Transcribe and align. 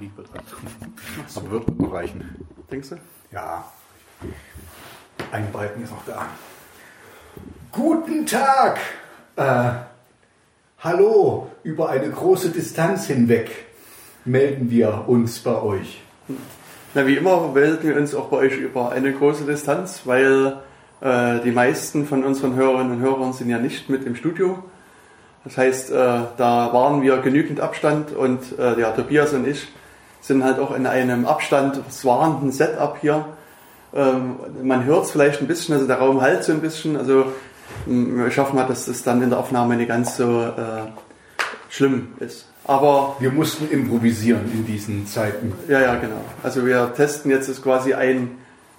Riepe 0.00 0.22
dran. 0.22 0.42
Aber 1.36 1.50
wird 1.50 1.78
noch 1.78 1.92
reichen. 1.92 2.24
Denkst 2.70 2.90
du? 2.90 2.96
Ja. 3.32 3.64
Ein 5.30 5.52
Balken 5.52 5.82
ist 5.84 5.90
noch 5.90 6.04
da. 6.06 6.26
Guten 7.70 8.26
Tag! 8.26 8.78
Äh, 9.36 9.70
hallo, 10.78 11.50
über 11.62 11.90
eine 11.90 12.10
große 12.10 12.50
Distanz 12.50 13.06
hinweg 13.06 13.66
melden 14.24 14.70
wir 14.70 15.04
uns 15.06 15.38
bei 15.40 15.60
euch. 15.60 16.00
Na, 16.94 17.06
wie 17.06 17.16
immer 17.16 17.48
melden 17.48 17.86
wir 17.86 17.96
uns 17.96 18.14
auch 18.14 18.28
bei 18.28 18.38
euch 18.38 18.56
über 18.56 18.90
eine 18.90 19.12
große 19.12 19.44
Distanz, 19.44 20.02
weil 20.04 20.58
äh, 21.00 21.40
die 21.40 21.52
meisten 21.52 22.06
von 22.06 22.24
unseren 22.24 22.54
Hörerinnen 22.54 22.94
und 22.94 23.00
Hörern 23.00 23.32
sind 23.32 23.50
ja 23.50 23.58
nicht 23.58 23.88
mit 23.88 24.04
im 24.04 24.16
Studio. 24.16 24.62
Das 25.44 25.56
heißt, 25.56 25.90
äh, 25.90 25.94
da 25.94 26.72
waren 26.72 27.02
wir 27.02 27.18
genügend 27.18 27.60
Abstand 27.60 28.12
und 28.12 28.58
äh, 28.58 28.74
der 28.76 28.94
Tobias 28.96 29.32
und 29.32 29.46
ich 29.46 29.68
sind 30.20 30.44
halt 30.44 30.58
auch 30.58 30.74
in 30.74 30.86
einem 30.86 31.26
abstandswahrenden 31.26 32.52
Setup 32.52 32.98
hier. 33.00 33.26
Ähm, 33.94 34.36
man 34.62 34.84
hört 34.84 35.04
es 35.06 35.10
vielleicht 35.10 35.40
ein 35.40 35.46
bisschen, 35.46 35.74
also 35.74 35.86
der 35.86 35.96
Raum 35.98 36.20
halt 36.20 36.44
so 36.44 36.52
ein 36.52 36.60
bisschen. 36.60 36.96
Also 36.96 37.26
mh, 37.86 38.26
ich 38.28 38.38
hoffe 38.38 38.54
mal, 38.54 38.66
dass 38.66 38.86
das 38.86 39.02
dann 39.02 39.22
in 39.22 39.30
der 39.30 39.38
Aufnahme 39.38 39.76
nicht 39.76 39.88
ganz 39.88 40.16
so 40.16 40.42
äh, 40.42 40.90
schlimm 41.68 42.08
ist. 42.20 42.46
Aber 42.66 43.16
Wir 43.18 43.30
mussten 43.32 43.68
improvisieren 43.70 44.42
in 44.52 44.66
diesen 44.66 45.06
Zeiten. 45.06 45.52
ja, 45.66 45.80
ja, 45.80 45.94
genau. 45.96 46.20
Also 46.42 46.66
wir 46.66 46.92
testen 46.94 47.30
jetzt 47.30 47.62
quasi 47.62 47.94
ein, 47.94 48.32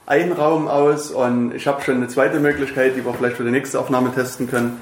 ein 0.05 0.31
Raum 0.31 0.67
aus 0.67 1.11
und 1.11 1.53
ich 1.55 1.67
habe 1.67 1.81
schon 1.81 1.95
eine 1.95 2.07
zweite 2.07 2.39
Möglichkeit, 2.39 2.95
die 2.95 3.03
wir 3.03 3.13
vielleicht 3.13 3.37
für 3.37 3.43
die 3.43 3.51
nächste 3.51 3.79
Aufnahme 3.79 4.13
testen 4.13 4.49
können, 4.49 4.79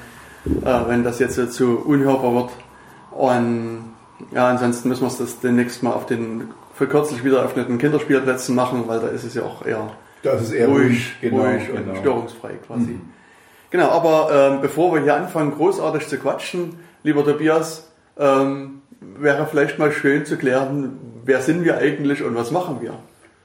äh, 0.64 0.80
wenn 0.86 1.02
das 1.02 1.18
jetzt 1.18 1.34
so 1.34 1.46
zu 1.46 1.78
unhörbar 1.78 2.34
wird. 2.34 2.50
Und 3.10 3.89
ja, 4.32 4.48
ansonsten 4.48 4.88
müssen 4.88 5.02
wir 5.02 5.08
es 5.08 5.18
das 5.18 5.40
demnächst 5.40 5.82
mal 5.82 5.92
auf 5.92 6.06
den 6.06 6.48
für 6.74 6.86
kürzlich 6.86 7.24
wieder 7.24 7.38
eröffneten 7.38 7.78
Kinderspielplätzen 7.78 8.54
machen, 8.54 8.84
weil 8.86 9.00
da 9.00 9.08
ist 9.08 9.24
es 9.24 9.34
ja 9.34 9.42
auch 9.42 9.66
eher 9.66 9.90
Das 10.22 10.42
ist 10.42 10.52
eher 10.52 10.68
ruhig, 10.68 11.12
genau, 11.20 11.42
ruhig 11.42 11.66
genau. 11.66 11.90
und 11.90 11.98
störungsfrei 11.98 12.54
quasi. 12.66 12.98
Genau, 13.70 13.90
aber 13.90 14.30
ähm, 14.32 14.60
bevor 14.62 14.94
wir 14.94 15.02
hier 15.02 15.14
anfangen, 15.14 15.52
großartig 15.52 16.08
zu 16.08 16.18
quatschen, 16.18 16.76
lieber 17.02 17.24
Tobias, 17.24 17.88
ähm, 18.18 18.82
wäre 19.00 19.46
vielleicht 19.46 19.78
mal 19.78 19.92
schön 19.92 20.26
zu 20.26 20.36
klären, 20.36 20.98
wer 21.24 21.40
sind 21.40 21.64
wir 21.64 21.78
eigentlich 21.78 22.22
und 22.22 22.34
was 22.34 22.50
machen 22.50 22.78
wir? 22.80 22.94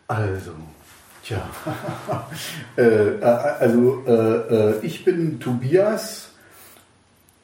Also, 0.07 0.51
tja. 1.23 1.41
äh, 2.77 2.81
äh, 2.81 3.23
also, 3.23 4.03
äh, 4.07 4.11
äh, 4.11 4.79
ich 4.81 5.05
bin 5.05 5.39
Tobias 5.39 6.24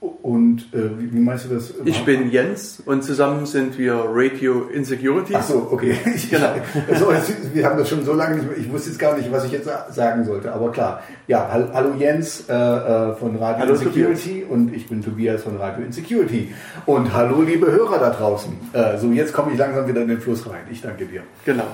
und 0.02 0.62
äh, 0.74 1.00
wie, 1.00 1.14
wie 1.14 1.20
meinst 1.20 1.46
du 1.46 1.54
das? 1.54 1.76
Ich 1.86 2.04
bin 2.06 2.32
Jens 2.32 2.82
und 2.84 3.04
zusammen 3.04 3.46
sind 3.46 3.78
wir 3.78 4.04
Radio 4.08 4.64
Insecurities. 4.74 5.36
Ach 5.38 5.44
so, 5.44 5.68
okay. 5.72 5.96
Ich, 6.16 6.28
Genau. 6.32 6.54
Also, 6.90 7.06
wir 7.54 7.66
haben 7.68 7.78
das 7.78 7.88
schon 7.88 8.04
so 8.04 8.14
lange 8.14 8.38
nicht 8.38 8.48
mehr. 8.50 8.58
Ich 8.58 8.72
wusste 8.72 8.90
jetzt 8.90 8.98
gar 8.98 9.16
nicht, 9.16 9.32
was 9.32 9.46
ich 9.46 9.52
jetzt 9.52 9.66
sa- 9.66 9.86
sagen 9.92 10.26
sollte. 10.26 10.52
Aber 10.54 10.72
klar. 10.72 11.04
Ja, 11.28 11.48
hall- 11.52 11.70
hallo 11.72 11.94
Jens 12.00 12.46
äh, 12.50 12.54
äh, 12.54 13.14
von 13.16 13.36
Radio 13.36 13.60
Hallo 13.68 13.74
Insecurity 13.76 14.44
und 14.50 14.74
ich 14.74 14.88
bin 14.90 15.04
Tobias 15.04 15.44
von 15.44 15.58
Radio 15.58 15.86
Insecurity. 15.86 16.52
Und 16.88 17.14
hallo 17.14 17.44
liebe 17.44 17.72
Hörer 17.72 18.00
da 18.00 18.10
draußen. 18.10 18.54
Äh, 18.74 18.98
so, 18.98 19.08
jetzt 19.12 19.34
komme 19.34 19.52
ich 19.52 19.60
langsam 19.60 19.88
wieder 19.88 20.02
in 20.02 20.08
den 20.08 20.20
Fluss 20.20 20.50
rein. 20.50 20.62
Ich 20.72 20.82
danke 20.82 21.06
dir. 21.06 21.22
Genau. 21.46 21.66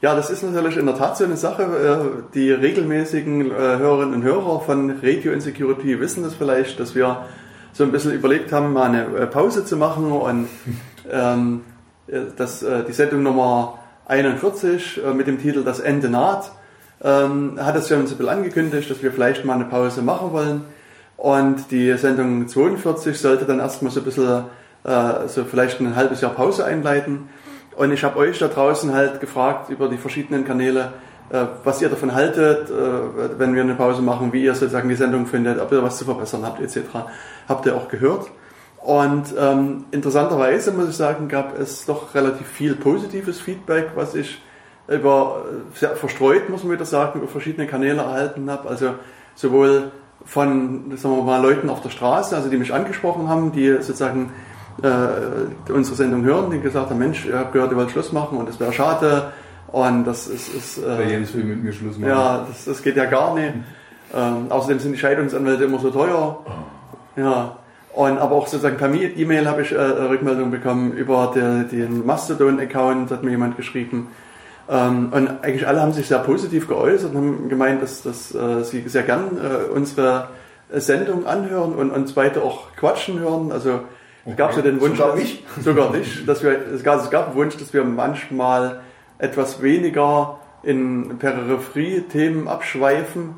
Ja, 0.00 0.14
das 0.14 0.30
ist 0.30 0.44
natürlich 0.44 0.76
in 0.76 0.86
der 0.86 0.94
Tat 0.96 1.16
so 1.16 1.24
eine 1.24 1.36
Sache. 1.36 1.64
Äh, 1.64 2.22
Die 2.34 2.52
regelmäßigen 2.52 3.50
äh, 3.50 3.54
Hörerinnen 3.54 4.14
und 4.14 4.22
Hörer 4.22 4.60
von 4.60 4.94
Radio 5.02 5.32
Insecurity 5.32 5.98
wissen 5.98 6.22
das 6.22 6.34
vielleicht, 6.34 6.78
dass 6.78 6.94
wir 6.94 7.24
so 7.72 7.84
ein 7.84 7.92
bisschen 7.92 8.12
überlegt 8.12 8.52
haben, 8.52 8.72
mal 8.72 8.84
eine 8.84 9.04
äh, 9.04 9.26
Pause 9.26 9.64
zu 9.64 9.76
machen 9.76 10.10
und 10.10 10.48
ähm, 11.10 11.62
äh, 12.06 12.20
das, 12.36 12.62
äh, 12.62 12.84
die 12.84 12.92
Sendung 12.92 13.22
Nummer 13.22 13.78
41 14.06 15.00
äh, 15.04 15.14
mit 15.14 15.26
dem 15.26 15.40
Titel 15.40 15.64
Das 15.64 15.80
Ende 15.80 16.08
naht 16.08 16.52
ähm, 17.02 17.58
hat 17.60 17.76
es 17.76 17.88
ja 17.88 17.96
uns 17.96 18.10
ein 18.10 18.18
bisschen 18.18 18.32
angekündigt, 18.32 18.90
dass 18.90 19.02
wir 19.02 19.12
vielleicht 19.12 19.44
mal 19.44 19.54
eine 19.54 19.64
Pause 19.64 20.02
machen 20.02 20.32
wollen. 20.32 20.64
Und 21.16 21.70
die 21.70 21.96
Sendung 21.96 22.46
42 22.46 23.18
sollte 23.18 23.44
dann 23.44 23.58
erstmal 23.58 23.90
so 23.90 24.00
ein 24.00 24.04
bisschen, 24.04 24.44
äh, 24.84 25.28
so 25.28 25.44
vielleicht 25.44 25.80
ein 25.80 25.96
halbes 25.96 26.20
Jahr 26.20 26.32
Pause 26.32 26.64
einleiten. 26.64 27.28
Und 27.76 27.92
ich 27.92 28.02
habe 28.04 28.18
euch 28.18 28.38
da 28.38 28.48
draußen 28.48 28.92
halt 28.92 29.20
gefragt 29.20 29.70
über 29.70 29.88
die 29.88 29.96
verschiedenen 29.96 30.44
Kanäle, 30.44 30.92
was 31.64 31.82
ihr 31.82 31.88
davon 31.88 32.14
haltet, 32.14 32.70
äh, 32.70 33.38
wenn 33.38 33.54
wir 33.54 33.62
eine 33.62 33.74
Pause 33.74 34.02
machen, 34.02 34.32
wie 34.32 34.44
ihr 34.44 34.54
sozusagen 34.54 34.88
die 34.88 34.94
Sendung 34.94 35.26
findet, 35.26 35.60
ob 35.60 35.70
ihr 35.72 35.82
was 35.82 35.98
zu 35.98 36.04
verbessern 36.04 36.44
habt, 36.44 36.60
etc. 36.60 36.80
Habt 37.48 37.66
ihr 37.66 37.76
auch 37.76 37.88
gehört. 37.88 38.30
Und 38.78 39.34
ähm, 39.38 39.84
interessanterweise 39.90 40.72
muss 40.72 40.88
ich 40.88 40.96
sagen, 40.96 41.28
gab 41.28 41.58
es 41.58 41.84
doch 41.84 42.14
relativ 42.14 42.46
viel 42.46 42.74
positives 42.74 43.40
Feedback, 43.40 43.90
was 43.94 44.14
ich 44.14 44.40
über 44.86 45.44
sehr 45.74 45.96
verstreut, 45.96 46.48
muss 46.48 46.64
man 46.64 46.72
wieder 46.72 46.86
sagen, 46.86 47.20
über 47.20 47.28
verschiedene 47.28 47.66
Kanäle 47.66 48.00
erhalten 48.00 48.50
habe. 48.50 48.68
Also 48.68 48.94
sowohl 49.34 49.90
von, 50.24 50.96
sagen 50.96 51.16
wir 51.16 51.22
mal, 51.22 51.42
Leuten 51.42 51.68
auf 51.68 51.82
der 51.82 51.90
Straße, 51.90 52.34
also 52.34 52.48
die 52.48 52.56
mich 52.56 52.72
angesprochen 52.72 53.28
haben, 53.28 53.52
die 53.52 53.68
sozusagen 53.74 54.32
äh, 54.82 55.72
unsere 55.72 55.96
Sendung 55.96 56.24
hören, 56.24 56.50
die 56.50 56.60
gesagt 56.60 56.88
haben, 56.88 56.98
Mensch, 56.98 57.26
ich 57.26 57.34
habe 57.34 57.52
gehört, 57.52 57.70
ihr 57.70 57.76
wollt 57.76 57.90
Schluss 57.90 58.12
machen 58.12 58.38
und 58.38 58.48
das 58.48 58.58
wäre 58.60 58.72
schade 58.72 59.32
und 59.72 60.04
das 60.04 60.26
ist, 60.26 60.54
ist 60.54 60.78
Der 60.84 60.98
äh, 61.00 61.12
Jens 61.12 61.34
will 61.34 61.44
mit 61.44 61.62
mir 61.62 61.72
Schluss 61.72 61.98
machen. 61.98 62.10
ja, 62.10 62.46
das, 62.48 62.64
das 62.64 62.82
geht 62.82 62.96
ja 62.96 63.04
gar 63.06 63.34
nicht. 63.34 63.52
Ähm, 64.14 64.46
außerdem 64.50 64.78
sind 64.78 64.92
die 64.92 64.98
Scheidungsanwälte 64.98 65.64
immer 65.64 65.78
so 65.78 65.90
teuer. 65.90 66.38
Ja. 67.16 67.56
Und 67.94 68.18
aber 68.18 68.36
auch 68.36 68.46
sozusagen 68.46 68.76
per 68.76 68.92
E-Mail 68.94 69.48
habe 69.48 69.62
ich 69.62 69.72
äh, 69.72 69.76
Rückmeldung 69.76 70.50
bekommen 70.50 70.92
über 70.92 71.32
der, 71.34 71.64
den 71.64 72.06
Mastodon-Account, 72.06 73.10
hat 73.10 73.22
mir 73.24 73.30
jemand 73.32 73.56
geschrieben. 73.56 74.08
Ähm, 74.70 75.08
und 75.12 75.28
eigentlich 75.42 75.66
alle 75.66 75.80
haben 75.82 75.92
sich 75.92 76.06
sehr 76.06 76.18
positiv 76.20 76.68
geäußert 76.68 77.10
und 77.12 77.16
haben 77.16 77.48
gemeint, 77.48 77.82
dass, 77.82 78.02
dass 78.02 78.34
äh, 78.34 78.62
sie 78.64 78.86
sehr 78.88 79.02
gern 79.02 79.36
äh, 79.36 79.70
unsere 79.72 80.28
Sendung 80.72 81.26
anhören 81.26 81.74
und 81.74 81.90
uns 81.90 82.14
weiter 82.16 82.42
auch 82.42 82.74
quatschen 82.76 83.18
hören. 83.20 83.50
Also 83.52 83.80
es 84.26 84.36
gab 84.36 84.52
so 84.52 84.60
den 84.60 84.80
Wunsch, 84.80 84.98
Sogar 84.98 85.12
dass- 85.12 85.20
mich? 85.20 85.44
sogar 85.62 85.92
dich, 85.92 86.24
dass 86.26 86.42
wir, 86.42 86.56
es 86.74 86.82
gab, 86.84 87.02
es 87.02 87.10
gab 87.10 87.28
einen 87.28 87.36
Wunsch, 87.36 87.56
dass 87.56 87.72
wir 87.72 87.82
manchmal 87.84 88.80
etwas 89.18 89.62
weniger 89.62 90.38
in 90.62 91.18
Peripherie-Themen 91.18 92.48
abschweifen. 92.48 93.34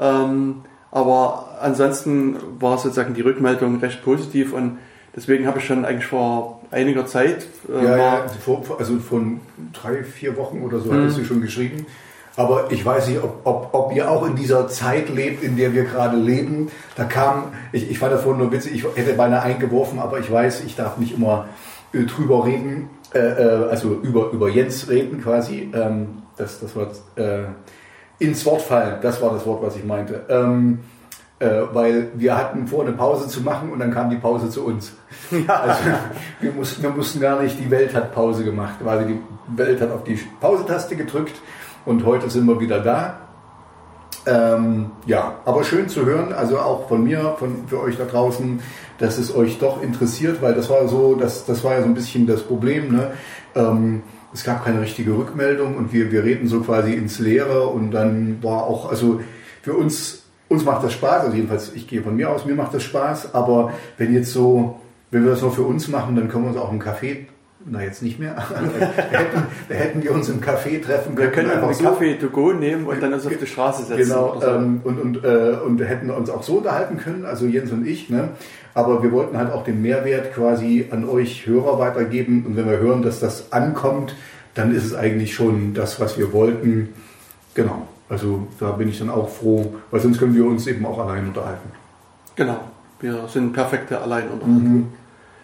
Ähm, 0.00 0.62
aber 0.90 1.58
ansonsten 1.60 2.36
war 2.60 2.78
sozusagen 2.78 3.14
die 3.14 3.20
Rückmeldung 3.20 3.78
recht 3.80 4.02
positiv 4.02 4.52
und 4.52 4.78
deswegen 5.14 5.46
habe 5.46 5.58
ich 5.58 5.66
schon 5.66 5.84
eigentlich 5.84 6.06
vor 6.06 6.60
einiger 6.70 7.06
Zeit 7.06 7.46
äh, 7.68 7.84
Ja, 7.84 7.96
ja, 7.96 8.26
vor, 8.44 8.64
also 8.78 8.98
von 8.98 9.40
drei, 9.72 10.02
vier 10.04 10.36
Wochen 10.36 10.62
oder 10.62 10.78
so 10.80 10.90
Mhm. 10.92 11.02
hattest 11.02 11.18
du 11.18 11.24
schon 11.24 11.40
geschrieben. 11.40 11.86
Aber 12.38 12.70
ich 12.70 12.86
weiß 12.86 13.08
nicht, 13.08 13.20
ob, 13.20 13.40
ob, 13.42 13.70
ob 13.72 13.92
ihr 13.96 14.08
auch 14.08 14.24
in 14.24 14.36
dieser 14.36 14.68
Zeit 14.68 15.08
lebt, 15.08 15.42
in 15.42 15.56
der 15.56 15.72
wir 15.72 15.82
gerade 15.82 16.16
leben. 16.16 16.70
Da 16.94 17.02
kam, 17.02 17.46
ich, 17.72 17.90
ich 17.90 17.98
fand 17.98 18.12
das 18.12 18.22
vorhin 18.22 18.40
nur 18.40 18.52
witzig, 18.52 18.74
ich 18.74 18.84
hätte 18.94 19.14
beinahe 19.14 19.42
eingeworfen, 19.42 19.98
aber 19.98 20.20
ich 20.20 20.30
weiß, 20.30 20.62
ich 20.64 20.76
darf 20.76 20.98
nicht 20.98 21.16
immer 21.16 21.48
äh, 21.92 22.04
drüber 22.04 22.46
reden, 22.46 22.90
äh, 23.12 23.18
äh, 23.18 23.68
also 23.68 23.92
über, 24.04 24.30
über 24.30 24.48
Jens 24.48 24.88
reden 24.88 25.20
quasi. 25.20 25.72
Ähm, 25.74 26.22
das, 26.36 26.60
das 26.60 26.76
war 26.76 26.86
äh, 27.16 27.46
ins 28.20 28.46
Wort 28.46 28.62
fallen, 28.62 28.98
das 29.02 29.20
war 29.20 29.32
das 29.32 29.44
Wort, 29.44 29.60
was 29.60 29.74
ich 29.74 29.82
meinte. 29.82 30.24
Ähm, 30.28 30.78
äh, 31.40 31.62
weil 31.72 32.10
wir 32.14 32.38
hatten 32.38 32.68
vor, 32.68 32.82
eine 32.82 32.92
Pause 32.92 33.26
zu 33.26 33.40
machen 33.40 33.72
und 33.72 33.80
dann 33.80 33.92
kam 33.92 34.10
die 34.10 34.16
Pause 34.16 34.48
zu 34.48 34.64
uns. 34.64 34.92
Also, 35.48 35.80
wir, 36.40 36.52
mussten, 36.52 36.84
wir 36.84 36.90
mussten 36.90 37.18
gar 37.18 37.42
nicht, 37.42 37.58
die 37.58 37.68
Welt 37.68 37.96
hat 37.96 38.14
Pause 38.14 38.44
gemacht, 38.44 38.76
weil 38.84 39.06
die 39.06 39.20
Welt 39.56 39.80
hat 39.80 39.90
auf 39.90 40.04
die 40.04 40.20
Pause-Taste 40.40 40.94
gedrückt 40.94 41.34
und 41.84 42.04
heute 42.04 42.30
sind 42.30 42.46
wir 42.46 42.60
wieder 42.60 42.80
da. 42.80 43.18
Ähm, 44.26 44.90
ja, 45.06 45.36
aber 45.44 45.64
schön 45.64 45.88
zu 45.88 46.04
hören, 46.04 46.32
also 46.32 46.58
auch 46.58 46.88
von 46.88 47.02
mir, 47.02 47.36
von, 47.38 47.66
für 47.66 47.80
euch 47.80 47.96
da 47.96 48.04
draußen, 48.04 48.60
dass 48.98 49.16
es 49.16 49.34
euch 49.34 49.58
doch 49.58 49.82
interessiert, 49.82 50.42
weil 50.42 50.54
das 50.54 50.68
war 50.68 50.86
so, 50.88 51.14
das, 51.14 51.46
das 51.46 51.64
war 51.64 51.74
ja 51.74 51.80
so 51.80 51.86
ein 51.86 51.94
bisschen 51.94 52.26
das 52.26 52.42
Problem. 52.42 52.92
Ne? 52.92 53.12
Ähm, 53.54 54.02
es 54.34 54.44
gab 54.44 54.64
keine 54.64 54.82
richtige 54.82 55.16
Rückmeldung 55.16 55.76
und 55.76 55.92
wir, 55.92 56.12
wir 56.12 56.24
reden 56.24 56.48
so 56.48 56.60
quasi 56.60 56.92
ins 56.92 57.18
Leere 57.18 57.68
und 57.68 57.92
dann 57.92 58.42
war 58.42 58.64
auch, 58.64 58.90
also 58.90 59.20
für 59.62 59.74
uns, 59.74 60.24
uns 60.48 60.64
macht 60.64 60.84
das 60.84 60.92
Spaß, 60.92 61.24
also 61.24 61.36
jedenfalls, 61.36 61.72
ich 61.74 61.86
gehe 61.86 62.02
von 62.02 62.14
mir 62.14 62.30
aus, 62.30 62.44
mir 62.44 62.54
macht 62.54 62.74
das 62.74 62.82
Spaß, 62.82 63.34
aber 63.34 63.72
wenn 63.96 64.12
jetzt 64.12 64.32
so, 64.32 64.80
wenn 65.10 65.24
wir 65.24 65.30
das 65.30 65.40
nur 65.40 65.52
für 65.52 65.62
uns 65.62 65.88
machen, 65.88 66.16
dann 66.16 66.28
können 66.28 66.44
wir 66.44 66.50
uns 66.50 66.58
auch 66.58 66.72
im 66.72 66.80
Café, 66.80 67.26
na 67.64 67.82
jetzt 67.82 68.02
nicht 68.02 68.18
mehr, 68.18 68.34
da, 68.50 69.18
hätten, 69.18 69.42
da 69.68 69.74
hätten 69.74 70.02
wir 70.02 70.12
uns 70.12 70.28
im 70.28 70.40
Café 70.40 70.82
treffen 70.82 71.16
wir 71.16 71.30
können 71.30 71.50
einfach 71.50 71.68
einen 71.68 71.78
Kaffee 71.78 72.14
to 72.14 72.28
go 72.28 72.52
nehmen 72.52 72.86
und 72.86 73.02
dann 73.02 73.12
uns 73.12 73.26
auf 73.26 73.32
die 73.36 73.46
Straße 73.46 73.84
setzen. 73.84 74.08
Genau, 74.08 74.36
oder 74.36 74.52
so. 74.52 74.56
ähm, 74.58 74.80
und, 74.84 75.00
und, 75.00 75.24
äh, 75.24 75.56
und 75.64 75.80
hätten 75.80 76.10
uns 76.10 76.30
auch 76.30 76.42
so 76.42 76.58
unterhalten 76.58 76.98
können, 76.98 77.24
also 77.24 77.46
Jens 77.46 77.72
und 77.72 77.86
ich, 77.86 78.10
ne? 78.10 78.30
aber 78.74 79.02
wir 79.02 79.12
wollten 79.12 79.36
halt 79.36 79.52
auch 79.52 79.64
den 79.64 79.82
Mehrwert 79.82 80.34
quasi 80.34 80.86
an 80.90 81.08
euch 81.08 81.46
Hörer 81.46 81.78
weitergeben 81.78 82.44
und 82.46 82.56
wenn 82.56 82.68
wir 82.68 82.78
hören, 82.78 83.02
dass 83.02 83.20
das 83.20 83.52
ankommt, 83.52 84.14
dann 84.54 84.74
ist 84.74 84.84
es 84.84 84.94
eigentlich 84.94 85.34
schon 85.34 85.74
das, 85.74 86.00
was 86.00 86.18
wir 86.18 86.32
wollten. 86.32 86.90
Genau, 87.54 87.88
also 88.08 88.46
da 88.60 88.70
bin 88.72 88.88
ich 88.88 88.98
dann 88.98 89.10
auch 89.10 89.28
froh, 89.28 89.74
weil 89.90 90.00
sonst 90.00 90.18
können 90.18 90.34
wir 90.34 90.44
uns 90.46 90.66
eben 90.66 90.86
auch 90.86 90.98
allein 90.98 91.26
unterhalten. 91.26 91.70
Genau. 92.36 92.60
Wir 93.00 93.28
sind 93.28 93.52
perfekte 93.52 94.00
Alleinunterhaltung. 94.00 94.88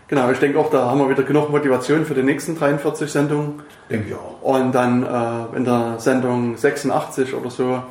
Genau, 0.09 0.31
ich 0.31 0.39
denke 0.39 0.59
auch, 0.59 0.71
da 0.71 0.91
haben 0.91 0.99
wir 0.99 1.09
wieder 1.09 1.23
genug 1.23 1.51
Motivation 1.51 2.05
für 2.05 2.15
die 2.15 2.23
nächsten 2.23 2.59
43 2.59 3.11
Sendungen. 3.11 3.63
Denke 3.91 4.09
ich 4.09 4.15
auch. 4.15 4.43
Und 4.43 4.73
dann 4.75 5.03
äh, 5.03 5.57
in 5.57 5.65
der 5.65 5.95
Sendung 5.99 6.57
86 6.57 7.35
oder 7.35 7.51
so 7.51 7.83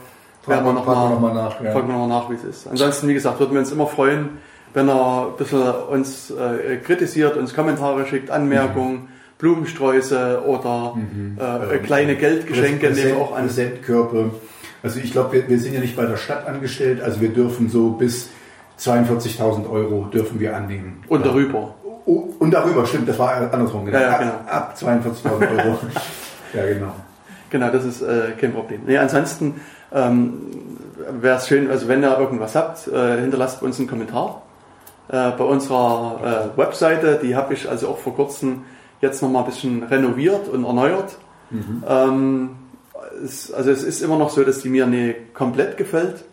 werden 0.46 0.66
wir 0.66 0.74
nochmal 0.74 1.10
noch 1.10 1.20
mal 1.20 1.34
nach. 1.34 1.62
Ja. 1.62 1.72
fragen 1.72 1.88
wir 1.88 1.98
noch 1.98 2.08
nach, 2.08 2.30
wie 2.30 2.36
es 2.36 2.44
ist. 2.44 2.68
Ansonsten, 2.68 3.08
wie 3.08 3.14
gesagt, 3.14 3.40
würden 3.40 3.54
wir 3.54 3.60
uns 3.60 3.72
immer 3.72 3.88
freuen, 3.88 4.30
wenn 4.74 4.90
er 4.90 5.28
ein 5.28 5.38
bisschen 5.38 5.72
uns 5.90 6.32
äh, 6.32 6.78
kritisiert, 6.78 7.38
uns 7.38 7.54
Kommentare 7.54 8.06
schickt, 8.06 8.30
Anmerkungen, 8.30 9.10
Blumensträuße 9.40 10.44
oder 10.46 10.98
äh, 11.72 11.78
kleine 11.80 12.16
Geldgeschenke 12.16 12.92
nehmen 12.92 13.08
wir 13.10 13.18
auch 13.18 13.36
an. 13.36 13.44
Präsentkörper. 13.48 14.32
Also 14.84 15.00
ich 15.00 15.12
glaube, 15.12 15.34
wir, 15.34 15.50
wir 15.50 15.60
sind 15.60 15.74
ja 15.74 15.80
nicht 15.80 15.96
bei 15.96 16.06
der 16.06 16.18
Stadt 16.18 16.48
angestellt, 16.48 17.02
also 17.02 17.22
wir 17.22 17.30
dürfen 17.30 17.70
so 17.70 17.92
bis 17.92 18.30
42.000 18.80 19.70
Euro 19.70 20.10
dürfen 20.14 20.40
wir 20.40 20.56
annehmen. 20.56 21.04
Und 21.08 21.26
darüber. 21.26 21.76
Oh, 22.06 22.30
und 22.40 22.52
darüber, 22.52 22.86
stimmt, 22.86 23.08
das 23.08 23.18
war 23.20 23.34
andersrum. 23.54 23.86
Genau. 23.86 23.98
Ja, 23.98 24.04
ja, 24.04 24.12
Ab- 24.14 24.20
genau. 24.20 24.34
Ab 24.48 24.76
42.000 24.80 25.66
Euro. 25.66 25.80
ja, 26.54 26.66
genau. 26.74 26.94
Genau, 27.50 27.70
das 27.70 27.86
ist 27.86 28.02
äh, 28.02 28.32
kein 28.40 28.54
Problem. 28.54 28.82
Nee, 28.86 28.98
ansonsten 28.98 29.62
ähm, 29.94 30.34
wäre 31.22 31.38
es 31.38 31.48
schön, 31.48 31.70
also 31.70 31.88
wenn 31.88 32.02
ihr 32.04 32.18
irgendwas 32.18 32.56
habt, 32.56 32.88
äh, 32.88 33.22
hinterlasst 33.22 33.62
uns 33.62 33.78
einen 33.80 33.88
Kommentar. 33.88 34.42
Äh, 35.10 35.32
bei 35.32 35.44
unserer 35.44 36.52
äh, 36.56 36.58
Webseite, 36.58 37.20
die 37.22 37.36
habe 37.36 37.54
ich 37.54 37.70
also 37.70 37.90
auch 37.90 37.98
vor 38.00 38.16
kurzem 38.16 38.64
jetzt 39.02 39.22
nochmal 39.22 39.44
ein 39.44 39.50
bisschen 39.50 39.84
renoviert 39.84 40.48
und 40.50 40.64
erneuert. 40.66 41.18
Ähm, 41.88 42.50
es, 43.24 43.54
also 43.54 43.70
es 43.70 43.84
ist 43.84 44.02
immer 44.02 44.18
noch 44.18 44.30
so, 44.32 44.44
dass 44.44 44.60
die 44.62 44.70
mir 44.70 44.88
nicht 44.88 45.34
komplett 45.34 45.78
gefällt. 45.78 46.24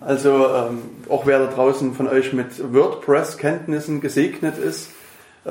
Also 0.00 0.46
ähm, 0.46 0.78
auch 1.08 1.24
wer 1.26 1.38
da 1.38 1.46
draußen 1.46 1.94
von 1.94 2.06
euch 2.06 2.32
mit 2.34 2.72
WordPress-Kenntnissen 2.74 4.00
gesegnet 4.02 4.58
ist, 4.58 4.90
äh, 5.44 5.50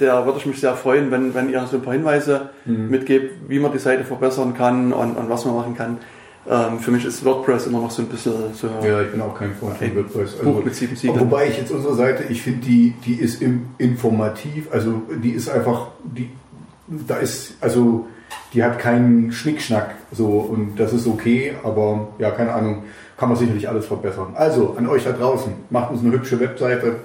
der 0.00 0.26
würde 0.26 0.38
ich 0.38 0.46
mich 0.46 0.60
sehr 0.60 0.74
freuen, 0.74 1.10
wenn, 1.10 1.34
wenn 1.34 1.50
ihr 1.50 1.66
so 1.66 1.76
ein 1.76 1.82
paar 1.82 1.94
Hinweise 1.94 2.50
mitgebt, 2.64 3.48
wie 3.48 3.58
man 3.58 3.72
die 3.72 3.78
Seite 3.78 4.04
verbessern 4.04 4.54
kann 4.54 4.92
und, 4.92 5.16
und 5.16 5.30
was 5.30 5.44
man 5.44 5.54
machen 5.56 5.76
kann. 5.76 5.98
Ähm, 6.48 6.80
für 6.80 6.90
mich 6.90 7.04
ist 7.04 7.24
WordPress 7.24 7.66
immer 7.66 7.80
noch 7.80 7.90
so 7.90 8.02
ein 8.02 8.08
bisschen 8.08 8.32
so 8.52 8.68
Ja, 8.84 9.00
ich 9.00 9.12
bin 9.12 9.20
auch 9.20 9.38
kein 9.38 9.54
Freund 9.54 9.78
von 9.78 9.96
WordPress. 9.96 10.38
Siegeln. 10.96 11.20
Wobei 11.20 11.48
ich 11.48 11.56
jetzt 11.56 11.70
unsere 11.70 11.94
Seite, 11.94 12.24
ich 12.28 12.42
finde 12.42 12.66
die, 12.66 12.94
die 13.06 13.14
ist 13.14 13.40
im, 13.40 13.66
informativ, 13.78 14.66
also 14.72 15.02
die 15.22 15.30
ist 15.30 15.48
einfach, 15.48 15.88
die, 16.02 16.30
da 16.88 17.16
ist, 17.16 17.54
also 17.60 18.08
die 18.52 18.62
hat 18.62 18.78
keinen 18.78 19.32
Schnickschnack 19.32 19.94
so 20.10 20.26
und 20.26 20.76
das 20.76 20.92
ist 20.92 21.06
okay, 21.06 21.54
aber 21.62 22.08
ja, 22.18 22.30
keine 22.32 22.52
Ahnung, 22.52 22.82
kann 23.16 23.28
man 23.28 23.38
sicherlich 23.38 23.68
alles 23.68 23.86
verbessern. 23.86 24.32
Also 24.34 24.74
an 24.76 24.88
euch 24.88 25.04
da 25.04 25.12
draußen, 25.12 25.52
macht 25.70 25.92
uns 25.92 26.02
eine 26.02 26.12
hübsche 26.12 26.40
Webseite, 26.40 26.96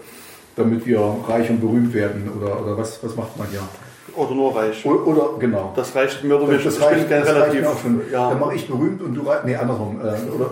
damit 0.57 0.85
wir 0.85 0.99
reich 1.27 1.49
und 1.49 1.61
berühmt 1.61 1.93
werden 1.93 2.29
oder, 2.37 2.61
oder 2.61 2.77
was, 2.77 3.01
was 3.03 3.15
macht 3.15 3.37
man 3.37 3.47
ja? 3.53 3.61
oder 4.17 4.35
nur 4.35 4.55
reich. 4.55 4.85
Oder, 4.85 5.07
oder 5.07 5.39
genau. 5.39 5.73
Das 5.75 5.95
reicht 5.95 6.23
mir 6.23 6.41
oder 6.41 6.53
Das, 6.53 6.63
das 6.63 6.81
reicht, 6.81 7.09
das 7.09 7.27
reicht 7.27 7.35
relativ, 7.35 7.67
auch 7.67 7.79
schon. 7.79 8.01
ja, 8.11 8.29
Dann 8.29 8.39
mache 8.39 8.55
ich 8.55 8.67
berühmt 8.67 9.01
und 9.01 9.13
du 9.13 9.21
reich, 9.21 9.43
nee, 9.45 9.55
andersrum. 9.55 9.99
Äh, 10.01 10.03
oder? 10.03 10.51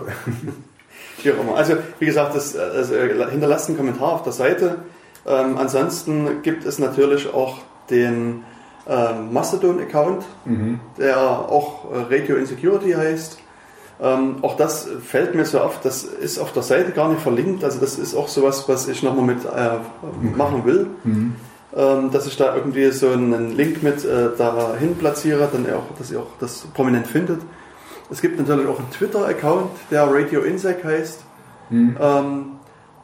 Wie 1.22 1.32
auch 1.32 1.40
immer. 1.40 1.56
Also, 1.56 1.74
wie 1.98 2.06
gesagt, 2.06 2.34
das, 2.36 2.54
äh, 2.54 3.30
hinterlasst 3.30 3.68
einen 3.68 3.76
Kommentar 3.76 4.12
auf 4.12 4.22
der 4.22 4.32
Seite. 4.32 4.76
Ähm, 5.26 5.56
ansonsten 5.58 6.42
gibt 6.42 6.64
es 6.64 6.78
natürlich 6.78 7.32
auch 7.32 7.58
den 7.90 8.44
ähm, 8.88 9.32
Mastodon-Account, 9.32 10.24
der 10.98 11.18
auch 11.18 11.90
äh, 11.90 12.14
Radio 12.14 12.36
Insecurity 12.36 12.92
heißt. 12.92 13.38
Ähm, 14.00 14.36
auch 14.42 14.56
das 14.56 14.88
fällt 15.04 15.34
mir 15.34 15.44
so 15.46 15.60
auf, 15.60 15.80
das 15.80 16.04
ist 16.04 16.38
auf 16.38 16.52
der 16.52 16.62
Seite 16.62 16.92
gar 16.92 17.08
nicht 17.08 17.22
verlinkt. 17.22 17.64
Also 17.64 17.80
das 17.80 17.98
ist 17.98 18.14
auch 18.14 18.28
sowas, 18.28 18.68
was 18.68 18.88
ich 18.88 19.02
nochmal 19.02 19.24
mit 19.24 19.44
äh, 19.44 19.78
machen 20.36 20.64
will. 20.64 20.88
Ähm, 21.74 22.10
dass 22.10 22.26
ich 22.26 22.36
da 22.36 22.54
irgendwie 22.54 22.90
so 22.90 23.10
einen 23.10 23.54
Link 23.56 23.82
mit 23.82 24.04
äh, 24.04 24.28
dahin 24.36 24.96
platziere, 24.96 25.48
dann 25.50 25.66
auch, 25.74 25.96
dass 25.98 26.10
ihr 26.10 26.20
auch 26.20 26.30
das 26.40 26.66
prominent 26.72 27.06
findet. 27.06 27.40
Es 28.10 28.20
gibt 28.20 28.38
natürlich 28.38 28.66
auch 28.66 28.78
einen 28.78 28.90
Twitter-Account, 28.90 29.70
der 29.90 30.04
Radio 30.10 30.42
Insec 30.42 30.84
heißt. 30.84 31.20
Ähm, 32.00 32.46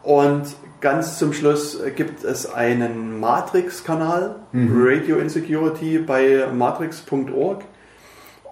und 0.03 0.44
ganz 0.81 1.19
zum 1.19 1.33
Schluss 1.33 1.81
gibt 1.97 2.25
es 2.25 2.50
einen 2.50 3.19
Matrix-Kanal, 3.21 4.37
Radio 4.55 5.17
Insecurity 5.17 5.99
bei 5.99 6.47
matrix.org. 6.53 7.65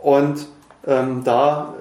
Und 0.02 0.46
ähm, 0.86 1.22
da 1.24 1.74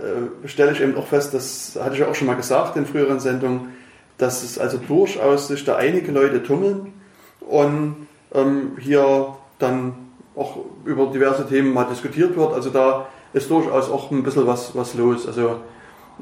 äh, 0.43 0.47
stelle 0.47 0.73
ich 0.73 0.81
eben 0.81 0.95
auch 0.97 1.07
fest, 1.07 1.33
das 1.33 1.77
hatte 1.81 1.93
ich 1.93 1.99
ja 1.99 2.07
auch 2.07 2.15
schon 2.15 2.27
mal 2.27 2.35
gesagt 2.35 2.75
in 2.75 2.85
früheren 2.85 3.19
Sendungen, 3.19 3.69
dass 4.17 4.43
es 4.43 4.59
also 4.59 4.77
durchaus 4.77 5.47
sich 5.47 5.63
da 5.63 5.77
einige 5.77 6.11
Leute 6.11 6.43
tummeln 6.43 6.93
und 7.39 8.07
ähm, 8.33 8.71
hier 8.79 9.35
dann 9.57 9.93
auch 10.35 10.57
über 10.85 11.07
diverse 11.07 11.47
Themen 11.47 11.73
mal 11.73 11.85
diskutiert 11.85 12.35
wird. 12.35 12.53
Also 12.53 12.69
da 12.69 13.07
ist 13.33 13.49
durchaus 13.49 13.89
auch 13.89 14.11
ein 14.11 14.23
bisschen 14.23 14.47
was, 14.47 14.75
was 14.75 14.93
los. 14.95 15.25
Also 15.27 15.57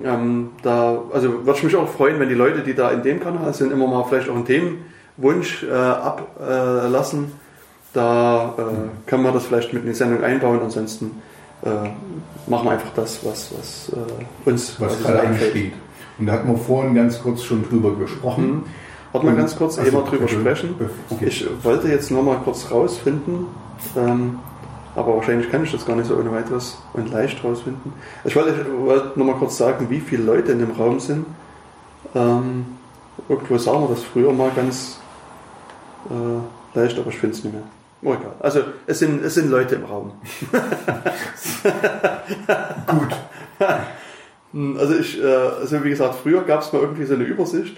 ähm, 0.03 0.51
da, 0.61 1.01
also 1.11 1.45
würde 1.45 1.57
ich 1.57 1.63
mich 1.63 1.75
auch 1.75 1.89
freuen, 1.89 2.19
wenn 2.19 2.29
die 2.29 2.35
Leute, 2.35 2.61
die 2.61 2.75
da 2.75 2.91
in 2.91 3.01
dem 3.01 3.19
Kanal 3.19 3.53
sind, 3.53 3.71
immer 3.71 3.87
mal 3.87 4.03
vielleicht 4.03 4.29
auch 4.29 4.35
einen 4.35 4.45
Themenwunsch 4.45 5.63
äh, 5.63 5.71
ablassen. 5.71 7.31
da 7.93 8.53
äh, 8.57 9.09
kann 9.09 9.23
man 9.23 9.33
das 9.33 9.45
vielleicht 9.45 9.73
mit 9.73 9.83
in 9.83 9.89
die 9.89 9.95
Sendung 9.95 10.23
einbauen. 10.23 10.59
Ansonsten 10.61 11.21
äh, 11.63 11.69
machen 12.49 12.65
wir 12.65 12.71
einfach 12.71 12.93
das, 12.95 13.19
was, 13.25 13.51
was 13.57 13.91
äh, 13.93 14.49
uns 14.49 14.79
was 14.79 14.93
quasi 14.93 15.03
gerade 15.03 15.27
einfällt. 15.27 15.73
Und 16.19 16.25
da 16.25 16.33
hatten 16.33 16.49
wir 16.49 16.57
vorhin 16.57 16.95
ganz 16.95 17.21
kurz 17.21 17.43
schon 17.43 17.67
drüber 17.67 17.95
gesprochen. 17.95 18.47
Mhm. 18.47 18.63
Warte 19.11 19.25
mal 19.25 19.35
ganz 19.35 19.55
kurz, 19.55 19.79
Ach 19.79 19.85
ehe 19.85 19.93
wir 19.93 20.01
drüber 20.01 20.25
okay. 20.25 20.39
sprechen. 20.39 20.75
Okay. 21.09 21.25
Ich 21.27 21.47
wollte 21.63 21.87
jetzt 21.87 22.11
noch 22.11 22.23
mal 22.23 22.37
kurz 22.43 22.69
rausfinden, 22.69 23.47
ähm, 23.95 24.39
aber 24.95 25.15
wahrscheinlich 25.15 25.49
kann 25.49 25.63
ich 25.63 25.71
das 25.71 25.85
gar 25.85 25.95
nicht 25.95 26.07
so 26.07 26.15
ohne 26.15 26.31
weiteres 26.31 26.77
und 26.93 27.11
leicht 27.11 27.43
rausfinden. 27.43 27.93
Ich 28.25 28.35
wollte, 28.35 28.65
wollte 28.79 29.17
noch 29.17 29.25
mal 29.25 29.35
kurz 29.35 29.57
sagen, 29.57 29.89
wie 29.89 29.99
viele 29.99 30.23
Leute 30.23 30.51
in 30.51 30.59
dem 30.59 30.71
Raum 30.71 30.99
sind. 30.99 31.25
Ähm, 32.15 32.65
irgendwo 33.29 33.57
sagen 33.57 33.81
wir 33.81 33.89
das 33.89 34.03
früher 34.03 34.33
mal 34.33 34.51
ganz 34.55 34.99
äh, 36.09 36.77
leicht, 36.77 36.99
aber 36.99 37.09
ich 37.09 37.17
finde 37.17 37.35
es 37.35 37.43
nicht 37.43 37.53
mehr. 37.53 37.63
Oh, 38.03 38.13
egal. 38.13 38.35
Also 38.39 38.61
es 38.85 38.99
sind, 38.99 39.23
es 39.23 39.33
sind 39.33 39.49
Leute 39.49 39.75
im 39.75 39.85
Raum. 39.85 40.11
Gut. 42.87 43.15
Hm, 44.53 44.77
Also 44.77 44.95
ich, 44.95 45.21
äh, 45.21 45.25
also 45.25 45.83
wie 45.83 45.89
gesagt, 45.89 46.15
früher 46.15 46.43
gab 46.43 46.61
es 46.61 46.71
mal 46.73 46.81
irgendwie 46.81 47.05
so 47.05 47.15
eine 47.15 47.23
Übersicht 47.23 47.77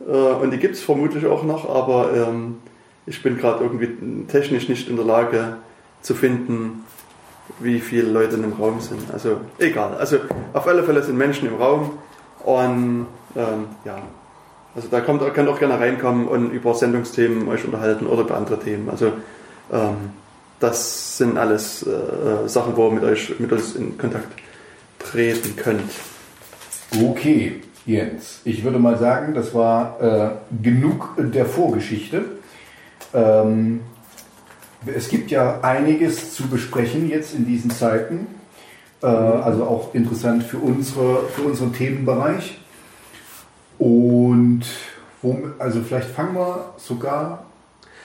äh, 0.00 0.10
und 0.12 0.50
die 0.50 0.58
gibt 0.58 0.74
es 0.74 0.82
vermutlich 0.82 1.26
auch 1.26 1.42
noch, 1.42 1.68
aber 1.68 2.10
ähm, 2.14 2.58
ich 3.06 3.22
bin 3.22 3.38
gerade 3.38 3.64
irgendwie 3.64 4.26
technisch 4.26 4.68
nicht 4.68 4.88
in 4.88 4.96
der 4.96 5.04
Lage 5.04 5.56
zu 6.02 6.14
finden, 6.14 6.84
wie 7.60 7.80
viele 7.80 8.10
Leute 8.10 8.36
in 8.36 8.42
dem 8.42 8.52
Raum 8.52 8.80
sind. 8.80 9.10
Also 9.12 9.40
egal. 9.58 9.94
Also 9.96 10.18
auf 10.52 10.66
alle 10.66 10.82
Fälle 10.82 11.02
sind 11.02 11.16
Menschen 11.16 11.48
im 11.48 11.54
Raum 11.54 11.92
und 12.44 13.06
ähm, 13.36 13.64
ja, 13.84 13.98
also 14.74 14.88
da 14.90 15.00
kommt, 15.00 15.22
könnt 15.32 15.48
auch 15.48 15.58
gerne 15.58 15.80
reinkommen 15.80 16.28
und 16.28 16.50
über 16.50 16.74
Sendungsthemen 16.74 17.48
euch 17.48 17.64
unterhalten 17.64 18.06
oder 18.06 18.22
über 18.22 18.36
andere 18.36 18.58
Themen. 18.58 18.90
Also 18.90 19.12
ähm, 19.72 20.10
das 20.60 21.18
sind 21.18 21.36
alles 21.36 21.82
äh, 21.82 21.90
äh, 21.90 22.48
Sachen, 22.48 22.76
wo 22.76 22.88
ihr 22.88 22.94
mit 22.94 23.04
euch 23.04 23.38
mit 23.38 23.52
uns 23.52 23.74
in 23.74 23.98
Kontakt 23.98 24.28
treten 24.98 25.54
könnt. 25.56 25.90
Okay, 27.02 27.62
Jens. 27.84 28.40
Ich 28.44 28.64
würde 28.64 28.78
mal 28.78 28.98
sagen, 28.98 29.34
das 29.34 29.54
war 29.54 30.00
äh, 30.00 30.30
genug 30.62 31.14
der 31.18 31.46
Vorgeschichte. 31.46 32.24
Ähm, 33.12 33.80
es 34.86 35.08
gibt 35.08 35.30
ja 35.30 35.60
einiges 35.62 36.34
zu 36.34 36.48
besprechen 36.48 37.08
jetzt 37.08 37.34
in 37.34 37.46
diesen 37.46 37.70
Zeiten. 37.70 38.26
Äh, 39.02 39.06
also 39.06 39.64
auch 39.64 39.94
interessant 39.94 40.42
für, 40.42 40.58
unsere, 40.58 41.26
für 41.28 41.42
unseren 41.42 41.72
Themenbereich. 41.72 42.58
Und 43.78 44.62
wo, 45.22 45.38
also 45.58 45.80
vielleicht 45.82 46.10
fangen 46.10 46.34
wir 46.34 46.74
sogar. 46.78 47.45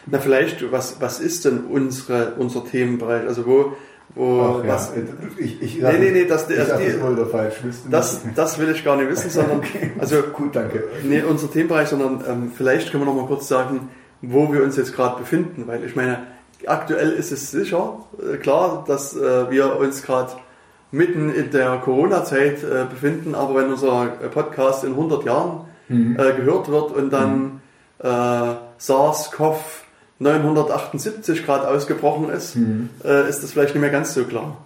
Na 0.08 0.20
vielleicht, 0.20 0.72
was, 0.72 1.00
was 1.00 1.20
ist 1.20 1.46
denn 1.46 1.65
unsere, 1.65 2.34
unser 2.38 2.65
Themenbereich? 2.65 3.27
Also 3.27 3.46
wo, 3.46 3.74
wo 4.15 4.60
Ach 4.62 4.65
ja, 4.65 4.74
was, 4.74 4.91
ich, 5.38 5.62
ich, 5.62 5.81
Nee, 5.81 5.98
nee, 6.00 6.12
nee, 6.12 6.25
das- 6.25 6.50
ich 6.50 6.58
sag 6.63 6.79
die- 6.79 7.01
wohl 7.01 7.25
falsch. 7.27 7.55
Das, 7.89 8.22
das 8.36 8.60
will 8.60 8.70
ich 8.72 8.84
gar 8.84 8.96
nicht 8.98 9.10
wissen, 9.10 9.29
sondern 9.29 9.60
Okay. 9.60 9.91
also 10.00 10.22
Gut, 10.34 10.55
danke. 10.55 10.84
nee, 11.03 11.22
unser 11.22 11.51
Themenbereich, 11.51 11.88
sondern 11.89 12.24
ähm, 12.27 12.51
vielleicht 12.55 12.91
können 12.91 13.03
wir 13.03 13.13
noch 13.13 13.15
mal 13.22 13.27
kurz 13.27 13.48
sagen, 13.48 13.89
wo 14.22 14.51
wir 14.51 14.63
uns 14.63 14.75
jetzt 14.77 14.93
gerade 14.96 15.20
befinden, 15.20 15.63
weil 15.67 15.84
ich 15.86 15.96
meine, 15.96 16.20
aktuell 16.67 17.12
ist 17.12 17.31
es 17.31 17.50
sicher 17.51 18.00
äh, 18.22 18.38
klar, 18.38 18.84
dass 18.88 19.15
äh, 19.15 19.50
wir 19.50 19.77
uns 19.79 20.03
gerade 20.03 20.31
mitten 20.91 21.34
in 21.34 21.51
der 21.51 21.77
Corona-Zeit 21.77 22.63
äh, 22.63 22.86
befinden, 22.89 23.34
aber 23.34 23.55
wenn 23.62 23.70
unser 23.72 24.13
äh, 24.22 24.27
Podcast 24.27 24.84
in 24.84 24.91
100 24.91 25.24
Jahren 25.25 25.65
äh, 25.89 26.34
gehört 26.36 26.70
wird 26.70 26.91
und 26.91 27.12
dann 27.12 27.62
äh, 28.00 28.08
SARS-CoV 28.77 29.55
978 30.21 31.45
gerade 31.45 31.67
ausgebrochen 31.67 32.29
ist, 32.29 32.55
äh, 33.03 33.27
ist 33.27 33.41
das 33.41 33.51
vielleicht 33.51 33.73
nicht 33.73 33.81
mehr 33.81 33.89
ganz 33.89 34.13
so 34.13 34.23
klar. 34.23 34.57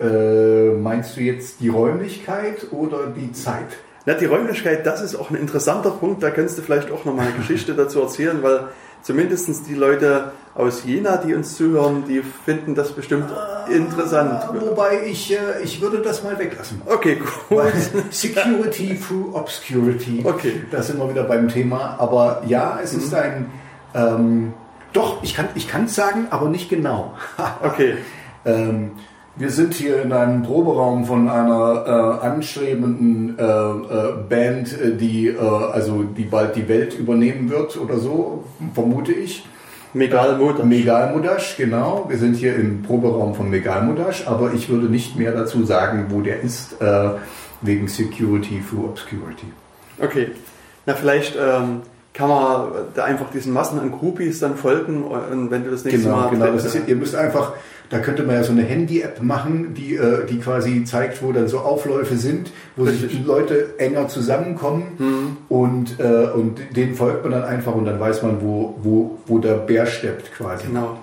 Äh, 0.00 0.70
meinst 0.74 1.16
du 1.16 1.20
jetzt 1.20 1.60
die 1.60 1.68
Räumlichkeit 1.68 2.68
oder 2.70 3.06
die 3.06 3.32
Zeit? 3.32 3.66
Na, 4.06 4.14
die 4.14 4.26
Räumlichkeit, 4.26 4.86
das 4.86 5.02
ist 5.02 5.16
auch 5.16 5.30
ein 5.30 5.36
interessanter 5.36 5.90
Punkt. 5.90 6.22
Da 6.22 6.30
kannst 6.30 6.56
du 6.56 6.62
vielleicht 6.62 6.92
auch 6.92 7.04
noch 7.04 7.14
mal 7.14 7.26
eine 7.26 7.32
Geschichte 7.36 7.74
dazu 7.74 8.00
erzählen, 8.00 8.40
weil 8.42 8.68
zumindest 9.02 9.68
die 9.68 9.74
Leute 9.74 10.30
aus 10.54 10.84
Jena, 10.84 11.16
die 11.16 11.34
uns 11.34 11.56
zuhören, 11.56 12.04
die 12.08 12.22
finden 12.22 12.76
das 12.76 12.92
bestimmt 12.92 13.26
interessant. 13.68 14.48
Wobei 14.60 15.04
ich, 15.06 15.32
äh, 15.32 15.62
ich 15.64 15.80
würde 15.80 15.98
das 15.98 16.22
mal 16.22 16.38
weglassen. 16.38 16.80
Okay, 16.86 17.16
gut. 17.16 17.58
Weil 17.58 17.72
Security 18.10 18.96
through 18.96 19.34
Obscurity. 19.34 20.22
Okay. 20.22 20.62
Da 20.70 20.80
sind 20.80 21.00
wir 21.00 21.10
wieder 21.10 21.24
beim 21.24 21.48
Thema. 21.48 21.96
Aber 21.98 22.42
ja, 22.46 22.78
es 22.80 22.94
ist 22.94 23.12
ein. 23.12 23.50
Ähm, 23.98 24.52
doch, 24.92 25.22
ich 25.22 25.34
kann 25.34 25.48
ich 25.54 25.68
es 25.72 25.94
sagen, 25.94 26.28
aber 26.30 26.48
nicht 26.48 26.68
genau. 26.68 27.14
Okay. 27.62 27.94
ähm, 28.44 28.92
wir 29.36 29.50
sind 29.50 29.74
hier 29.74 30.02
in 30.02 30.12
einem 30.12 30.42
Proberaum 30.42 31.04
von 31.04 31.28
einer 31.28 32.20
äh, 32.22 32.26
anstrebenden 32.26 33.38
äh, 33.38 33.42
äh, 33.42 34.12
Band, 34.28 34.72
äh, 34.80 34.96
die 34.96 35.28
äh, 35.28 35.38
also 35.38 36.02
die 36.02 36.24
bald 36.24 36.56
die 36.56 36.68
Welt 36.68 36.98
übernehmen 36.98 37.48
wird 37.48 37.76
oder 37.76 37.98
so, 37.98 38.44
vermute 38.74 39.12
ich. 39.12 39.46
Megalmodash. 39.94 40.64
Megalmodash, 40.64 41.56
genau. 41.56 42.06
Wir 42.08 42.18
sind 42.18 42.34
hier 42.34 42.56
im 42.56 42.82
Proberaum 42.82 43.34
von 43.34 43.48
Megalmodash, 43.48 44.26
aber 44.26 44.52
ich 44.52 44.68
würde 44.68 44.86
nicht 44.86 45.16
mehr 45.16 45.32
dazu 45.32 45.64
sagen, 45.64 46.06
wo 46.08 46.20
der 46.20 46.40
ist, 46.40 46.80
äh, 46.82 47.10
wegen 47.62 47.88
Security 47.88 48.62
through 48.68 48.86
Obscurity. 48.86 49.46
Okay. 50.00 50.30
Na, 50.84 50.94
vielleicht 50.94 51.36
ähm, 51.36 51.82
kann 52.18 52.28
man 52.28 52.68
da 52.94 53.04
einfach 53.04 53.30
diesen 53.30 53.52
Massen 53.52 53.78
an 53.78 53.92
Groupies 53.92 54.40
dann 54.40 54.56
folgen 54.56 55.04
und 55.04 55.50
wenn 55.52 55.62
du 55.64 55.70
das 55.70 55.84
nächste 55.84 56.02
Genau, 56.02 56.16
Mal... 56.16 56.30
genau. 56.30 56.46
Das 56.46 56.64
ist, 56.64 56.76
ihr 56.88 56.96
müsst 56.96 57.14
einfach, 57.14 57.52
da 57.90 58.00
könnte 58.00 58.24
man 58.24 58.34
ja 58.34 58.42
so 58.42 58.50
eine 58.50 58.62
Handy-App 58.62 59.22
machen, 59.22 59.72
die, 59.74 59.94
äh, 59.94 60.26
die 60.26 60.40
quasi 60.40 60.82
zeigt, 60.84 61.22
wo 61.22 61.30
dann 61.30 61.46
so 61.46 61.60
Aufläufe 61.60 62.16
sind, 62.16 62.50
wo 62.74 62.86
sich 62.86 63.04
Richtig. 63.04 63.24
Leute 63.24 63.78
enger 63.78 64.08
zusammenkommen 64.08 65.36
und, 65.48 66.00
äh, 66.00 66.26
und 66.34 66.58
denen 66.76 66.96
folgt 66.96 67.22
man 67.22 67.30
dann 67.32 67.44
einfach 67.44 67.74
und 67.74 67.84
dann 67.84 68.00
weiß 68.00 68.22
man, 68.24 68.42
wo, 68.42 68.74
wo, 68.82 69.18
wo 69.26 69.38
der 69.38 69.54
Bär 69.54 69.86
steppt 69.86 70.32
quasi. 70.34 70.66
Genau. 70.66 70.98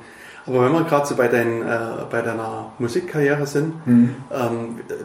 Aber 0.48 0.66
wenn 0.66 0.74
wir 0.74 0.84
gerade 0.84 1.08
so 1.08 1.16
bei, 1.16 1.28
dein, 1.30 1.62
äh, 1.62 1.78
bei 2.12 2.22
deiner 2.22 2.74
Musikkarriere 2.78 3.48
sind, 3.48 3.74
Mhm. 3.88 4.10
ähm, 4.32 4.58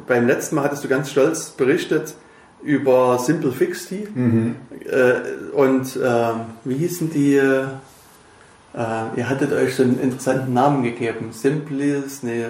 beim 0.08 0.26
letzten 0.26 0.56
Mal 0.56 0.64
hattest 0.64 0.82
du 0.84 0.88
ganz 0.88 1.08
stolz 1.10 1.50
berichtet 1.50 2.14
über 2.62 3.18
Simple 3.18 3.52
Fixty 3.52 4.06
Mhm. 4.14 4.56
äh, 4.84 5.12
und 5.54 5.96
äh, 5.96 6.32
wie 6.64 6.74
hießen 6.74 7.10
die? 7.10 7.36
Äh, 7.36 7.64
ihr 9.16 9.28
hattet 9.28 9.52
euch 9.52 9.74
so 9.74 9.82
einen 9.82 9.98
interessanten 10.00 10.52
Namen 10.52 10.82
gegeben. 10.84 11.30
Simples, 11.32 12.22
nee, 12.22 12.42
äh, 12.42 12.46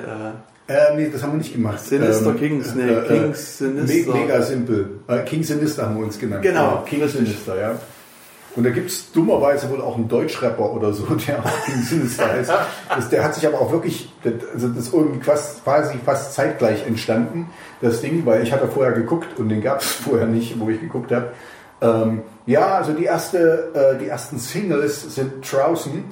Äh, 0.69 0.95
nee, 0.97 1.09
das 1.11 1.23
haben 1.23 1.33
wir 1.33 1.39
nicht 1.39 1.53
gemacht. 1.53 1.81
Sinister 1.81 2.35
Kings, 2.35 2.75
nee, 2.75 2.95
Kings 3.09 3.59
Sinister. 3.59 4.13
Me 4.13 4.21
mega 4.21 4.43
simpel. 4.43 5.01
Äh, 5.09 5.21
King 5.25 5.43
Sinister 5.43 5.87
haben 5.87 5.97
wir 5.97 6.05
uns 6.05 6.19
genannt. 6.19 6.43
Genau, 6.43 6.61
Ja, 6.61 6.85
King 6.87 7.03
richtig. 7.03 7.27
Sinister, 7.27 7.59
ja. 7.59 7.75
Und 8.57 8.65
da 8.65 8.71
gibt 8.71 8.91
es 8.91 9.13
dummerweise 9.13 9.71
wohl 9.71 9.81
auch 9.81 9.97
einen 9.97 10.09
Deutschrapper 10.09 10.73
oder 10.73 10.93
so, 10.93 11.05
der 11.27 11.39
auch 11.39 11.65
King 11.65 11.83
Sinister 11.83 12.29
heißt. 12.29 12.53
Das, 12.95 13.09
der 13.09 13.25
hat 13.25 13.35
sich 13.35 13.47
aber 13.47 13.61
auch 13.61 13.73
wirklich, 13.73 14.13
das, 14.23 14.35
also 14.53 14.69
das 14.69 14.87
ist 14.89 14.95
irgendwie 14.95 15.25
fast, 15.25 15.65
quasi 15.65 15.95
fast 16.05 16.35
zeitgleich 16.35 16.87
entstanden, 16.87 17.47
das 17.81 18.01
Ding, 18.03 18.27
weil 18.27 18.43
ich 18.43 18.53
hatte 18.53 18.69
vorher 18.69 18.93
geguckt 18.93 19.39
und 19.39 19.49
den 19.49 19.63
gab 19.63 19.81
es 19.81 19.87
vorher 20.05 20.27
nicht, 20.27 20.61
wo 20.61 20.69
ich 20.69 20.81
geguckt 20.81 21.13
habe. 21.13 21.33
Ähm, 21.83 22.23
ja, 22.47 22.77
also 22.77 22.93
die, 22.93 23.05
erste, 23.05 23.71
äh, 23.75 23.99
die 23.99 24.07
ersten 24.09 24.39
Singles 24.39 25.15
sind 25.15 25.51
draußen. 25.51 26.05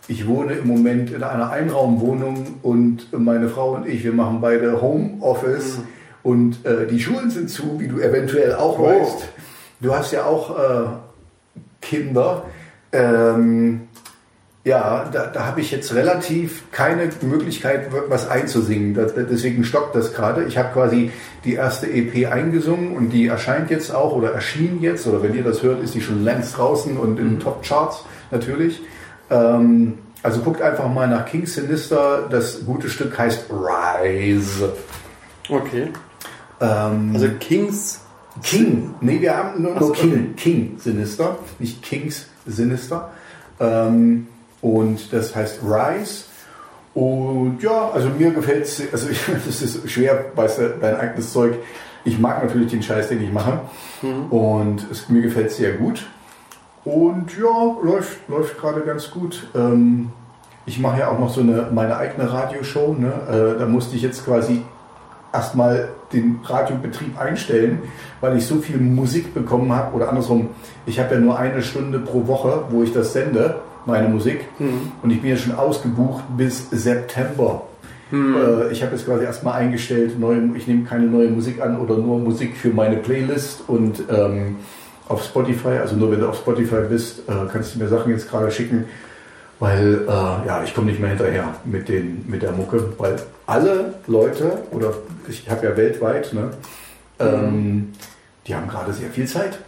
ich 0.09 0.27
wohne 0.27 0.55
im 0.55 0.67
Moment 0.67 1.11
in 1.11 1.23
einer 1.23 1.49
Einraumwohnung 1.49 2.55
und 2.61 3.07
meine 3.17 3.47
Frau 3.47 3.75
und 3.75 3.87
ich, 3.87 4.03
wir 4.03 4.11
machen 4.11 4.41
beide 4.41 4.81
Homeoffice 4.81 5.79
und 6.23 6.65
äh, 6.65 6.87
die 6.87 6.99
Schulen 6.99 7.29
sind 7.29 7.49
zu, 7.49 7.79
wie 7.79 7.87
du 7.87 8.01
eventuell 8.01 8.55
auch 8.55 8.79
Oh. 8.79 8.87
weißt. 8.87 9.29
Du 9.79 9.95
hast 9.95 10.11
ja 10.11 10.25
auch 10.25 10.59
äh, 10.59 10.87
Kinder. 11.81 12.43
Ähm, 12.91 13.87
ja, 14.65 15.09
da, 15.11 15.27
da 15.27 15.45
habe 15.45 15.59
ich 15.61 15.71
jetzt 15.71 15.93
relativ 15.93 16.71
keine 16.71 17.09
Möglichkeit, 17.21 17.89
was 18.07 18.29
einzusingen. 18.29 18.93
Da, 18.93 19.05
da- 19.05 19.23
deswegen 19.23 19.63
stockt 19.65 19.93
das 19.95 20.13
gerade. 20.13 20.45
Ich 20.45 20.57
habe 20.57 20.69
quasi 20.71 21.11
die 21.43 21.53
erste 21.55 21.87
EP 21.91 22.31
eingesungen 22.31 22.95
und 22.95 23.09
die 23.09 23.27
erscheint 23.27 23.69
jetzt 23.71 23.93
auch 23.93 24.13
oder 24.15 24.31
erschien 24.31 24.81
jetzt, 24.81 25.05
oder 25.05 25.21
wenn 25.21 25.35
ihr 25.35 25.43
das 25.43 25.63
hört, 25.63 25.83
ist 25.83 25.95
die 25.95 26.01
schon 26.01 26.23
längst 26.23 26.57
draußen 26.57 26.95
und 26.97 27.19
in 27.19 27.31
den 27.31 27.39
Top-Charts 27.41 28.05
natürlich. 28.31 28.81
Ähm, 29.29 29.97
also 30.21 30.39
guckt 30.41 30.61
einfach 30.61 30.87
mal 30.87 31.07
nach 31.09 31.25
King 31.25 31.45
Sinister. 31.45 32.27
Das 32.29 32.65
gute 32.65 32.89
Stück 32.89 33.17
heißt 33.17 33.47
Rise. 33.49 34.71
okay. 35.49 35.89
Ähm, 36.61 37.11
Also 37.13 37.27
Kings, 37.41 37.99
King. 38.41 38.95
Nee, 39.01 39.19
wir 39.19 39.35
haben 39.35 39.61
nur, 39.61 39.77
so, 39.79 39.91
King. 39.91 40.35
King 40.37 40.77
Sinister, 40.79 41.37
nicht 41.59 41.83
Kings 41.83 42.27
Sinister. 42.45 43.11
Ähm, 43.59 44.27
und 44.63 45.13
das 45.13 45.35
heißt 45.35 45.59
Rise. 45.63 46.23
Und 46.95 47.59
ja, 47.61 47.89
also 47.89 48.09
mir 48.09 48.31
gefällt 48.31 48.63
es, 48.63 48.81
also 48.91 49.09
ich, 49.11 49.19
das 49.45 49.61
ist 49.61 49.89
schwer, 49.91 50.25
weißt 50.35 50.59
du, 50.59 50.69
dein 50.81 50.95
eigenes 50.95 51.31
Zeug. 51.31 51.55
Ich 52.05 52.17
mag 52.17 52.43
natürlich 52.43 52.71
den 52.71 52.81
Scheiß, 52.81 53.09
den 53.09 53.21
ich 53.23 53.31
mache. 53.31 53.61
Und 54.29 54.85
es, 54.91 55.09
mir 55.09 55.21
gefällt 55.21 55.47
es 55.47 55.57
sehr 55.57 55.73
gut. 55.73 56.05
Und 56.83 57.37
ja, 57.37 57.75
läuft, 57.81 58.27
läuft 58.27 58.57
gerade 58.57 58.81
ganz 58.81 59.09
gut. 59.11 59.47
Ähm, 59.55 60.11
ich 60.65 60.79
mache 60.79 60.99
ja 60.99 61.09
auch 61.09 61.19
noch 61.19 61.29
so 61.29 61.41
eine, 61.41 61.69
meine 61.73 61.97
eigene 61.97 62.31
Radioshow. 62.31 62.93
Ne? 62.93 63.13
Äh, 63.29 63.59
da 63.59 63.65
musste 63.65 63.95
ich 63.95 64.01
jetzt 64.01 64.25
quasi 64.25 64.63
erstmal 65.31 65.89
den 66.11 66.39
Radiobetrieb 66.43 67.19
einstellen, 67.19 67.83
weil 68.21 68.37
ich 68.37 68.45
so 68.45 68.57
viel 68.57 68.77
Musik 68.77 69.33
bekommen 69.33 69.73
habe. 69.73 69.95
Oder 69.95 70.09
andersrum, 70.09 70.49
ich 70.85 70.99
habe 70.99 71.15
ja 71.15 71.21
nur 71.21 71.39
eine 71.39 71.61
Stunde 71.63 71.99
pro 71.99 72.27
Woche, 72.27 72.65
wo 72.69 72.83
ich 72.83 72.93
das 72.93 73.13
sende, 73.13 73.61
meine 73.85 74.07
Musik. 74.09 74.41
Und 75.01 75.09
ich 75.11 75.21
bin 75.21 75.29
ja 75.31 75.37
schon 75.37 75.55
ausgebucht 75.55 76.23
bis 76.37 76.69
September. 76.71 77.63
Äh, 78.11 78.71
Ich 78.71 78.81
habe 78.83 78.93
jetzt 78.95 79.05
quasi 79.05 79.23
erstmal 79.23 79.55
eingestellt, 79.61 80.19
neue, 80.19 80.51
ich 80.55 80.67
nehme 80.67 80.83
keine 80.83 81.05
neue 81.07 81.29
Musik 81.29 81.61
an 81.61 81.79
oder 81.79 81.97
nur 81.97 82.19
Musik 82.19 82.55
für 82.55 82.69
meine 82.69 82.97
Playlist 82.97 83.63
und 83.67 84.03
ähm, 84.09 84.57
auf 85.09 85.23
Spotify, 85.23 85.79
also 85.81 85.95
nur 85.95 86.11
wenn 86.11 86.19
du 86.19 86.29
auf 86.29 86.37
Spotify 86.37 86.81
bist, 86.89 87.19
äh, 87.27 87.33
kannst 87.51 87.75
du 87.75 87.79
mir 87.79 87.87
Sachen 87.87 88.11
jetzt 88.11 88.29
gerade 88.29 88.49
schicken, 88.51 88.85
weil 89.59 90.01
äh, 90.07 90.47
ja, 90.47 90.61
ich 90.63 90.73
komme 90.75 90.87
nicht 90.87 90.99
mehr 90.99 91.09
hinterher 91.09 91.55
mit, 91.65 91.89
den, 91.89 92.23
mit 92.27 92.41
der 92.41 92.51
Mucke, 92.51 92.93
weil 92.97 93.15
alle 93.47 93.95
Leute, 94.07 94.59
oder 94.71 94.93
ich 95.27 95.49
habe 95.49 95.65
ja 95.65 95.75
weltweit, 95.75 96.33
ne, 96.33 96.51
ähm, 97.19 97.91
die 98.47 98.55
haben 98.55 98.67
gerade 98.67 98.93
sehr 98.93 99.09
viel 99.09 99.25
Zeit. 99.27 99.59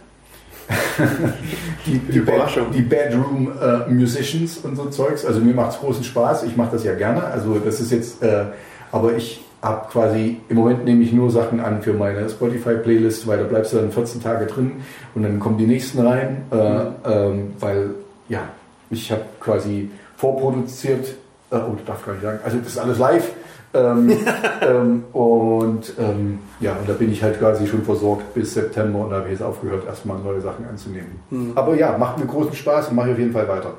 Die, 1.86 1.98
die, 1.98 2.20
Bad, 2.20 2.48
die 2.74 2.82
Bedroom 2.82 3.52
äh, 3.60 3.90
Musicians 3.90 4.58
und 4.58 4.76
so 4.76 4.86
Zeugs. 4.86 5.24
Also 5.24 5.40
mir 5.40 5.54
macht 5.54 5.72
es 5.72 5.78
großen 5.78 6.04
Spaß, 6.04 6.44
ich 6.44 6.56
mache 6.56 6.72
das 6.72 6.84
ja 6.84 6.94
gerne. 6.94 7.24
Also 7.24 7.58
das 7.58 7.80
ist 7.80 7.92
jetzt, 7.92 8.22
äh, 8.22 8.46
aber 8.92 9.14
ich 9.14 9.44
habe 9.62 9.88
quasi, 9.90 10.40
im 10.48 10.56
Moment 10.56 10.84
nehme 10.84 11.02
ich 11.02 11.12
nur 11.12 11.30
Sachen 11.30 11.60
an 11.60 11.82
für 11.82 11.92
meine 11.92 12.28
Spotify-Playlist, 12.28 13.26
weil 13.26 13.38
da 13.38 13.44
bleibst 13.44 13.72
du 13.72 13.78
dann 13.78 13.90
14 13.90 14.22
Tage 14.22 14.46
drin 14.46 14.72
und 15.14 15.22
dann 15.22 15.40
kommen 15.40 15.58
die 15.58 15.66
nächsten 15.66 16.06
rein, 16.06 16.44
äh, 16.50 17.10
ähm, 17.10 17.54
weil 17.58 17.90
ja, 18.28 18.42
ich 18.90 19.10
habe 19.10 19.22
quasi 19.40 19.90
vorproduziert, 20.16 21.08
äh, 21.50 21.56
oh, 21.56 21.76
darf 21.84 22.04
gar 22.04 22.12
nicht 22.12 22.22
sagen, 22.22 22.40
also 22.44 22.58
das 22.58 22.68
ist 22.68 22.78
alles 22.78 22.98
live. 22.98 23.32
Ähm, 23.76 24.16
ähm, 24.62 25.04
und 25.12 25.92
ähm, 25.98 26.38
ja, 26.60 26.72
und 26.72 26.88
da 26.88 26.92
bin 26.94 27.12
ich 27.12 27.22
halt 27.22 27.38
quasi 27.38 27.66
schon 27.66 27.82
versorgt 27.82 28.32
bis 28.34 28.54
September 28.54 29.00
und 29.00 29.10
da 29.10 29.16
habe 29.16 29.26
ich 29.26 29.32
jetzt 29.32 29.42
aufgehört, 29.42 29.86
erstmal 29.86 30.18
neue 30.18 30.40
Sachen 30.40 30.64
anzunehmen. 30.66 31.52
Aber 31.54 31.74
ja, 31.76 31.96
macht 31.98 32.18
mir 32.18 32.26
großen 32.26 32.54
Spaß 32.54 32.88
und 32.88 32.96
mache 32.96 33.08
ich 33.08 33.12
auf 33.14 33.18
jeden 33.18 33.32
Fall 33.32 33.48
weiter. 33.48 33.74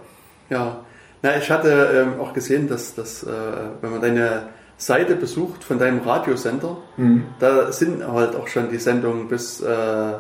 Ja, 0.50 0.78
na, 1.24 1.38
ich 1.38 1.50
hatte 1.50 1.90
ähm, 1.94 2.22
auch 2.22 2.34
gesehen, 2.34 2.68
dass, 2.70 2.94
dass 2.96 3.24
äh, 3.24 3.28
wenn 3.82 3.92
man 3.92 4.02
deine 4.02 4.44
Seite 4.78 5.16
besucht 5.16 5.64
von 5.64 5.80
deinem 5.80 6.00
Radiosender, 6.02 6.78
Mhm. 6.98 7.24
da 7.40 7.72
sind 7.72 8.08
halt 8.08 8.36
auch 8.36 8.48
schon 8.48 8.70
die 8.70 8.78
Sendungen 8.78 9.28
bis 9.28 9.60
äh, 9.62 9.66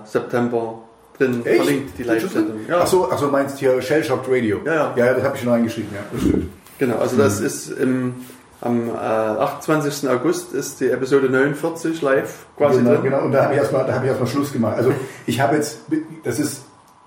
September 0.05 0.79
drin 1.17 1.45
Echt? 1.45 1.57
verlinkt, 1.57 1.97
die 1.99 2.03
Live-Sendung. 2.03 2.57
Ja. 2.67 2.79
Ach 2.81 2.87
so, 2.87 3.07
ach 3.11 3.17
so, 3.19 3.27
meinst 3.27 3.59
hier 3.59 3.79
Shellshocked 3.81 4.27
Radio? 4.27 4.59
Ja, 4.65 4.73
ja. 4.73 4.93
Ja, 4.95 5.13
das 5.13 5.23
habe 5.23 5.35
ich 5.35 5.43
schon 5.43 5.51
reingeschrieben, 5.51 5.89
ja, 5.93 6.01
das 6.11 6.21
stimmt. 6.21 6.49
Genau, 6.79 6.97
also 6.97 7.17
das 7.17 7.39
ist 7.39 7.69
im, 7.71 8.15
am 8.61 8.89
äh, 8.89 8.91
28. 8.91 10.09
August 10.09 10.53
ist 10.53 10.79
die 10.79 10.89
Episode 10.89 11.29
49 11.29 12.01
live 12.01 12.45
quasi 12.57 12.79
genau, 12.79 12.91
drin. 12.91 13.03
genau, 13.03 13.21
und 13.23 13.31
da 13.31 13.43
habe 13.43 13.53
ich 13.53 13.59
erstmal 13.59 13.85
da 13.85 13.93
habe 13.93 14.05
ich 14.05 14.09
erstmal 14.09 14.29
Schluss 14.29 14.51
gemacht. 14.51 14.77
Also 14.77 14.93
ich 15.25 15.39
habe 15.39 15.55
jetzt, 15.55 15.79
das 16.23 16.39
ist 16.39 16.63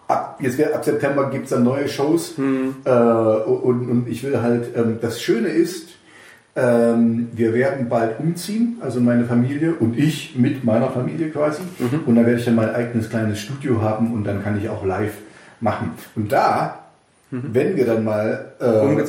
ab, 0.06 0.38
jetzt 0.40 0.62
ab 0.62 0.84
September 0.84 1.30
gibt 1.30 1.44
es 1.44 1.50
dann 1.50 1.64
neue 1.64 1.88
Shows 1.88 2.34
äh, 2.38 2.90
und, 2.90 3.90
und 3.90 4.08
ich 4.08 4.22
will 4.22 4.40
halt, 4.40 4.76
ähm, 4.76 4.98
das 5.00 5.20
Schöne 5.20 5.48
ist, 5.48 5.90
ähm, 6.56 7.28
wir 7.32 7.54
werden 7.54 7.88
bald 7.88 8.18
umziehen, 8.18 8.78
also 8.80 9.00
meine 9.00 9.24
Familie 9.24 9.74
und 9.74 9.96
ich 9.96 10.36
mit 10.36 10.64
meiner 10.64 10.90
Familie 10.90 11.30
quasi. 11.30 11.62
Und 12.06 12.16
dann 12.16 12.26
werde 12.26 12.38
ich 12.38 12.44
dann 12.44 12.56
mein 12.56 12.74
eigenes 12.74 13.08
kleines 13.08 13.38
Studio 13.38 13.80
haben 13.82 14.12
und 14.12 14.24
dann 14.24 14.42
kann 14.42 14.58
ich 14.58 14.68
auch 14.68 14.84
live 14.84 15.14
machen. 15.60 15.92
Und 16.16 16.32
da, 16.32 16.79
wenn 17.30 17.76
wir 17.76 17.86
dann 17.86 18.04
mal, 18.04 18.46
äh, 18.58 18.64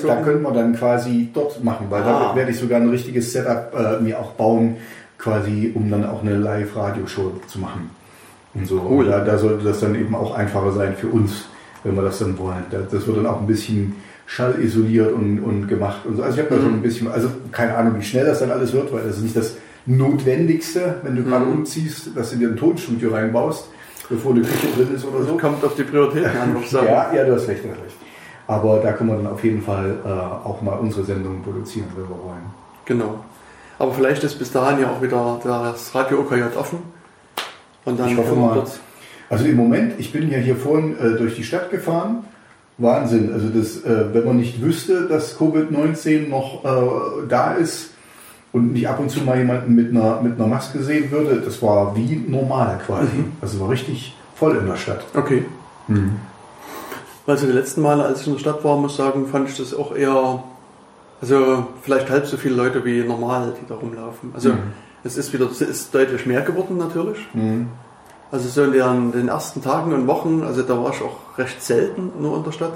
da 0.06 0.16
können 0.22 0.42
wir 0.44 0.52
dann 0.52 0.76
quasi 0.76 1.30
dort 1.34 1.64
machen, 1.64 1.88
weil 1.90 2.04
Ah. 2.04 2.30
da 2.30 2.36
werde 2.36 2.52
ich 2.52 2.58
sogar 2.60 2.80
ein 2.80 2.90
richtiges 2.90 3.32
Setup 3.34 3.74
äh, 3.76 4.02
mir 4.04 4.20
auch 4.20 4.32
bauen 4.34 4.78
quasi, 5.18 5.72
um 5.76 5.90
dann 5.90 6.06
auch 6.06 6.22
eine 6.22 6.36
Live-Radioshow 6.38 7.32
zu 7.48 7.60
machen. 7.60 7.90
Und 8.54 8.68
so. 8.68 8.86
Cool. 8.90 9.06
Da, 9.06 9.20
da 9.22 9.38
sollte 9.38 9.64
das 9.66 9.80
dann 9.80 9.96
eben 9.96 10.14
auch 10.16 10.36
einfacher 10.36 10.72
sein 10.74 10.96
für 10.96 11.08
uns, 11.08 11.46
wenn 11.84 11.96
wir 11.96 12.04
das 12.04 12.20
dann 12.20 12.38
wollen. 12.38 12.64
Da- 12.70 12.80
Das 12.92 13.08
wird 13.08 13.18
dann 13.18 13.26
auch 13.28 13.40
ein 13.42 13.48
bisschen 13.48 13.96
schallisoliert 14.28 15.12
und, 15.14 15.40
und 15.40 15.68
gemacht 15.68 16.02
und 16.06 16.18
so. 16.18 16.24
Also 16.24 16.38
ich 16.40 16.46
habe 16.46 16.56
da 16.56 16.62
schon 16.62 16.74
ein 16.76 16.82
bisschen, 16.82 17.08
also 17.12 17.30
keine 17.52 17.76
Ahnung, 17.76 17.96
wie 17.98 18.04
schnell 18.04 18.26
das 18.26 18.40
dann 18.40 18.52
alles 18.52 18.72
wird, 18.74 18.92
weil 18.94 19.04
das 19.04 19.18
ist 19.18 19.24
nicht 19.24 19.36
das 19.36 19.56
Notwendigste, 19.86 20.96
wenn 21.04 21.16
du 21.16 21.24
gerade 21.24 21.46
umziehst, 21.46 22.12
dass 22.16 22.32
du 22.32 22.38
dir 22.38 22.50
ein 22.50 22.58
Tonstudio 22.58 23.12
reinbaust, 23.12 23.66
bevor 24.10 24.32
eine 24.34 24.42
Küche 24.42 24.68
drin 24.76 24.96
ist 24.96 25.06
oder 25.06 25.24
so. 25.24 25.38
Kommt 25.38 25.64
auf 25.64 25.76
die 25.76 25.84
Prioritäten 25.84 26.30
an. 26.38 26.56
Ja, 26.72 27.14
ja, 27.14 27.24
du 27.26 27.34
hast 27.36 27.48
recht, 27.48 27.64
du 27.64 27.70
hast 27.70 27.80
recht. 27.84 27.96
Aber 28.52 28.80
da 28.80 28.92
können 28.92 29.12
wir 29.12 29.16
dann 29.16 29.28
auf 29.28 29.42
jeden 29.46 29.62
Fall 29.62 29.96
äh, 30.06 30.10
auch 30.10 30.62
mal 30.62 30.74
unsere 30.74 31.06
Sendung 31.06 31.42
produzieren, 31.42 31.88
wenn 31.96 32.04
wir 32.04 32.22
wollen. 32.22 32.44
Genau. 32.84 33.24
Aber 33.80 33.94
vielleicht 33.94 34.26
ist 34.26 34.38
bis 34.38 34.52
dahin 34.52 34.82
ja 34.82 34.92
auch 34.92 35.02
wieder 35.02 35.40
das 35.42 35.96
Radio 35.96 36.20
OKJ 36.20 36.58
offen. 36.60 36.80
Und 37.86 37.98
dann 37.98 38.10
Ich 38.10 38.18
hoffe 38.18 38.36
mal. 38.36 38.62
Also 39.30 39.46
im 39.46 39.56
Moment, 39.56 39.94
ich 40.00 40.12
bin 40.12 40.30
ja 40.30 40.38
hier 40.38 40.58
vorhin 40.58 40.98
äh, 41.00 41.18
durch 41.18 41.38
die 41.38 41.46
Stadt 41.46 41.72
gefahren. 41.72 42.26
Wahnsinn. 42.78 43.32
Also 43.32 43.48
das, 43.48 43.86
äh, 43.86 44.14
wenn 44.14 44.26
man 44.26 44.36
nicht 44.36 44.62
wüsste, 44.62 45.08
dass 45.08 45.40
Covid-19 45.40 46.28
noch 46.28 46.66
äh, 46.66 47.28
da 47.30 47.54
ist 47.54 47.92
und 48.52 48.74
nicht 48.74 48.90
ab 48.90 49.00
und 49.00 49.10
zu 49.10 49.22
mal 49.22 49.38
jemanden 49.38 49.76
mit 49.76 49.92
einer, 49.92 50.22
mit 50.22 50.36
einer 50.36 50.48
Maske 50.48 50.84
sehen 50.84 51.10
würde, 51.10 51.40
das 51.40 51.62
war 51.62 51.96
wie 51.96 52.22
normal 52.28 52.82
quasi. 52.86 53.24
Also 53.40 53.62
war 53.62 53.70
richtig 53.70 54.14
voll 54.36 54.58
in 54.58 54.66
der 54.66 54.76
Stadt. 54.76 55.06
Okay. 55.16 55.46
Also 57.28 57.46
die 57.46 57.54
letzten 57.54 57.82
Male, 57.82 58.04
als 58.04 58.22
ich 58.22 58.28
in 58.28 58.34
der 58.34 58.40
Stadt 58.40 58.64
war, 58.64 58.78
muss 58.78 58.92
ich 58.92 58.98
sagen, 58.98 59.28
fand 59.28 59.50
ich 59.50 59.58
das 59.58 59.74
auch 59.74 59.96
eher, 59.96 60.44
also 61.22 61.68
vielleicht 61.82 62.10
halb 62.10 62.26
so 62.26 62.38
viele 62.38 62.56
Leute 62.56 62.84
wie 62.84 63.04
normal, 63.04 63.54
die 63.62 63.68
da 63.68 63.76
rumlaufen. 63.76 64.32
Also 64.34 64.50
es 65.04 65.18
ist 65.18 65.32
wieder, 65.34 65.46
es 65.50 65.62
ist 65.62 65.94
deutlich 65.94 66.26
mehr 66.26 66.42
geworden 66.42 66.78
natürlich. 66.78 67.20
Also 68.32 68.48
so 68.50 68.64
in 68.64 68.72
den, 68.72 69.12
den 69.12 69.28
ersten 69.28 69.62
Tagen 69.62 69.94
und 69.94 70.08
Wochen, 70.08 70.44
also 70.44 70.62
da 70.64 70.82
war 70.82 70.94
ich 70.94 71.02
auch 71.02 71.38
recht 71.38 71.62
selten 71.62 72.12
nur 72.20 72.38
in 72.38 72.44
der 72.44 72.52
Stadt. 72.52 72.74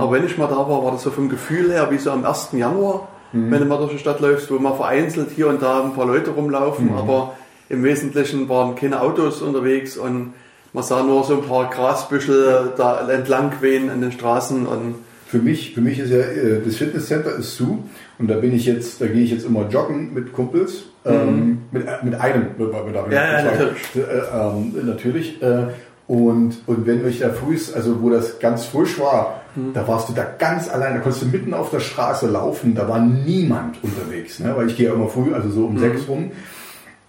Aber 0.00 0.12
wenn 0.12 0.26
ich 0.26 0.36
mal 0.36 0.48
da 0.48 0.56
war, 0.56 0.84
war 0.84 0.90
das 0.92 1.02
so 1.04 1.10
vom 1.10 1.28
Gefühl 1.28 1.70
her 1.70 1.88
wie 1.90 1.98
so 1.98 2.10
am 2.10 2.24
1. 2.24 2.48
Januar, 2.52 3.08
wenn 3.32 3.60
du 3.60 3.66
mal 3.66 3.78
durch 3.78 3.92
die 3.92 3.98
Stadt 3.98 4.20
läufst, 4.20 4.50
wo 4.50 4.58
mal 4.58 4.74
vereinzelt 4.74 5.30
hier 5.30 5.48
und 5.48 5.62
da 5.62 5.82
ein 5.84 5.92
paar 5.94 6.06
Leute 6.06 6.30
rumlaufen, 6.30 6.88
aber 6.98 7.34
im 7.68 7.84
Wesentlichen 7.84 8.48
waren 8.48 8.74
keine 8.74 9.00
Autos 9.02 9.40
unterwegs 9.42 9.96
und 9.96 10.32
man 10.78 10.86
sah 10.86 11.02
nur 11.02 11.24
so 11.24 11.34
ein 11.34 11.42
paar 11.42 11.68
Grasbüschel 11.70 12.72
da 12.76 13.08
entlang 13.10 13.50
wehen 13.60 13.90
an 13.90 14.00
den 14.00 14.12
Straßen 14.12 14.64
und 14.64 14.94
Für 15.26 15.38
mich, 15.38 15.74
für 15.74 15.80
mich 15.80 15.98
ist 15.98 16.10
ja, 16.10 16.18
äh, 16.18 16.60
das 16.64 16.76
Fitnesscenter 16.76 17.34
ist 17.34 17.56
zu 17.56 17.82
und 18.20 18.28
da 18.30 18.36
bin 18.36 18.54
ich 18.54 18.64
jetzt, 18.64 19.00
da 19.00 19.06
gehe 19.08 19.24
ich 19.24 19.32
jetzt 19.32 19.44
immer 19.44 19.68
joggen 19.68 20.14
mit 20.14 20.32
Kumpels, 20.32 20.84
ähm, 21.04 21.62
mit, 21.72 21.84
äh, 21.84 21.90
mit 22.04 22.14
einem, 22.14 22.42
mit, 22.56 22.72
mit, 22.72 22.86
mit, 22.86 22.94
Mhm. 23.06 23.12
Ja, 23.12 23.40
ja, 23.40 23.42
natürlich. 23.42 23.96
Äh, 23.96 24.02
ähm, 24.32 24.86
natürlich 24.86 25.42
äh, 25.42 25.64
und, 26.06 26.56
und 26.66 26.86
wenn 26.86 27.06
ich 27.08 27.18
da 27.18 27.30
früh, 27.30 27.58
also 27.74 28.00
wo 28.00 28.08
das 28.10 28.38
ganz 28.38 28.64
frisch 28.66 29.00
war, 29.00 29.40
Mhm. 29.56 29.72
da 29.74 29.88
warst 29.88 30.08
du 30.08 30.12
da 30.12 30.24
ganz 30.38 30.68
allein, 30.68 30.94
da 30.94 31.00
konntest 31.00 31.22
du 31.24 31.26
mitten 31.26 31.54
auf 31.54 31.70
der 31.70 31.80
Straße 31.80 32.28
laufen, 32.28 32.74
da 32.76 32.86
war 32.88 33.00
niemand 33.00 33.82
unterwegs, 33.82 34.38
ne? 34.38 34.52
weil 34.56 34.68
ich 34.68 34.76
gehe 34.76 34.86
ja 34.86 34.94
immer 34.94 35.08
früh, 35.08 35.34
also 35.34 35.50
so 35.50 35.64
um 35.66 35.74
Mhm. 35.74 35.78
sechs 35.80 36.06
rum. 36.08 36.30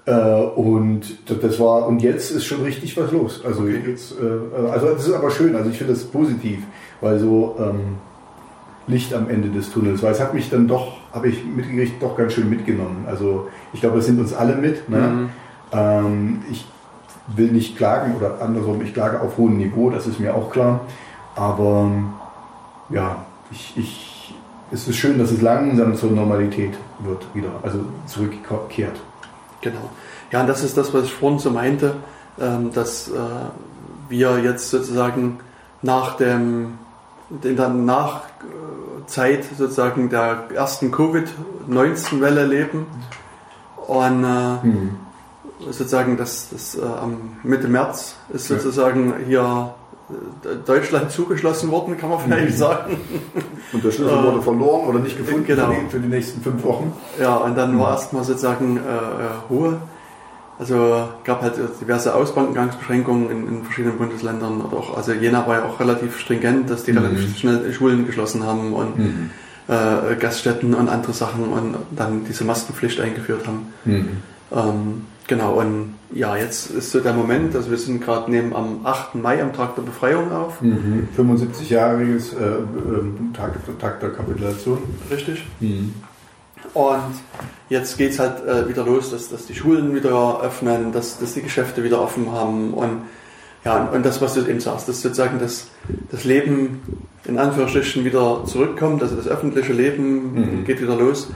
Äh, 0.10 0.42
und 0.56 1.02
das- 1.28 1.60
war 1.60 1.86
und 1.88 2.02
jetzt 2.02 2.32
ist 2.32 2.46
schon 2.46 2.64
richtig 2.64 2.98
was 2.98 3.12
los. 3.12 3.42
Also 3.46 3.68
jetzt, 3.68 4.16
äh, 4.20 4.68
also 4.70 4.88
das 4.88 5.08
ist 5.08 5.14
aber 5.14 5.30
schön. 5.30 5.56
Also 5.56 5.70
ich 5.70 5.78
finde 5.78 5.94
das 5.94 6.04
positiv, 6.06 6.60
weil 7.00 7.20
so 7.20 7.56
ähm, 7.60 7.98
Licht 8.88 9.14
am 9.14 9.30
Ende 9.30 9.50
des 9.50 9.72
Tunnels, 9.72 10.02
weil 10.02 10.14
es 10.14 10.20
hat 10.20 10.34
mich 10.34 10.50
dann 10.50 10.68
doch, 10.68 10.94
habe 11.14 11.28
ich 11.28 11.46
mitgekriegt, 11.46 12.02
doch 12.02 12.18
ganz 12.18 12.34
schön 12.34 12.50
mitgenommen. 12.50 13.06
Also 13.08 13.50
ich 13.72 13.82
glaube, 13.82 14.00
es 14.00 14.06
sind 14.08 14.20
uns 14.20 14.34
alle 14.34 14.56
mit. 14.56 14.90
Ne? 14.90 15.30
Ähm, 15.72 16.42
ich 16.52 16.66
will 17.36 17.52
nicht 17.52 17.78
klagen 17.78 18.16
oder 18.16 18.42
andersrum, 18.42 18.82
ich 18.82 18.94
klage 18.96 19.22
auf 19.22 19.38
hohem 19.38 19.58
Niveau, 19.58 19.92
das 19.92 20.08
ist 20.08 20.20
mir 20.20 20.34
auch 20.34 20.50
klar. 20.50 20.82
Aber 21.36 21.92
ja, 22.90 23.18
ich, 23.52 23.74
ich, 23.78 24.34
es 24.72 24.88
ist 24.88 24.96
schön, 24.96 25.20
dass 25.20 25.30
es 25.30 25.42
langsam 25.44 25.94
zur 25.96 26.10
Normalität 26.12 26.72
wird 27.04 27.28
wieder, 27.36 27.50
also 27.62 27.80
zurückkehrt. 28.08 29.00
Genau. 29.62 29.90
Ja, 30.32 30.42
und 30.42 30.48
das 30.48 30.64
ist 30.64 30.78
das, 30.78 30.94
was 30.94 31.06
ich 31.06 31.14
vorhin 31.14 31.40
so 31.40 31.52
meinte, 31.52 31.96
ähm, 32.40 32.72
dass 32.74 33.10
äh, 33.10 33.14
wir 34.08 34.40
jetzt 34.40 34.70
sozusagen 34.70 35.40
nach 35.82 36.18
dem, 36.18 36.78
in 37.44 37.56
der 37.56 37.70
Nachzeit 37.70 39.46
sozusagen 39.58 40.10
der 40.10 40.46
ersten 40.54 40.92
Covid-19-Welle 40.92 42.46
leben 42.46 42.88
und 43.88 44.24
äh, 44.24 44.62
Hm. 44.62 44.96
sozusagen 45.60 46.18
das, 46.18 46.50
das 46.52 46.76
äh, 46.76 46.82
am 46.82 47.38
Mitte 47.44 47.68
März 47.68 48.16
ist 48.30 48.48
sozusagen 48.48 49.14
hier 49.26 49.74
Deutschland 50.66 51.12
zugeschlossen 51.12 51.70
worden, 51.72 51.98
kann 51.98 52.10
man 52.10 52.20
vielleicht 52.20 52.58
sagen. 52.58 52.98
Und 53.72 53.84
der 53.84 53.92
Schlüssel 53.92 54.18
Äh, 54.18 54.24
wurde 54.24 54.42
verloren 54.42 54.88
oder 54.88 55.00
nicht 55.00 55.18
gefunden 55.18 55.46
genau. 55.46 55.74
für, 55.90 56.00
die, 56.00 56.08
nächsten 56.08 56.42
fünf 56.42 56.64
Wochen. 56.64 56.94
Ja, 57.20 57.36
und 57.38 57.56
dann 57.58 57.78
war 57.80 57.92
erstmal 57.92 58.24
sozusagen 58.24 58.78
äh, 58.78 58.80
äh, 58.80 59.54
Ruhe. 59.54 59.78
Also 60.58 61.08
gab 61.24 61.42
halt 61.42 61.54
diverse 61.80 62.14
Ausgangsbeschränkungen 62.14 63.30
in, 63.30 63.48
in 63.48 63.64
verschiedenen 63.64 63.98
Bundesländern. 63.98 64.62
Oder 64.62 64.78
auch, 64.78 64.98
also 64.98 65.14
Jena 65.14 65.48
war 65.48 65.60
ja 65.60 65.66
auch 65.66 65.80
relativ 65.80 66.20
stringent, 66.20 66.70
dass 66.70 66.84
die 66.84 66.92
relativ 66.92 67.38
schnell 67.38 67.72
Schulen 67.72 68.06
geschlossen 68.06 68.46
haben 68.46 68.74
und 68.74 69.32
äh, 69.70 70.16
Gaststätten 70.20 70.74
und 70.74 70.90
andere 70.90 71.14
Sachen 71.14 71.46
und 71.46 71.78
dann 71.92 72.26
diese 72.26 72.44
Maskenpflicht 72.44 73.00
eingeführt 73.00 73.48
haben. 73.48 73.74
Ähm, 74.52 75.06
genau, 75.30 75.54
und 75.54 75.96
ja, 76.12 76.36
jetzt 76.36 76.72
ist 76.72 76.92
so 76.92 77.00
der 77.00 77.14
Moment, 77.14 77.56
also 77.56 77.70
wir 77.72 77.78
sind 77.78 78.04
gerade 78.04 78.30
neben 78.30 78.54
am 78.54 78.86
8. 78.86 79.16
Mai 79.16 79.42
am 79.42 79.54
Tag 79.54 79.76
der 79.76 79.84
Befreiung 79.84 80.32
auf. 80.34 80.62
Mhm. 80.62 81.08
75-jähriges 81.18 82.34
äh, 82.34 82.58
ähm, 82.58 83.32
Tag, 83.34 83.54
Tag 83.80 84.02
der 84.02 84.10
Kapitulation. 84.10 84.80
Richtig. 85.10 85.46
Und 86.74 87.14
jetzt 87.70 87.98
geht 87.98 88.12
es 88.12 88.20
halt 88.20 88.46
äh, 88.46 88.68
wieder 88.68 88.84
los, 88.84 89.12
dass, 89.12 89.30
dass 89.30 89.46
die 89.46 89.56
Schulen 89.56 89.96
wieder 89.96 90.42
öffnen, 90.42 90.92
dass, 90.92 91.20
dass 91.20 91.36
die 91.36 91.42
Geschäfte 91.42 91.84
wieder 91.84 92.02
offen 92.02 92.32
haben 92.32 92.74
und 92.74 93.02
ja, 93.66 93.76
und, 93.78 93.94
und 93.94 94.06
das, 94.06 94.22
was 94.22 94.36
du 94.36 94.42
eben 94.42 94.60
sagst, 94.60 94.88
dass 94.88 95.02
sozusagen 95.02 95.38
das, 95.40 95.68
das 96.12 96.24
Leben 96.24 96.82
in 97.26 97.38
Anführungsstrichen 97.38 98.06
wieder 98.06 98.46
zurückkommt, 98.46 99.04
also 99.04 99.16
das 99.16 99.28
öffentliche 99.28 99.74
Leben 99.74 100.64
geht 100.66 100.82
wieder 100.82 100.96
los. 100.96 101.30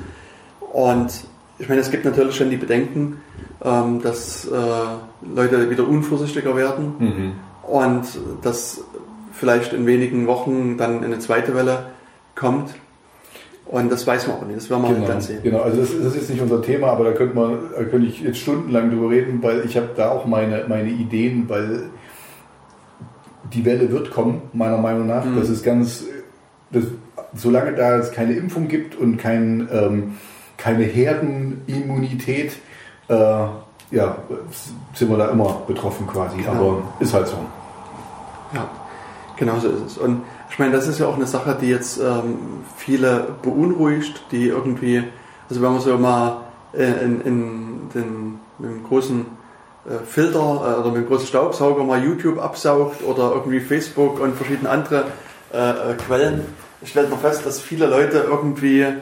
Und 0.71 1.11
ich 1.59 1.67
meine, 1.69 1.81
es 1.81 1.91
gibt 1.91 2.05
natürlich 2.05 2.35
schon 2.35 2.49
die 2.49 2.57
Bedenken, 2.57 3.17
ähm, 3.63 4.01
dass 4.01 4.45
äh, 4.45 4.49
Leute 5.35 5.69
wieder 5.69 5.87
unvorsichtiger 5.87 6.55
werden 6.55 7.33
und 7.63 8.03
dass 8.41 8.83
vielleicht 9.31 9.73
in 9.73 9.85
wenigen 9.85 10.27
Wochen 10.27 10.77
dann 10.77 11.03
eine 11.03 11.19
zweite 11.19 11.55
Welle 11.55 11.85
kommt. 12.35 12.73
Und 13.65 13.91
das 13.91 14.05
weiß 14.05 14.27
man 14.27 14.37
auch 14.37 14.45
nicht, 14.45 14.57
das 14.57 14.69
werden 14.69 14.83
wir 14.83 14.93
Genau, 14.93 15.07
dann 15.07 15.21
sehen. 15.21 15.39
genau. 15.41 15.61
also 15.61 15.79
das, 15.79 15.91
das 15.97 16.07
ist 16.07 16.15
jetzt 16.15 16.29
nicht 16.31 16.41
unser 16.41 16.61
Thema, 16.61 16.87
aber 16.87 17.05
da 17.05 17.11
könnte 17.13 17.33
man, 17.35 17.57
da 17.75 17.83
könnte 17.85 18.07
ich 18.07 18.19
jetzt 18.21 18.39
stundenlang 18.39 18.91
drüber 18.91 19.09
reden, 19.09 19.41
weil 19.41 19.63
ich 19.65 19.77
habe 19.77 19.89
da 19.95 20.11
auch 20.11 20.25
meine, 20.25 20.65
meine 20.67 20.89
Ideen, 20.89 21.45
weil 21.47 21.85
die 23.53 23.63
Welle 23.65 23.91
wird 23.91 24.11
kommen, 24.11 24.41
meiner 24.51 24.77
Meinung 24.77 25.07
nach. 25.07 25.23
Das 25.37 25.49
ist 25.49 25.63
ganz, 25.63 26.03
das, 26.71 26.83
solange 27.35 27.73
da 27.73 27.97
es 27.97 28.11
keine 28.11 28.33
Impfung 28.33 28.67
gibt 28.67 28.95
und 28.95 29.17
kein, 29.17 29.67
ähm, 29.71 30.15
keine 30.57 30.83
Herdenimmunität, 30.83 32.57
äh, 33.07 33.15
ja, 33.91 34.17
sind 34.93 35.09
wir 35.09 35.17
da 35.17 35.29
immer 35.29 35.61
betroffen 35.67 36.07
quasi. 36.07 36.37
Genau. 36.37 36.51
Aber 36.51 36.83
ist 36.99 37.13
halt 37.13 37.27
so. 37.27 37.37
Ja, 38.53 38.69
genau 39.37 39.59
so 39.59 39.69
ist 39.69 39.81
es. 39.85 39.97
Und 39.97 40.23
ich 40.49 40.59
meine, 40.59 40.71
das 40.71 40.87
ist 40.87 40.99
ja 40.99 41.07
auch 41.07 41.15
eine 41.15 41.27
Sache, 41.27 41.57
die 41.59 41.67
jetzt 41.67 41.99
ähm, 41.99 42.63
viele 42.77 43.35
beunruhigt, 43.41 44.23
die 44.31 44.47
irgendwie, 44.47 45.03
also 45.49 45.61
wenn 45.61 45.71
man 45.71 45.81
so 45.81 45.97
mal 45.97 46.41
äh, 46.73 47.03
in, 47.03 47.21
in 47.21 47.89
den, 47.93 48.39
mit 48.59 48.71
dem 48.71 48.83
großen 48.83 49.25
äh, 49.85 50.05
Filter 50.05 50.39
äh, 50.39 50.79
oder 50.79 50.91
mit 50.91 51.03
dem 51.03 51.07
großen 51.07 51.27
Staubsauger 51.27 51.83
mal 51.83 52.03
YouTube 52.03 52.39
absaugt 52.39 53.03
oder 53.03 53.31
irgendwie 53.31 53.59
Facebook 53.59 54.19
und 54.19 54.35
verschiedene 54.35 54.69
andere 54.69 55.05
äh, 55.53 55.57
äh, 55.57 55.93
Quellen, 55.95 56.45
stellt 56.83 57.09
man 57.09 57.19
fest, 57.19 57.45
dass 57.45 57.59
viele 57.59 57.87
Leute 57.87 58.25
irgendwie 58.29 58.81
äh, 58.81 58.93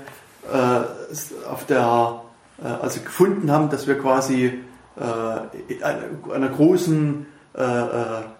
auf 1.49 1.65
der, 1.65 2.20
also 2.65 3.01
gefunden 3.01 3.51
haben, 3.51 3.69
dass 3.69 3.87
wir 3.87 3.97
quasi 3.97 4.51
äh, 4.97 6.33
einer, 6.33 6.49
großen 6.49 7.25
äh, 7.53 7.61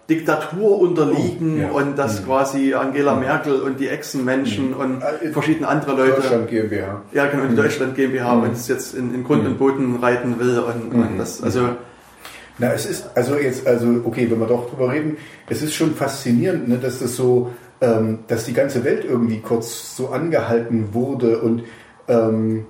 Diktatur 0.08 0.80
unterliegen 0.80 1.56
Oh, 1.58 1.62
ja. 1.62 1.70
und 1.70 1.98
dass 1.98 2.24
quasi 2.24 2.72
Angela 2.74 3.14
Merkel 3.14 3.60
und 3.60 3.78
die 3.80 3.88
Echsenmenschen 3.88 4.72
und 4.74 5.02
Äh, 5.02 5.32
verschiedene 5.32 5.68
andere 5.68 5.92
Leute 5.96 6.12
Deutschland 6.20 6.48
GmbH. 6.48 7.02
ja, 7.12 7.26
genau, 7.26 7.46
die 7.46 7.56
Deutschland 7.56 7.94
GmbH 7.94 8.32
uns 8.34 8.68
jetzt 8.68 8.94
in, 8.94 9.14
in 9.14 9.24
Grund 9.24 9.46
und 9.46 9.58
Boden 9.58 9.96
reiten 10.00 10.38
will 10.38 10.60
und, 10.60 10.94
und 10.94 11.18
das, 11.18 11.42
also 11.42 11.68
Na, 12.58 12.72
es 12.72 12.86
ist, 12.86 13.10
also 13.14 13.36
jetzt, 13.36 13.66
also 13.66 13.86
okay, 14.04 14.30
wenn 14.30 14.38
wir 14.38 14.46
doch 14.46 14.68
drüber 14.70 14.92
reden, 14.92 15.16
es 15.48 15.62
ist 15.62 15.74
schon 15.74 15.94
faszinierend, 15.94 16.68
ne, 16.68 16.78
dass 16.78 16.98
das 17.00 17.16
so, 17.16 17.50
ähm, 17.80 18.20
dass 18.28 18.44
die 18.44 18.52
ganze 18.52 18.84
Welt 18.84 19.04
irgendwie 19.04 19.40
kurz 19.40 19.96
so 19.96 20.08
angehalten 20.10 20.92
wurde 20.92 21.40
und 21.40 21.64
ähm, 22.08 22.66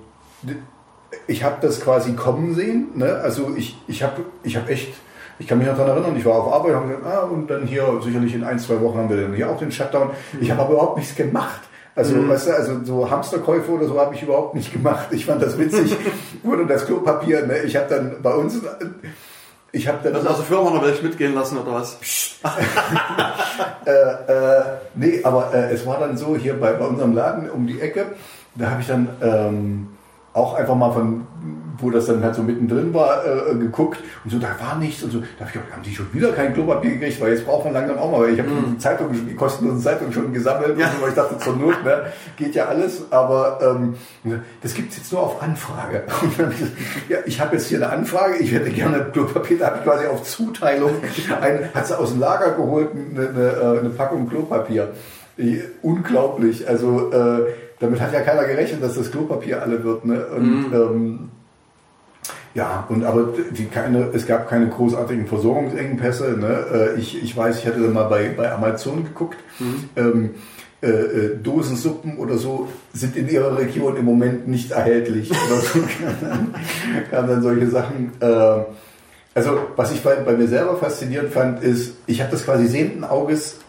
ich 1.27 1.43
habe 1.43 1.57
das 1.61 1.81
quasi 1.81 2.13
kommen 2.13 2.55
sehen. 2.55 2.87
Ne? 2.95 3.13
Also 3.23 3.53
ich, 3.55 3.77
ich 3.87 4.03
habe 4.03 4.25
ich 4.43 4.55
hab 4.55 4.69
echt, 4.69 4.93
ich 5.39 5.47
kann 5.47 5.57
mich 5.57 5.67
noch 5.67 5.77
daran 5.77 5.97
erinnern, 5.97 6.17
ich 6.17 6.25
war 6.25 6.35
auf 6.35 6.53
Arbeit 6.53 6.75
und, 6.75 6.87
gesagt, 6.89 7.05
ah, 7.05 7.21
und 7.21 7.49
dann 7.49 7.65
hier, 7.65 7.87
sicherlich 8.03 8.33
in 8.33 8.43
ein, 8.43 8.59
zwei 8.59 8.79
Wochen 8.81 8.97
haben 8.97 9.09
wir 9.09 9.21
dann 9.21 9.33
hier 9.33 9.49
auch 9.49 9.57
den 9.57 9.71
Shutdown. 9.71 10.11
Ich 10.39 10.51
habe 10.51 10.61
aber 10.61 10.73
überhaupt 10.73 10.97
nichts 10.97 11.15
gemacht. 11.15 11.61
Also, 11.95 12.15
mhm. 12.15 12.29
weißt 12.29 12.47
du, 12.47 12.55
also 12.55 12.83
so 12.83 13.09
Hamsterkäufe 13.09 13.71
oder 13.71 13.85
so 13.85 13.99
habe 13.99 14.15
ich 14.15 14.23
überhaupt 14.23 14.55
nicht 14.55 14.73
gemacht. 14.73 15.07
Ich 15.11 15.25
fand 15.25 15.43
das 15.43 15.59
witzig. 15.59 15.95
Oder 16.43 16.65
das 16.65 16.87
Klopapier, 16.87 17.45
ne? 17.45 17.59
Ich 17.59 17.75
habe 17.75 17.87
dann 17.87 18.15
bei 18.23 18.33
uns 18.33 18.59
ich 19.75 19.87
habe 19.87 19.97
dann. 20.03 20.15
Also, 20.15 20.29
also 20.29 20.43
Firma 20.43 20.69
noch 20.69 20.83
vielleicht 20.83 21.03
mitgehen 21.03 21.33
lassen 21.33 21.57
oder 21.57 21.73
was? 21.73 21.97
äh, 23.85 23.91
äh, 23.91 24.63
nee, 24.93 25.19
aber 25.23 25.51
äh, 25.51 25.73
es 25.73 25.85
war 25.85 25.99
dann 25.99 26.15
so 26.15 26.37
hier 26.37 26.59
bei, 26.59 26.73
bei 26.73 26.85
unserem 26.85 27.13
Laden 27.13 27.49
um 27.49 27.65
die 27.65 27.81
Ecke, 27.81 28.05
da 28.53 28.69
habe 28.69 28.81
ich 28.81 28.87
dann 28.87 29.09
ähm, 29.21 29.87
auch 30.33 30.55
einfach 30.55 30.75
mal 30.75 30.91
von 30.91 31.27
wo 31.77 31.89
das 31.89 32.05
dann 32.05 32.23
halt 32.23 32.35
so 32.35 32.43
mittendrin 32.43 32.93
war, 32.93 33.23
äh, 33.25 33.55
geguckt 33.55 33.99
und 34.23 34.31
so, 34.31 34.39
da 34.39 34.55
war 34.59 34.77
nichts 34.77 35.03
und 35.03 35.11
so. 35.11 35.19
Da 35.19 35.41
habe 35.41 35.47
ich 35.47 35.53
gedacht, 35.53 35.71
haben 35.71 35.83
die 35.83 35.93
schon 35.93 36.13
wieder 36.13 36.31
kein 36.31 36.53
Klopapier 36.53 36.91
gekriegt, 36.91 37.19
weil 37.21 37.33
jetzt 37.33 37.45
braucht 37.45 37.65
man 37.65 37.73
langsam 37.73 37.97
auch 37.97 38.11
mal, 38.11 38.21
weil 38.21 38.33
ich 38.33 38.39
habe 38.39 38.49
mm. 38.49 38.73
die 38.73 38.77
Zeitung, 38.77 39.07
die 39.11 39.35
kostenlosen 39.35 39.81
Zeitung 39.81 40.11
schon 40.11 40.33
gesammelt, 40.33 40.77
ja. 40.77 40.87
und 41.01 41.09
ich 41.09 41.15
dachte, 41.15 41.37
zur 41.37 41.55
Not, 41.55 41.83
ne, 41.83 42.03
geht 42.37 42.55
ja 42.55 42.65
alles, 42.65 43.03
aber 43.11 43.59
ähm, 43.61 43.95
das 44.61 44.73
gibt's 44.73 44.97
jetzt 44.97 45.11
nur 45.11 45.21
auf 45.21 45.41
Anfrage. 45.41 46.03
Dann, 46.37 46.53
ja, 47.09 47.17
ich 47.25 47.39
habe 47.39 47.55
jetzt 47.55 47.67
hier 47.67 47.79
eine 47.79 47.89
Anfrage, 47.89 48.37
ich 48.37 48.51
hätte 48.51 48.69
gerne 48.69 49.05
Klopapier, 49.11 49.59
da 49.59 49.67
habe 49.67 49.77
ich 49.79 49.83
quasi 49.83 50.05
auf 50.05 50.23
Zuteilung, 50.23 50.91
ein, 51.41 51.69
hat 51.73 51.87
sie 51.87 51.97
aus 51.97 52.11
dem 52.11 52.19
Lager 52.19 52.51
geholt, 52.51 52.89
eine, 52.93 53.29
eine, 53.29 53.47
äh, 53.47 53.79
eine 53.79 53.89
Packung 53.89 54.29
Klopapier. 54.29 54.93
Unglaublich, 55.81 56.67
also 56.69 57.11
äh, 57.11 57.47
damit 57.83 58.01
hat 58.01 58.13
ja 58.13 58.21
keiner 58.21 58.45
gerechnet, 58.45 58.81
dass 58.81 58.95
das 58.95 59.11
Klopapier 59.11 59.61
alle 59.61 59.83
wird. 59.83 60.05
Ne? 60.05 60.25
Und 60.27 60.71
mm. 60.71 60.73
ähm, 60.73 61.19
ja, 62.55 62.85
und 62.89 63.03
aber 63.03 63.33
die 63.51 63.65
keine, 63.65 64.09
es 64.13 64.25
gab 64.25 64.47
keine 64.47 64.69
großartigen 64.69 65.27
Versorgungsengpässe. 65.27 66.37
Ne? 66.39 66.65
Äh, 66.95 66.99
ich, 66.99 67.21
ich 67.21 67.35
weiß, 67.35 67.59
ich 67.59 67.67
hatte 67.67 67.79
mal 67.79 68.03
bei, 68.03 68.29
bei 68.29 68.51
Amazon 68.51 69.03
geguckt. 69.03 69.37
Mhm. 69.59 69.89
Ähm, 69.95 70.29
äh, 70.81 70.87
äh, 70.87 71.37
Dosensuppen 71.37 72.17
oder 72.17 72.37
so 72.37 72.67
sind 72.91 73.15
in 73.15 73.29
ihrer 73.29 73.57
Region 73.57 73.95
im 73.95 74.05
Moment 74.05 74.47
nicht 74.47 74.71
erhältlich. 74.71 75.31
Oder 75.31 75.61
so 75.61 75.79
kamen 77.09 77.27
dann 77.27 77.41
solche 77.41 77.67
Sachen. 77.67 78.11
Äh, 78.19 78.63
also 79.33 79.59
was 79.75 79.91
ich 79.93 80.03
bei, 80.03 80.15
bei 80.15 80.33
mir 80.33 80.47
selber 80.47 80.75
faszinierend 80.75 81.31
fand, 81.31 81.63
ist, 81.63 81.95
ich 82.05 82.21
habe 82.21 82.31
das 82.31 82.45
quasi 82.45 82.67
sehenden 82.67 83.03
Auges 83.03 83.59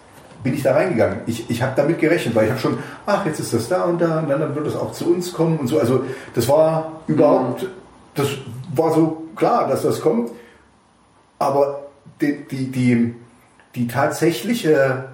bin 0.44 0.54
ich 0.54 0.62
da 0.62 0.74
reingegangen. 0.74 1.20
Ich, 1.26 1.50
ich 1.50 1.62
habe 1.62 1.72
damit 1.74 1.98
gerechnet, 1.98 2.34
weil 2.34 2.44
ich 2.44 2.50
habe 2.50 2.60
schon, 2.60 2.78
ach, 3.06 3.26
jetzt 3.26 3.40
ist 3.40 3.52
das 3.52 3.68
da 3.68 3.84
und 3.84 4.00
da 4.00 4.20
und 4.20 4.28
dann 4.28 4.54
wird 4.54 4.66
es 4.66 4.76
auch 4.76 4.92
zu 4.92 5.12
uns 5.12 5.32
kommen 5.32 5.58
und 5.58 5.66
so. 5.66 5.80
Also 5.80 6.04
das 6.34 6.46
war 6.48 7.00
überhaupt, 7.08 7.62
mhm. 7.62 7.68
das 8.14 8.28
war 8.74 8.92
so 8.92 9.24
klar, 9.34 9.66
dass 9.66 9.82
das 9.82 10.00
kommt. 10.00 10.30
Aber 11.38 11.86
die, 12.20 12.46
die, 12.46 12.70
die, 12.70 13.14
die 13.74 13.88
tatsächliche, 13.88 15.06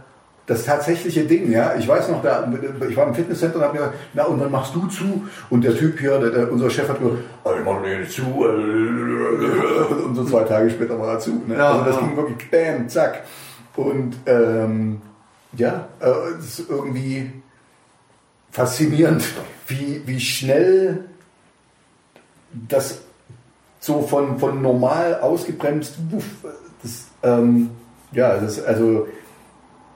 das 0.47 0.65
tatsächliche 0.65 1.25
Ding, 1.25 1.51
ja, 1.53 1.75
ich 1.79 1.87
weiß 1.87 2.09
noch, 2.09 2.23
da, 2.23 2.53
ich 2.89 2.97
war 2.97 3.07
im 3.07 3.15
Fitnesscenter 3.15 3.59
und 3.59 3.63
habe 3.63 3.75
mir 3.75 3.79
gesagt, 3.85 3.99
na 4.15 4.25
und 4.25 4.41
wann 4.41 4.51
machst 4.51 4.75
du 4.75 4.89
zu? 4.89 5.25
Und 5.49 5.63
der 5.63 5.77
Typ 5.77 6.01
hier, 6.01 6.19
der, 6.19 6.31
der, 6.31 6.53
unser 6.53 6.69
Chef 6.71 6.89
hat 6.89 6.99
gesagt, 6.99 7.19
ich 7.57 7.65
mache 7.65 7.81
nicht 7.83 8.11
zu. 8.11 8.23
Und 8.25 10.15
so 10.17 10.25
zwei 10.25 10.43
Tage 10.43 10.71
später 10.71 10.99
war 10.99 11.13
er 11.13 11.19
zu. 11.21 11.41
Ne? 11.47 11.55
Ja, 11.57 11.71
also 11.71 11.85
das 11.85 11.95
ja. 11.95 12.03
ging 12.03 12.17
wirklich 12.17 12.51
bam, 12.51 12.89
zack. 12.89 13.23
Und 13.77 14.17
ähm, 14.27 15.01
ja, 15.57 15.89
äh, 16.01 16.39
es 16.39 16.61
ist 16.61 16.71
irgendwie 16.71 17.31
faszinierend, 18.51 19.25
wie, 19.67 20.03
wie 20.07 20.21
schnell 20.21 21.05
das 22.53 23.03
so 23.79 24.03
von, 24.03 24.39
von 24.39 24.61
normal 24.61 25.21
ausgebremst, 25.21 25.95
das, 26.83 27.05
ähm, 27.23 27.71
ja, 28.13 28.37
das, 28.37 28.63
also, 28.63 29.07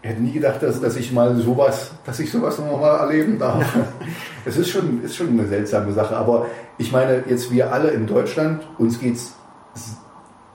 ich 0.03 0.11
hätte 0.11 0.23
nie 0.23 0.33
gedacht, 0.33 0.63
dass, 0.63 0.81
dass 0.81 0.97
ich 0.97 1.13
mal 1.13 1.35
sowas, 1.37 1.93
dass 2.05 2.21
ich 2.21 2.31
sowas 2.31 2.59
noch 2.59 2.81
mal 2.81 2.97
erleben 2.99 3.39
darf. 3.39 3.65
es 4.45 4.57
ist 4.57 4.71
schon, 4.71 5.03
ist 5.03 5.17
schon 5.17 5.29
eine 5.29 5.49
seltsame 5.49 5.93
Sache, 5.93 6.17
aber 6.17 6.47
ich 6.79 6.93
meine, 6.93 7.25
jetzt 7.27 7.51
wir 7.51 7.73
alle 7.73 7.91
in 7.91 8.07
Deutschland, 8.07 8.63
uns 8.79 9.01
geht's 9.01 9.35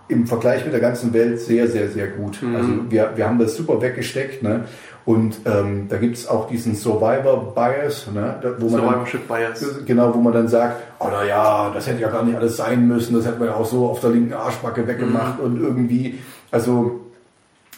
im 0.09 0.27
Vergleich 0.27 0.65
mit 0.65 0.73
der 0.73 0.81
ganzen 0.81 1.13
Welt 1.13 1.39
sehr, 1.39 1.67
sehr, 1.67 1.87
sehr 1.89 2.07
gut. 2.07 2.41
Mhm. 2.41 2.55
Also 2.55 2.69
wir, 2.89 3.11
wir 3.15 3.27
haben 3.27 3.39
das 3.39 3.55
super 3.55 3.81
weggesteckt. 3.81 4.43
Ne? 4.43 4.65
Und 5.05 5.39
ähm, 5.45 5.87
da 5.87 5.97
gibt 5.97 6.17
es 6.17 6.27
auch 6.27 6.47
diesen 6.47 6.75
Survivor 6.75 7.53
Bias, 7.53 8.07
ne? 8.13 8.35
wo 8.57 8.69
man 8.69 8.81
Survivorship 8.81 9.27
Bias. 9.27 9.65
Genau, 9.85 10.13
wo 10.13 10.19
man 10.19 10.33
dann 10.33 10.47
sagt, 10.47 10.81
oh 10.99 11.07
na 11.11 11.23
ja, 11.23 11.71
das 11.73 11.87
hätte 11.87 12.01
ja 12.01 12.09
gar 12.09 12.23
nicht 12.23 12.35
alles 12.35 12.57
sein 12.57 12.87
müssen, 12.87 13.15
das 13.15 13.25
hätte 13.25 13.39
man 13.39 13.49
ja 13.49 13.55
auch 13.55 13.65
so 13.65 13.87
auf 13.87 14.01
der 14.01 14.09
linken 14.09 14.33
Arschbacke 14.33 14.87
weggemacht 14.87 15.39
mhm. 15.39 15.45
und 15.45 15.61
irgendwie, 15.61 16.19
also 16.51 16.99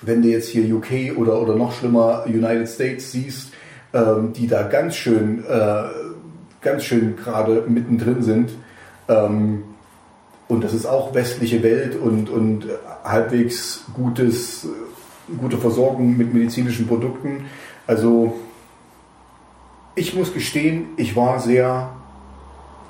wenn 0.02 0.22
du 0.22 0.30
jetzt 0.30 0.50
hier 0.50 0.76
UK 0.76 1.18
oder, 1.18 1.42
oder 1.42 1.56
noch 1.56 1.74
schlimmer 1.74 2.24
United 2.26 2.68
States 2.68 3.12
siehst, 3.12 3.54
ähm, 3.94 4.34
die 4.34 4.48
da 4.48 4.64
ganz 4.64 4.96
schön, 4.96 5.44
äh, 5.48 5.84
ganz 6.62 6.84
schön 6.84 7.16
gerade 7.18 7.66
mittendrin 7.68 8.24
sind, 8.24 8.52
ähm, 9.08 9.64
und 10.52 10.66
das 10.66 10.74
ist 10.74 10.86
auch 10.86 11.14
westliche 11.14 11.64
Welt 11.64 11.96
und, 11.96 12.30
und 12.30 12.66
halbwegs 13.06 13.86
gutes 13.94 14.68
gute 15.40 15.58
Versorgung 15.58 16.18
mit 16.18 16.34
medizinischen 16.34 16.88
Produkten. 16.88 17.46
Also 17.88 18.38
ich 19.96 20.14
muss 20.14 20.34
gestehen, 20.34 20.88
ich 20.98 21.16
war 21.16 21.40
sehr 21.40 21.92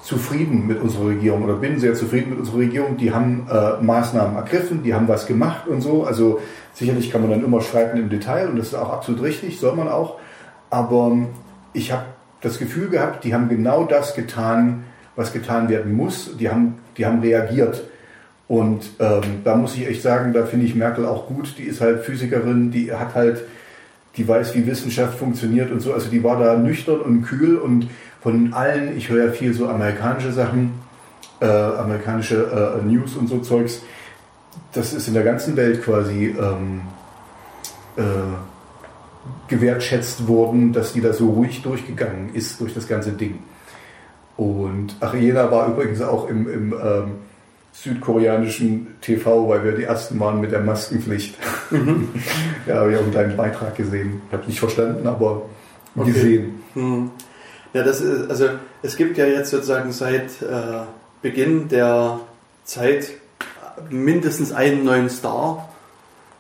zufrieden 0.02 0.66
mit 0.66 0.82
unserer 0.82 1.10
Regierung 1.10 1.44
oder 1.44 1.54
bin 1.54 1.80
sehr 1.80 1.94
zufrieden 1.94 2.32
mit 2.32 2.40
unserer 2.40 2.58
Regierung. 2.58 2.98
Die 2.98 3.14
haben 3.14 3.46
äh, 3.48 3.80
Maßnahmen 3.80 4.38
ergriffen, 4.38 4.82
die 4.82 4.96
haben 4.96 5.08
was 5.08 5.28
gemacht 5.28 5.68
und 5.68 5.82
so. 5.82 6.04
Also 6.04 6.40
sicherlich 6.74 7.12
kann 7.12 7.22
man 7.22 7.30
dann 7.30 7.44
immer 7.44 7.62
streiten 7.62 8.00
im 8.00 8.10
Detail 8.10 8.48
und 8.48 8.58
das 8.58 8.70
ist 8.70 8.74
auch 8.74 8.92
absolut 8.92 9.22
richtig, 9.22 9.60
soll 9.60 9.76
man 9.76 9.88
auch. 9.88 10.18
Aber 10.72 11.16
ich 11.74 11.92
habe 11.92 12.06
das 12.42 12.58
Gefühl 12.58 12.90
gehabt, 12.90 13.24
die 13.24 13.36
haben 13.36 13.50
genau 13.50 13.84
das 13.84 14.16
getan, 14.16 14.86
was 15.16 15.34
getan 15.34 15.70
werden 15.70 15.94
muss. 15.94 16.38
Die 16.38 16.50
haben, 16.50 16.76
die 16.98 17.06
haben 17.06 17.20
reagiert. 17.20 17.84
Und 18.48 18.90
ähm, 19.00 19.22
da 19.44 19.56
muss 19.56 19.76
ich 19.76 19.88
echt 19.88 20.02
sagen, 20.02 20.34
da 20.34 20.46
finde 20.46 20.66
ich 20.66 20.76
Merkel 20.76 21.06
auch 21.06 21.28
gut. 21.28 21.56
Die 21.58 21.64
ist 21.64 21.80
halt 21.80 22.04
Physikerin, 22.04 22.72
die 22.72 22.94
hat 22.94 23.16
halt, 23.16 23.44
die 24.18 24.28
weiß, 24.28 24.56
wie 24.56 24.68
Wissenschaft 24.68 25.18
funktioniert 25.18 25.72
und 25.72 25.80
so. 25.80 25.94
Also 25.94 26.10
die 26.10 26.24
war 26.24 26.38
da 26.38 26.58
nüchtern 26.58 27.00
und 27.00 27.22
kühl 27.22 27.56
und 27.58 27.88
von 28.22 28.54
allen, 28.54 28.98
ich 28.98 29.10
höre 29.10 29.28
ja 29.28 29.32
viel 29.32 29.54
so 29.54 29.68
amerikanische 29.68 30.32
Sachen, 30.34 30.74
äh, 31.40 31.46
amerikanische 31.46 32.82
äh, 32.82 32.86
News 32.86 33.16
und 33.16 33.28
so 33.28 33.40
Zeugs. 33.40 33.82
Das 34.74 34.94
ist 34.94 35.08
in 35.08 35.14
der 35.14 35.24
ganzen 35.24 35.56
Welt 35.56 35.82
quasi 35.82 36.36
ähm, 36.38 36.82
äh, 37.96 38.02
gewertschätzt 39.48 40.28
worden, 40.28 40.74
dass 40.74 40.94
die 40.94 41.02
da 41.02 41.14
so 41.14 41.30
ruhig 41.30 41.62
durchgegangen 41.62 42.34
ist 42.34 42.60
durch 42.60 42.74
das 42.74 42.88
ganze 42.88 43.12
Ding. 43.12 43.40
Und 44.42 44.96
Ariela 45.02 45.52
war 45.52 45.68
übrigens 45.68 46.02
auch 46.02 46.28
im, 46.28 46.52
im 46.52 46.74
ähm, 46.74 47.12
südkoreanischen 47.74 48.88
TV, 49.00 49.48
weil 49.48 49.64
wir 49.64 49.74
die 49.74 49.84
ersten 49.84 50.20
waren 50.20 50.42
mit 50.42 50.52
der 50.52 50.62
Maskenpflicht. 50.62 51.38
Mhm. 51.70 52.10
ja, 52.66 52.78
habe 52.78 52.92
ich 52.92 52.98
auch 52.98 53.04
einen 53.04 53.12
kleinen 53.12 53.38
Beitrag 53.38 53.76
gesehen. 53.76 54.24
Ich 54.28 54.34
habe 54.34 54.48
nicht 54.48 54.60
verstanden, 54.60 55.06
aber 55.06 55.44
okay. 55.96 56.12
gesehen. 56.12 56.64
Mhm. 56.74 57.12
Ja, 57.74 57.84
das 57.84 58.02
ist, 58.02 58.32
also 58.32 58.48
es 58.82 58.98
gibt 58.98 59.20
ja 59.20 59.28
jetzt 59.28 59.52
sozusagen 59.52 59.92
seit 59.92 60.42
äh, 60.42 60.86
Beginn 61.22 61.68
der 61.68 62.20
Zeit 62.64 63.12
mindestens 63.92 64.52
einen 64.52 64.84
neuen 64.84 65.12
Star. 65.12 65.70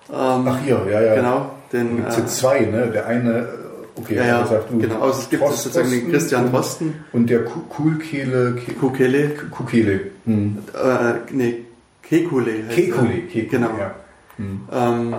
Ähm, 0.09 0.47
Ach 0.47 0.59
hier, 0.65 0.87
ja, 0.89 1.01
ja. 1.01 1.13
Genau. 1.13 1.51
Den, 1.71 1.97
gibt 1.97 2.09
es 2.09 2.17
jetzt 2.17 2.37
zwei, 2.37 2.61
ne? 2.61 2.87
Der 2.87 3.05
eine 3.05 3.47
Okay, 3.95 4.15
ja, 4.15 4.25
ja, 4.25 4.43
du. 4.43 4.77
Genau, 4.79 5.01
also 5.01 5.19
es 5.19 5.29
gibt 5.29 5.43
Trost, 5.43 5.63
sozusagen 5.63 5.91
den 5.91 6.11
Christian 6.11 6.51
Drosten. 6.51 7.05
Und 7.11 7.29
der 7.29 7.43
Kulkehle. 7.43 8.55
Kukele. 8.79 9.29
Kukele. 9.49 9.99
Hm. 10.25 10.59
Äh, 10.73 11.33
nee, 11.33 11.65
Kekule. 12.11 12.51
Kekule, 12.69 13.21
Kekule, 13.21 13.47
genau. 13.47 13.69
Ja, 13.77 13.95
hm. 14.37 14.61
ähm, 14.71 15.15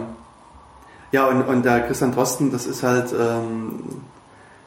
ja 1.10 1.26
und, 1.26 1.42
und 1.42 1.64
der 1.64 1.80
Christian 1.80 2.12
Drosten, 2.12 2.52
das 2.52 2.66
ist 2.66 2.82
halt, 2.82 3.14
ähm, 3.18 3.82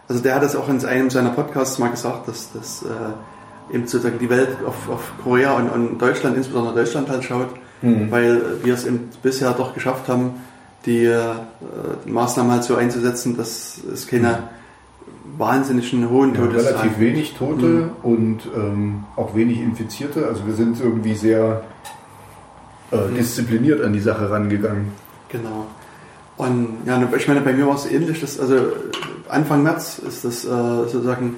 also 0.07 0.21
der 0.21 0.35
hat 0.35 0.43
das 0.43 0.55
auch 0.55 0.67
in 0.69 0.83
einem 0.85 1.09
seiner 1.09 1.31
Podcasts 1.31 1.77
mal 1.77 1.89
gesagt, 1.89 2.27
dass 2.27 2.51
das 2.51 2.83
äh, 2.83 3.75
eben 3.75 3.87
sozusagen 3.87 4.19
die 4.19 4.29
Welt 4.29 4.57
auf, 4.65 4.89
auf 4.89 5.13
Korea 5.23 5.53
und, 5.53 5.69
und 5.69 5.99
Deutschland, 5.99 6.37
insbesondere 6.37 6.75
Deutschland 6.75 7.09
halt 7.09 7.23
schaut, 7.23 7.49
hm. 7.81 8.09
weil 8.09 8.63
wir 8.63 8.73
es 8.73 8.85
eben 8.85 9.09
bisher 9.21 9.51
doch 9.53 9.73
geschafft 9.73 10.07
haben, 10.07 10.41
die 10.85 11.05
äh, 11.05 11.33
Maßnahmen 12.05 12.51
halt 12.51 12.63
so 12.63 12.75
einzusetzen, 12.75 13.37
dass 13.37 13.79
es 13.91 14.07
keine 14.07 14.49
wahnsinnigen 15.37 16.09
hohen 16.09 16.33
ja, 16.33 16.41
Todes 16.41 16.65
Relativ 16.65 16.99
wenig 16.99 17.33
Tote 17.33 17.65
mhm. 17.65 17.91
und 18.03 18.39
ähm, 18.55 19.03
auch 19.15 19.35
wenig 19.35 19.59
Infizierte. 19.59 20.27
Also 20.27 20.45
wir 20.45 20.53
sind 20.53 20.79
irgendwie 20.79 21.15
sehr 21.15 21.63
äh, 22.91 22.97
mhm. 22.97 23.15
diszipliniert 23.15 23.81
an 23.83 23.93
die 23.93 23.99
Sache 23.99 24.29
rangegangen. 24.29 24.91
Genau. 25.29 25.65
Und 26.37 26.77
ja, 26.85 27.01
ich 27.15 27.27
meine, 27.27 27.41
bei 27.41 27.53
mir 27.53 27.67
war 27.67 27.75
es 27.75 27.89
ähnlich. 27.89 28.21
Dass, 28.21 28.39
also 28.39 28.55
Anfang 29.29 29.63
März 29.63 29.99
ist 29.99 30.25
das 30.25 30.45
äh, 30.45 30.47
sozusagen 30.47 31.37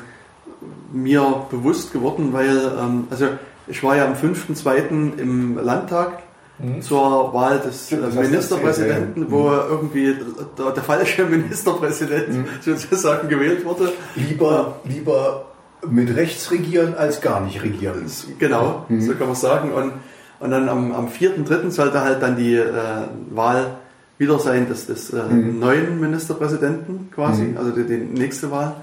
mir 0.91 1.45
bewusst 1.49 1.93
geworden, 1.93 2.29
weil, 2.33 2.71
ähm, 2.79 3.07
also 3.09 3.27
ich 3.67 3.83
war 3.83 3.95
ja 3.95 4.05
am 4.05 4.13
5.2. 4.13 5.17
im 5.17 5.57
Landtag 5.57 6.23
mhm. 6.59 6.81
zur 6.81 7.33
Wahl 7.33 7.59
des 7.59 7.87
Stimmt, 7.87 8.15
Ministerpräsidenten, 8.15 9.23
ja. 9.23 9.31
wo 9.31 9.49
mhm. 9.49 9.59
irgendwie 9.69 10.15
der, 10.57 10.71
der, 10.71 10.83
falsche 10.83 11.25
Ministerpräsident 11.29 12.29
mhm. 12.29 12.45
sozusagen 12.61 13.27
gewählt 13.29 13.65
wurde. 13.65 13.91
Lieber, 14.15 14.79
lieber 14.83 15.45
mit 15.87 16.15
rechts 16.15 16.51
regieren 16.51 16.95
als 16.95 17.21
gar 17.21 17.41
nicht 17.41 17.61
regieren. 17.63 18.05
Genau, 18.39 18.85
mhm. 18.89 19.01
so 19.01 19.13
kann 19.13 19.27
man 19.27 19.35
sagen. 19.35 19.71
Und, 19.71 19.93
und 20.39 20.51
dann 20.51 20.69
am, 20.69 20.93
am 20.93 21.07
4.3. 21.07 21.69
sollte 21.71 22.01
halt 22.01 22.21
dann 22.21 22.35
die 22.35 22.55
äh, 22.55 22.71
Wahl 23.31 23.77
wieder 24.17 24.39
sein 24.39 24.67
des, 24.67 24.87
des 24.87 25.11
äh, 25.11 25.23
mhm. 25.23 25.59
neuen 25.59 25.99
Ministerpräsidenten 25.99 27.11
quasi, 27.13 27.43
mhm. 27.43 27.57
also 27.57 27.71
die, 27.71 27.85
die, 27.85 27.97
nächste 27.97 28.51
Wahl. 28.51 28.75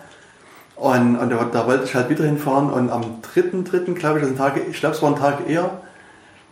Und, 0.77 1.17
und 1.17 1.31
da, 1.31 1.49
da, 1.53 1.67
wollte 1.67 1.85
ich 1.85 1.95
halt 1.95 2.11
wieder 2.11 2.25
hinfahren 2.25 2.71
und 2.71 2.91
am 2.91 3.21
3.3., 3.35 3.95
glaube 3.95 4.19
ich, 4.19 4.25
also 4.25 4.35
Tag, 4.37 4.61
ich 4.69 4.81
glaube 4.81 4.97
es 4.97 5.03
war 5.03 5.11
ein 5.11 5.17
Tag 5.17 5.49
eher, 5.49 5.71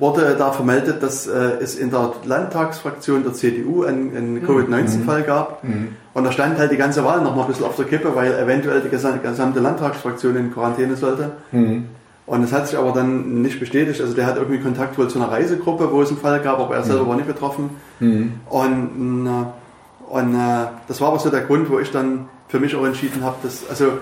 wurde 0.02 0.34
da 0.36 0.50
vermeldet, 0.50 1.00
dass 1.00 1.28
äh, 1.28 1.58
es 1.62 1.76
in 1.76 1.90
der 1.90 2.12
Landtagsfraktion 2.24 3.22
der 3.22 3.34
CDU 3.34 3.84
einen, 3.84 4.14
einen 4.16 4.34
mhm. 4.34 4.46
Covid-19-Fall 4.46 5.20
mhm. 5.20 5.26
gab. 5.26 5.62
Mhm. 5.62 5.88
Und 6.12 6.24
da 6.24 6.32
stand 6.32 6.58
halt 6.58 6.72
die 6.72 6.76
ganze 6.76 7.04
Wahl 7.04 7.22
noch 7.22 7.36
mal 7.36 7.42
ein 7.42 7.48
bisschen 7.48 7.64
auf 7.64 7.76
der 7.76 7.84
Kippe, 7.84 8.14
weil 8.16 8.34
eventuell 8.34 8.80
die 8.80 8.88
gesamte 8.88 9.60
Landtagsfraktion 9.60 10.36
in 10.36 10.52
Quarantäne 10.52 10.96
sollte. 10.96 11.30
Mhm. 11.52 11.86
Und 12.26 12.42
es 12.42 12.52
hat 12.52 12.66
sich 12.66 12.76
aber 12.76 12.90
dann 12.90 13.42
nicht 13.42 13.60
bestätigt. 13.60 14.00
Also 14.00 14.12
der 14.14 14.26
hat 14.26 14.36
irgendwie 14.36 14.58
Kontakt 14.58 14.98
wohl 14.98 15.06
zu 15.06 15.20
einer 15.20 15.30
Reisegruppe, 15.30 15.92
wo 15.92 16.02
es 16.02 16.08
einen 16.08 16.18
Fall 16.18 16.40
gab, 16.40 16.58
aber 16.58 16.74
er 16.74 16.82
selber 16.82 17.04
mhm. 17.04 17.08
war 17.08 17.16
nicht 17.16 17.28
betroffen. 17.28 17.70
Mhm. 18.00 18.32
Und, 18.50 19.26
äh, 19.26 20.12
und 20.12 20.34
äh, 20.34 20.66
das 20.88 21.00
war 21.00 21.08
aber 21.08 21.20
so 21.20 21.30
der 21.30 21.42
Grund, 21.42 21.70
wo 21.70 21.78
ich 21.78 21.92
dann 21.92 22.28
für 22.48 22.58
mich 22.58 22.74
auch 22.74 22.84
entschieden 22.84 23.22
habe, 23.22 23.36
dass 23.44 23.70
also 23.70 23.98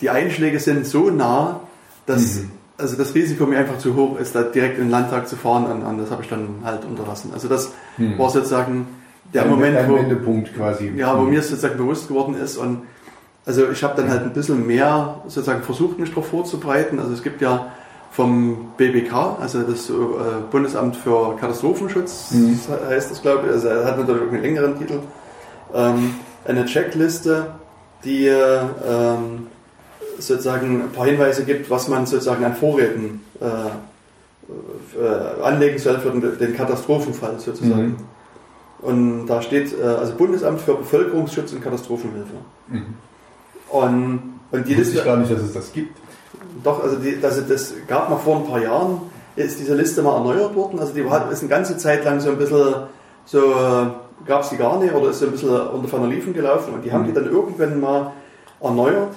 die 0.00 0.10
Einschläge 0.10 0.60
sind 0.60 0.86
so 0.86 1.10
nah, 1.10 1.58
dass 2.06 2.36
mhm. 2.36 2.50
Also 2.80 2.96
das 2.96 3.14
Risiko 3.14 3.46
mir 3.46 3.58
einfach 3.58 3.78
zu 3.78 3.94
hoch 3.94 4.18
ist, 4.18 4.34
da 4.34 4.42
direkt 4.42 4.78
in 4.78 4.84
den 4.84 4.90
Landtag 4.90 5.28
zu 5.28 5.36
fahren 5.36 5.66
und, 5.66 5.82
und 5.82 5.98
das 5.98 6.10
habe 6.10 6.22
ich 6.22 6.28
dann 6.28 6.60
halt 6.64 6.84
unterlassen. 6.84 7.30
Also 7.32 7.48
das 7.48 7.72
mhm. 7.96 8.18
war 8.18 8.30
sozusagen 8.30 8.86
der 9.32 9.44
ein, 9.44 9.50
Moment, 9.50 9.76
ein 9.76 9.94
Wendepunkt 9.94 10.54
quasi. 10.54 10.92
Ja, 10.96 11.16
wo 11.18 11.22
mhm. 11.22 11.30
mir 11.30 11.42
sozusagen 11.42 11.76
bewusst 11.76 12.08
geworden 12.08 12.34
ist 12.34 12.56
und 12.56 12.82
also 13.46 13.70
ich 13.70 13.82
habe 13.82 14.00
dann 14.00 14.10
halt 14.10 14.22
ein 14.22 14.32
bisschen 14.32 14.66
mehr 14.66 15.20
sozusagen 15.24 15.62
versucht, 15.62 15.98
mich 15.98 16.10
darauf 16.10 16.28
vorzubereiten. 16.28 16.98
Also 16.98 17.12
es 17.12 17.22
gibt 17.22 17.40
ja 17.40 17.72
vom 18.10 18.72
BBK, 18.76 19.38
also 19.40 19.62
das 19.62 19.88
äh, 19.88 19.92
Bundesamt 20.50 20.96
für 20.96 21.36
Katastrophenschutz, 21.36 22.32
mhm. 22.32 22.58
heißt 22.88 23.10
das 23.10 23.22
glaube 23.22 23.46
ich, 23.46 23.52
also 23.52 23.68
er 23.68 23.84
hat 23.84 23.98
natürlich 23.98 24.22
auch 24.22 24.32
einen 24.32 24.42
längeren 24.42 24.78
Titel, 24.78 25.00
ähm, 25.72 26.14
eine 26.44 26.64
Checkliste, 26.64 27.52
die 28.04 28.26
ähm, 28.26 29.46
sozusagen 30.20 30.82
ein 30.82 30.92
paar 30.92 31.06
Hinweise 31.06 31.44
gibt, 31.44 31.70
was 31.70 31.88
man 31.88 32.06
sozusagen 32.06 32.44
an 32.44 32.54
Vorräten 32.54 33.20
äh, 33.40 33.44
äh, 34.98 35.42
anlegen 35.42 35.78
soll 35.78 35.98
für 35.98 36.10
den, 36.10 36.56
Katastrophenfall 36.56 37.38
sozusagen. 37.38 37.88
Mhm. 37.88 37.96
Und 38.82 39.26
da 39.26 39.42
steht 39.42 39.78
äh, 39.78 39.84
also 39.84 40.14
Bundesamt 40.14 40.60
für 40.60 40.74
Bevölkerungsschutz 40.74 41.52
und 41.52 41.62
Katastrophenhilfe. 41.62 42.32
Mhm. 42.68 42.94
Und, 43.68 44.40
und 44.50 44.66
die 44.66 44.74
Liste. 44.74 44.98
Ich 44.98 45.04
gar 45.04 45.16
nicht, 45.16 45.30
dass 45.30 45.40
es 45.40 45.52
das 45.52 45.72
gibt. 45.72 45.96
Doch, 46.64 46.82
also 46.82 46.96
die, 46.96 47.18
also 47.22 47.42
das 47.42 47.74
gab 47.86 48.10
mal 48.10 48.16
vor 48.16 48.38
ein 48.38 48.46
paar 48.46 48.60
Jahren, 48.62 49.02
ist 49.36 49.60
diese 49.60 49.74
Liste 49.74 50.02
mal 50.02 50.16
erneuert 50.16 50.54
worden. 50.54 50.80
Also 50.80 50.92
die 50.92 51.04
war, 51.04 51.30
ist 51.30 51.40
eine 51.40 51.48
ganze 51.48 51.76
Zeit 51.76 52.04
lang 52.04 52.20
so 52.20 52.30
ein 52.30 52.38
bisschen 52.38 52.74
so, 53.24 53.40
gab 54.26 54.42
es 54.42 54.48
die 54.48 54.56
gar 54.56 54.78
nicht 54.78 54.92
oder 54.92 55.10
ist 55.10 55.20
so 55.20 55.26
ein 55.26 55.32
bisschen 55.32 55.50
unter 55.50 55.88
ferner 55.88 56.08
Liefen 56.08 56.32
gelaufen 56.32 56.74
und 56.74 56.84
die 56.84 56.92
haben 56.92 57.04
die 57.04 57.10
mhm. 57.10 57.14
dann 57.14 57.26
irgendwann 57.26 57.80
mal 57.80 58.12
erneuert 58.60 59.14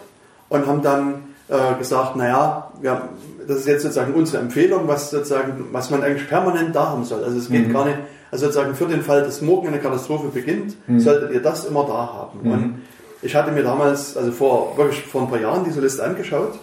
und 0.54 0.68
haben 0.68 0.82
dann 0.84 1.16
äh, 1.50 1.78
gesagt, 1.80 2.16
naja, 2.16 2.72
ja, 2.82 3.10
das 3.48 3.60
ist 3.60 3.68
jetzt 3.68 3.82
sozusagen 3.82 4.14
unsere 4.14 4.42
Empfehlung, 4.42 4.88
was 4.88 5.10
sozusagen, 5.10 5.66
was 5.72 5.90
man 5.90 6.04
eigentlich 6.04 6.30
permanent 6.30 6.76
da 6.76 6.90
haben 6.90 7.04
soll. 7.04 7.24
Also 7.24 7.38
es 7.38 7.50
geht 7.50 7.68
mhm. 7.68 7.74
gar 7.74 7.86
nicht, 7.86 7.98
also 8.32 8.46
sozusagen 8.46 8.76
für 8.76 8.86
den 8.86 9.02
Fall, 9.02 9.24
dass 9.24 9.42
morgen 9.42 9.68
eine 9.68 9.80
Katastrophe 9.80 10.28
beginnt, 10.28 10.76
mhm. 10.88 11.00
solltet 11.00 11.32
ihr 11.32 11.42
das 11.42 11.66
immer 11.66 11.86
da 11.86 11.94
haben. 11.94 12.40
Mhm. 12.44 12.52
Und 12.52 12.82
ich 13.24 13.36
hatte 13.36 13.52
mir 13.52 13.64
damals, 13.64 14.16
also 14.16 14.32
vor, 14.32 14.78
wirklich 14.78 15.02
vor 15.04 15.24
ein 15.24 15.30
paar 15.30 15.42
Jahren 15.42 15.64
diese 15.64 15.82
Liste 15.82 16.04
angeschaut 16.04 16.60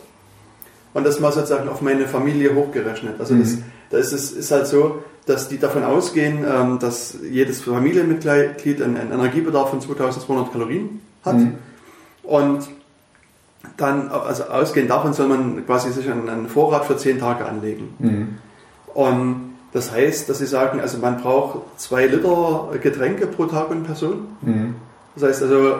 und 0.94 1.04
das 1.04 1.18
mal 1.18 1.32
sozusagen 1.32 1.68
auf 1.68 1.82
meine 1.82 2.06
Familie 2.06 2.54
hochgerechnet. 2.54 3.18
Also 3.18 3.34
das, 3.34 3.56
mhm. 3.56 3.64
da 3.90 3.98
ist 3.98 4.12
es 4.12 4.30
ist 4.30 4.52
halt 4.52 4.68
so, 4.68 5.02
dass 5.26 5.48
die 5.48 5.58
davon 5.58 5.82
ausgehen, 5.82 6.44
ähm, 6.48 6.78
dass 6.78 7.16
jedes 7.28 7.62
Familienmitglied 7.62 8.82
einen, 8.82 8.96
einen 8.96 9.12
Energiebedarf 9.12 9.70
von 9.70 9.80
2200 9.80 10.52
Kalorien 10.52 11.00
hat. 11.24 11.36
Mhm. 11.36 11.54
Und 12.22 12.68
dann, 13.76 14.08
also 14.08 14.44
ausgehend 14.44 14.90
davon 14.90 15.12
soll 15.12 15.28
man 15.28 15.64
quasi 15.66 15.92
sich 15.92 16.10
einen, 16.10 16.48
Vorrat 16.48 16.84
für 16.84 16.96
10 16.96 17.18
Tage 17.18 17.44
anlegen. 17.44 17.94
Mhm. 17.98 18.38
Und 18.94 19.50
das 19.72 19.92
heißt, 19.92 20.28
dass 20.28 20.38
sie 20.38 20.46
sagen, 20.46 20.80
also 20.80 20.98
man 20.98 21.20
braucht 21.20 21.60
zwei 21.78 22.06
Liter 22.06 22.70
Getränke 22.82 23.26
pro 23.26 23.46
Tag 23.46 23.70
und 23.70 23.84
Person. 23.84 24.28
Mhm. 24.42 24.74
Das 25.14 25.24
heißt 25.28 25.42
also, 25.42 25.76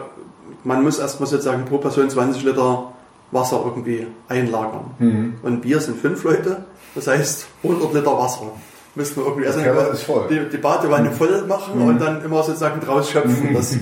man 0.64 0.82
muss 0.82 0.98
erstmal 0.98 1.28
sozusagen 1.28 1.64
pro 1.64 1.78
Person 1.78 2.08
20 2.08 2.44
Liter 2.44 2.92
Wasser 3.32 3.62
irgendwie 3.64 4.06
einlagern. 4.28 4.90
Mhm. 4.98 5.34
Und 5.42 5.64
wir 5.64 5.80
sind 5.80 5.98
fünf 5.98 6.22
Leute, 6.24 6.64
das 6.94 7.06
heißt 7.06 7.46
100 7.62 7.94
Liter 7.94 8.18
Wasser. 8.18 8.52
Müssen 8.96 9.16
wir 9.16 9.26
irgendwie 9.26 9.46
also 9.46 9.60
die, 10.28 10.48
die 10.50 10.56
Badewanne 10.56 11.10
mhm. 11.10 11.14
voll 11.14 11.44
machen 11.46 11.78
mhm. 11.78 11.86
und 11.86 12.00
dann 12.00 12.24
immer 12.24 12.42
sozusagen 12.42 12.80
draus 12.80 13.10
schöpfen. 13.10 13.54
Das 13.54 13.76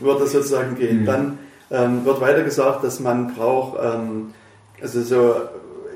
wird 0.00 0.20
das 0.20 0.32
sozusagen 0.32 0.74
gehen. 0.76 1.02
Mhm. 1.02 1.06
Dann 1.06 1.38
ähm, 1.70 2.04
wird 2.04 2.20
weiter 2.20 2.42
gesagt, 2.42 2.84
dass 2.84 3.00
man 3.00 3.34
braucht, 3.34 3.78
ähm, 3.82 4.32
also 4.80 5.02
so, 5.02 5.34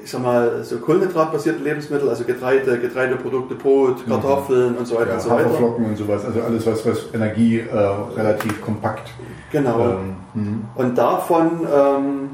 ich 0.02 0.10
sag 0.10 0.22
mal, 0.22 0.64
so 0.64 0.78
kohlenhydratbasierte 0.78 1.62
Lebensmittel, 1.62 2.08
also 2.08 2.24
Getreide, 2.24 2.78
Getreideprodukte, 2.78 3.54
Brot, 3.54 4.06
mhm. 4.06 4.10
Kartoffeln 4.10 4.76
und 4.76 4.86
so 4.86 4.96
weiter 4.96 5.08
ja, 5.08 5.14
und 5.14 5.20
so 5.22 5.30
weiter. 5.30 5.44
Haferflocken 5.44 5.84
und 5.86 5.96
sowas, 5.96 6.24
also 6.24 6.40
alles, 6.40 6.66
was, 6.66 6.86
was 6.86 7.14
Energie 7.14 7.60
äh, 7.60 7.76
relativ 8.16 8.60
kompakt. 8.62 9.10
Genau. 9.52 9.80
Ähm, 9.80 10.16
mhm. 10.34 10.64
und 10.74 10.96
davon 10.96 11.66
ähm, 11.72 12.30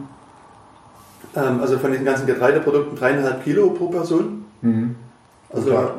ähm, 1.36 1.60
also 1.60 1.78
von 1.78 1.92
diesen 1.92 2.04
ganzen 2.04 2.26
Getreideprodukten 2.26 2.96
dreieinhalb 2.96 3.44
Kilo 3.44 3.70
pro 3.70 3.88
Person. 3.88 4.44
Mhm. 4.62 4.96
Also 5.52 5.90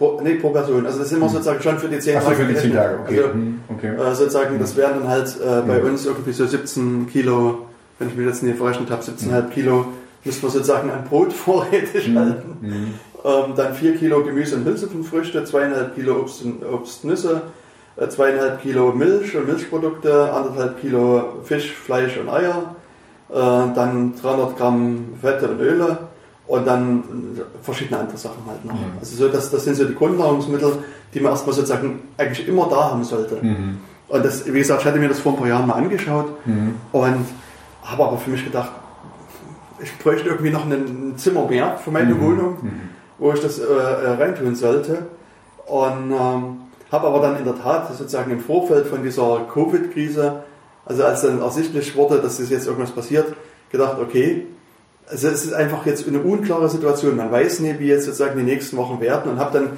pro, 0.00 0.18
nee, 0.22 0.34
pro 0.36 0.48
Person. 0.50 0.86
Also 0.86 0.98
das 0.98 1.10
sind 1.10 1.20
wir 1.20 1.26
mhm. 1.26 1.32
sozusagen 1.32 1.62
schon 1.62 1.78
für 1.78 1.88
die 1.88 1.98
zehn 1.98 2.18
Tage. 2.18 2.34
für 2.34 2.46
die 2.46 2.56
zehn 2.56 2.72
Tage, 2.72 2.98
okay. 3.00 3.20
Also, 3.20 3.34
mhm. 3.34 3.60
okay. 3.68 3.94
Äh, 3.94 4.14
sozusagen, 4.14 4.58
das 4.58 4.74
wären 4.76 5.00
dann 5.00 5.08
halt 5.08 5.36
äh, 5.36 5.60
bei 5.66 5.78
mhm. 5.78 5.90
uns 5.90 6.06
irgendwie 6.06 6.32
so 6.32 6.46
17 6.46 7.06
Kilo, 7.08 7.66
wenn 7.98 8.08
ich 8.08 8.16
mich 8.16 8.26
jetzt 8.26 8.42
nicht 8.42 8.56
verrechnet 8.56 8.90
habe, 8.90 9.02
17,5 9.02 9.50
Kilo 9.50 9.86
müssen 10.24 10.42
wir 10.42 10.50
sozusagen 10.50 10.90
an 10.90 11.04
Brot 11.04 11.32
vorrätig 11.34 12.08
mhm. 12.08 12.18
halten. 12.18 12.56
Mhm. 12.62 12.94
Ähm, 13.22 13.52
dann 13.54 13.74
4 13.74 13.96
Kilo 13.96 14.24
Gemüse 14.24 14.56
und 14.56 14.64
Hülsenfrüchte, 14.64 15.42
2,5 15.42 15.94
Kilo 15.94 16.20
Obst 16.20 16.42
und 16.42 16.64
Obst, 16.64 17.04
Nüsse, 17.04 17.42
äh, 17.96 18.06
2,5 18.06 18.56
Kilo 18.56 18.92
Milch 18.92 19.36
und 19.36 19.46
Milchprodukte, 19.46 20.32
1,5 20.32 20.74
Kilo 20.80 21.24
Fisch, 21.44 21.72
Fleisch 21.72 22.16
und 22.16 22.30
Eier, 22.30 22.74
äh, 23.28 23.34
dann 23.34 24.14
300 24.20 24.56
Gramm 24.56 25.08
Fette 25.20 25.48
und 25.48 25.60
Öle 25.60 25.98
und 26.50 26.66
dann 26.66 27.04
verschiedene 27.62 28.00
andere 28.00 28.16
Sachen 28.16 28.42
halt 28.46 28.64
noch. 28.64 28.74
Mhm. 28.74 28.98
Also 28.98 29.16
so, 29.16 29.28
das, 29.28 29.50
das 29.50 29.64
sind 29.64 29.76
so 29.76 29.84
die 29.84 29.94
Grundnahrungsmittel, 29.94 30.78
die 31.14 31.20
man 31.20 31.32
erstmal 31.32 31.54
sozusagen 31.54 32.00
eigentlich 32.16 32.48
immer 32.48 32.68
da 32.68 32.90
haben 32.90 33.04
sollte. 33.04 33.38
Mhm. 33.40 33.78
Und 34.08 34.24
das, 34.24 34.44
wie 34.46 34.58
gesagt, 34.58 34.80
ich 34.80 34.86
hatte 34.86 34.98
mir 34.98 35.08
das 35.08 35.20
vor 35.20 35.32
ein 35.32 35.38
paar 35.38 35.46
Jahren 35.46 35.68
mal 35.68 35.74
angeschaut 35.74 36.26
mhm. 36.44 36.74
und 36.90 37.24
habe 37.84 38.04
aber 38.04 38.18
für 38.18 38.30
mich 38.30 38.44
gedacht, 38.44 38.72
ich 39.80 39.96
bräuchte 39.98 40.28
irgendwie 40.28 40.50
noch 40.50 40.64
ein 40.64 41.14
Zimmer 41.16 41.46
mehr 41.46 41.78
für 41.78 41.92
meine 41.92 42.14
mhm. 42.14 42.20
Wohnung, 42.20 42.56
mhm. 42.60 42.80
wo 43.18 43.32
ich 43.32 43.40
das 43.40 43.60
äh, 43.60 43.62
äh, 43.62 44.10
reintun 44.10 44.56
sollte. 44.56 45.06
Und 45.66 46.10
ähm, 46.10 46.56
habe 46.90 47.06
aber 47.06 47.20
dann 47.20 47.38
in 47.38 47.44
der 47.44 47.56
Tat 47.56 47.88
sozusagen 47.96 48.32
im 48.32 48.40
Vorfeld 48.40 48.88
von 48.88 49.04
dieser 49.04 49.46
Covid-Krise 49.54 50.42
also 50.90 51.04
als 51.04 51.22
dann 51.22 51.40
ersichtlich 51.40 51.94
wurde, 51.94 52.18
dass 52.20 52.40
es 52.40 52.50
jetzt 52.50 52.66
irgendwas 52.66 52.90
passiert, 52.90 53.32
gedacht, 53.70 53.98
okay, 54.00 54.46
also 55.10 55.28
es 55.28 55.44
ist 55.44 55.52
einfach 55.52 55.84
jetzt 55.86 56.06
eine 56.06 56.20
unklare 56.20 56.68
Situation. 56.68 57.16
Man 57.16 57.30
weiß 57.30 57.60
nicht, 57.60 57.80
wie 57.80 57.86
jetzt 57.86 58.04
sozusagen 58.04 58.38
die 58.38 58.44
nächsten 58.44 58.76
Wochen 58.76 59.00
werden 59.00 59.32
und 59.32 59.38
habe 59.38 59.58
dann 59.58 59.70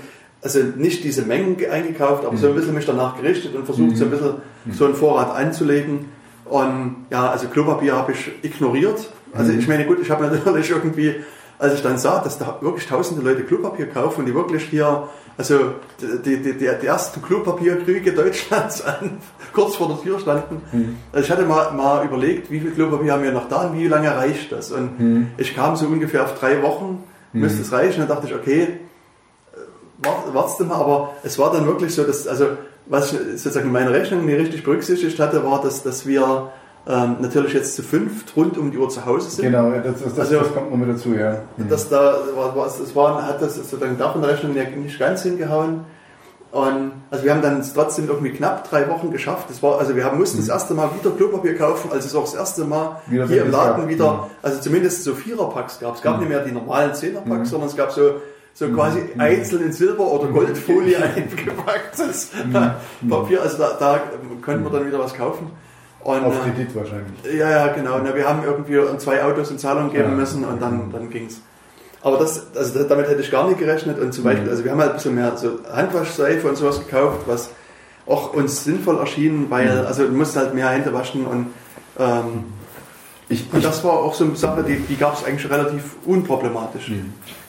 also 0.43 0.59
nicht 0.77 1.05
diese 1.05 1.23
Mengen 1.23 1.57
eingekauft, 1.71 2.25
aber 2.25 2.33
mhm. 2.33 2.39
so 2.39 2.49
ein 2.49 2.55
bisschen 2.55 2.75
mich 2.75 2.85
danach 2.85 3.17
gerichtet 3.17 3.55
und 3.55 3.65
versucht, 3.65 3.91
mhm. 3.91 3.97
so 3.97 4.05
ein 4.05 4.11
bisschen 4.11 4.35
mhm. 4.65 4.73
so 4.73 4.85
einen 4.85 4.95
Vorrat 4.95 5.35
anzulegen. 5.35 6.07
Und 6.45 7.07
ja, 7.11 7.31
also 7.31 7.47
Klopapier 7.47 7.97
habe 7.97 8.13
ich 8.13 8.33
ignoriert. 8.43 9.11
Also 9.33 9.53
mhm. 9.53 9.61
ich 9.61 9.69
meine, 9.69 9.87
gut, 9.87 9.99
ich 10.03 10.11
habe 10.11 10.27
natürlich 10.27 10.71
irgendwie, 10.71 11.17
als 11.59 11.75
ich 11.75 11.83
dann 11.83 11.99
sah, 11.99 12.21
dass 12.21 12.39
da 12.39 12.59
wirklich 12.61 12.87
tausende 12.87 13.23
Leute 13.23 13.45
Klopapier 13.45 13.89
kaufen 13.89 14.21
und 14.21 14.27
die 14.27 14.35
wirklich 14.35 14.65
hier 14.65 15.09
also 15.37 15.75
die, 16.01 16.37
die, 16.37 16.53
die, 16.53 16.59
die 16.59 16.87
ersten 16.87 17.23
Klopapierkrüge 17.23 18.13
Deutschlands 18.13 18.83
an, 18.85 19.19
kurz 19.53 19.77
vor 19.77 19.89
der 19.89 20.01
Tür 20.01 20.21
standen. 20.21 20.63
Mhm. 20.73 20.97
Also 21.13 21.25
ich 21.25 21.31
hatte 21.31 21.45
mal, 21.45 21.73
mal 21.73 22.05
überlegt, 22.05 22.51
wie 22.51 22.61
viel 22.61 22.73
Klopapier 22.73 23.13
haben 23.13 23.23
wir 23.23 23.33
noch 23.33 23.49
da 23.49 23.63
und 23.63 23.79
wie 23.79 23.89
lange 23.89 24.15
reicht 24.15 24.53
das? 24.53 24.71
Und 24.71 25.01
mhm. 25.01 25.29
ich 25.39 25.55
kam 25.55 25.77
so 25.77 25.87
ungefähr 25.87 26.25
auf 26.25 26.39
drei 26.39 26.63
Wochen, 26.63 27.03
mhm. 27.33 27.41
müsste 27.41 27.63
es 27.63 27.73
reichen. 27.73 28.01
Dann 28.01 28.09
dachte 28.09 28.27
ich, 28.27 28.35
okay, 28.35 28.63
äh, 29.53 30.35
wartest 30.35 30.61
du 30.61 30.65
mal, 30.65 30.77
aber 30.77 31.15
es 31.23 31.39
war 31.39 31.51
dann 31.51 31.67
wirklich 31.67 31.95
so, 31.95 32.05
dass, 32.05 32.27
also 32.27 32.49
was 32.87 33.13
ich 33.13 33.19
sozusagen 33.41 33.67
in 33.67 33.73
meiner 33.73 33.93
Rechnung 33.93 34.27
nicht 34.27 34.39
richtig 34.39 34.65
berücksichtigt 34.65 35.19
hatte, 35.19 35.45
war, 35.45 35.63
dass, 35.63 35.83
dass 35.83 36.05
wir 36.05 36.51
ähm, 36.87 37.17
natürlich 37.21 37.53
jetzt 37.53 37.75
zu 37.77 37.83
fünft 37.83 38.37
rund 38.37 38.59
um 38.59 38.71
die 38.73 38.79
Uhr 38.79 38.89
zu 38.89 39.05
Hause 39.07 39.31
sind. 39.31 39.45
Genau, 39.45 39.71
das, 39.71 40.03
das, 40.03 40.15
das, 40.15 40.19
Also- 40.19 40.39
das 40.41 40.53
kommt 40.55 40.71
noch 40.71 40.77
mit 40.77 40.89
dazu, 40.89 41.15
ja. 41.15 41.39
Mhm. 41.57 41.69
Das 41.69 41.89
da 41.89 42.17
war, 42.37 42.57
war, 42.57 42.65
das 42.65 42.95
war, 42.97 43.27
hat 43.27 43.41
das 43.41 43.55
sozusagen 43.55 43.97
davon 43.99 44.25
Rechnung 44.25 44.55
ja 44.57 44.65
nicht 44.65 44.99
ganz 44.99 45.23
hingehauen. 45.23 45.85
Und 46.51 46.93
also 47.11 47.25
wir 47.25 47.33
haben 47.33 47.41
dann 47.41 47.63
trotzdem 47.75 48.09
irgendwie 48.09 48.31
knapp 48.33 48.69
drei 48.69 48.87
Wochen 48.91 49.11
geschafft. 49.11 49.47
Das 49.49 49.63
war, 49.63 49.79
also 49.79 49.97
wir 49.97 50.05
haben, 50.05 50.19
mussten 50.19 50.37
das 50.39 50.49
erste 50.51 50.75
Mal 50.75 50.91
wieder 51.01 51.11
Klopapier 51.17 51.57
kaufen, 51.57 51.91
als 51.91 52.05
es 52.05 52.15
auch 52.15 52.25
das 52.25 52.35
erste 52.35 52.65
Mal 52.65 53.01
Mhm. 53.07 53.13
Wieder 53.13 53.27
hier 53.29 53.43
im 53.45 53.51
Laden 53.53 53.89
wieder, 53.89 54.13
Mhm. 54.13 54.19
also 54.43 54.61
zumindest 54.61 55.05
so 55.05 55.15
Viererpacks 55.15 55.79
gab. 55.81 55.95
Es 55.97 56.03
gab 56.03 56.19
nicht 56.19 56.29
mehr 56.29 56.41
die 56.45 56.53
normalen 56.53 56.93
Zehnerpacks, 56.95 57.49
sondern 57.49 57.71
es 57.71 57.77
gab 57.77 57.91
so, 57.93 58.17
so 58.53 58.67
Mhm. 58.67 58.75
quasi 58.75 58.99
einzeln 59.17 59.63
in 59.63 59.73
Silber- 59.73 60.11
oder 60.13 60.27
Goldfolie 60.27 60.97
eingepacktes 61.17 62.31
Papier. 63.09 63.41
Also 63.41 63.57
da, 63.59 63.71
da 63.79 64.01
konnten 64.45 64.63
wir 64.65 64.71
dann 64.71 64.87
wieder 64.87 64.99
was 64.99 65.15
kaufen. 65.15 65.51
Und, 66.05 66.25
Auf 66.25 66.35
äh, 66.37 66.51
Kredit 66.51 66.75
wahrscheinlich. 66.75 67.13
ja, 67.39 67.51
ja, 67.51 67.69
genau. 67.73 67.99
Na, 68.03 68.15
wir 68.15 68.29
haben 68.29 68.43
irgendwie 68.45 68.79
zwei 68.99 69.23
Autos 69.23 69.51
in 69.51 69.59
Zahlung 69.59 69.91
geben 69.91 70.11
Ja. 70.11 70.15
müssen 70.17 70.45
und 70.45 70.61
dann, 70.61 70.91
dann 70.93 71.11
ging's. 71.11 71.41
Aber 72.03 72.17
das, 72.19 72.47
also 72.57 72.83
damit 72.83 73.09
hätte 73.09 73.21
ich 73.21 73.31
gar 73.31 73.47
nicht 73.47 73.61
gerechnet. 73.61 73.99
Und 74.01 74.13
zum 74.13 74.25
Beispiel, 74.25 74.51
also 74.51 74.65
wir 74.65 74.73
haben 74.73 74.81
halt 74.81 74.91
ein 74.91 74.97
bisschen 74.97 75.15
mehr 75.15 75.37
so 75.37 75.61
Handwaschseife 75.73 76.49
und 76.49 76.57
sowas 76.57 76.81
gekauft, 76.85 77.21
was 77.27 77.51
auch 78.07 78.33
uns 78.35 78.65
sinnvoll 78.65 78.99
erschien, 78.99 79.47
weil, 79.49 79.87
also 79.87 80.05
du 80.07 80.13
musst 80.13 80.37
halt 80.37 80.55
mehr 80.55 80.69
Hände 80.71 80.93
waschen 80.93 81.25
und, 81.25 81.47
ähm, 82.01 82.45
Ich, 83.29 83.47
und 83.53 83.65
das 83.65 83.85
war 83.85 83.93
auch 83.93 84.15
so 84.15 84.25
eine 84.25 84.35
Sache, 84.35 84.65
die, 84.65 84.77
die 84.81 84.97
gab 84.97 85.17
es 85.17 85.25
eigentlich 85.25 85.49
relativ 85.49 85.95
unproblematisch. 86.05 86.91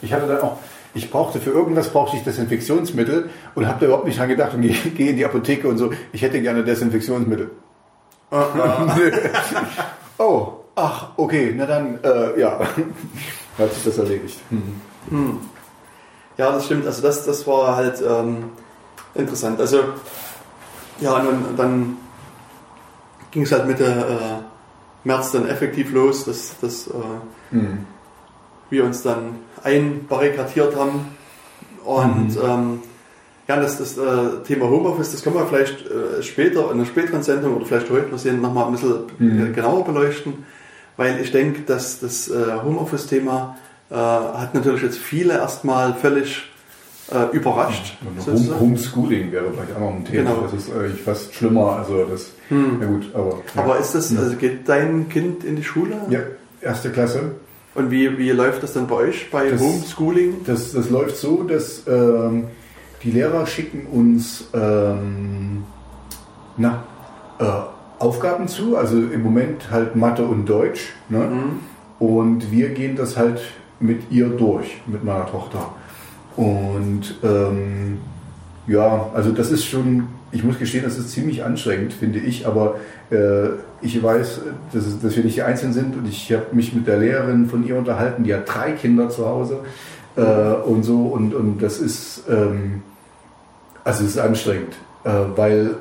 Ich 0.00 0.12
hatte 0.12 0.28
dann 0.28 0.40
auch, 0.42 0.58
ich 0.94 1.10
brauchte 1.10 1.40
für 1.40 1.50
irgendwas 1.50 1.88
brauchte 1.88 2.16
ich 2.16 2.22
Desinfektionsmittel 2.22 3.30
und 3.56 3.66
habe 3.66 3.80
da 3.80 3.86
überhaupt 3.86 4.06
nicht 4.06 4.18
dran 4.20 4.28
gedacht 4.28 4.54
und 4.54 4.62
gehe 4.62 5.10
in 5.10 5.16
die 5.16 5.24
Apotheke 5.24 5.66
und 5.66 5.78
so, 5.78 5.90
ich 6.12 6.22
hätte 6.22 6.40
gerne 6.40 6.62
Desinfektionsmittel. 6.62 7.50
oh, 10.18 10.52
ach, 10.74 11.08
okay, 11.16 11.54
na 11.56 11.66
dann, 11.66 12.02
äh, 12.02 12.40
ja, 12.40 12.58
hat 13.58 13.72
sich 13.74 13.84
das 13.84 13.98
erledigt. 13.98 14.40
Hm. 15.10 15.40
Ja, 16.36 16.52
das 16.52 16.64
stimmt. 16.64 16.86
Also 16.86 17.02
das, 17.02 17.24
das 17.24 17.46
war 17.46 17.76
halt 17.76 18.02
ähm, 18.02 18.50
interessant. 19.14 19.60
Also 19.60 19.80
ja, 21.00 21.14
und 21.14 21.56
dann, 21.56 21.96
ging 23.30 23.42
es 23.42 23.52
halt 23.52 23.66
Mitte 23.66 23.84
äh, 23.84 25.06
März 25.06 25.32
dann 25.32 25.48
effektiv 25.48 25.92
los, 25.92 26.24
dass, 26.24 26.58
dass 26.60 26.86
äh, 26.88 26.92
Hm. 27.50 27.86
wir 28.70 28.84
uns 28.84 29.02
dann 29.02 29.36
einbarrikadiert 29.62 30.76
haben. 30.76 31.16
Und 31.84 32.36
ähm, 32.42 32.82
ja, 33.48 33.56
das, 33.60 33.78
das 33.78 33.98
äh, 33.98 34.42
Thema 34.46 34.68
Homeoffice, 34.68 35.12
das 35.12 35.22
können 35.22 35.36
wir 35.36 35.46
vielleicht 35.46 35.84
äh, 35.86 36.22
später 36.22 36.64
in 36.70 36.78
einer 36.78 36.86
späteren 36.86 37.22
Sendung 37.22 37.56
oder 37.56 37.66
vielleicht 37.66 37.90
heute 37.90 38.08
noch 38.10 38.18
sehen, 38.18 38.40
nochmal 38.40 38.66
ein 38.66 38.72
bisschen 38.72 38.94
Mhm. 39.18 39.46
äh, 39.46 39.50
genauer 39.50 39.84
beleuchten, 39.84 40.44
weil 40.96 41.20
ich 41.20 41.30
denke, 41.32 41.62
dass 41.62 42.00
das 42.00 42.28
äh, 42.28 42.34
Homeoffice-Thema 42.64 43.56
äh, 43.90 43.94
hat 43.94 44.54
natürlich 44.54 44.82
jetzt 44.82 44.98
viele 44.98 45.34
erstmal 45.34 45.94
völlig 45.94 46.50
äh, 47.12 47.36
überrascht. 47.36 47.98
Sozusagen. 48.18 48.48
Home, 48.60 48.60
Homeschooling 48.60 49.30
wäre 49.30 49.44
vielleicht 49.52 49.76
auch 49.76 49.80
noch 49.80 49.94
ein 49.96 50.04
Thema. 50.06 50.30
Genau. 50.30 50.42
Das 50.42 50.52
ist 50.54 50.72
eigentlich 50.74 51.02
fast 51.02 51.34
schlimmer. 51.34 51.76
Also 51.84 52.04
das, 52.04 52.30
ja 52.50 52.86
gut, 52.86 53.04
aber. 53.12 53.40
Ja. 53.54 53.62
Aber 53.62 53.78
ist 53.78 53.94
das, 53.94 54.16
also 54.16 54.36
geht 54.36 54.66
dein 54.68 55.08
Kind 55.10 55.44
in 55.44 55.56
die 55.56 55.64
Schule? 55.64 55.96
ja, 56.08 56.20
erste 56.62 56.90
Klasse. 56.90 57.32
Und 57.74 57.90
wie, 57.90 58.16
wie 58.16 58.30
läuft 58.30 58.62
das 58.62 58.72
dann 58.72 58.86
bei 58.86 58.94
euch 58.94 59.30
bei 59.30 59.50
Das- 59.50 59.60
Homeschooling? 59.60 60.44
Das, 60.46 60.72
das 60.72 60.88
läuft 60.88 61.16
so, 61.18 61.42
dass 61.42 61.82
ähm, 61.86 62.44
die 63.04 63.10
Lehrer 63.10 63.46
schicken 63.46 63.86
uns 63.86 64.48
ähm, 64.54 65.64
na, 66.56 66.84
äh, 67.38 67.44
Aufgaben 67.98 68.48
zu, 68.48 68.76
also 68.76 68.96
im 68.96 69.22
Moment 69.22 69.70
halt 69.70 69.94
Mathe 69.94 70.24
und 70.24 70.46
Deutsch. 70.46 70.92
Ne? 71.08 71.18
Mhm. 71.18 71.60
Und 71.98 72.50
wir 72.50 72.70
gehen 72.70 72.96
das 72.96 73.16
halt 73.16 73.40
mit 73.80 74.10
ihr 74.10 74.28
durch, 74.28 74.80
mit 74.86 75.04
meiner 75.04 75.26
Tochter. 75.26 75.74
Und 76.36 77.16
ähm, 77.22 77.98
ja, 78.66 79.10
also 79.14 79.30
das 79.30 79.50
ist 79.50 79.64
schon, 79.64 80.08
ich 80.32 80.42
muss 80.42 80.58
gestehen, 80.58 80.84
das 80.84 80.98
ist 80.98 81.10
ziemlich 81.10 81.44
anstrengend, 81.44 81.92
finde 81.92 82.18
ich, 82.18 82.46
aber 82.46 82.76
äh, 83.10 83.50
ich 83.82 84.02
weiß, 84.02 84.40
dass, 84.72 84.86
es, 84.86 85.00
dass 85.00 85.16
wir 85.16 85.22
nicht 85.22 85.36
die 85.36 85.42
Einzigen 85.42 85.72
sind 85.72 85.96
und 85.96 86.08
ich 86.08 86.32
habe 86.32 86.46
mich 86.52 86.74
mit 86.74 86.86
der 86.86 86.98
Lehrerin 86.98 87.46
von 87.46 87.66
ihr 87.66 87.76
unterhalten, 87.76 88.24
die 88.24 88.34
hat 88.34 88.42
drei 88.46 88.72
Kinder 88.72 89.10
zu 89.10 89.26
Hause 89.26 89.58
äh, 90.16 90.22
und 90.22 90.82
so 90.82 91.02
und, 91.02 91.34
und 91.34 91.62
das 91.62 91.78
ist, 91.78 92.24
ähm, 92.28 92.82
also 93.84 94.04
es 94.04 94.10
ist 94.10 94.18
anstrengend, 94.18 94.74
äh, 95.04 95.10
weil 95.36 95.76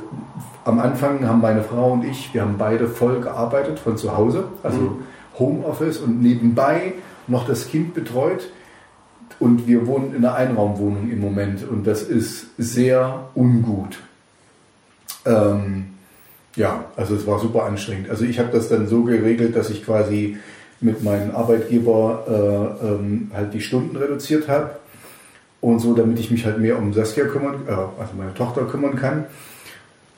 am 0.66 0.80
Anfang 0.80 1.28
haben 1.28 1.42
meine 1.42 1.64
Frau 1.64 1.94
und 1.94 2.06
ich, 2.06 2.34
wir 2.34 2.42
haben 2.42 2.58
beide 2.58 2.88
voll 2.88 3.22
gearbeitet 3.22 3.80
von 3.80 3.98
zu 3.98 4.16
Hause, 4.16 4.46
also 4.62 5.00
Homeoffice 5.40 5.98
und 5.98 6.22
nebenbei 6.22 6.94
noch 7.28 7.48
das 7.48 7.68
Kind 7.68 7.94
betreut. 7.94 8.50
Und 9.40 9.68
wir 9.68 9.88
wohnen 9.88 10.14
in 10.16 10.24
einer 10.24 10.36
Einraumwohnung 10.36 11.10
im 11.10 11.20
Moment 11.20 11.68
und 11.68 11.88
das 11.88 12.04
ist 12.04 12.48
sehr 12.58 13.30
ungut. 13.34 13.98
Ähm, 15.26 15.86
ja, 16.56 16.86
also 16.96 17.16
es 17.16 17.26
war 17.26 17.40
super 17.40 17.64
anstrengend. 17.64 18.10
Also 18.10 18.26
ich 18.26 18.40
habe 18.40 18.52
das 18.52 18.70
dann 18.70 18.88
so 18.88 19.04
geregelt, 19.04 19.56
dass 19.56 19.70
ich 19.70 19.84
quasi 19.84 20.38
mit 20.80 21.04
meinem 21.04 21.36
Arbeitgeber 21.36 22.78
äh, 22.82 22.86
ähm, 22.86 23.32
halt 23.34 23.54
die 23.54 23.62
Stunden 23.62 23.96
reduziert 23.96 24.48
habe 24.48 24.72
und 25.64 25.80
so, 25.80 25.94
damit 25.94 26.20
ich 26.20 26.30
mich 26.30 26.46
halt 26.46 26.60
mehr 26.60 26.78
um 26.78 26.92
Saskia 26.94 27.24
kümmern, 27.24 27.62
äh, 27.68 27.72
also 27.72 28.14
meine 28.18 28.34
Tochter 28.34 28.66
kümmern 28.66 28.98
kann. 28.98 29.26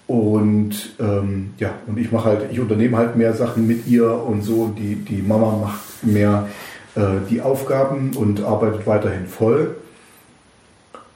Und 0.07 0.95
ähm, 0.99 1.53
ja, 1.59 1.75
und 1.85 1.99
ich 1.99 2.11
mache 2.11 2.29
halt, 2.29 2.51
ich 2.51 2.59
unternehme 2.59 2.97
halt 2.97 3.15
mehr 3.15 3.33
Sachen 3.33 3.67
mit 3.67 3.87
ihr 3.87 4.11
und 4.11 4.41
so. 4.41 4.73
Die, 4.75 4.95
die 4.95 5.21
Mama 5.21 5.55
macht 5.57 6.03
mehr 6.03 6.47
äh, 6.95 7.01
die 7.29 7.41
Aufgaben 7.41 8.11
und 8.15 8.43
arbeitet 8.43 8.87
weiterhin 8.87 9.27
voll. 9.27 9.75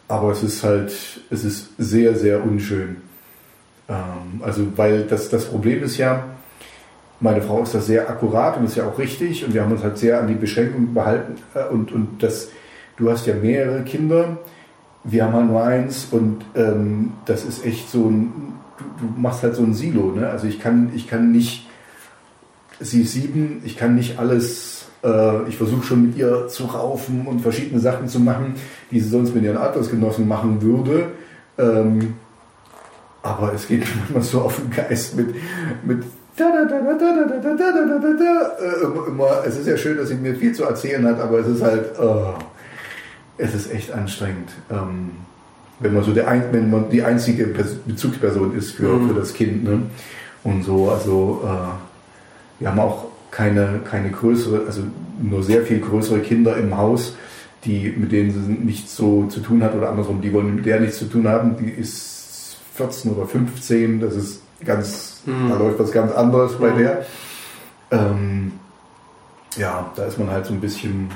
Aber 0.07 0.31
es 0.31 0.43
ist 0.43 0.63
halt, 0.63 0.91
es 1.31 1.43
ist 1.43 1.69
sehr, 1.79 2.15
sehr 2.15 2.43
unschön. 2.43 2.97
Ähm, 3.87 4.41
also, 4.41 4.61
weil 4.75 5.03
das, 5.03 5.29
das 5.29 5.45
Problem 5.45 5.81
ist 5.81 5.97
ja, 5.97 6.23
meine 7.19 7.41
Frau 7.41 7.63
ist 7.63 7.73
da 7.73 7.81
sehr 7.81 8.07
akkurat 8.07 8.57
und 8.57 8.65
ist 8.65 8.77
ja 8.77 8.87
auch 8.87 8.97
richtig 8.99 9.43
und 9.43 9.55
wir 9.55 9.63
haben 9.63 9.71
uns 9.71 9.83
halt 9.83 9.97
sehr 9.97 10.19
an 10.19 10.27
die 10.27 10.35
Beschränkungen 10.35 10.93
behalten 10.93 11.35
äh, 11.55 11.65
und, 11.65 11.91
und 11.91 12.21
das, 12.21 12.49
du 12.99 13.09
hast 13.09 13.25
ja 13.25 13.33
mehrere 13.33 13.83
Kinder, 13.83 14.37
wir 15.03 15.23
haben 15.23 15.33
halt 15.33 15.47
nur 15.47 15.63
eins 15.63 16.07
und 16.11 16.45
ähm, 16.55 17.13
das 17.25 17.45
ist 17.45 17.65
echt 17.65 17.89
so 17.89 18.09
ein, 18.09 18.53
du, 18.77 18.83
du, 19.07 19.19
machst 19.19 19.41
halt 19.43 19.55
so 19.55 19.63
ein 19.63 19.73
Silo, 19.73 20.11
ne? 20.11 20.29
Also 20.29 20.47
ich 20.47 20.59
kann, 20.59 20.91
ich 20.93 21.07
kann 21.07 21.31
nicht, 21.31 21.67
sie 22.79 23.01
ist 23.01 23.13
sieben, 23.13 23.61
ich 23.63 23.77
kann 23.77 23.95
nicht 23.95 24.19
alles, 24.19 24.85
äh, 25.03 25.47
ich 25.47 25.57
versuche 25.57 25.83
schon 25.83 26.07
mit 26.07 26.17
ihr 26.17 26.47
zu 26.49 26.65
raufen 26.65 27.25
und 27.25 27.41
verschiedene 27.41 27.79
Sachen 27.79 28.07
zu 28.07 28.19
machen, 28.19 28.55
die 28.91 28.99
sie 28.99 29.09
sonst 29.09 29.33
mit 29.33 29.43
ihren 29.43 29.57
Altersgenossen 29.57 30.27
machen 30.27 30.61
würde. 30.61 31.07
Ähm, 31.57 32.15
aber 33.23 33.53
es 33.53 33.67
geht 33.67 33.83
immer 34.09 34.21
so 34.21 34.41
auf 34.41 34.57
den 34.57 34.69
Geist 34.69 35.15
mit, 35.15 35.33
mit 35.83 36.03
immer, 39.07 39.43
es 39.45 39.57
ist 39.57 39.67
ja 39.67 39.75
schön, 39.75 39.97
dass 39.97 40.07
sie 40.09 40.15
mir 40.15 40.35
viel 40.35 40.53
zu 40.53 40.63
erzählen 40.63 41.05
hat, 41.05 41.19
aber 41.19 41.39
es 41.39 41.47
ist 41.47 41.61
halt, 41.61 41.99
oh, 41.99 42.33
es 43.39 43.55
ist 43.55 43.71
echt 43.73 43.91
anstrengend. 43.91 44.49
Ähm, 44.69 45.11
wenn 45.79 45.93
man 45.93 46.03
so 46.03 46.11
der 46.13 46.27
ein, 46.27 46.43
wenn 46.51 46.69
man 46.69 46.89
die 46.89 47.01
einzige 47.03 47.45
Pers 47.47 47.75
Bezugsperson 47.85 48.55
ist 48.55 48.71
für, 48.73 48.89
Mhm. 48.93 49.07
für 49.07 49.13
das 49.15 49.33
Kind, 49.33 49.63
ne? 49.63 49.83
Und 50.43 50.63
so, 50.63 50.89
also 50.91 51.41
äh, 51.45 52.61
wir 52.61 52.69
haben 52.69 52.79
auch 52.79 53.05
keine, 53.31 53.79
keine 53.89 54.09
größere, 54.11 54.63
also 54.67 54.83
nur 55.21 55.41
sehr 55.43 55.63
viel 55.63 55.79
größere 55.79 56.19
Kinder 56.19 56.57
im 56.57 56.75
Haus, 56.77 57.15
die, 57.65 57.93
mit 57.97 58.11
denen 58.11 58.31
sie 58.31 58.39
nichts 58.39 58.95
so 58.95 59.25
zu 59.27 59.39
tun 59.41 59.63
hat 59.63 59.73
oder 59.75 59.89
andersrum, 59.89 60.21
die 60.21 60.31
wollen 60.33 60.55
mit 60.55 60.65
der 60.65 60.79
nichts 60.79 60.97
zu 60.97 61.05
tun 61.05 61.27
haben. 61.27 61.55
Die 61.57 61.69
ist 61.69 62.57
14 62.75 63.11
oder 63.11 63.25
15, 63.27 63.99
das 63.99 64.15
ist 64.15 64.41
ganz, 64.65 65.21
Mhm. 65.25 65.49
da 65.49 65.57
läuft 65.57 65.79
was 65.79 65.91
ganz 65.91 66.11
anderes 66.13 66.53
bei 66.57 66.71
Mhm. 66.71 66.77
der. 66.77 67.05
Ähm, 67.91 68.51
ja, 69.57 69.91
da 69.95 70.05
ist 70.05 70.17
man 70.19 70.29
halt 70.29 70.45
so 70.45 70.53
ein 70.53 70.61
bisschen 70.61 71.09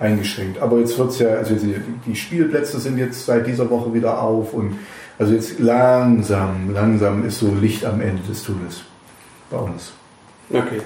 eingeschränkt. 0.00 0.58
Aber 0.60 0.78
jetzt 0.78 0.98
wird's 0.98 1.18
ja, 1.18 1.28
also 1.28 1.54
die, 1.54 1.76
die 2.06 2.16
Spielplätze 2.16 2.78
sind 2.80 2.98
jetzt 2.98 3.26
seit 3.26 3.46
dieser 3.46 3.68
Woche 3.70 3.92
wieder 3.94 4.20
auf 4.20 4.52
und 4.52 4.78
also 5.18 5.32
jetzt 5.32 5.60
langsam, 5.60 6.72
langsam 6.72 7.24
ist 7.24 7.38
so 7.38 7.54
Licht 7.54 7.84
am 7.84 8.00
Ende 8.00 8.22
des 8.22 8.42
Tunnels 8.42 8.82
bei 9.50 9.58
uns. 9.58 9.92
Okay. 10.50 10.80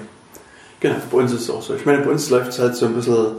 Genau, 0.79 0.95
bei 1.11 1.17
uns 1.17 1.33
ist 1.33 1.41
es 1.41 1.49
auch 1.49 1.61
so. 1.61 1.75
Ich 1.75 1.85
meine, 1.85 1.99
bei 2.03 2.11
uns 2.11 2.29
läuft 2.29 2.49
es 2.49 2.59
halt 2.59 2.75
so 2.75 2.85
ein 2.85 2.93
bisschen 2.93 3.37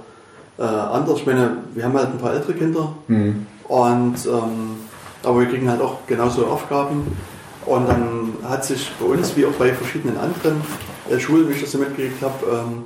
äh, 0.58 0.62
anders. 0.62 1.18
Ich 1.18 1.26
meine, 1.26 1.58
wir 1.74 1.84
haben 1.84 1.94
halt 1.94 2.08
ein 2.08 2.18
paar 2.18 2.34
ältere 2.34 2.54
Kinder 2.54 2.92
Mhm. 3.08 3.46
und 3.68 4.16
ähm, 4.26 4.76
aber 5.22 5.40
wir 5.40 5.46
kriegen 5.48 5.68
halt 5.70 5.80
auch 5.80 5.98
genauso 6.06 6.46
Aufgaben. 6.46 7.16
Und 7.66 7.88
dann 7.88 8.32
hat 8.48 8.64
sich 8.64 8.90
bei 8.98 9.06
uns, 9.06 9.36
wie 9.36 9.44
auch 9.44 9.52
bei 9.52 9.72
verschiedenen 9.72 10.16
anderen 10.16 10.62
äh, 11.10 11.18
Schulen, 11.20 11.48
wie 11.48 11.52
ich 11.52 11.60
das 11.60 11.70
so 11.72 11.78
mitgekriegt 11.78 12.22
habe, 12.22 12.34
ähm, 12.52 12.82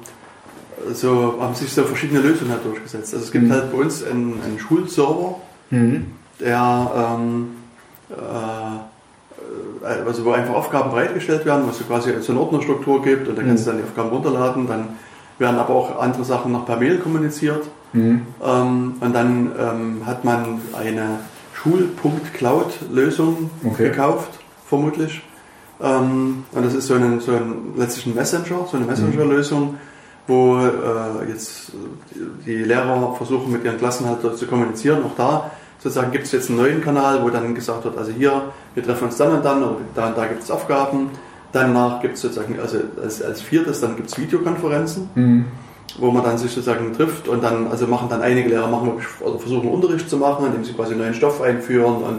so, 0.93 1.35
haben 1.41 1.55
sich 1.55 1.72
so 1.72 1.82
verschiedene 1.85 2.20
Lösungen 2.20 2.51
halt 2.53 2.64
durchgesetzt. 2.64 3.14
Also 3.14 3.24
es 3.26 3.32
gibt 3.32 3.45
Mhm. 3.47 3.53
halt 3.53 3.72
bei 3.72 3.78
uns 3.78 4.05
einen, 4.05 4.41
einen 4.45 4.59
Schulserver, 4.59 5.37
Mhm. 5.70 6.07
der 6.41 6.91
ähm, 6.97 7.47
äh, 8.11 8.14
also 9.85 10.24
wo 10.24 10.30
einfach 10.32 10.55
Aufgaben 10.55 10.91
bereitgestellt 10.91 11.45
werden, 11.45 11.64
wo 11.66 11.70
es 11.70 11.78
so 11.78 11.85
quasi 11.85 12.12
so 12.20 12.32
eine 12.32 12.41
Ordnerstruktur 12.41 13.03
gibt 13.03 13.28
und 13.28 13.37
da 13.39 13.43
kannst 13.43 13.66
du 13.66 13.70
dann 13.70 13.78
die 13.78 13.85
Aufgaben 13.85 14.09
runterladen. 14.11 14.66
Dann 14.66 14.89
werden 15.39 15.59
aber 15.59 15.74
auch 15.74 15.99
andere 16.01 16.24
Sachen 16.24 16.53
noch 16.53 16.64
per 16.66 16.76
Mail 16.76 16.99
kommuniziert. 16.99 17.64
Mhm. 17.93 18.22
Ähm, 18.45 18.95
und 19.01 19.12
dann 19.14 19.53
ähm, 19.59 20.07
hat 20.07 20.24
man 20.24 20.61
eine 20.78 21.18
Schul.cloud-Lösung 21.55 23.51
Okay. 23.64 23.91
gekauft, 23.91 24.39
vermutlich. 24.66 25.22
Ähm, 25.80 26.45
und 26.53 26.64
das 26.64 26.74
ist 26.74 26.87
so 26.87 26.95
ein, 26.95 27.20
so 27.20 27.32
ein 27.32 27.74
letztlich 27.76 28.07
ein 28.07 28.14
Messenger, 28.14 28.66
so 28.70 28.76
eine 28.76 28.87
Messenger-Lösung, 28.87 29.76
wo 30.27 30.57
äh, 30.57 31.29
jetzt 31.29 31.72
die, 32.11 32.45
die 32.47 32.64
Lehrer 32.64 33.14
versuchen 33.16 33.53
mit 33.53 33.64
ihren 33.64 33.79
Klassen 33.79 34.07
halt 34.07 34.37
zu 34.37 34.47
kommunizieren. 34.47 35.05
Auch 35.05 35.16
da 35.16 35.51
sozusagen 35.79 36.12
gibt 36.12 36.25
es 36.25 36.33
jetzt 36.33 36.49
einen 36.49 36.59
neuen 36.59 36.81
Kanal, 36.83 37.22
wo 37.22 37.29
dann 37.29 37.55
gesagt 37.55 37.85
wird, 37.85 37.99
also 37.99 38.11
hier, 38.11 38.43
wir 38.75 38.83
treffen 38.83 39.05
uns 39.05 39.18
dann 39.18 39.33
und 39.33 39.45
dann, 39.45 39.62
oder 39.62 39.77
da 39.95 40.07
und 40.09 40.16
da 40.16 40.27
gibt 40.27 40.43
es 40.43 40.51
Aufgaben. 40.51 41.11
Danach 41.53 42.01
gibt 42.01 42.14
es 42.14 42.22
sozusagen, 42.22 42.59
also 42.59 42.79
als, 43.01 43.22
als 43.22 43.41
viertes, 43.43 43.81
dann 43.81 43.95
gibt 43.95 44.11
es 44.11 44.18
Videokonferenzen 44.18 45.11
Mhm. 45.14 45.45
wo 45.99 46.11
man 46.11 46.25
dann 46.25 46.39
sich 46.39 46.51
sozusagen 46.51 46.93
trifft 46.95 47.29
und 47.29 47.45
dann, 47.45 47.68
also 47.68 47.87
machen 47.87 48.09
dann 48.09 48.22
einige 48.22 48.49
Lehrer 48.49 48.66
machen 48.66 48.93
also 49.25 49.39
versuchen 49.39 49.68
Unterricht 49.68 50.11
zu 50.11 50.16
machen, 50.16 50.47
indem 50.47 50.64
sie 50.64 50.72
quasi 50.72 50.97
neuen 50.97 51.14
Stoff 51.14 51.41
einführen 51.41 51.97
und 52.03 52.18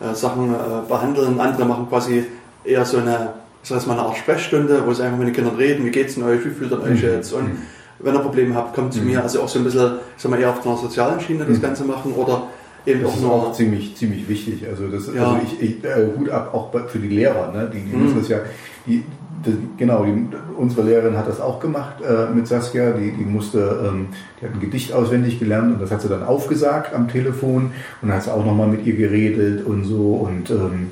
äh, 0.00 0.14
Sachen 0.14 0.54
äh, 0.54 0.88
behandeln. 0.88 1.38
Andere 1.40 1.66
machen 1.66 1.88
quasi 1.88 2.24
eher 2.64 2.84
so 2.86 2.98
eine, 2.98 3.34
ich 3.64 3.68
sag 3.70 3.76
jetzt 3.78 3.86
mal 3.86 3.94
eine 3.94 4.02
Art 4.02 4.16
Sprechstunde, 4.18 4.82
wo 4.86 4.92
sie 4.92 5.02
einfach 5.02 5.16
mit 5.18 5.28
den 5.28 5.34
Kindern 5.34 5.56
reden, 5.56 5.84
wie 5.86 5.90
geht's 5.90 6.14
denn 6.14 6.24
euch, 6.24 6.44
wie 6.44 6.50
fühlt 6.50 6.70
ihr 6.70 6.80
euch 6.82 7.02
Mhm. 7.02 7.08
jetzt 7.08 7.32
und 7.32 7.50
wenn 7.98 8.14
ihr 8.14 8.20
Probleme 8.20 8.54
habt, 8.54 8.74
kommt 8.74 8.92
zu 8.92 9.00
mir. 9.00 9.22
Also 9.22 9.40
auch 9.40 9.48
so 9.48 9.58
ein 9.58 9.64
bisschen, 9.64 9.92
ich 10.16 10.22
sag 10.22 10.30
mal, 10.30 10.38
eher 10.38 10.50
auf 10.50 10.64
einer 10.66 10.76
sozialen 10.76 11.18
Schiene 11.18 11.44
das 11.46 11.56
Mhm. 11.58 11.62
Ganze 11.62 11.84
machen 11.84 12.12
oder 12.12 12.42
eben 12.84 13.00
Das 13.02 13.10
auch 13.10 13.14
ist 13.16 13.22
nur 13.22 13.32
auch 13.32 13.52
ziemlich, 13.54 13.96
ziemlich 13.96 14.28
wichtig. 14.28 14.66
Also, 14.68 14.88
das, 14.88 15.06
Ja. 15.14 15.22
also 15.32 15.40
ich, 15.42 15.62
ich 15.62 15.84
äh, 15.84 16.08
Hut 16.14 16.28
ab 16.28 16.52
auch 16.52 16.70
für 16.88 16.98
die 16.98 17.08
Lehrer. 17.08 17.50
Ne? 17.52 17.70
Die, 17.72 17.80
die 17.80 17.96
Mhm. 17.96 18.02
müssen 18.04 18.18
das 18.18 18.28
ja, 18.28 18.38
die, 18.86 19.02
die, 19.46 19.56
genau, 19.78 20.04
die, 20.04 20.26
unsere 20.58 20.82
Lehrerin 20.82 21.16
hat 21.16 21.26
das 21.28 21.40
auch 21.40 21.58
gemacht 21.60 21.94
äh, 22.02 22.34
mit 22.34 22.46
Saskia. 22.46 22.90
Die, 22.90 23.12
die 23.12 23.24
musste, 23.24 23.88
ähm, 23.88 24.08
die 24.40 24.44
hat 24.46 24.52
ein 24.52 24.60
Gedicht 24.60 24.92
auswendig 24.92 25.38
gelernt 25.38 25.72
und 25.72 25.80
das 25.80 25.90
hat 25.90 26.02
sie 26.02 26.08
dann 26.10 26.22
aufgesagt 26.24 26.92
am 26.94 27.08
Telefon 27.08 27.70
und 28.02 28.08
dann 28.08 28.12
hat 28.14 28.24
sie 28.24 28.32
auch 28.34 28.44
nochmal 28.44 28.68
mit 28.68 28.84
ihr 28.84 28.96
geredet 28.96 29.64
und 29.64 29.84
so. 29.84 30.16
Und 30.28 30.50
ähm, 30.50 30.90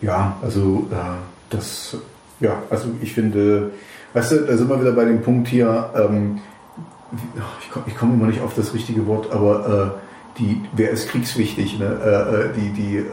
ja, 0.00 0.36
also 0.42 0.86
äh, 0.92 0.94
das, 1.54 1.96
ja, 2.40 2.62
also 2.70 2.88
ich 3.00 3.12
finde, 3.12 3.72
weißt 4.12 4.32
du, 4.32 4.36
da 4.40 4.56
sind 4.56 4.68
wir 4.68 4.80
wieder 4.80 4.92
bei 4.92 5.04
dem 5.04 5.22
Punkt 5.22 5.48
hier, 5.48 5.90
ähm, 5.94 6.40
ich 7.60 7.70
komme 7.70 7.86
komm 7.98 8.14
immer 8.14 8.26
nicht 8.26 8.42
auf 8.42 8.54
das 8.54 8.74
richtige 8.74 9.06
Wort, 9.06 9.30
aber 9.30 9.94
äh, 10.36 10.38
die, 10.38 10.60
wer 10.74 10.90
ist 10.90 11.08
kriegswichtig? 11.08 11.78
Ne? 11.78 11.86
Äh, 12.04 12.34
äh, 12.34 12.48
die, 12.54 12.70
die, 12.70 13.04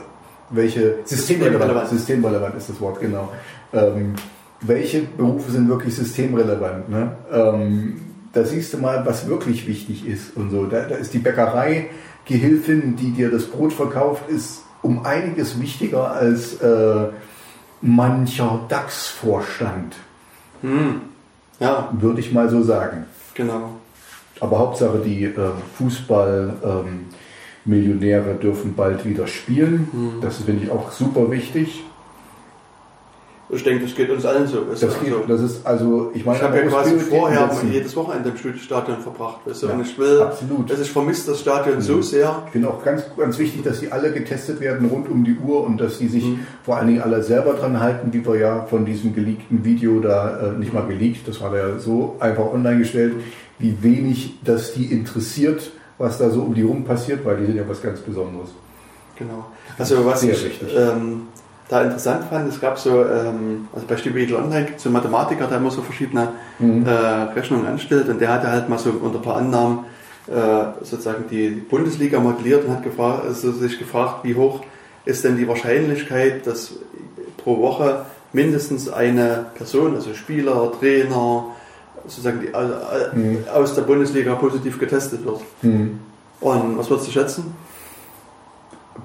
welche 0.49 0.95
systemrelevant, 1.05 1.87
Systemrelevant. 1.87 1.89
systemrelevant 1.89 2.55
ist 2.55 2.69
das 2.69 2.81
Wort, 2.81 2.99
genau. 2.99 3.31
Ähm, 3.73 4.15
welche 4.61 5.01
Berufe 5.01 5.51
sind 5.51 5.69
wirklich 5.69 5.95
systemrelevant? 5.95 6.89
Ne? 6.89 7.11
Ähm, 7.31 8.01
da 8.33 8.43
siehst 8.43 8.73
du 8.73 8.77
mal, 8.77 9.05
was 9.05 9.27
wirklich 9.27 9.67
wichtig 9.67 10.07
ist 10.07 10.35
und 10.35 10.51
so. 10.51 10.65
Da, 10.65 10.83
da 10.83 10.95
ist 10.95 11.13
die 11.13 11.19
Bäckerei 11.19 11.89
Gehilfin, 12.25 12.95
die 12.95 13.11
dir 13.11 13.31
das 13.31 13.45
Brot 13.45 13.73
verkauft, 13.73 14.29
ist 14.29 14.63
um 14.81 15.05
einiges 15.05 15.59
wichtiger 15.59 16.11
als 16.11 16.61
äh, 16.61 17.07
mancher 17.81 18.65
DAX-Vorstand, 18.69 19.95
hm, 20.61 21.01
ja, 21.59 21.89
würde 21.93 22.19
ich 22.19 22.31
mal 22.31 22.49
so 22.49 22.63
sagen. 22.63 23.05
genau. 23.33 23.71
Aber 24.39 24.57
Hauptsache, 24.57 24.99
die 25.05 25.25
äh, 25.25 25.51
Fußball-Millionäre 25.77 28.33
dürfen 28.41 28.73
bald 28.75 29.05
wieder 29.05 29.27
spielen. 29.27 29.87
Mhm. 29.93 30.21
Das 30.21 30.37
finde 30.37 30.63
ich 30.63 30.71
auch 30.71 30.91
super 30.91 31.29
wichtig. 31.29 31.83
Ich 33.53 33.63
denke, 33.63 33.83
das 33.85 33.95
geht 33.95 34.09
uns 34.09 34.25
allen 34.25 34.47
so. 34.47 34.61
Das, 34.61 34.79
du, 34.79 34.87
geht, 34.87 35.13
also, 35.13 35.25
das 35.27 35.41
ist 35.41 35.65
also, 35.65 36.11
ich 36.13 36.25
meine, 36.25 36.37
ich 36.37 36.43
habe 36.43 36.57
ja 36.57 36.63
quasi 36.63 36.97
vorher 36.99 37.49
jedes 37.69 37.95
Wochenende 37.97 38.29
im 38.29 38.57
Stadion 38.57 38.99
verbracht. 38.99 39.41
Weißt 39.45 39.63
du? 39.63 39.67
Ja, 39.67 39.73
und 39.73 39.81
ich 39.81 39.97
will, 39.97 40.21
absolut. 40.21 40.71
also 40.71 40.81
ich 40.81 40.91
vermisse 40.91 41.31
das 41.31 41.41
Stadion 41.41 41.81
so 41.81 42.01
sehr. 42.01 42.43
Ich 42.45 42.51
finde 42.53 42.69
auch 42.69 42.83
ganz, 42.83 43.03
ganz 43.17 43.37
wichtig, 43.37 43.63
dass 43.63 43.81
die 43.81 43.91
alle 43.91 44.13
getestet 44.13 44.61
werden 44.61 44.87
rund 44.87 45.09
um 45.09 45.23
die 45.25 45.35
Uhr 45.35 45.63
und 45.65 45.79
dass 45.81 45.97
sie 45.97 46.07
sich 46.07 46.23
Mhm. 46.23 46.39
vor 46.63 46.77
allen 46.77 46.87
Dingen 46.87 47.01
alle 47.01 47.23
selber 47.23 47.53
dran 47.53 47.79
halten, 47.79 48.13
wie 48.13 48.25
wir 48.25 48.37
ja 48.37 48.65
von 48.65 48.85
diesem 48.85 49.13
geleakten 49.13 49.65
Video 49.65 49.99
da, 49.99 50.39
äh, 50.39 50.57
nicht 50.57 50.73
mal 50.73 50.85
geleakt, 50.87 51.27
das 51.27 51.41
war 51.41 51.51
da 51.51 51.57
ja 51.57 51.79
so 51.79 52.15
einfach 52.19 52.45
online 52.53 52.79
gestellt, 52.79 53.15
wie 53.59 53.75
wenig 53.81 54.35
das 54.43 54.73
die 54.73 54.85
interessiert, 54.85 55.71
was 55.97 56.17
da 56.17 56.29
so 56.29 56.41
um 56.43 56.53
die 56.53 56.63
rum 56.63 56.83
passiert, 56.85 57.25
weil 57.25 57.37
die 57.37 57.45
sind 57.47 57.57
ja 57.57 57.63
was 57.67 57.81
ganz 57.81 57.99
Besonderes. 57.99 58.49
Genau. 59.17 59.45
Also 59.77 60.05
was 60.05 60.21
Sehr 60.21 60.33
ich 60.33 60.45
wichtig. 60.45 60.69
ähm, 60.75 61.23
da 61.71 61.83
interessant 61.83 62.25
fand, 62.29 62.49
es 62.49 62.59
gab 62.59 62.77
so, 62.77 63.03
ähm, 63.05 63.67
also 63.73 63.87
bei 63.87 63.95
Stiebel 63.95 64.35
Online 64.35 64.65
gibt 64.65 64.77
es 64.77 64.83
so 64.83 64.89
einen 64.89 64.93
Mathematiker, 64.95 65.47
der 65.47 65.57
immer 65.57 65.71
so 65.71 65.81
verschiedene 65.81 66.29
Mhm. 66.59 66.85
äh, 66.85 66.89
Rechnungen 66.91 67.65
anstellt 67.65 68.09
und 68.09 68.19
der 68.19 68.29
hatte 68.33 68.47
halt 68.51 68.67
mal 68.67 68.77
so 68.77 68.89
unter 68.91 69.19
ein 69.19 69.21
paar 69.21 69.37
Annahmen 69.37 69.79
äh, 70.27 70.83
sozusagen 70.83 71.23
die 71.31 71.49
Bundesliga 71.49 72.19
modelliert 72.19 72.65
und 72.65 72.71
hat 72.71 72.83
gefragt, 72.83 73.23
also 73.25 73.51
sich 73.53 73.79
gefragt, 73.79 74.23
wie 74.23 74.35
hoch 74.35 74.59
ist 75.05 75.23
denn 75.23 75.37
die 75.37 75.47
Wahrscheinlichkeit, 75.47 76.45
dass 76.45 76.73
pro 77.37 77.57
Woche 77.59 78.05
mindestens 78.33 78.87
eine 78.89 79.45
Person, 79.55 79.95
also 79.95 80.13
Spieler, 80.13 80.71
Trainer, 80.79 81.45
sozusagen 82.05 82.41
die, 82.41 82.47
äh, 82.47 83.15
Mhm. 83.15 83.37
aus 83.53 83.73
der 83.75 83.81
Bundesliga 83.83 84.35
positiv 84.35 84.77
getestet 84.77 85.25
wird. 85.25 85.39
Mhm. 85.61 85.99
Und 86.41 86.77
was 86.77 86.89
würdest 86.89 87.07
du 87.07 87.11
schätzen? 87.13 87.53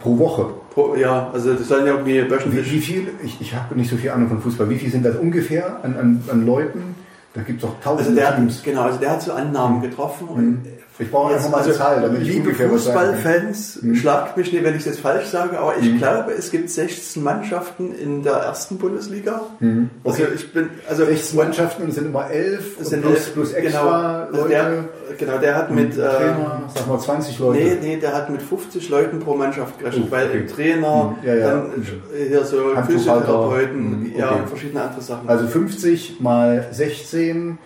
Pro 0.01 0.19
Woche. 0.19 0.47
Pro, 0.73 0.95
ja, 0.97 1.31
also 1.33 1.55
das 1.55 1.69
sollen 1.69 1.87
ja 1.87 1.93
irgendwie 1.93 2.23
Wie, 2.25 2.31
wöchentlich. 2.31 2.73
wie 2.73 2.81
viel, 2.81 3.09
ich, 3.25 3.41
ich 3.41 3.55
habe 3.55 3.75
nicht 3.77 3.89
so 3.91 3.97
viel 3.97 4.11
Ahnung 4.11 4.29
von 4.29 4.41
Fußball, 4.41 4.69
wie 4.69 4.77
viel 4.77 4.91
sind 4.91 5.05
das 5.05 5.17
ungefähr 5.17 5.83
an, 5.83 5.97
an, 5.97 6.23
an 6.31 6.45
Leuten? 6.47 6.95
Da 7.35 7.43
gibt 7.43 7.63
es 7.63 7.69
doch 7.69 7.77
Also 7.77 7.97
tausende 7.97 8.21
der 8.21 8.29
hat, 8.29 8.37
Teams. 8.37 8.63
genau, 8.63 8.83
also 8.83 8.99
der 8.99 9.11
hat 9.13 9.23
so 9.23 9.33
Annahmen 9.33 9.81
getroffen 9.83 10.29
und 10.29 10.63
Ich 10.99 11.11
brauche 11.11 11.35
einfach 11.35 11.51
mal 11.51 11.59
eine 11.59 11.67
also, 11.67 11.79
Zahl, 11.79 12.01
damit 12.01 12.23
ich 12.23 12.29
liebe. 12.29 12.55
Fußballfans, 12.55 13.83
Mhm. 13.83 13.95
schlagt 13.97 14.37
mich 14.37 14.51
nicht, 14.53 14.65
wenn 14.65 14.75
ich 14.77 14.85
das 14.85 14.99
falsch 14.99 15.27
sage, 15.27 15.59
aber 15.59 15.75
ich 15.79 15.93
Mhm. 15.93 15.99
glaube, 15.99 16.33
es 16.33 16.51
gibt 16.51 16.71
16 16.71 17.23
Mannschaften 17.23 17.95
in 17.95 18.23
der 18.23 18.33
ersten 18.35 18.79
Bundesliga. 18.79 19.43
Mhm. 19.61 19.91
Also 20.05 20.23
Okay. 20.25 20.33
ich 20.35 20.53
bin, 20.55 20.71
also 20.89 21.05
16 21.05 21.37
Mannschaften 21.37 21.83
und 21.83 21.93
sind 21.93 22.07
immer 22.07 22.31
11 22.31 22.81
es 22.81 22.89
sind 22.89 23.03
plus, 23.03 23.15
elf- 23.15 23.33
plus 23.35 23.53
extra 23.53 23.81
genau, 23.83 23.93
also 24.27 24.37
Leute. 24.41 24.49
der, 24.49 24.85
genau, 25.19 25.39
der 25.39 25.55
hat 25.55 25.71
mit, 25.71 25.95
Trainer, 25.95 26.63
äh, 26.67 26.79
sag 26.79 26.87
mal 26.89 26.99
20 26.99 27.39
Leute. 27.39 27.59
nee, 27.63 27.77
nee, 27.83 27.97
der 27.99 28.15
hat 28.15 28.31
mit 28.31 28.41
50 28.41 28.89
Leuten 28.89 29.21
pro 29.21 29.35
Mannschaft 29.37 29.79
gerechnet, 29.79 30.05
Oh, 30.09 30.11
weil 30.11 30.29
okay. 30.29 30.39
im 30.39 30.47
Trainer, 30.49 31.17
Mhm. 31.23 31.27
Ja, 31.29 31.35
ja. 31.35 31.51
dann 31.51 31.73
hier 32.17 32.45
so. 32.45 32.57
Physiotherapeuten, 32.87 34.13
ja, 34.17 34.31
okay. 34.31 34.41
und 34.41 34.49
verschiedene 34.49 34.83
andere 34.83 35.01
Sachen. 35.03 35.29
Also 35.29 35.47
50 35.47 36.21
mal 36.21 36.67
16 36.71 37.59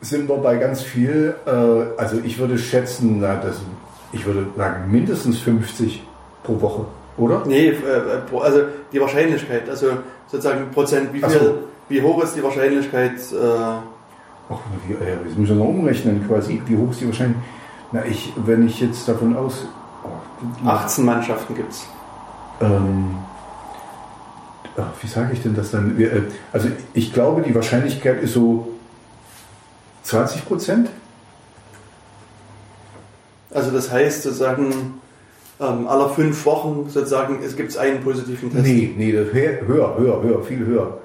sind 0.00 0.28
wir 0.28 0.36
bei 0.38 0.56
ganz 0.56 0.82
viel. 0.82 1.34
Äh, 1.46 1.50
also 2.00 2.18
ich 2.24 2.38
würde 2.38 2.58
schätzen, 2.58 3.18
na, 3.20 3.36
das, 3.36 3.60
ich 4.12 4.24
würde 4.24 4.46
sagen 4.56 4.90
mindestens 4.90 5.40
50 5.40 6.02
pro 6.42 6.60
Woche, 6.60 6.86
oder? 7.16 7.42
Nee, 7.46 7.68
äh, 7.68 8.40
also 8.40 8.60
die 8.92 9.00
Wahrscheinlichkeit, 9.00 9.68
also 9.68 9.88
sozusagen 10.26 10.70
Prozent, 10.70 11.12
wie 11.12 11.20
viel, 11.20 11.30
so. 11.30 11.58
wie 11.88 12.02
hoch 12.02 12.22
ist 12.22 12.34
die 12.34 12.42
Wahrscheinlichkeit, 12.42 13.12
äh, 13.32 13.80
Ach, 14.52 14.58
wie, 14.86 14.94
äh, 14.94 15.16
das 15.24 15.36
muss 15.36 15.48
ich 15.48 15.54
noch 15.54 15.66
umrechnen 15.66 16.26
quasi. 16.26 16.60
Wie 16.66 16.76
hoch 16.76 16.90
ist 16.90 17.00
die 17.00 17.06
Wahrscheinlichkeit? 17.06 17.44
Na, 17.92 18.04
ich, 18.04 18.32
wenn 18.36 18.66
ich 18.66 18.80
jetzt 18.80 19.08
davon 19.08 19.36
aus... 19.36 19.66
Oh, 20.04 20.68
18 20.68 21.04
Mannschaften 21.04 21.54
gibt 21.54 21.70
es. 21.70 21.86
Ähm, 22.60 23.16
ach, 24.76 24.90
wie 25.00 25.06
sage 25.06 25.32
ich 25.32 25.42
denn 25.42 25.54
das 25.54 25.70
dann? 25.70 26.00
Äh, 26.00 26.22
Also 26.52 26.68
ich 26.94 27.12
glaube, 27.12 27.42
die 27.42 27.54
Wahrscheinlichkeit 27.54 28.22
ist 28.22 28.34
so 28.34 28.68
20 30.02 30.46
Prozent. 30.46 30.88
Also 33.52 33.70
das 33.70 33.90
heißt 33.90 34.22
sozusagen, 34.22 35.00
ähm, 35.60 35.86
aller 35.88 36.08
fünf 36.10 36.44
Wochen 36.46 36.88
sozusagen, 36.88 37.40
es 37.44 37.56
gibt 37.56 37.76
einen 37.76 38.00
positiven 38.00 38.50
Test. 38.52 38.64
Nee, 38.64 38.94
nee, 38.96 39.12
höher, 39.12 39.96
höher, 39.98 40.22
höher, 40.22 40.42
viel 40.42 40.64
höher. 40.64 40.98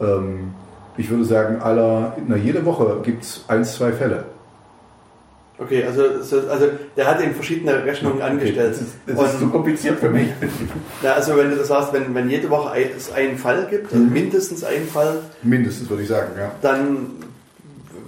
Ähm, 0.00 0.52
ich 0.96 1.08
würde 1.10 1.24
sagen, 1.24 1.60
aller, 1.62 2.16
na, 2.26 2.36
jede 2.36 2.64
Woche 2.64 3.00
gibt 3.02 3.22
es 3.22 3.44
ein, 3.48 3.64
zwei 3.64 3.92
Fälle. 3.92 4.24
Okay, 5.60 5.82
also, 5.84 6.22
so- 6.22 6.48
also 6.48 6.66
der 6.96 7.06
hat 7.08 7.20
eben 7.20 7.34
verschiedene 7.34 7.84
Rechnungen 7.84 8.22
angestellt. 8.22 8.70
Das 8.74 8.80
ist, 8.80 8.90
das 9.06 9.32
ist 9.32 9.38
zu 9.40 9.44
Und, 9.46 9.52
kompliziert 9.52 9.98
für 9.98 10.10
mich. 10.10 10.28
ja, 11.02 11.14
also 11.14 11.36
wenn 11.36 11.50
du 11.50 11.56
das 11.56 11.66
sagst, 11.66 11.92
wenn, 11.92 12.14
wenn 12.14 12.28
jede 12.30 12.48
Woche 12.50 12.78
es 12.96 13.10
einen 13.12 13.36
Fall 13.38 13.66
gibt, 13.68 13.92
also 13.92 14.04
Mhm. 14.04 14.12
mindestens 14.12 14.62
einen 14.62 14.86
Fall, 14.86 15.18
Mindestens 15.42 15.90
würde 15.90 16.02
ich 16.04 16.08
sagen, 16.08 16.28
ja. 16.38 16.52
dann 16.62 17.06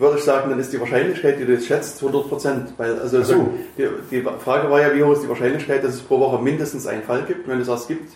würde 0.01 0.19
ich 0.19 0.25
sagen, 0.25 0.51
dann 0.51 0.59
ist 0.59 0.73
die 0.73 0.81
Wahrscheinlichkeit, 0.81 1.39
die 1.39 1.45
du 1.45 1.53
jetzt 1.53 1.67
schätzt, 1.67 2.03
100 2.03 2.29
Prozent. 2.29 2.73
Also 2.79 3.23
so. 3.23 3.55
die, 3.77 3.89
die 4.11 4.23
Frage 4.43 4.71
war 4.71 4.81
ja, 4.81 4.95
wie 4.95 5.03
hoch 5.03 5.13
ist 5.13 5.23
die 5.23 5.29
Wahrscheinlichkeit, 5.29 5.85
dass 5.85 5.95
es 5.95 6.01
pro 6.01 6.19
Woche 6.19 6.43
mindestens 6.43 6.87
einen 6.87 7.03
Fall 7.03 7.23
gibt. 7.23 7.47
Wenn 7.47 7.59
du 7.59 7.65
sagst, 7.65 7.83
es 7.83 7.89
gibt 7.89 8.13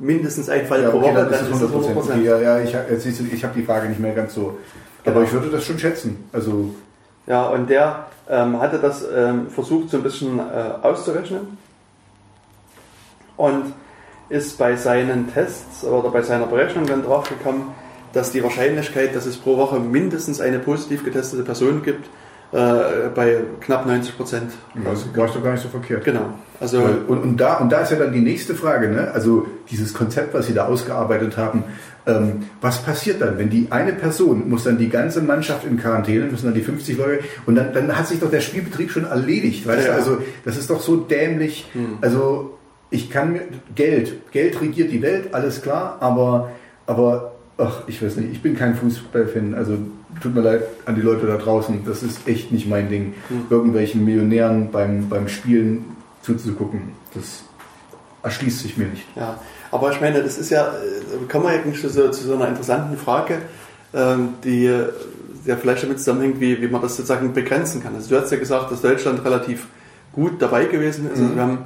mindestens 0.00 0.48
einen 0.48 0.66
Fall 0.66 0.82
ja 0.82 0.90
pro 0.90 0.98
okay, 0.98 1.06
Woche, 1.08 1.14
dann 1.14 1.30
dann 1.30 1.52
ist 1.52 1.62
es 1.62 1.68
100 1.70 1.94
Prozent. 1.94 2.24
Ja, 2.24 2.38
ja, 2.38 2.60
ich, 2.60 2.72
jetzt 2.72 3.02
siehst 3.02 3.20
du, 3.20 3.24
ich 3.24 3.44
habe 3.44 3.54
die 3.54 3.64
Frage 3.64 3.88
nicht 3.88 4.00
mehr 4.00 4.14
ganz 4.14 4.34
so. 4.34 4.58
Aber 5.04 5.14
Genau. 5.14 5.26
ich 5.26 5.32
würde 5.32 5.50
das 5.50 5.64
schon 5.64 5.78
schätzen. 5.78 6.24
Also, 6.32 6.74
Ja, 7.26 7.48
und 7.48 7.68
der 7.68 8.06
ähm, 8.28 8.58
hatte 8.60 8.78
das 8.78 9.04
ähm, 9.14 9.48
versucht 9.50 9.90
so 9.90 9.98
ein 9.98 10.02
bisschen 10.02 10.38
äh, 10.38 10.42
auszurechnen. 10.82 11.58
Und 13.36 13.72
ist 14.28 14.58
bei 14.58 14.76
seinen 14.76 15.32
Tests 15.32 15.84
oder 15.84 16.10
bei 16.10 16.22
seiner 16.22 16.46
Berechnung 16.46 16.86
dann 16.86 17.02
draufgekommen, 17.02 17.62
dass 18.12 18.32
die 18.32 18.42
Wahrscheinlichkeit, 18.42 19.14
dass 19.14 19.26
es 19.26 19.36
pro 19.36 19.56
Woche 19.56 19.78
mindestens 19.80 20.40
eine 20.40 20.58
positiv 20.58 21.04
getestete 21.04 21.42
Person 21.42 21.82
gibt, 21.82 22.08
äh, 22.50 23.08
bei 23.14 23.40
knapp 23.60 23.86
90 23.86 24.16
Prozent. 24.16 24.52
Das 24.84 25.00
ist 25.00 25.08
doch 25.14 25.42
gar 25.42 25.52
nicht 25.52 25.62
so 25.62 25.68
verkehrt. 25.68 26.04
Genau. 26.04 26.32
Also 26.60 26.80
und, 26.80 27.18
und, 27.18 27.36
da, 27.36 27.58
und 27.58 27.70
da 27.70 27.82
ist 27.82 27.92
ja 27.92 27.98
dann 27.98 28.12
die 28.12 28.20
nächste 28.20 28.54
Frage, 28.54 28.88
ne? 28.88 29.10
also 29.12 29.46
dieses 29.70 29.92
Konzept, 29.92 30.34
was 30.34 30.46
Sie 30.46 30.54
da 30.54 30.66
ausgearbeitet 30.66 31.36
haben, 31.36 31.64
ähm, 32.06 32.46
was 32.60 32.82
passiert 32.82 33.20
dann, 33.20 33.38
wenn 33.38 33.50
die 33.50 33.68
eine 33.70 33.92
Person 33.92 34.48
muss 34.48 34.64
dann 34.64 34.78
die 34.78 34.88
ganze 34.88 35.20
Mannschaft 35.20 35.64
in 35.64 35.78
Quarantäne, 35.78 36.24
müssen 36.24 36.46
dann 36.46 36.54
die 36.54 36.62
50 36.62 36.96
Leute 36.96 37.24
und 37.46 37.54
dann, 37.54 37.72
dann 37.74 37.96
hat 37.96 38.08
sich 38.08 38.18
doch 38.18 38.30
der 38.30 38.40
Spielbetrieb 38.40 38.90
schon 38.90 39.04
erledigt, 39.04 39.66
weißt 39.66 39.86
ja. 39.86 39.92
du? 39.92 39.98
Also 39.98 40.18
das 40.44 40.56
ist 40.56 40.70
doch 40.70 40.80
so 40.80 40.96
dämlich. 40.96 41.68
Hm. 41.74 41.98
Also 42.00 42.58
ich 42.90 43.10
kann 43.10 43.34
mir 43.34 43.42
Geld, 43.74 44.32
Geld 44.32 44.60
regiert 44.60 44.90
die 44.90 45.02
Welt, 45.02 45.34
alles 45.34 45.60
klar, 45.60 45.98
aber 46.00 46.50
aber 46.86 47.32
ach, 47.58 47.82
ich 47.86 48.02
weiß 48.02 48.16
nicht, 48.16 48.32
ich 48.32 48.42
bin 48.42 48.56
kein 48.56 48.74
Fußballfan, 48.76 49.54
also 49.54 49.78
tut 50.22 50.34
mir 50.34 50.40
leid 50.40 50.62
an 50.86 50.94
die 50.94 51.02
Leute 51.02 51.26
da 51.26 51.36
draußen, 51.36 51.84
das 51.84 52.02
ist 52.02 52.26
echt 52.26 52.52
nicht 52.52 52.68
mein 52.68 52.88
Ding, 52.88 53.14
hm. 53.28 53.46
irgendwelchen 53.50 54.04
Millionären 54.04 54.70
beim, 54.70 55.08
beim 55.08 55.28
Spielen 55.28 55.84
zuzugucken. 56.22 56.92
Das 57.14 57.42
erschließt 58.22 58.60
sich 58.60 58.76
mir 58.76 58.86
nicht. 58.86 59.04
Ja, 59.16 59.38
aber 59.70 59.92
ich 59.92 60.00
meine, 60.00 60.22
das 60.22 60.38
ist 60.38 60.50
ja, 60.50 60.72
kommen 61.30 61.44
wir 61.44 61.50
eigentlich 61.50 61.80
zu 61.80 61.88
so, 61.88 62.08
zu 62.10 62.26
so 62.26 62.34
einer 62.34 62.48
interessanten 62.48 62.96
Frage, 62.96 63.38
ähm, 63.92 64.34
die 64.44 64.64
ja 65.44 65.56
vielleicht 65.56 65.82
damit 65.82 65.98
zusammenhängt, 65.98 66.40
wie, 66.40 66.60
wie 66.60 66.68
man 66.68 66.82
das 66.82 66.96
sozusagen 66.96 67.32
begrenzen 67.32 67.82
kann. 67.82 67.94
Also 67.94 68.10
du 68.10 68.20
hast 68.20 68.30
ja 68.30 68.38
gesagt, 68.38 68.70
dass 68.70 68.82
Deutschland 68.82 69.24
relativ 69.24 69.66
gut 70.12 70.40
dabei 70.40 70.66
gewesen 70.66 71.06
ist. 71.06 71.12
Also 71.12 71.22
mhm. 71.22 71.28
Also 71.28 71.36
wir 71.36 71.42
haben 71.42 71.58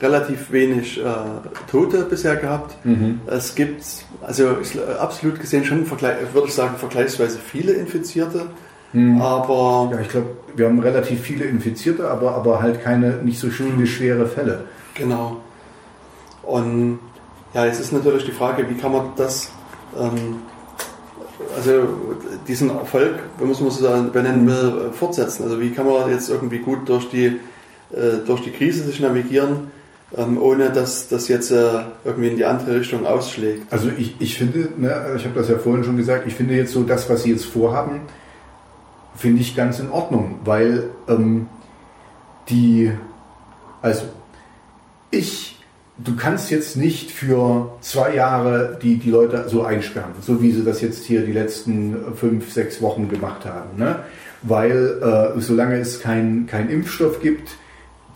relativ 0.00 0.52
wenig 0.52 0.98
äh, 0.98 1.04
Tote 1.70 2.04
bisher 2.04 2.36
gehabt. 2.36 2.76
Mhm. 2.84 3.20
Es 3.26 3.54
gibt, 3.54 3.82
also 4.22 4.56
absolut 4.98 5.40
gesehen 5.40 5.64
schon, 5.64 5.90
würde 5.90 6.46
ich 6.46 6.54
sagen, 6.54 6.76
vergleichsweise 6.76 7.38
viele 7.38 7.72
Infizierte. 7.72 8.48
Mhm. 8.92 9.20
Aber 9.20 9.90
ja, 9.92 10.00
ich 10.00 10.08
glaube, 10.08 10.28
wir 10.56 10.66
haben 10.66 10.78
relativ 10.80 11.20
viele 11.20 11.44
Infizierte, 11.44 12.10
aber, 12.10 12.34
aber 12.34 12.62
halt 12.62 12.82
keine 12.82 13.22
nicht 13.22 13.38
so 13.38 13.48
viele 13.48 13.86
schwere 13.86 14.26
Fälle. 14.26 14.64
Genau. 14.94 15.38
Und 16.42 16.98
ja, 17.54 17.66
jetzt 17.66 17.80
ist 17.80 17.92
natürlich 17.92 18.24
die 18.24 18.32
Frage, 18.32 18.68
wie 18.68 18.74
kann 18.74 18.92
man 18.92 19.12
das, 19.16 19.50
ähm, 19.98 20.36
also 21.56 21.88
diesen 22.46 22.70
Erfolg, 22.70 23.14
wenn 23.38 23.48
man 23.48 23.52
es 23.52 23.78
so 23.78 24.10
benennen 24.12 24.46
will, 24.46 24.90
fortsetzen? 24.92 25.44
Also 25.44 25.60
wie 25.60 25.70
kann 25.70 25.86
man 25.86 26.10
jetzt 26.10 26.28
irgendwie 26.28 26.58
gut 26.58 26.88
durch 26.88 27.08
die, 27.10 27.26
äh, 27.92 28.24
durch 28.26 28.42
die 28.42 28.50
Krise 28.50 28.84
sich 28.84 29.00
navigieren? 29.00 29.77
Ähm, 30.16 30.40
ohne 30.40 30.70
dass 30.70 31.08
das 31.08 31.28
jetzt 31.28 31.50
äh, 31.50 31.80
irgendwie 32.04 32.28
in 32.28 32.36
die 32.36 32.44
andere 32.44 32.80
Richtung 32.80 33.06
ausschlägt. 33.06 33.70
Also 33.70 33.90
ich, 33.96 34.16
ich 34.20 34.38
finde, 34.38 34.68
ne, 34.76 35.14
ich 35.16 35.24
habe 35.24 35.34
das 35.34 35.48
ja 35.48 35.58
vorhin 35.58 35.84
schon 35.84 35.96
gesagt, 35.96 36.26
ich 36.26 36.34
finde 36.34 36.54
jetzt 36.54 36.72
so 36.72 36.82
das, 36.82 37.10
was 37.10 37.24
Sie 37.24 37.30
jetzt 37.30 37.44
vorhaben, 37.44 38.00
finde 39.14 39.42
ich 39.42 39.54
ganz 39.54 39.80
in 39.80 39.90
Ordnung, 39.90 40.40
weil 40.44 40.84
ähm, 41.08 41.48
die, 42.48 42.92
also 43.82 44.04
ich, 45.10 45.58
du 45.98 46.16
kannst 46.16 46.50
jetzt 46.50 46.76
nicht 46.76 47.10
für 47.10 47.72
zwei 47.80 48.14
Jahre 48.14 48.78
die, 48.80 48.96
die 48.96 49.10
Leute 49.10 49.48
so 49.48 49.64
einsperren, 49.64 50.12
so 50.20 50.40
wie 50.40 50.52
sie 50.52 50.64
das 50.64 50.80
jetzt 50.80 51.04
hier 51.04 51.22
die 51.22 51.32
letzten 51.32 52.14
fünf, 52.14 52.52
sechs 52.52 52.80
Wochen 52.80 53.08
gemacht 53.08 53.44
haben, 53.44 53.76
ne? 53.76 54.00
weil 54.42 55.34
äh, 55.36 55.40
solange 55.40 55.78
es 55.78 56.00
keinen 56.00 56.46
kein 56.46 56.70
Impfstoff 56.70 57.20
gibt, 57.20 57.50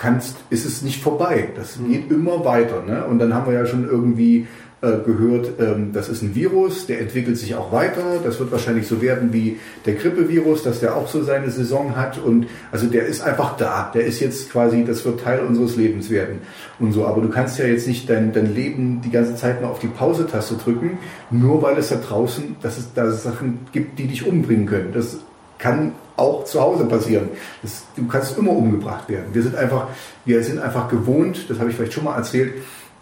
kannst, 0.02 0.36
ist 0.50 0.66
es 0.66 0.82
nicht 0.82 1.00
vorbei. 1.00 1.48
Das 1.54 1.78
mhm. 1.78 1.92
geht 1.92 2.10
immer 2.10 2.44
weiter. 2.44 2.82
Ne? 2.82 3.04
Und 3.04 3.20
dann 3.20 3.32
haben 3.34 3.46
wir 3.46 3.54
ja 3.54 3.66
schon 3.66 3.88
irgendwie 3.88 4.48
äh, 4.80 4.98
gehört, 5.06 5.60
ähm, 5.60 5.92
das 5.92 6.08
ist 6.08 6.22
ein 6.22 6.34
Virus, 6.34 6.86
der 6.86 7.00
entwickelt 7.00 7.38
sich 7.38 7.54
auch 7.54 7.70
weiter. 7.70 8.18
Das 8.24 8.40
wird 8.40 8.50
wahrscheinlich 8.50 8.88
so 8.88 9.00
werden 9.00 9.32
wie 9.32 9.60
der 9.86 9.94
Grippevirus, 9.94 10.64
dass 10.64 10.80
der 10.80 10.96
auch 10.96 11.06
so 11.06 11.22
seine 11.22 11.52
Saison 11.52 11.94
hat. 11.94 12.18
Und 12.18 12.48
also 12.72 12.88
der 12.88 13.06
ist 13.06 13.20
einfach 13.22 13.56
da. 13.56 13.92
Der 13.94 14.04
ist 14.04 14.18
jetzt 14.18 14.50
quasi, 14.50 14.84
das 14.84 15.04
wird 15.04 15.20
Teil 15.20 15.40
unseres 15.40 15.76
Lebens 15.76 16.10
werden 16.10 16.40
und 16.80 16.90
so. 16.90 17.06
Aber 17.06 17.22
du 17.22 17.28
kannst 17.28 17.60
ja 17.60 17.66
jetzt 17.66 17.86
nicht 17.86 18.10
dein, 18.10 18.32
dein 18.32 18.52
Leben 18.52 19.02
die 19.02 19.10
ganze 19.10 19.36
Zeit 19.36 19.60
nur 19.60 19.70
auf 19.70 19.78
die 19.78 19.86
Pause-Taste 19.86 20.56
drücken, 20.56 20.98
nur 21.30 21.62
weil 21.62 21.78
es 21.78 21.90
da 21.90 21.96
draußen, 21.96 22.56
dass 22.60 22.76
es 22.76 22.92
da 22.92 23.08
Sachen 23.12 23.60
gibt, 23.70 24.00
die 24.00 24.08
dich 24.08 24.26
umbringen 24.26 24.66
können. 24.66 24.90
Das 24.92 25.18
kann 25.58 25.92
auch 26.22 26.44
zu 26.44 26.60
Hause 26.60 26.84
passieren. 26.86 27.28
Das, 27.62 27.84
du 27.96 28.06
kannst 28.06 28.38
immer 28.38 28.52
umgebracht 28.52 29.08
werden. 29.08 29.26
Wir 29.32 29.42
sind 29.42 29.56
einfach, 29.56 29.88
wir 30.24 30.42
sind 30.42 30.60
einfach 30.60 30.88
gewohnt, 30.88 31.46
das 31.48 31.58
habe 31.58 31.70
ich 31.70 31.76
vielleicht 31.76 31.92
schon 31.92 32.04
mal 32.04 32.16
erzählt, 32.16 32.54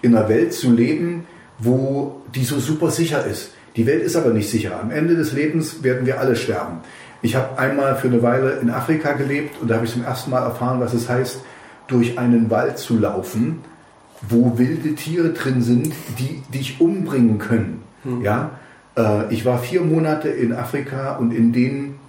in 0.03 0.16
einer 0.16 0.29
Welt 0.29 0.53
zu 0.53 0.73
leben, 0.73 1.27
wo 1.59 2.23
die 2.35 2.45
so 2.45 2.59
super 2.59 2.91
sicher 2.91 3.25
ist. 3.27 3.53
Die 3.77 3.87
Welt 3.87 4.03
ist 4.03 4.16
aber 4.16 4.31
nicht 4.31 4.51
sicher. 4.51 4.81
Am 4.81 4.91
Ende 4.91 5.14
des 5.14 5.33
Lebens 5.33 5.83
werden 5.83 6.07
wir 6.07 6.18
alle 6.18 6.35
sterben. 6.35 6.79
Ich 7.23 7.37
habe 7.37 7.59
einmal 7.59 7.97
für 7.97 8.09
eine 8.09 8.23
Weile 8.23 8.53
in 8.62 8.71
Afrika 8.71 9.12
gelebt 9.12 9.61
und 9.61 9.68
da 9.68 9.77
habe 9.77 9.85
ich 9.85 9.93
zum 9.93 10.05
ersten 10.05 10.31
Mal 10.31 10.43
erfahren, 10.43 10.81
was 10.81 10.95
es 10.95 11.09
heißt, 11.09 11.41
durch 11.87 12.18
einen 12.18 12.51
Wald 12.51 12.79
zu 12.79 12.99
laufen, 12.99 13.61
wo 14.23 14.59
wilde 14.59 14.95
Tiere 14.95 15.31
drin 15.31 15.62
sind, 15.62 15.93
die 16.18 16.43
dich 16.53 16.81
umbringen 16.81 17.39
können. 17.39 17.83
Hm. 18.05 18.23
Ja, 18.23 18.53
äh, 18.97 19.33
ich 19.33 19.45
war 19.45 19.59
vier 19.59 19.83
Monate 19.83 20.29
in 20.29 20.53
Afrika 20.53 21.16
und 21.16 21.33
in 21.33 21.53
denen 21.53 21.99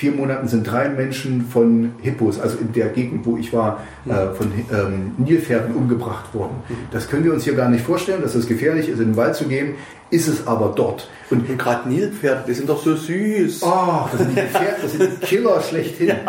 vier 0.00 0.12
Monaten 0.12 0.48
sind 0.48 0.66
drei 0.66 0.88
Menschen 0.88 1.44
von 1.44 1.92
Hippos, 2.00 2.40
also 2.40 2.56
in 2.56 2.72
der 2.72 2.88
Gegend, 2.88 3.26
wo 3.26 3.36
ich 3.36 3.52
war, 3.52 3.82
äh, 4.06 4.34
von 4.34 4.50
ähm, 4.72 5.12
Nilpferden 5.18 5.74
umgebracht 5.74 6.32
worden. 6.32 6.54
Das 6.90 7.10
können 7.10 7.22
wir 7.22 7.34
uns 7.34 7.44
hier 7.44 7.52
gar 7.52 7.68
nicht 7.68 7.84
vorstellen, 7.84 8.22
dass 8.22 8.34
es 8.34 8.46
gefährlich 8.46 8.88
ist, 8.88 8.98
in 8.98 9.08
den 9.08 9.16
Wald 9.18 9.34
zu 9.34 9.44
gehen, 9.44 9.74
ist 10.08 10.26
es 10.26 10.46
aber 10.46 10.72
dort. 10.74 11.10
Und, 11.28 11.50
Und 11.50 11.58
gerade 11.58 11.86
Nilpferde, 11.86 12.44
die 12.48 12.54
sind 12.54 12.70
doch 12.70 12.82
so 12.82 12.96
süß. 12.96 13.62
Oh, 13.62 14.06
das 14.10 14.22
sind 14.22 14.30
die 14.30 14.40
Pferde, 14.40 14.76
das 14.80 14.92
sind 14.92 15.02
die 15.02 15.26
Killer 15.26 15.60
schlechthin. 15.60 16.12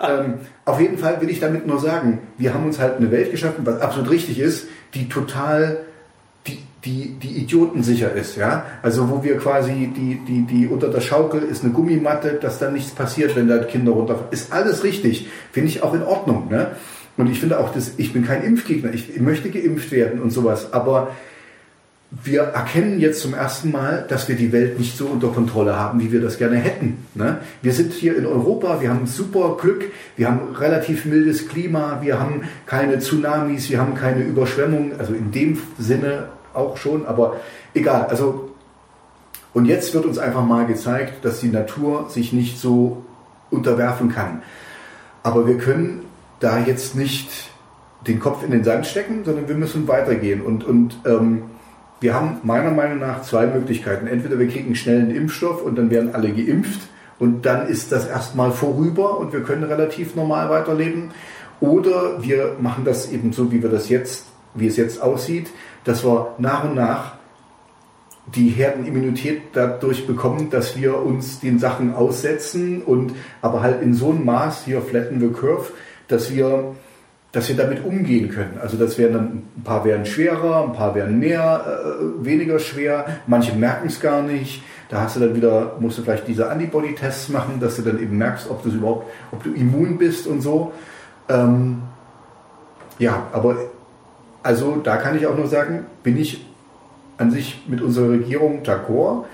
Ja. 0.00 0.20
Ähm, 0.20 0.34
auf 0.64 0.80
jeden 0.80 0.96
Fall 0.96 1.20
will 1.20 1.28
ich 1.28 1.38
damit 1.38 1.66
nur 1.66 1.78
sagen, 1.78 2.20
wir 2.38 2.54
haben 2.54 2.64
uns 2.64 2.78
halt 2.78 2.96
eine 2.96 3.10
Welt 3.10 3.30
geschaffen, 3.30 3.66
was 3.66 3.80
absolut 3.80 4.10
richtig 4.10 4.38
ist, 4.38 4.68
die 4.94 5.08
total 5.08 5.84
die, 6.88 7.18
die 7.22 7.42
idiotensicher 7.42 8.12
ist, 8.12 8.36
ja. 8.36 8.64
Also 8.82 9.10
wo 9.10 9.22
wir 9.22 9.36
quasi 9.36 9.92
die, 9.94 10.20
die, 10.26 10.46
die 10.46 10.66
unter 10.66 10.88
der 10.88 11.02
Schaukel 11.02 11.42
ist 11.42 11.62
eine 11.62 11.72
Gummimatte, 11.72 12.38
dass 12.40 12.58
dann 12.58 12.72
nichts 12.72 12.92
passiert, 12.92 13.36
wenn 13.36 13.46
da 13.46 13.58
Kinder 13.58 13.92
runterfallen. 13.92 14.32
Ist 14.32 14.52
alles 14.52 14.84
richtig. 14.84 15.28
Finde 15.52 15.68
ich 15.68 15.82
auch 15.82 15.92
in 15.92 16.02
Ordnung, 16.02 16.48
ne? 16.48 16.68
Und 17.18 17.30
ich 17.30 17.40
finde 17.40 17.58
auch, 17.58 17.74
dass 17.74 17.92
ich 17.96 18.12
bin 18.12 18.24
kein 18.24 18.42
Impfgegner. 18.44 18.94
Ich, 18.94 19.20
möchte 19.20 19.50
geimpft 19.50 19.90
werden 19.90 20.22
und 20.22 20.30
sowas. 20.30 20.72
Aber 20.72 21.10
wir 22.10 22.42
erkennen 22.42 23.00
jetzt 23.00 23.20
zum 23.20 23.34
ersten 23.34 23.72
Mal, 23.72 24.06
dass 24.08 24.28
wir 24.28 24.36
die 24.36 24.52
Welt 24.52 24.78
nicht 24.78 24.96
so 24.96 25.06
unter 25.06 25.28
Kontrolle 25.28 25.76
haben, 25.76 26.00
wie 26.00 26.12
wir 26.12 26.20
das 26.20 26.38
gerne 26.38 26.56
hätten. 26.56 26.98
Ne? 27.14 27.38
Wir 27.60 27.72
sind 27.72 27.92
hier 27.92 28.16
in 28.16 28.24
Europa, 28.24 28.80
wir 28.80 28.90
haben 28.90 29.06
super 29.06 29.56
Glück, 29.60 29.84
wir 30.16 30.28
haben 30.28 30.54
relativ 30.54 31.04
mildes 31.04 31.48
Klima, 31.48 31.98
wir 32.02 32.20
haben 32.20 32.42
keine 32.66 33.00
Tsunamis, 33.00 33.68
wir 33.68 33.80
haben 33.80 33.94
keine 33.96 34.22
Überschwemmungen. 34.22 34.92
Also 34.98 35.12
in 35.12 35.32
dem 35.32 35.58
Sinne 35.76 36.28
auch 36.54 36.76
schon, 36.76 37.06
aber 37.06 37.36
egal. 37.74 38.06
Also, 38.06 38.50
und 39.54 39.66
jetzt 39.66 39.94
wird 39.94 40.04
uns 40.04 40.18
einfach 40.18 40.44
mal 40.44 40.66
gezeigt, 40.66 41.24
dass 41.24 41.40
die 41.40 41.48
Natur 41.48 42.06
sich 42.08 42.32
nicht 42.32 42.58
so 42.58 43.04
unterwerfen 43.50 44.10
kann. 44.10 44.42
Aber 45.22 45.46
wir 45.46 45.58
können 45.58 46.04
da 46.40 46.58
jetzt 46.58 46.94
nicht 46.94 47.50
den 48.06 48.20
Kopf 48.20 48.44
in 48.44 48.50
den 48.50 48.64
Sand 48.64 48.86
stecken, 48.86 49.24
sondern 49.24 49.48
wir 49.48 49.56
müssen 49.56 49.88
weitergehen. 49.88 50.42
Und, 50.42 50.64
und 50.64 50.96
ähm, 51.04 51.42
wir 52.00 52.14
haben 52.14 52.38
meiner 52.44 52.70
Meinung 52.70 53.00
nach 53.00 53.22
zwei 53.22 53.46
Möglichkeiten. 53.46 54.06
Entweder 54.06 54.38
wir 54.38 54.48
kriegen 54.48 54.74
schnell 54.74 55.00
einen 55.00 55.10
Impfstoff 55.10 55.62
und 55.62 55.76
dann 55.76 55.90
werden 55.90 56.14
alle 56.14 56.30
geimpft 56.32 56.88
und 57.18 57.44
dann 57.44 57.66
ist 57.66 57.90
das 57.90 58.06
erstmal 58.06 58.52
vorüber 58.52 59.18
und 59.18 59.32
wir 59.32 59.42
können 59.42 59.64
relativ 59.64 60.14
normal 60.14 60.48
weiterleben. 60.50 61.10
Oder 61.60 62.22
wir 62.22 62.56
machen 62.60 62.84
das 62.84 63.10
eben 63.10 63.32
so, 63.32 63.50
wie 63.50 63.62
wir 63.62 63.70
das 63.70 63.88
jetzt, 63.88 64.26
wie 64.54 64.68
es 64.68 64.76
jetzt 64.76 65.02
aussieht 65.02 65.48
dass 65.88 66.04
wir 66.04 66.34
nach 66.36 66.64
und 66.64 66.74
nach 66.74 67.12
die 68.34 68.50
Herdenimmunität 68.50 69.40
dadurch 69.54 70.06
bekommen, 70.06 70.50
dass 70.50 70.76
wir 70.76 71.00
uns 71.00 71.40
den 71.40 71.58
Sachen 71.58 71.94
aussetzen 71.94 72.82
und 72.82 73.14
aber 73.40 73.62
halt 73.62 73.80
in 73.80 73.94
so 73.94 74.10
einem 74.10 74.26
Maß, 74.26 74.66
hier 74.66 74.82
flatten 74.82 75.18
the 75.18 75.28
curve, 75.28 75.72
dass 76.08 76.30
wir, 76.30 76.74
dass 77.32 77.48
wir 77.48 77.56
damit 77.56 77.86
umgehen 77.86 78.28
können. 78.28 78.58
Also 78.60 78.76
das 78.76 78.98
wären 78.98 79.12
dann, 79.14 79.24
ein 79.56 79.62
paar 79.64 79.86
werden 79.86 80.04
schwerer, 80.04 80.64
ein 80.64 80.74
paar 80.74 80.94
werden 80.94 81.18
mehr, 81.18 81.64
äh, 81.66 82.24
weniger 82.24 82.58
schwer, 82.58 83.06
manche 83.26 83.54
merken 83.54 83.86
es 83.86 83.98
gar 83.98 84.20
nicht. 84.20 84.62
Da 84.90 85.00
hast 85.00 85.16
du 85.16 85.20
dann 85.20 85.34
wieder, 85.34 85.76
musst 85.80 85.96
du 85.96 86.02
vielleicht 86.02 86.28
diese 86.28 86.50
Antibody-Tests 86.50 87.30
machen, 87.30 87.60
dass 87.60 87.76
du 87.76 87.82
dann 87.82 87.98
eben 87.98 88.18
merkst, 88.18 88.50
ob 88.50 88.62
du 88.62 88.68
überhaupt, 88.68 89.06
ob 89.32 89.42
du 89.42 89.54
immun 89.54 89.96
bist 89.96 90.26
und 90.26 90.42
so. 90.42 90.72
Ähm, 91.30 91.80
ja, 92.98 93.26
aber 93.32 93.56
also 94.42 94.76
da 94.76 94.96
kann 94.96 95.16
ich 95.16 95.26
auch 95.26 95.36
nur 95.36 95.48
sagen, 95.48 95.86
bin 96.02 96.16
ich 96.16 96.44
an 97.16 97.30
sich 97.30 97.62
mit 97.66 97.80
unserer 97.80 98.10
Regierung 98.10 98.62
d'accord, 98.62 99.24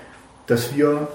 dass 0.47 0.75
wir 0.75 1.07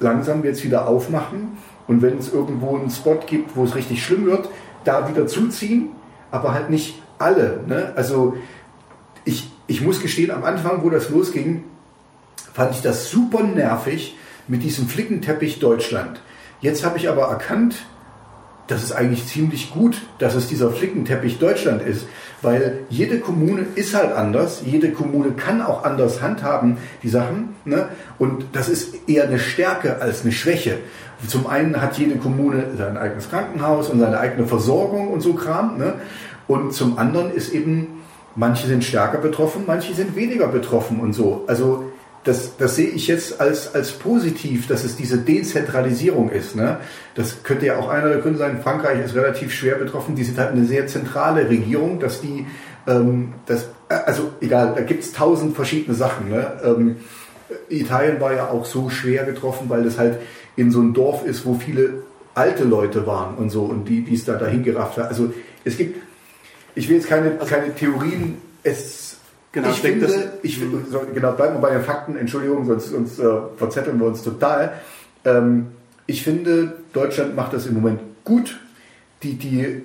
langsam 0.00 0.44
jetzt 0.44 0.64
wieder 0.64 0.88
aufmachen 0.88 1.56
und 1.86 2.02
wenn 2.02 2.18
es 2.18 2.32
irgendwo 2.32 2.76
einen 2.76 2.90
Spot 2.90 3.20
gibt, 3.26 3.56
wo 3.56 3.64
es 3.64 3.74
richtig 3.74 4.04
schlimm 4.04 4.26
wird, 4.26 4.48
da 4.84 5.08
wieder 5.08 5.26
zuziehen, 5.26 5.90
aber 6.30 6.52
halt 6.52 6.70
nicht 6.70 7.00
alle. 7.18 7.60
Ne? 7.66 7.92
Also 7.96 8.36
ich, 9.24 9.50
ich 9.66 9.80
muss 9.80 10.00
gestehen, 10.00 10.30
am 10.30 10.44
Anfang, 10.44 10.82
wo 10.82 10.90
das 10.90 11.10
losging, 11.10 11.64
fand 12.52 12.74
ich 12.74 12.82
das 12.82 13.10
super 13.10 13.42
nervig 13.42 14.16
mit 14.48 14.62
diesem 14.62 14.88
Flickenteppich 14.88 15.58
Deutschland. 15.58 16.20
Jetzt 16.60 16.84
habe 16.84 16.98
ich 16.98 17.08
aber 17.08 17.28
erkannt, 17.28 17.76
das 18.66 18.82
ist 18.82 18.92
eigentlich 18.92 19.26
ziemlich 19.26 19.70
gut, 19.70 20.00
dass 20.18 20.34
es 20.34 20.48
dieser 20.48 20.70
Flickenteppich 20.70 21.38
Deutschland 21.38 21.82
ist, 21.82 22.06
weil 22.40 22.80
jede 22.88 23.20
Kommune 23.20 23.66
ist 23.74 23.94
halt 23.94 24.12
anders, 24.12 24.62
jede 24.64 24.90
Kommune 24.92 25.32
kann 25.32 25.60
auch 25.60 25.84
anders 25.84 26.22
handhaben, 26.22 26.78
die 27.02 27.08
Sachen. 27.08 27.54
Ne? 27.64 27.88
Und 28.18 28.46
das 28.52 28.68
ist 28.68 29.08
eher 29.08 29.24
eine 29.24 29.38
Stärke 29.38 30.00
als 30.00 30.22
eine 30.22 30.32
Schwäche. 30.32 30.78
Zum 31.26 31.46
einen 31.46 31.80
hat 31.80 31.98
jede 31.98 32.16
Kommune 32.16 32.64
sein 32.76 32.96
eigenes 32.96 33.30
Krankenhaus 33.30 33.90
und 33.90 34.00
seine 34.00 34.18
eigene 34.18 34.46
Versorgung 34.46 35.08
und 35.08 35.20
so 35.20 35.34
Kram. 35.34 35.78
Ne? 35.78 35.94
Und 36.46 36.72
zum 36.72 36.98
anderen 36.98 37.32
ist 37.32 37.52
eben, 37.52 38.02
manche 38.34 38.66
sind 38.66 38.84
stärker 38.84 39.18
betroffen, 39.18 39.64
manche 39.66 39.94
sind 39.94 40.16
weniger 40.16 40.48
betroffen 40.48 41.00
und 41.00 41.12
so. 41.12 41.44
Also 41.46 41.92
das, 42.24 42.56
das 42.56 42.76
sehe 42.76 42.88
ich 42.88 43.06
jetzt 43.06 43.40
als, 43.40 43.74
als 43.74 43.92
positiv, 43.92 44.66
dass 44.66 44.82
es 44.82 44.96
diese 44.96 45.18
Dezentralisierung 45.18 46.30
ist. 46.30 46.56
Ne? 46.56 46.78
Das 47.14 47.42
könnte 47.42 47.66
ja 47.66 47.78
auch 47.78 47.88
einer 47.88 48.08
der 48.08 48.18
Gründe 48.18 48.38
sein. 48.38 48.62
Frankreich 48.62 49.04
ist 49.04 49.14
relativ 49.14 49.52
schwer 49.52 49.76
betroffen. 49.76 50.14
Die 50.14 50.24
sind 50.24 50.38
halt 50.38 50.52
eine 50.52 50.64
sehr 50.64 50.86
zentrale 50.86 51.48
Regierung, 51.48 52.00
dass 52.00 52.22
die, 52.22 52.46
ähm, 52.86 53.34
das, 53.44 53.68
also 53.88 54.32
egal, 54.40 54.72
da 54.74 54.80
gibt 54.80 55.04
es 55.04 55.12
tausend 55.12 55.54
verschiedene 55.54 55.94
Sachen. 55.94 56.30
Ne? 56.30 56.52
Ähm, 56.64 56.96
Italien 57.68 58.20
war 58.20 58.32
ja 58.32 58.48
auch 58.48 58.64
so 58.64 58.88
schwer 58.88 59.24
getroffen, 59.24 59.68
weil 59.68 59.84
das 59.84 59.98
halt 59.98 60.18
in 60.56 60.70
so 60.70 60.80
ein 60.80 60.94
Dorf 60.94 61.26
ist, 61.26 61.44
wo 61.44 61.54
viele 61.54 62.04
alte 62.34 62.64
Leute 62.64 63.06
waren 63.06 63.36
und 63.36 63.50
so 63.50 63.62
und 63.62 63.88
die, 63.88 64.02
die 64.02 64.14
es 64.14 64.24
da 64.24 64.36
dahin 64.36 64.62
gerafft 64.64 64.96
hat. 64.96 65.08
Also 65.08 65.32
es 65.62 65.76
gibt, 65.76 66.00
ich 66.74 66.88
will 66.88 66.96
jetzt 66.96 67.08
keine, 67.08 67.32
keine 67.32 67.74
Theorien, 67.74 68.38
es 68.62 69.13
Genau, 69.54 69.68
ich, 69.68 69.80
finde, 69.80 70.06
das, 70.06 70.16
ich 70.42 70.58
finde, 70.58 70.78
so, 70.90 71.00
genau, 71.14 71.30
bleiben 71.30 71.54
wir 71.54 71.60
bei 71.60 71.70
den 71.70 71.84
Fakten, 71.84 72.16
Entschuldigung, 72.16 72.66
sonst, 72.66 72.90
sonst 72.90 73.20
äh, 73.20 73.24
verzetteln 73.56 74.00
wir 74.00 74.08
uns 74.08 74.24
total. 74.24 74.72
Ähm, 75.24 75.68
ich 76.06 76.24
finde, 76.24 76.72
Deutschland 76.92 77.36
macht 77.36 77.52
das 77.52 77.64
im 77.66 77.74
Moment 77.74 78.00
gut. 78.24 78.58
Die, 79.22 79.34
die, 79.34 79.82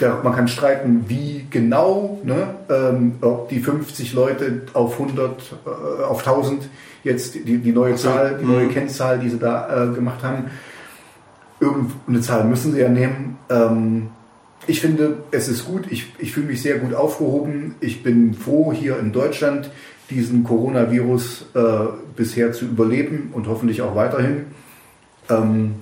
der, 0.00 0.20
man 0.22 0.34
kann 0.34 0.48
streiten, 0.48 1.04
wie 1.08 1.44
genau, 1.50 2.18
ne, 2.24 2.54
ähm, 2.70 3.16
ob 3.20 3.50
die 3.50 3.60
50 3.60 4.14
Leute 4.14 4.62
auf 4.72 4.98
100, 4.98 5.30
äh, 5.66 6.02
auf 6.02 6.26
1000 6.26 6.70
jetzt 7.04 7.34
die, 7.34 7.58
die 7.58 7.72
neue 7.72 7.96
Zahl, 7.96 8.38
die 8.40 8.46
neue 8.46 8.64
mhm. 8.64 8.70
Kennzahl, 8.70 9.18
die 9.18 9.28
sie 9.28 9.38
da 9.38 9.84
äh, 9.84 9.94
gemacht 9.94 10.22
haben, 10.22 10.46
irgendeine 11.60 12.22
Zahl 12.22 12.44
müssen 12.44 12.72
sie 12.72 12.80
ja 12.80 12.88
nehmen. 12.88 13.36
Ähm, 13.50 14.08
ich 14.66 14.80
finde, 14.80 15.24
es 15.30 15.48
ist 15.48 15.64
gut. 15.64 15.84
Ich, 15.90 16.12
ich 16.18 16.32
fühle 16.32 16.46
mich 16.46 16.62
sehr 16.62 16.78
gut 16.78 16.94
aufgehoben. 16.94 17.74
Ich 17.80 18.02
bin 18.02 18.34
froh, 18.34 18.72
hier 18.72 18.98
in 18.98 19.12
Deutschland 19.12 19.70
diesen 20.10 20.44
Coronavirus 20.44 21.46
äh, 21.54 21.60
bisher 22.16 22.52
zu 22.52 22.66
überleben 22.66 23.30
und 23.32 23.46
hoffentlich 23.46 23.82
auch 23.82 23.94
weiterhin. 23.94 24.46
Ähm, 25.28 25.76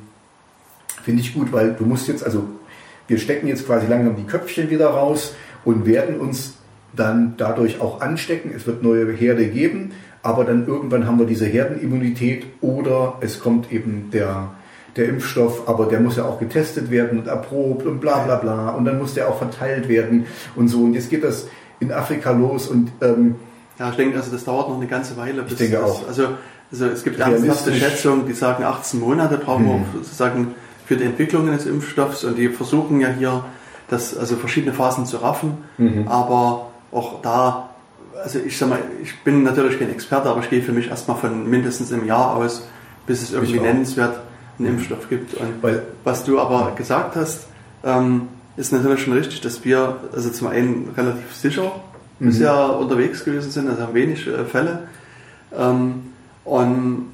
finde 1.03 1.23
ich 1.23 1.35
gut, 1.35 1.53
weil 1.53 1.73
du 1.73 1.85
musst 1.85 2.09
jetzt, 2.09 2.25
also 2.25 2.45
wir 3.07 3.19
stecken 3.19 3.49
jetzt 3.49 3.67
quasi 3.67 3.87
langsam 3.87 4.17
die 4.17 4.25
Köpfchen 4.25 4.71
wieder 4.71 4.89
raus 4.89 5.35
und 5.65 5.87
werden 5.87 6.21
uns 6.21 6.55
dann 6.95 7.35
dadurch 7.37 7.81
auch 7.81 8.01
anstecken. 8.01 8.53
Es 8.55 8.67
wird 8.67 8.83
neue 8.83 9.11
Herde 9.13 9.47
geben, 9.47 9.93
aber 10.23 10.45
dann 10.45 10.67
irgendwann 10.67 11.07
haben 11.07 11.19
wir 11.19 11.27
diese 11.27 11.47
Herdenimmunität 11.47 12.47
oder 12.61 13.17
es 13.21 13.41
kommt 13.41 13.73
eben 13.73 14.11
der 14.13 14.51
der 14.99 15.09
Impfstoff, 15.09 15.69
aber 15.69 15.87
der 15.87 16.01
muss 16.01 16.17
ja 16.17 16.25
auch 16.25 16.39
getestet 16.39 16.91
werden 16.91 17.19
und 17.19 17.29
erprobt 17.29 17.87
und 17.87 18.01
bla 18.01 18.19
bla 18.19 18.37
bla 18.37 18.71
und 18.71 18.85
dann 18.85 18.99
muss 18.99 19.15
der 19.15 19.29
auch 19.29 19.39
verteilt 19.39 19.89
werden 19.89 20.27
und 20.57 20.69
so. 20.69 20.83
Und 20.83 20.95
jetzt 20.95 21.09
geht 21.09 21.25
das 21.25 21.49
in 21.81 21.93
Afrika 21.93 22.33
los 22.33 22.69
und 22.69 22.91
ähm, 23.01 23.37
ja, 23.79 23.91
ich 23.91 23.97
denke, 23.97 24.17
also 24.17 24.33
das 24.33 24.45
dauert 24.45 24.69
noch 24.69 24.77
eine 24.77 24.89
ganze 24.89 25.17
Weile. 25.17 25.45
ich 25.47 25.55
denke 25.55 25.77
das, 25.77 25.91
auch. 25.91 26.09
Also, 26.09 26.29
also 26.71 26.87
es 26.87 27.05
gibt 27.05 27.21
ernsthafte 27.21 27.73
Schätzungen, 27.73 28.27
die 28.27 28.33
sagen 28.33 28.65
18 28.65 28.99
Monate 28.99 29.39
brauchen 29.39 29.65
mhm. 29.65 29.69
wir 29.69 29.85
sozusagen 30.03 30.55
für 30.85 30.97
die 30.97 31.05
Entwicklung 31.05 31.47
des 31.47 31.67
Impfstoffs 31.67 32.25
und 32.25 32.37
die 32.37 32.49
versuchen 32.49 33.01
ja 33.01 33.09
hier 33.09 33.45
das, 33.89 34.17
also 34.17 34.37
verschiedene 34.37 34.75
Phasen 34.75 35.07
zu 35.07 35.19
raffen, 35.19 35.59
mhm. 35.79 36.09
aber 36.09 36.71
auch 36.91 37.23
da, 37.23 37.71
also 38.23 38.39
ich 38.41 38.59
sag 38.59 38.69
mal, 38.69 38.81
ich 39.03 39.23
bin 39.23 39.45
natürlich 39.45 39.79
kein 39.79 39.91
Experte, 39.91 40.29
aber 40.29 40.41
ich 40.41 40.51
gehe 40.51 40.63
für 40.63 40.73
mich 40.73 40.89
erstmal 40.89 41.17
von 41.17 41.49
mindestens 41.49 41.93
einem 41.93 42.07
Jahr 42.07 42.37
aus, 42.37 42.67
bis 43.07 43.23
es 43.23 43.33
irgendwie 43.33 43.61
nennenswert 43.61 44.21
einen 44.59 44.69
Impfstoff 44.69 45.09
gibt. 45.09 45.35
Und 45.35 45.63
Weil, 45.63 45.83
was 46.05 46.25
du 46.25 46.41
aber 46.41 46.73
gesagt 46.75 47.17
hast, 47.17 47.47
ähm, 47.85 48.29
ist 48.57 48.73
natürlich 48.73 49.03
schon 49.03 49.13
richtig, 49.13 49.41
dass 49.41 49.65
wir 49.65 49.97
also 50.13 50.31
zum 50.31 50.49
einen 50.49 50.91
relativ 50.97 51.35
sicher 51.35 51.73
mhm. 52.19 52.27
bisher 52.27 52.77
unterwegs 52.77 53.25
gewesen 53.25 53.51
sind, 53.51 53.69
also 53.69 53.83
haben 53.83 53.95
wenig 53.95 54.27
äh, 54.27 54.45
Fälle. 54.45 54.89
Ähm, 55.57 56.13
und 56.45 57.07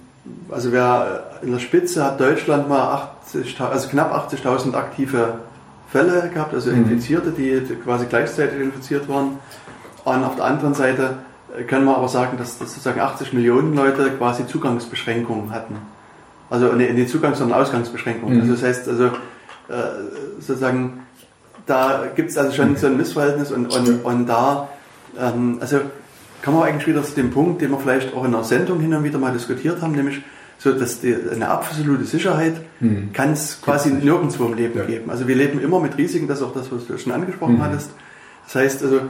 also 0.51 0.73
wer 0.73 1.31
in 1.43 1.53
der 1.53 1.59
Spitze 1.59 2.03
hat 2.03 2.19
Deutschland 2.19 2.69
mal 2.69 3.11
80, 3.27 3.61
also 3.61 3.89
knapp 3.89 4.33
80.000 4.33 4.75
aktive 4.75 5.41
Fälle 5.91 6.31
gehabt, 6.33 6.55
also 6.55 6.71
mhm. 6.71 6.85
Infizierte, 6.85 7.31
die 7.31 7.61
quasi 7.85 8.07
gleichzeitig 8.07 8.61
infiziert 8.61 9.09
waren. 9.09 9.39
Und 10.05 10.25
auf 10.25 10.37
der 10.37 10.45
anderen 10.45 10.75
Seite 10.75 11.19
können 11.67 11.85
wir 11.85 11.97
aber 11.97 12.09
sagen, 12.09 12.37
dass, 12.37 12.59
dass 12.59 12.71
sozusagen 12.71 13.01
80 13.01 13.33
Millionen 13.33 13.75
Leute 13.75 14.11
quasi 14.11 14.47
Zugangsbeschränkungen 14.47 15.53
hatten. 15.53 15.77
Also 16.51 16.71
eine 16.71 17.07
Zugangs- 17.07 17.41
und 17.41 17.53
Ausgangsbeschränkung. 17.53 18.35
Mhm. 18.35 18.41
Also 18.41 18.53
das 18.53 18.63
heißt, 18.63 18.89
also 18.89 19.07
äh, 19.07 19.11
sozusagen, 20.41 21.01
da 21.67 22.05
gibt 22.15 22.31
es 22.31 22.39
also 22.39 22.53
schon 22.53 22.77
so 22.77 22.87
ein 22.87 22.97
Missverhältnis 22.97 23.51
und, 23.51 23.67
und, 23.75 24.05
und 24.05 24.27
da, 24.27 24.69
ähm, 25.19 25.59
also 25.61 25.81
kann 26.43 26.53
man 26.53 26.65
eigentlich 26.65 26.87
wieder 26.87 27.03
zu 27.03 27.15
dem 27.15 27.31
Punkt, 27.31 27.63
den 27.63 27.71
wir 27.71 27.79
vielleicht 27.79 28.15
auch 28.15 28.25
in 28.25 28.33
der 28.33 28.45
Sendung 28.45 28.79
hin 28.81 28.93
und 28.93 29.05
wieder 29.05 29.19
mal 29.19 29.33
diskutiert 29.33 29.81
haben, 29.81 29.93
nämlich 29.93 30.21
so, 30.59 30.73
dass 30.73 31.01
die, 31.01 31.17
eine 31.33 31.49
absolute 31.49 32.05
Sicherheit 32.05 32.61
mhm. 32.81 33.11
kann 33.13 33.33
es 33.33 33.61
quasi 33.63 33.91
nirgendwo 33.91 34.45
im 34.45 34.55
Leben 34.55 34.79
ja. 34.79 34.85
geben. 34.85 35.11
Also 35.11 35.27
wir 35.27 35.35
leben 35.35 35.61
immer 35.61 35.81
mit 35.81 35.97
Risiken, 35.97 36.29
das 36.29 36.41
ist 36.41 36.45
auch 36.45 36.53
das, 36.53 36.71
was 36.71 36.87
du 36.87 36.99
schon 36.99 37.13
angesprochen 37.13 37.57
mhm. 37.57 37.63
hattest. 37.63 37.91
Das 38.45 38.55
heißt 38.57 38.83
also, 38.83 38.97
äh, 38.97 39.01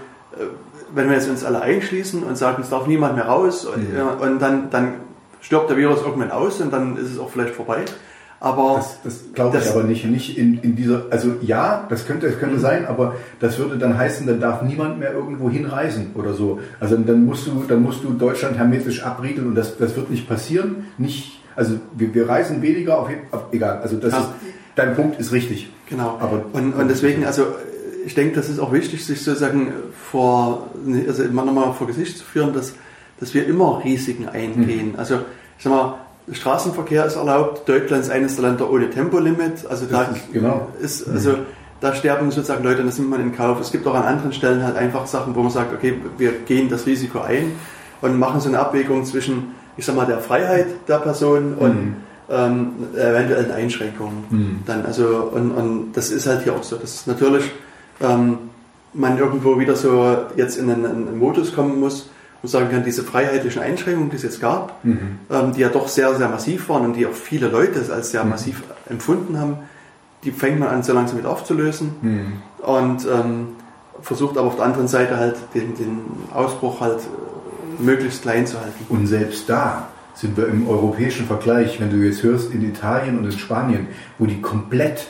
wenn 0.94 1.08
wir 1.08 1.16
jetzt 1.16 1.28
uns 1.28 1.44
alle 1.44 1.60
einschließen 1.60 2.22
und 2.22 2.38
sagen, 2.38 2.62
es 2.62 2.70
darf 2.70 2.86
niemand 2.86 3.16
mehr 3.16 3.26
raus 3.26 3.64
und, 3.64 3.92
mhm. 3.92 4.20
und 4.20 4.40
dann, 4.40 4.70
dann 4.70 4.94
stirbt 5.44 5.68
der 5.68 5.76
Virus 5.76 6.00
irgendwann 6.02 6.30
aus 6.30 6.60
und 6.60 6.72
dann 6.72 6.96
ist 6.96 7.10
es 7.10 7.18
auch 7.18 7.28
vielleicht 7.28 7.54
vorbei. 7.54 7.84
Aber 8.40 8.76
das, 8.76 8.98
das 9.02 9.32
glaube 9.34 9.58
ich 9.58 9.70
aber 9.70 9.84
nicht. 9.84 10.04
Nicht 10.04 10.36
in, 10.36 10.58
in 10.60 10.74
dieser, 10.74 11.04
also 11.10 11.36
ja, 11.42 11.86
das 11.88 12.06
könnte, 12.06 12.28
das 12.28 12.38
könnte 12.38 12.56
mhm. 12.56 12.60
sein, 12.60 12.86
aber 12.86 13.14
das 13.40 13.58
würde 13.58 13.78
dann 13.78 13.96
heißen, 13.96 14.26
dann 14.26 14.40
darf 14.40 14.62
niemand 14.62 14.98
mehr 14.98 15.12
irgendwo 15.12 15.48
hinreisen 15.48 16.10
oder 16.14 16.34
so. 16.34 16.60
Also 16.80 16.96
dann 16.96 17.24
musst 17.24 17.46
du, 17.46 17.64
dann 17.68 17.82
musst 17.82 18.04
du 18.04 18.12
Deutschland 18.12 18.58
hermetisch 18.58 19.02
abriegeln 19.02 19.48
und 19.48 19.54
das, 19.54 19.76
das 19.76 19.96
wird 19.96 20.10
nicht 20.10 20.28
passieren. 20.28 20.86
Nicht, 20.98 21.40
also 21.56 21.76
wir, 21.94 22.14
wir 22.14 22.28
reisen 22.28 22.60
weniger 22.60 22.98
auf, 22.98 23.08
auf 23.30 23.44
egal. 23.52 23.80
Also 23.82 23.96
das 23.96 24.12
ja. 24.12 24.20
ist, 24.20 24.28
dein 24.76 24.94
Punkt 24.94 25.20
ist 25.20 25.32
richtig. 25.32 25.70
Genau. 25.88 26.18
Aber 26.20 26.44
und, 26.52 26.72
und 26.74 26.88
deswegen, 26.88 27.24
also 27.24 27.46
ich 28.04 28.14
denke, 28.14 28.34
das 28.34 28.48
ist 28.48 28.58
auch 28.58 28.72
wichtig, 28.72 29.04
sich 29.04 29.22
sozusagen 29.22 29.72
vor, 30.10 30.68
also 31.06 31.22
immer 31.22 31.44
nochmal 31.44 31.72
vor 31.74 31.86
Gesicht 31.86 32.18
zu 32.18 32.24
führen, 32.24 32.52
dass 32.52 32.74
dass 33.24 33.32
wir 33.32 33.46
immer 33.46 33.80
Risiken 33.82 34.28
eingehen. 34.28 34.92
Mhm. 34.92 34.98
Also 34.98 35.14
ich 35.56 35.64
sag 35.64 35.72
mal, 35.72 35.94
Straßenverkehr 36.30 37.06
ist 37.06 37.16
erlaubt, 37.16 37.66
Deutschland 37.66 38.02
ist 38.02 38.10
eines 38.10 38.36
der 38.36 38.44
Länder 38.44 38.70
ohne 38.70 38.90
Tempolimit. 38.90 39.64
Also 39.66 39.86
da 39.86 40.02
ist, 40.02 40.30
genau. 40.30 40.68
ist 40.78 41.08
also 41.08 41.30
mhm. 41.30 41.46
da 41.80 41.94
sterben 41.94 42.30
sozusagen 42.30 42.62
Leute, 42.62 42.82
das 42.82 42.98
nimmt 42.98 43.10
man 43.10 43.22
in 43.22 43.34
Kauf. 43.34 43.60
Es 43.60 43.72
gibt 43.72 43.86
auch 43.86 43.94
an 43.94 44.02
anderen 44.02 44.34
Stellen 44.34 44.62
halt 44.62 44.76
einfach 44.76 45.06
Sachen, 45.06 45.34
wo 45.34 45.40
man 45.40 45.50
sagt, 45.50 45.72
okay, 45.72 45.94
wir 46.18 46.32
gehen 46.32 46.68
das 46.68 46.84
Risiko 46.84 47.20
ein 47.20 47.52
und 48.02 48.18
machen 48.18 48.40
so 48.40 48.50
eine 48.50 48.58
Abwägung 48.58 49.06
zwischen, 49.06 49.54
ich 49.78 49.86
sag 49.86 49.96
mal, 49.96 50.04
der 50.06 50.18
Freiheit 50.18 50.66
der 50.86 50.98
Person 50.98 51.52
mhm. 51.52 51.58
und 51.58 51.96
ähm, 52.30 52.72
eventuellen 52.94 53.52
Einschränkungen. 53.52 54.24
Mhm. 54.28 54.58
Dann 54.66 54.84
also 54.84 55.30
und, 55.32 55.50
und 55.50 55.92
das 55.94 56.10
ist 56.10 56.26
halt 56.26 56.42
hier 56.42 56.54
auch 56.54 56.62
so. 56.62 56.76
Das 56.76 56.94
ist 56.94 57.06
natürlich 57.06 57.50
ähm, 58.00 58.50
man 58.94 59.18
irgendwo 59.18 59.58
wieder 59.58 59.76
so 59.76 60.16
jetzt 60.36 60.58
in 60.58 60.70
einen, 60.70 60.86
einen 60.86 61.18
Modus 61.18 61.54
kommen 61.54 61.80
muss, 61.80 62.10
man 62.44 62.50
sagen 62.50 62.70
kann, 62.70 62.84
diese 62.84 63.02
freiheitlichen 63.02 63.62
Einschränkungen, 63.62 64.10
die 64.10 64.16
es 64.16 64.22
jetzt 64.22 64.40
gab, 64.40 64.84
mhm. 64.84 65.18
ähm, 65.30 65.52
die 65.54 65.60
ja 65.60 65.68
doch 65.68 65.88
sehr, 65.88 66.14
sehr 66.14 66.28
massiv 66.28 66.68
waren 66.68 66.84
und 66.84 66.94
die 66.94 67.06
auch 67.06 67.12
viele 67.12 67.48
Leute 67.48 67.80
als 67.92 68.10
sehr 68.10 68.24
mhm. 68.24 68.30
massiv 68.30 68.62
empfunden 68.88 69.38
haben, 69.38 69.58
die 70.24 70.30
fängt 70.30 70.58
man 70.58 70.68
an, 70.68 70.82
so 70.82 70.92
langsam 70.92 71.16
mit 71.16 71.26
aufzulösen 71.26 71.94
mhm. 72.00 72.32
und 72.62 73.06
ähm, 73.06 73.48
versucht 74.00 74.36
aber 74.36 74.48
auf 74.48 74.56
der 74.56 74.66
anderen 74.66 74.88
Seite 74.88 75.18
halt 75.18 75.36
den, 75.54 75.74
den 75.74 76.00
Ausbruch 76.32 76.80
halt 76.80 77.00
äh, 77.00 77.82
möglichst 77.82 78.22
klein 78.22 78.46
zu 78.46 78.60
halten. 78.60 78.86
Und 78.88 79.06
selbst 79.06 79.48
da 79.48 79.88
sind 80.14 80.36
wir 80.36 80.46
im 80.46 80.68
europäischen 80.68 81.26
Vergleich, 81.26 81.80
wenn 81.80 81.90
du 81.90 81.96
jetzt 81.96 82.22
hörst, 82.22 82.52
in 82.52 82.62
Italien 82.62 83.18
und 83.18 83.24
in 83.24 83.32
Spanien, 83.32 83.88
wo 84.18 84.26
die 84.26 84.40
komplett, 84.40 85.08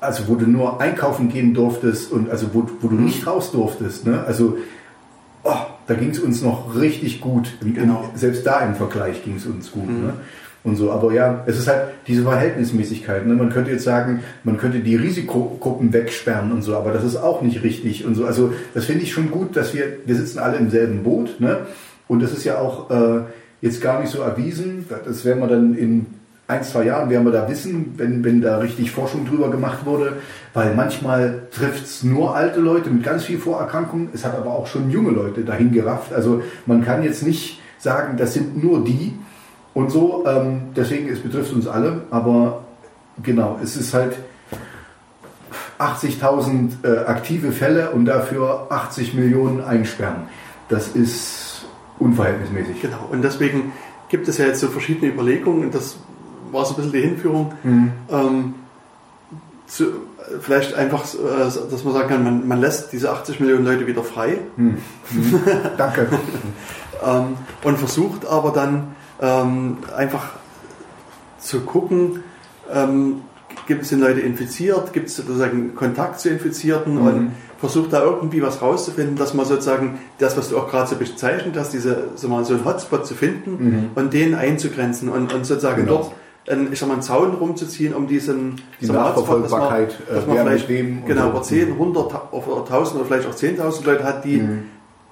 also 0.00 0.28
wo 0.28 0.36
du 0.36 0.46
nur 0.46 0.80
einkaufen 0.80 1.28
gehen 1.28 1.54
durftest 1.54 2.12
und 2.12 2.30
also 2.30 2.54
wo, 2.54 2.66
wo 2.80 2.88
du 2.88 2.94
mhm. 2.94 3.04
nicht 3.04 3.26
raus 3.26 3.52
durftest, 3.52 4.06
ne? 4.06 4.24
also 4.26 4.56
oh, 5.42 5.54
da 5.88 5.94
ging 5.94 6.10
es 6.10 6.20
uns 6.20 6.42
noch 6.42 6.76
richtig 6.76 7.20
gut. 7.20 7.54
Genau. 7.60 8.10
Selbst 8.14 8.46
da 8.46 8.60
im 8.60 8.76
Vergleich 8.76 9.24
ging 9.24 9.36
es 9.36 9.46
uns 9.46 9.72
gut. 9.72 9.88
Mhm. 9.88 10.06
Ne? 10.06 10.12
und 10.64 10.76
so. 10.76 10.90
Aber 10.90 11.12
ja, 11.12 11.42
es 11.46 11.58
ist 11.58 11.68
halt 11.68 11.88
diese 12.06 12.22
Verhältnismäßigkeit. 12.22 13.26
Ne? 13.26 13.34
Man 13.34 13.50
könnte 13.50 13.70
jetzt 13.70 13.84
sagen, 13.84 14.22
man 14.44 14.56
könnte 14.56 14.80
die 14.80 14.96
Risikogruppen 14.96 15.92
wegsperren 15.92 16.52
und 16.52 16.62
so, 16.62 16.76
aber 16.76 16.92
das 16.92 17.04
ist 17.04 17.16
auch 17.16 17.42
nicht 17.42 17.62
richtig 17.62 18.04
und 18.04 18.14
so. 18.14 18.24
Also 18.24 18.52
das 18.74 18.84
finde 18.84 19.02
ich 19.02 19.12
schon 19.12 19.30
gut, 19.30 19.56
dass 19.56 19.74
wir, 19.74 19.98
wir 20.04 20.14
sitzen 20.14 20.38
alle 20.38 20.58
im 20.58 20.70
selben 20.70 21.02
Boot, 21.02 21.40
ne? 21.40 21.60
Und 22.06 22.22
das 22.22 22.32
ist 22.32 22.44
ja 22.44 22.58
auch 22.58 22.90
äh, 22.90 23.24
jetzt 23.60 23.82
gar 23.82 24.00
nicht 24.00 24.10
so 24.10 24.22
erwiesen. 24.22 24.86
Das 25.04 25.24
werden 25.24 25.40
wir 25.40 25.48
dann 25.48 25.74
in 25.74 26.06
ein, 26.48 26.64
zwei 26.64 26.84
Jahren 26.84 27.10
werden 27.10 27.24
wir 27.24 27.32
da 27.32 27.48
wissen, 27.48 27.92
wenn, 27.98 28.24
wenn 28.24 28.40
da 28.40 28.56
richtig 28.56 28.90
Forschung 28.90 29.26
drüber 29.26 29.50
gemacht 29.50 29.84
wurde, 29.84 30.14
weil 30.54 30.74
manchmal 30.74 31.42
trifft 31.50 31.84
es 31.84 32.02
nur 32.02 32.34
alte 32.34 32.58
Leute 32.60 32.88
mit 32.88 33.04
ganz 33.04 33.24
viel 33.24 33.38
Vorerkrankungen, 33.38 34.08
es 34.14 34.24
hat 34.24 34.34
aber 34.34 34.52
auch 34.52 34.66
schon 34.66 34.90
junge 34.90 35.10
Leute 35.10 35.42
dahin 35.42 35.72
gerafft. 35.72 36.12
Also 36.12 36.42
man 36.64 36.82
kann 36.82 37.02
jetzt 37.02 37.22
nicht 37.22 37.60
sagen, 37.76 38.16
das 38.16 38.32
sind 38.32 38.62
nur 38.62 38.82
die 38.82 39.12
und 39.74 39.90
so, 39.92 40.24
ähm, 40.26 40.70
deswegen, 40.74 41.10
es 41.10 41.20
betrifft 41.20 41.52
uns 41.52 41.68
alle, 41.68 42.04
aber 42.10 42.64
genau, 43.22 43.60
es 43.62 43.76
ist 43.76 43.92
halt 43.92 44.16
80.000 45.78 46.82
äh, 46.82 47.04
aktive 47.04 47.52
Fälle 47.52 47.90
und 47.90 48.06
dafür 48.06 48.68
80 48.70 49.12
Millionen 49.12 49.62
einsperren. 49.62 50.22
Das 50.70 50.88
ist 50.88 51.66
unverhältnismäßig. 51.98 52.80
Genau, 52.80 53.06
und 53.12 53.22
deswegen 53.22 53.72
gibt 54.08 54.28
es 54.28 54.38
ja 54.38 54.46
jetzt 54.46 54.60
so 54.60 54.68
verschiedene 54.68 55.12
Überlegungen 55.12 55.66
und 55.66 55.74
war 56.52 56.64
so 56.64 56.74
ein 56.74 56.76
bisschen 56.76 56.92
die 56.92 57.00
Hinführung. 57.00 57.52
Mhm. 57.62 57.92
Ähm, 58.10 58.54
zu, 59.66 59.84
vielleicht 60.40 60.74
einfach, 60.74 61.04
äh, 61.14 61.70
dass 61.70 61.84
man 61.84 61.94
sagen 61.94 62.08
kann, 62.08 62.24
man, 62.24 62.48
man, 62.48 62.60
lässt 62.60 62.92
diese 62.92 63.10
80 63.10 63.40
Millionen 63.40 63.64
Leute 63.64 63.86
wieder 63.86 64.02
frei. 64.02 64.38
Mhm. 64.56 64.78
Mhm. 65.10 65.40
Danke. 65.76 66.08
ähm, 67.04 67.36
und 67.62 67.78
versucht 67.78 68.26
aber 68.26 68.50
dann 68.52 68.94
ähm, 69.20 69.78
einfach 69.96 70.30
zu 71.38 71.60
gucken, 71.60 72.22
ähm, 72.72 73.22
gibt 73.66 73.82
es 73.82 73.90
Leute 73.92 74.20
infiziert, 74.20 74.92
gibt 74.92 75.08
es 75.08 75.16
sozusagen 75.16 75.74
Kontakt 75.74 76.20
zu 76.20 76.30
Infizierten 76.30 76.94
mhm. 76.94 77.06
und 77.06 77.32
versucht 77.58 77.92
da 77.92 78.02
irgendwie 78.02 78.40
was 78.40 78.62
rauszufinden, 78.62 79.16
dass 79.16 79.34
man 79.34 79.44
sozusagen 79.44 79.98
das, 80.18 80.36
was 80.36 80.48
du 80.48 80.58
auch 80.58 80.70
gerade 80.70 80.88
so 80.88 80.96
bezeichnet 80.96 81.56
hast, 81.56 81.72
diese, 81.72 82.08
so, 82.14 82.28
mal, 82.28 82.44
so 82.44 82.54
einen 82.54 82.64
Hotspot 82.64 83.06
zu 83.06 83.14
finden 83.14 83.50
mhm. 83.50 83.90
und 83.94 84.14
den 84.14 84.34
einzugrenzen 84.34 85.08
und, 85.08 85.34
und 85.34 85.44
sozusagen 85.44 85.84
genau. 85.84 85.98
dort 85.98 86.12
einen, 86.48 86.72
ich 86.72 86.78
sag 86.78 86.88
mal, 86.88 86.94
einen 86.94 87.02
Zaun 87.02 87.34
rumzuziehen, 87.34 87.94
um 87.94 88.06
diesen 88.06 88.60
Die 88.80 88.86
Nachverfolgbarkeit, 88.86 89.90
dass 89.90 90.06
man, 90.08 90.16
dass 90.16 90.26
man 90.26 90.36
äh, 90.36 90.58
vielleicht 90.58 91.06
genau, 91.06 91.30
über 91.30 91.42
10, 91.42 91.72
100 91.72 92.32
oder 92.32 92.56
1000 92.58 93.00
oder 93.00 93.04
vielleicht 93.04 93.28
auch 93.28 93.34
10.000 93.34 93.84
Leute 93.84 94.04
hat, 94.04 94.24
die 94.24 94.38
mhm 94.38 94.64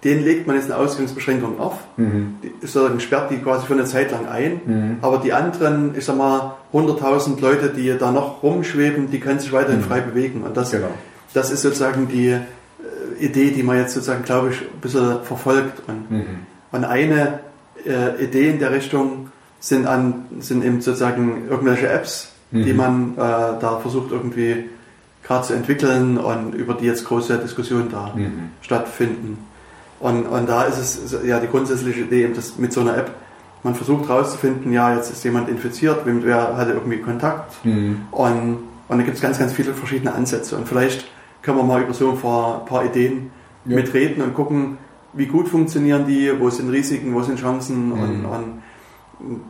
den 0.07 0.25
legt 0.25 0.47
man 0.47 0.57
jetzt 0.57 0.71
eine 0.71 0.81
Ausgangsbeschränkung 0.81 1.59
auf, 1.59 1.79
mhm. 1.97 2.37
sozusagen 2.61 3.01
sperrt 3.01 3.31
die 3.31 3.39
quasi 3.39 3.67
für 3.67 3.73
eine 3.73 3.87
Zeit 3.87 4.13
lang 4.13 4.27
ein, 4.29 4.61
mhm. 4.65 4.97
aber 5.01 5.19
die 5.19 5.33
anderen, 5.33 5.97
ich 5.97 6.05
sag 6.05 6.17
mal, 6.17 6.55
100.000 6.73 7.41
Leute, 7.41 7.71
die 7.71 7.97
da 7.99 8.13
noch 8.13 8.43
rumschweben, 8.43 9.11
die 9.11 9.21
können 9.21 9.41
sich 9.41 9.53
weiterhin 9.53 9.81
mhm. 9.81 9.85
frei 9.85 10.01
bewegen 10.01 10.43
und 10.43 10.57
das, 10.57 10.71
genau. 10.71 10.89
das 11.33 11.51
ist 11.51 11.63
sozusagen 11.63 12.09
die 12.09 12.29
äh, 12.29 12.41
Idee, 13.19 13.51
die 13.51 13.63
man 13.63 13.79
jetzt 13.79 13.95
sozusagen, 13.95 14.23
glaube 14.23 14.51
ich, 14.51 14.61
ein 14.61 14.81
bisschen 14.81 15.23
verfolgt 15.25 15.83
und, 15.89 16.11
mhm. 16.11 16.27
und 16.73 16.85
eine 16.85 17.41
äh, 17.85 18.23
Idee 18.23 18.51
in 18.51 18.59
der 18.59 18.73
Richtung 18.73 19.33
sind, 19.67 19.87
an, 19.87 20.27
sind 20.39 20.65
eben 20.65 20.81
sozusagen 20.81 21.49
irgendwelche 21.51 21.89
Apps, 21.89 22.31
die 22.53 22.73
mhm. 22.73 22.77
man 22.77 23.13
äh, 23.15 23.19
da 23.61 23.79
versucht 23.83 24.13
irgendwie 24.13 24.67
gerade 25.25 25.45
zu 25.45 25.55
entwickeln 25.55 26.19
und 26.19 26.55
über 26.55 26.75
die 26.75 26.85
jetzt 26.85 27.05
große 27.05 27.37
Diskussionen 27.39 27.91
da 27.91 28.13
mhm. 28.15 28.51
stattfinden. 28.61 29.39
Und, 29.99 30.27
und 30.27 30.49
da 30.49 30.65
ist 30.65 30.79
es 30.79 31.17
ja 31.27 31.41
die 31.41 31.49
grundsätzliche 31.49 32.03
Idee, 32.03 32.29
dass 32.33 32.59
mit 32.59 32.73
so 32.73 32.83
einer 32.83 32.97
App 32.97 33.11
man 33.65 33.75
versucht 33.75 34.09
herauszufinden, 34.09 34.73
ja, 34.73 34.95
jetzt 34.95 35.11
ist 35.11 35.25
jemand 35.25 35.49
infiziert, 35.49 36.03
wer 36.05 36.57
hatte 36.57 36.73
irgendwie 36.73 36.99
Kontakt. 36.99 37.65
Mhm. 37.65 38.03
Und, 38.13 38.59
und 38.87 38.99
da 38.99 39.03
gibt 39.03 39.17
es 39.17 39.21
ganz, 39.21 39.37
ganz 39.41 39.53
viele 39.53 39.75
verschiedene 39.75 40.15
Ansätze. 40.15 40.57
Und 40.57 40.69
vielleicht 40.69 41.07
können 41.43 41.57
wir 41.59 41.65
mal 41.65 41.83
über 41.83 41.93
so 41.93 42.13
ein 42.13 42.19
paar, 42.19 42.65
paar 42.67 42.85
Ideen 42.85 43.33
ja. 43.65 43.75
mitreden 43.75 44.23
und 44.23 44.33
gucken, 44.35 44.79
wie 45.13 45.27
gut 45.27 45.49
funktionieren 45.49 46.07
die, 46.07 46.31
wo 46.39 46.51
sind 46.51 46.71
Risiken, 46.71 47.15
wo 47.15 47.23
sind 47.23 47.41
Chancen. 47.41 47.89
Mhm. 47.89 47.93
Und, 47.93 48.25
und 48.27 48.63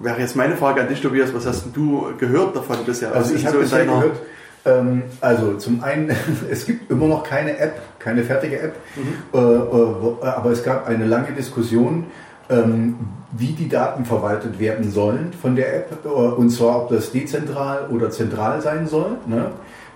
wäre 0.01 0.21
jetzt 0.21 0.37
meine 0.37 0.57
Frage 0.57 0.81
an 0.81 0.89
dich, 0.89 1.01
Tobias, 1.01 1.35
was 1.35 1.47
hast 1.47 1.67
du 1.75 2.07
gehört 2.19 2.55
davon 2.55 2.77
bisher? 2.85 3.15
Also, 3.15 3.35
ich 3.35 3.45
habe 3.47 3.57
so 3.57 3.63
bisher 3.63 3.85
gehört, 3.85 4.17
ähm, 4.65 5.03
also 5.21 5.55
zum 5.55 5.83
einen, 5.83 6.11
es 6.51 6.67
gibt 6.67 6.91
immer 6.91 7.07
noch 7.07 7.25
keine 7.25 7.59
App, 7.59 7.81
keine 7.99 8.25
fertige 8.25 8.61
App, 8.61 8.77
mhm. 8.97 9.39
äh, 9.39 9.39
äh, 9.39 10.31
aber 10.31 10.51
es 10.51 10.63
gab 10.63 10.89
eine 10.89 11.05
lange 11.05 11.33
Diskussion, 11.33 12.07
ähm, 12.49 12.97
wie 13.33 13.53
die 13.53 13.69
Daten 13.69 14.05
verwaltet 14.05 14.59
werden 14.61 14.91
sollen 14.91 15.33
von 15.41 15.57
der 15.57 15.75
App, 15.77 16.05
äh, 16.05 16.09
und 16.09 16.51
zwar 16.51 16.83
ob 16.83 16.89
das 16.91 17.11
dezentral 17.11 17.89
oder 17.91 18.11
zentral 18.11 18.61
sein 18.61 18.87
soll. 18.87 19.17
Ne? 19.27 19.51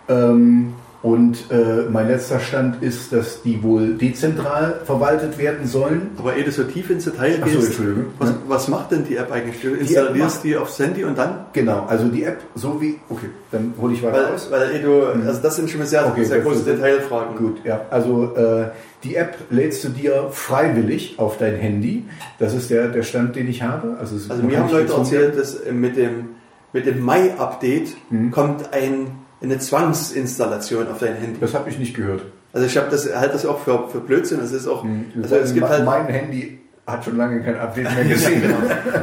Ähm, 0.08 0.74
und 1.02 1.50
äh, 1.50 1.88
mein 1.90 2.08
letzter 2.08 2.40
Stand 2.40 2.82
ist, 2.82 3.10
dass 3.12 3.42
die 3.42 3.62
wohl 3.62 3.94
dezentral 3.94 4.80
verwaltet 4.84 5.38
werden 5.38 5.66
sollen. 5.66 6.10
Aber 6.18 6.36
ehe 6.36 6.44
du 6.44 6.50
so 6.50 6.64
tief 6.64 6.90
ins 6.90 7.04
Detail 7.04 7.38
gehst, 7.38 7.54
so, 7.54 7.66
Entschuldigung. 7.66 8.04
Was, 8.18 8.34
was, 8.46 8.68
macht 8.68 8.90
denn 8.90 9.04
die 9.04 9.16
App 9.16 9.32
eigentlich? 9.32 9.62
Du 9.62 9.68
installierst 9.68 10.44
die, 10.44 10.48
die 10.48 10.56
aufs 10.58 10.78
Handy 10.78 11.04
und 11.04 11.16
dann? 11.16 11.46
Genau, 11.54 11.86
also 11.88 12.08
die 12.08 12.24
App 12.24 12.40
so 12.54 12.82
wie, 12.82 13.00
okay, 13.08 13.30
dann 13.50 13.72
hole 13.80 13.94
ich 13.94 14.02
weiter 14.02 14.24
weil, 14.24 14.34
aus. 14.34 14.50
Weil 14.50 14.72
ehe 14.72 14.80
du, 14.80 15.18
mhm. 15.18 15.26
also 15.26 15.40
das 15.40 15.56
sind 15.56 15.70
schon 15.70 15.86
sehr, 15.86 16.06
okay, 16.06 16.24
sehr 16.24 16.40
große 16.40 16.64
Detailfragen. 16.64 17.36
Gut, 17.36 17.64
ja, 17.64 17.80
also 17.88 18.34
äh, 18.36 18.66
die 19.02 19.16
App 19.16 19.38
lädst 19.48 19.82
du 19.84 19.88
dir 19.88 20.28
freiwillig 20.30 21.14
auf 21.16 21.38
dein 21.38 21.56
Handy. 21.56 22.04
Das 22.38 22.52
ist 22.52 22.68
der, 22.68 22.88
der 22.88 23.04
Stand, 23.04 23.36
den 23.36 23.48
ich 23.48 23.62
habe. 23.62 23.96
Also, 23.98 24.16
also 24.28 24.42
mir 24.42 24.58
haben 24.58 24.70
Leute 24.70 24.92
erzählt, 24.92 25.38
dass 25.38 25.60
mit 25.72 25.96
dem, 25.96 26.26
mit 26.74 26.84
dem 26.84 27.00
Mai-Update 27.00 27.96
mhm. 28.10 28.30
kommt 28.30 28.74
ein 28.74 29.12
eine 29.42 29.58
Zwangsinstallation 29.58 30.88
auf 30.88 30.98
dein 30.98 31.14
Handy. 31.14 31.40
Das 31.40 31.54
habe 31.54 31.70
ich 31.70 31.78
nicht 31.78 31.94
gehört. 31.94 32.22
Also 32.52 32.66
ich 32.66 32.76
habe 32.76 32.90
das 32.90 33.14
halt 33.14 33.32
das 33.32 33.46
auch 33.46 33.60
für, 33.60 33.88
für 33.88 34.00
Blödsinn. 34.00 34.40
Es 34.40 34.52
ist 34.52 34.66
auch, 34.66 34.82
hm, 34.82 35.06
also 35.22 35.36
es 35.36 35.54
gibt 35.54 35.68
halt 35.68 35.84
mein 35.84 36.06
Handy 36.06 36.58
hat 36.86 37.04
schon 37.04 37.16
lange 37.16 37.42
kein 37.42 37.58
Update 37.58 37.94
mehr 37.94 38.04
gesehen. 38.08 38.42
genau. 38.42 38.56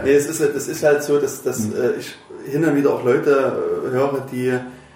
nee, 0.04 0.14
es 0.14 0.28
ist, 0.28 0.42
das 0.42 0.68
ist 0.68 0.84
halt 0.84 1.04
so, 1.04 1.20
dass, 1.20 1.44
dass 1.44 1.60
hm. 1.60 1.74
äh, 1.74 1.92
ich 2.00 2.16
hin 2.52 2.64
und 2.66 2.76
wieder 2.76 2.92
auch 2.94 3.04
Leute 3.04 3.54
äh, 3.88 3.92
höre, 3.92 4.26
die, 4.32 4.54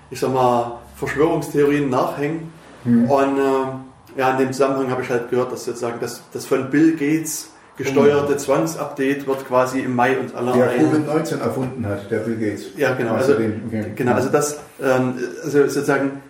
ich 0.09 0.19
sag 0.19 0.33
mal, 0.33 0.79
Verschwörungstheorien 0.97 1.89
nachhängen. 1.89 2.51
Hm. 2.83 3.09
Und 3.09 3.37
äh, 3.37 4.19
ja, 4.19 4.31
in 4.31 4.37
dem 4.39 4.53
Zusammenhang 4.53 4.91
habe 4.91 5.01
ich 5.01 5.09
halt 5.09 5.29
gehört, 5.29 5.51
dass 5.51 5.65
sozusagen 5.65 5.99
das, 5.99 6.21
das 6.33 6.45
von 6.45 6.69
Bill 6.69 6.95
Gates 6.97 7.50
gesteuerte 7.83 8.37
Zwangsupdate 8.37 9.27
wird 9.27 9.47
quasi 9.47 9.79
im 9.79 9.95
Mai 9.95 10.17
und 10.17 10.35
aller 10.35 10.53
Der 10.53 10.79
Covid-19 10.79 11.39
erfunden 11.39 11.85
hat, 11.85 12.09
der 12.11 12.19
Bill 12.19 12.37
Gates. 12.37 12.65
Ja, 12.77 12.93
genau. 12.93 13.13
Also, 13.13 13.33
okay. 13.33 13.91
genau, 13.95 14.13
also 14.13 14.29
das, 14.29 14.59
ähm, 14.81 15.15
also 15.43 15.59
sozusagen, 15.67 16.21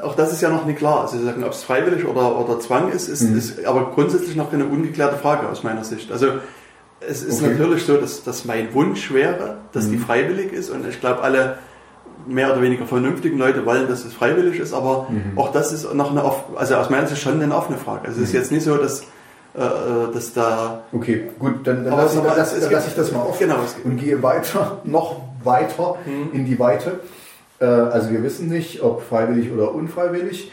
auch 0.00 0.14
das 0.14 0.32
ist 0.32 0.40
ja 0.40 0.50
noch 0.50 0.66
nicht 0.66 0.78
klar. 0.78 1.02
Also 1.02 1.16
sozusagen, 1.16 1.44
ob 1.44 1.52
es 1.52 1.62
freiwillig 1.62 2.06
oder, 2.06 2.38
oder 2.38 2.60
Zwang 2.60 2.90
ist, 2.90 3.08
ist, 3.08 3.22
mhm. 3.22 3.38
ist 3.38 3.64
aber 3.64 3.90
grundsätzlich 3.94 4.36
noch 4.36 4.52
eine 4.52 4.64
ungeklärte 4.64 5.16
Frage 5.16 5.48
aus 5.48 5.62
meiner 5.62 5.84
Sicht. 5.84 6.10
Also 6.12 6.28
es 7.00 7.22
ist 7.22 7.42
okay. 7.42 7.52
natürlich 7.52 7.84
so, 7.84 7.96
dass, 7.96 8.22
dass 8.24 8.44
mein 8.44 8.74
Wunsch 8.74 9.12
wäre, 9.12 9.58
dass 9.72 9.86
mhm. 9.86 9.92
die 9.92 9.98
freiwillig 9.98 10.52
ist 10.52 10.70
und 10.70 10.86
ich 10.86 11.00
glaube, 11.00 11.22
alle 11.22 11.58
mehr 12.26 12.52
oder 12.52 12.62
weniger 12.62 12.86
vernünftigen 12.86 13.38
Leute 13.38 13.64
wollen, 13.64 13.88
dass 13.88 14.04
es 14.04 14.12
freiwillig 14.12 14.60
ist, 14.60 14.74
aber 14.74 15.06
mhm. 15.08 15.38
auch 15.38 15.52
das 15.52 15.72
ist 15.72 15.92
noch 15.94 16.10
eine, 16.10 16.22
also 16.56 16.76
aus 16.76 16.90
meiner 16.90 17.06
Sicht 17.06 17.22
schon 17.22 17.40
eine 17.40 17.54
offene 17.54 17.78
Frage. 17.78 18.08
Also 18.08 18.20
es 18.20 18.28
ist 18.28 18.34
mhm. 18.34 18.40
jetzt 18.40 18.52
nicht 18.52 18.64
so, 18.64 18.76
dass 18.76 19.04
dass 19.54 20.32
da. 20.32 20.84
Okay, 20.92 21.30
gut, 21.38 21.66
dann, 21.66 21.84
dann 21.84 21.96
lasse 21.96 22.18
ich, 22.18 22.24
lass, 22.24 22.70
lass 22.70 22.86
ich 22.86 22.94
das 22.94 23.12
mal 23.12 23.22
offen 23.22 23.48
genau, 23.48 23.60
und 23.84 23.96
gehe 23.96 24.22
weiter, 24.22 24.78
noch 24.84 25.22
weiter 25.42 25.96
mhm. 26.06 26.30
in 26.32 26.46
die 26.46 26.58
Weite. 26.58 27.00
Äh, 27.58 27.64
also 27.64 28.10
wir 28.10 28.22
wissen 28.22 28.48
nicht, 28.48 28.82
ob 28.82 29.02
freiwillig 29.02 29.50
oder 29.50 29.74
unfreiwillig, 29.74 30.52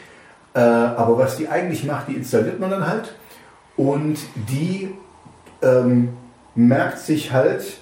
aber 0.54 1.18
was 1.18 1.36
die 1.36 1.46
eigentlich 1.46 1.84
macht, 1.84 2.08
die 2.08 2.14
installiert 2.14 2.58
man 2.58 2.70
dann 2.70 2.88
halt 2.88 3.14
und 3.76 4.18
die 4.34 4.92
ähm, 5.62 6.14
merkt 6.56 6.98
sich 6.98 7.32
halt, 7.32 7.78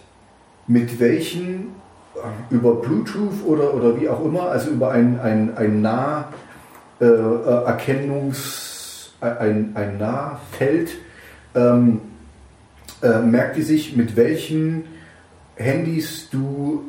mit 0.67 1.01
welchen 1.01 1.75
über 2.51 2.75
Bluetooth 2.75 3.47
oder, 3.47 3.73
oder 3.75 4.01
wie 4.01 4.09
auch 4.09 4.25
immer, 4.25 4.51
also 4.51 4.71
über 4.71 4.91
ein, 4.91 5.21
ein, 5.21 5.57
ein 5.57 5.81
Naherkennungs, 7.01 9.13
ein, 9.21 9.73
ein 9.75 9.99
Nahfeld, 9.99 10.91
ähm, 11.57 12.01
äh, 13.03 13.19
merkt 13.21 13.57
die 13.57 13.63
sich, 13.63 13.97
mit 13.97 14.17
welchen 14.17 14.85
Handys 15.57 16.29
du 16.31 16.85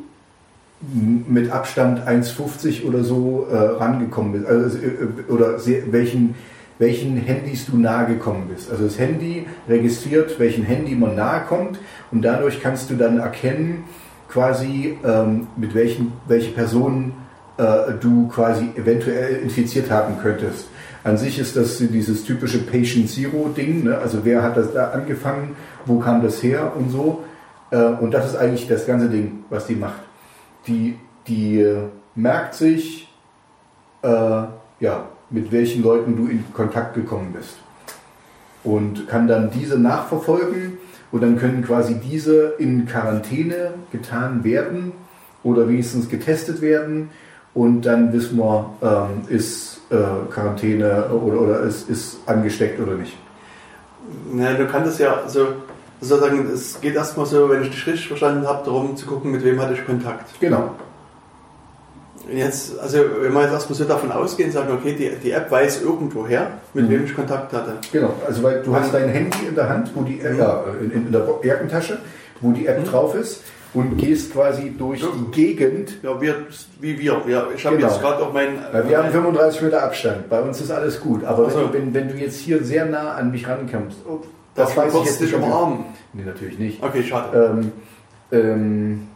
mit 0.80 1.50
Abstand 1.50 2.06
1,50 2.06 2.84
oder 2.86 3.02
so 3.02 3.48
äh, 3.50 3.56
rangekommen 3.56 4.32
bist, 4.32 4.46
also, 4.46 4.78
äh, 4.78 5.30
oder 5.30 5.58
sehr, 5.58 5.92
welchen, 5.92 6.36
welchen 6.78 7.16
Handys 7.16 7.66
du 7.66 7.76
nahe 7.76 8.06
gekommen 8.06 8.48
bist. 8.48 8.70
Also 8.70 8.84
das 8.84 8.98
Handy 8.98 9.46
registriert, 9.68 10.38
welchen 10.38 10.62
Handy 10.62 10.94
man 10.94 11.16
nahe 11.16 11.40
kommt 11.48 11.80
und 12.12 12.22
dadurch 12.22 12.62
kannst 12.62 12.90
du 12.90 12.94
dann 12.94 13.18
erkennen, 13.18 13.84
quasi 14.28 14.96
ähm, 15.04 15.48
mit 15.56 15.74
welchen 15.74 16.12
welche 16.28 16.52
Personen 16.52 17.14
äh, 17.56 17.92
du 18.00 18.28
quasi 18.28 18.70
eventuell 18.76 19.36
infiziert 19.36 19.90
haben 19.90 20.14
könntest. 20.22 20.68
An 21.08 21.16
sich 21.16 21.38
ist 21.38 21.56
das 21.56 21.78
dieses 21.78 22.24
typische 22.24 22.58
Patient 22.58 23.08
Zero 23.08 23.48
Ding, 23.56 23.84
ne? 23.84 23.96
also 23.96 24.26
wer 24.26 24.42
hat 24.42 24.58
das 24.58 24.74
da 24.74 24.90
angefangen, 24.90 25.56
wo 25.86 25.98
kam 26.00 26.22
das 26.22 26.42
her 26.42 26.74
und 26.76 26.90
so. 26.90 27.24
Äh, 27.70 27.78
und 27.78 28.12
das 28.12 28.26
ist 28.26 28.36
eigentlich 28.36 28.68
das 28.68 28.86
ganze 28.86 29.08
Ding, 29.08 29.44
was 29.48 29.66
die 29.66 29.74
macht. 29.74 30.02
Die, 30.66 30.98
die 31.26 31.60
äh, 31.60 31.84
merkt 32.14 32.54
sich, 32.54 33.08
äh, 34.02 34.08
ja, 34.08 35.08
mit 35.30 35.50
welchen 35.50 35.82
Leuten 35.82 36.14
du 36.14 36.26
in 36.26 36.44
Kontakt 36.52 36.94
gekommen 36.94 37.32
bist. 37.32 37.56
Und 38.62 39.08
kann 39.08 39.26
dann 39.26 39.50
diese 39.50 39.78
nachverfolgen 39.78 40.76
und 41.10 41.22
dann 41.22 41.38
können 41.38 41.64
quasi 41.64 41.94
diese 41.94 42.54
in 42.58 42.84
Quarantäne 42.84 43.72
getan 43.92 44.44
werden 44.44 44.92
oder 45.42 45.70
wenigstens 45.70 46.10
getestet 46.10 46.60
werden 46.60 47.08
und 47.54 47.86
dann 47.86 48.12
wissen 48.12 48.36
wir, 48.36 48.74
ähm, 48.82 49.34
ist 49.34 49.77
äh, 49.90 50.30
Quarantäne 50.30 51.06
oder, 51.10 51.40
oder 51.40 51.60
ist, 51.60 51.88
ist 51.88 52.18
angesteckt 52.26 52.80
oder 52.80 52.94
nicht. 52.94 53.16
Na, 54.32 54.54
du 54.54 54.66
kannst 54.66 54.98
ja 54.98 55.22
so 55.26 55.48
sozusagen, 56.00 56.48
es 56.52 56.80
geht 56.80 56.94
erstmal 56.94 57.26
so, 57.26 57.48
wenn 57.50 57.62
ich 57.62 57.70
dich 57.70 57.86
richtig 57.86 58.08
verstanden 58.08 58.46
habe, 58.46 58.64
darum 58.64 58.96
zu 58.96 59.06
gucken, 59.06 59.32
mit 59.32 59.44
wem 59.44 59.60
hatte 59.60 59.74
ich 59.74 59.84
Kontakt. 59.84 60.28
Genau. 60.40 60.70
Jetzt, 62.30 62.78
also 62.78 62.98
wenn 63.20 63.32
wir 63.32 63.42
jetzt 63.42 63.52
erstmal 63.52 63.78
so 63.78 63.84
davon 63.84 64.12
ausgehen, 64.12 64.52
sagen, 64.52 64.70
okay, 64.72 64.94
die, 64.94 65.10
die 65.22 65.30
App 65.30 65.50
weiß 65.50 65.82
irgendwoher, 65.82 66.48
mit 66.74 66.84
mhm. 66.84 66.90
wem 66.90 67.04
ich 67.06 67.14
Kontakt 67.14 67.52
hatte. 67.52 67.74
Genau, 67.90 68.12
also 68.26 68.42
weil 68.42 68.62
du 68.62 68.74
hast 68.74 68.92
dein 68.92 69.08
Handy 69.08 69.46
in 69.48 69.54
der 69.54 69.68
Hand, 69.68 69.90
wo 69.94 70.02
die 70.02 70.16
mhm. 70.16 70.38
ja, 70.38 70.64
in, 70.80 70.90
in, 70.90 71.12
der 71.12 71.26
Jackentasche, 71.42 71.98
wo 72.40 72.52
die 72.52 72.66
App 72.66 72.80
mhm. 72.80 72.84
drauf 72.84 73.14
ist 73.14 73.42
und 73.74 73.98
gehst 73.98 74.32
quasi 74.32 74.74
durch 74.76 75.00
ja. 75.02 75.08
die 75.14 75.30
Gegend. 75.30 76.02
Ja, 76.02 76.20
wir, 76.20 76.46
wie 76.80 76.98
wir. 76.98 77.22
Ja, 77.26 77.46
ich 77.54 77.64
habe 77.66 77.76
genau. 77.76 77.88
jetzt 77.88 78.00
gerade 78.00 78.22
auch 78.22 78.32
mein. 78.32 78.58
Weil 78.72 78.88
wir 78.88 78.98
haben 78.98 79.10
35 79.10 79.62
Meter 79.62 79.82
Abstand. 79.82 80.28
Bei 80.28 80.40
uns 80.40 80.60
ist 80.60 80.70
alles 80.70 81.00
gut. 81.00 81.24
Aber 81.24 81.46
also. 81.46 81.72
wenn, 81.72 81.92
wenn, 81.92 82.08
du 82.08 82.14
jetzt 82.14 82.38
hier 82.38 82.64
sehr 82.64 82.86
nah 82.86 83.12
an 83.14 83.30
mich 83.30 83.46
rankommst, 83.46 83.98
oh, 84.08 84.20
das 84.54 84.76
weiß 84.76 84.94
ich 84.94 85.04
jetzt 85.04 85.20
nicht. 85.20 85.34
umarmen? 85.34 85.84
Nee, 86.12 86.22
natürlich 86.24 86.58
nicht. 86.58 86.82
Okay, 86.82 87.02
schade. 87.02 87.50
Ähm, 87.60 87.72
ähm, 88.32 89.08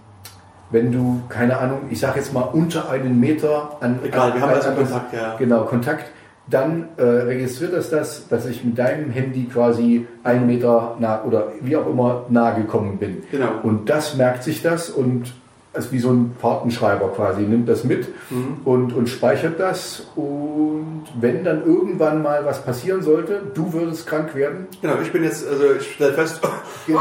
wenn 0.71 0.91
du, 0.91 1.21
keine 1.29 1.59
Ahnung, 1.59 1.81
ich 1.91 2.01
sage 2.01 2.19
jetzt 2.19 2.33
mal 2.33 2.43
unter 2.43 2.91
einen 2.91 3.21
Meter 3.21 3.77
an. 3.81 4.01
Egal, 4.05 4.31
an, 4.31 4.35
wir 4.37 4.43
haben 4.43 4.55
also 4.55 4.71
Kontakt, 4.73 5.13
ja. 5.13 5.37
Genau, 5.39 5.65
Kontakt. 5.65 6.11
Dann 6.53 6.91
äh, 6.99 7.03
registriert 7.03 7.73
es 7.73 7.91
das, 7.91 8.29
dass 8.29 8.47
ich 8.47 8.63
mit 8.63 8.79
deinem 8.79 9.11
Handy 9.11 9.45
quasi 9.45 10.07
einen 10.23 10.47
Meter 10.47 10.97
nah 11.01 11.25
oder 11.25 11.49
wie 11.61 11.77
auch 11.77 11.89
immer 11.89 12.27
nahe 12.29 12.61
gekommen 12.61 12.99
bin. 12.99 13.23
Genau. 13.31 13.61
Und 13.63 13.89
das 13.89 14.17
merkt 14.17 14.45
sich 14.45 14.63
das 14.63 14.91
und 14.91 15.33
ist 15.75 15.91
wie 15.91 15.99
so 15.99 16.11
ein 16.11 16.37
Fahrtenschreiber 16.39 17.09
quasi, 17.09 17.43
nimmt 17.43 17.69
das 17.69 17.85
mit 17.85 18.09
mhm. 18.31 18.59
und, 18.65 18.93
und 18.93 19.09
speichert 19.09 19.59
das. 19.59 20.07
Und 20.17 21.05
wenn 21.19 21.45
dann 21.45 21.65
irgendwann 21.65 22.23
mal 22.23 22.45
was 22.45 22.63
passieren 22.63 23.03
sollte, 23.03 23.41
du 23.55 23.73
würdest 23.73 24.07
krank 24.07 24.35
werden. 24.35 24.67
Genau, 24.83 24.97
ich 25.03 25.11
bin 25.13 25.25
jetzt, 25.25 25.49
also 25.49 25.65
ich 25.79 25.95
stelle 25.95 26.13
fest. 26.13 26.41
genau, 26.87 27.01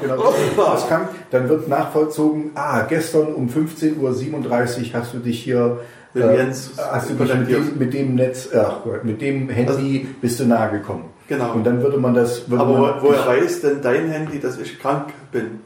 genau, 0.00 0.16
du 0.16 0.72
bist 0.72 0.88
krank, 0.88 1.08
dann 1.30 1.48
wird 1.48 1.68
nachvollzogen, 1.68 2.50
ah, 2.54 2.82
gestern 2.82 3.32
um 3.34 3.48
15.37 3.48 3.96
Uhr 3.98 5.00
hast 5.00 5.14
du 5.14 5.18
dich 5.18 5.42
hier 5.42 5.80
äh, 6.14 6.36
Jens 6.36 6.72
hast 6.76 7.10
du 7.10 7.14
mit 7.14 7.48
dem, 7.48 7.78
mit 7.78 7.94
dem 7.94 8.14
Netz, 8.14 8.48
ach, 8.54 8.84
mit 9.02 9.20
dem 9.20 9.48
Handy 9.48 10.00
also, 10.00 10.14
bist 10.20 10.40
du 10.40 10.44
nahe 10.44 10.70
gekommen. 10.70 11.04
Genau. 11.28 11.52
Und 11.54 11.64
dann 11.64 11.82
würde 11.82 11.98
man 11.98 12.14
das. 12.14 12.48
Würde 12.50 12.62
Aber 12.62 12.78
man 12.78 13.02
woher 13.02 13.26
weiß 13.26 13.62
denn 13.62 13.80
dein 13.80 14.08
Handy, 14.08 14.38
dass 14.38 14.58
ich 14.58 14.78
krank 14.78 15.12
bin? 15.30 15.60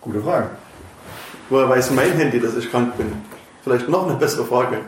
Gute 0.00 0.20
Frage. 0.20 0.48
Woher 1.48 1.68
weiß 1.68 1.92
mein 1.92 2.12
Handy, 2.12 2.40
dass 2.40 2.56
ich 2.56 2.70
krank 2.70 2.96
bin? 2.96 3.06
Vielleicht 3.62 3.88
noch 3.88 4.08
eine 4.08 4.16
bessere 4.16 4.44
Frage. 4.44 4.78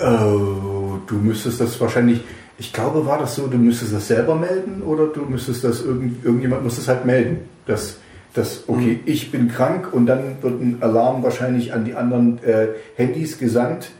Oh, 0.00 0.98
du 1.06 1.14
müsstest 1.16 1.60
das 1.60 1.80
wahrscheinlich, 1.80 2.20
ich 2.58 2.72
glaube, 2.72 3.06
war 3.06 3.18
das 3.18 3.34
so, 3.36 3.46
du 3.46 3.58
müsstest 3.58 3.92
das 3.92 4.08
selber 4.08 4.34
melden 4.34 4.82
oder 4.82 5.06
du 5.06 5.22
müsstest 5.22 5.64
das, 5.64 5.82
irgend, 5.82 6.24
irgendjemand 6.24 6.64
muss 6.64 6.76
das 6.76 6.88
halt 6.88 7.04
melden, 7.04 7.48
dass, 7.66 7.98
dass 8.34 8.68
okay, 8.68 9.00
mhm. 9.00 9.00
ich 9.06 9.30
bin 9.30 9.48
krank 9.48 9.92
und 9.92 10.06
dann 10.06 10.42
wird 10.42 10.60
ein 10.60 10.78
Alarm 10.80 11.22
wahrscheinlich 11.22 11.72
an 11.72 11.84
die 11.84 11.94
anderen 11.94 12.42
äh, 12.42 12.68
Handys 12.96 13.38
gesandt, 13.38 13.90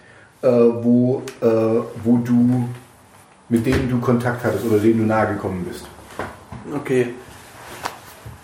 äh, 0.42 0.48
wo, 0.48 1.22
äh, 1.40 1.46
wo 2.02 2.18
du, 2.18 2.68
mit 3.48 3.64
denen 3.64 3.88
du 3.88 4.00
Kontakt 4.00 4.44
hattest 4.44 4.64
oder 4.66 4.78
denen 4.78 4.98
du 4.98 5.06
nahe 5.06 5.28
gekommen 5.28 5.64
bist. 5.68 5.86
Okay. 6.74 7.08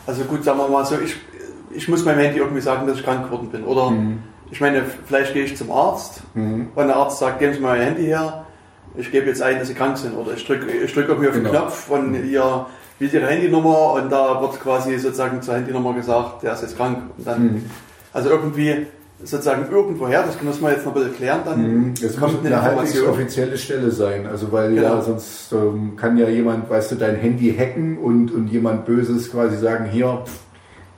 Also 0.07 0.23
gut, 0.25 0.45
sagen 0.45 0.59
wir 0.59 0.69
mal 0.69 0.85
so, 0.85 0.97
ich, 0.99 1.17
ich 1.73 1.89
muss 1.89 2.05
meinem 2.05 2.21
Handy 2.21 2.39
irgendwie 2.39 2.61
sagen, 2.61 2.87
dass 2.87 2.99
ich 2.99 3.05
krank 3.05 3.25
geworden 3.25 3.49
bin. 3.51 3.65
Oder 3.65 3.91
mhm. 3.91 4.23
ich 4.51 4.61
meine, 4.61 4.85
vielleicht 5.07 5.35
gehe 5.35 5.45
ich 5.45 5.57
zum 5.57 5.73
Arzt 5.73 6.23
mhm. 6.35 6.69
und 6.75 6.87
der 6.87 6.97
Arzt 6.97 7.19
sagt, 7.19 7.41
geben 7.41 7.55
Sie 7.55 7.61
mal 7.61 7.77
mein 7.77 7.89
Handy 7.89 8.05
her. 8.05 8.47
Ich 8.97 9.11
gebe 9.11 9.27
jetzt 9.27 9.43
ein, 9.43 9.59
dass 9.59 9.69
Sie 9.69 9.75
krank 9.75 9.99
sind. 9.99 10.17
Oder 10.17 10.35
ich 10.35 10.47
drücke 10.47 10.71
ich 10.71 10.93
drück 10.93 11.09
irgendwie 11.09 11.29
auf 11.29 11.35
den 11.35 11.45
genau. 11.45 11.61
Knopf 11.63 11.91
und 11.91 12.15
ihr, 12.15 12.67
wie 13.01 13.07
ist 13.07 13.15
Ihre 13.15 13.27
Handynummer 13.27 13.95
und 13.95 14.13
da 14.13 14.41
wird 14.43 14.61
quasi 14.61 14.97
sozusagen 14.99 15.41
zur 15.41 15.55
Handynummer 15.55 15.95
gesagt, 15.95 16.43
der 16.43 16.53
ist 16.53 16.63
jetzt 16.63 16.77
krank. 16.77 16.99
Und 17.17 17.27
dann, 17.27 17.43
mhm. 17.43 17.71
Also 18.13 18.29
irgendwie 18.29 18.87
sozusagen 19.23 19.71
irgendwoher, 19.71 20.23
das 20.23 20.41
muss 20.43 20.61
man 20.61 20.73
jetzt 20.73 20.85
noch 20.85 20.95
ein 20.95 21.03
bisschen 21.03 21.17
klären, 21.17 21.41
dann 21.45 21.63
mhm. 21.63 21.95
Es 22.03 22.17
kommt 22.19 22.41
eine, 22.41 22.55
eine 22.55 22.63
halbwegs 22.63 23.03
offizielle 23.03 23.57
Stelle 23.57 23.91
sein, 23.91 24.27
also 24.27 24.53
weil 24.53 24.75
genau. 24.75 24.97
ja 24.97 25.03
sonst 25.03 25.53
ähm, 25.53 25.97
kann 25.97 26.19
ja 26.19 26.29
jemand, 26.29 26.69
weißt 26.69 26.93
du, 26.93 26.97
dein 26.97 27.17
Handy 27.17 27.55
hacken 27.55 27.99
und, 27.99 28.33
und 28.33 28.49
jemand 28.49 28.85
Böses 28.85 29.31
quasi 29.31 29.57
sagen, 29.57 29.87
hier, 29.87 30.23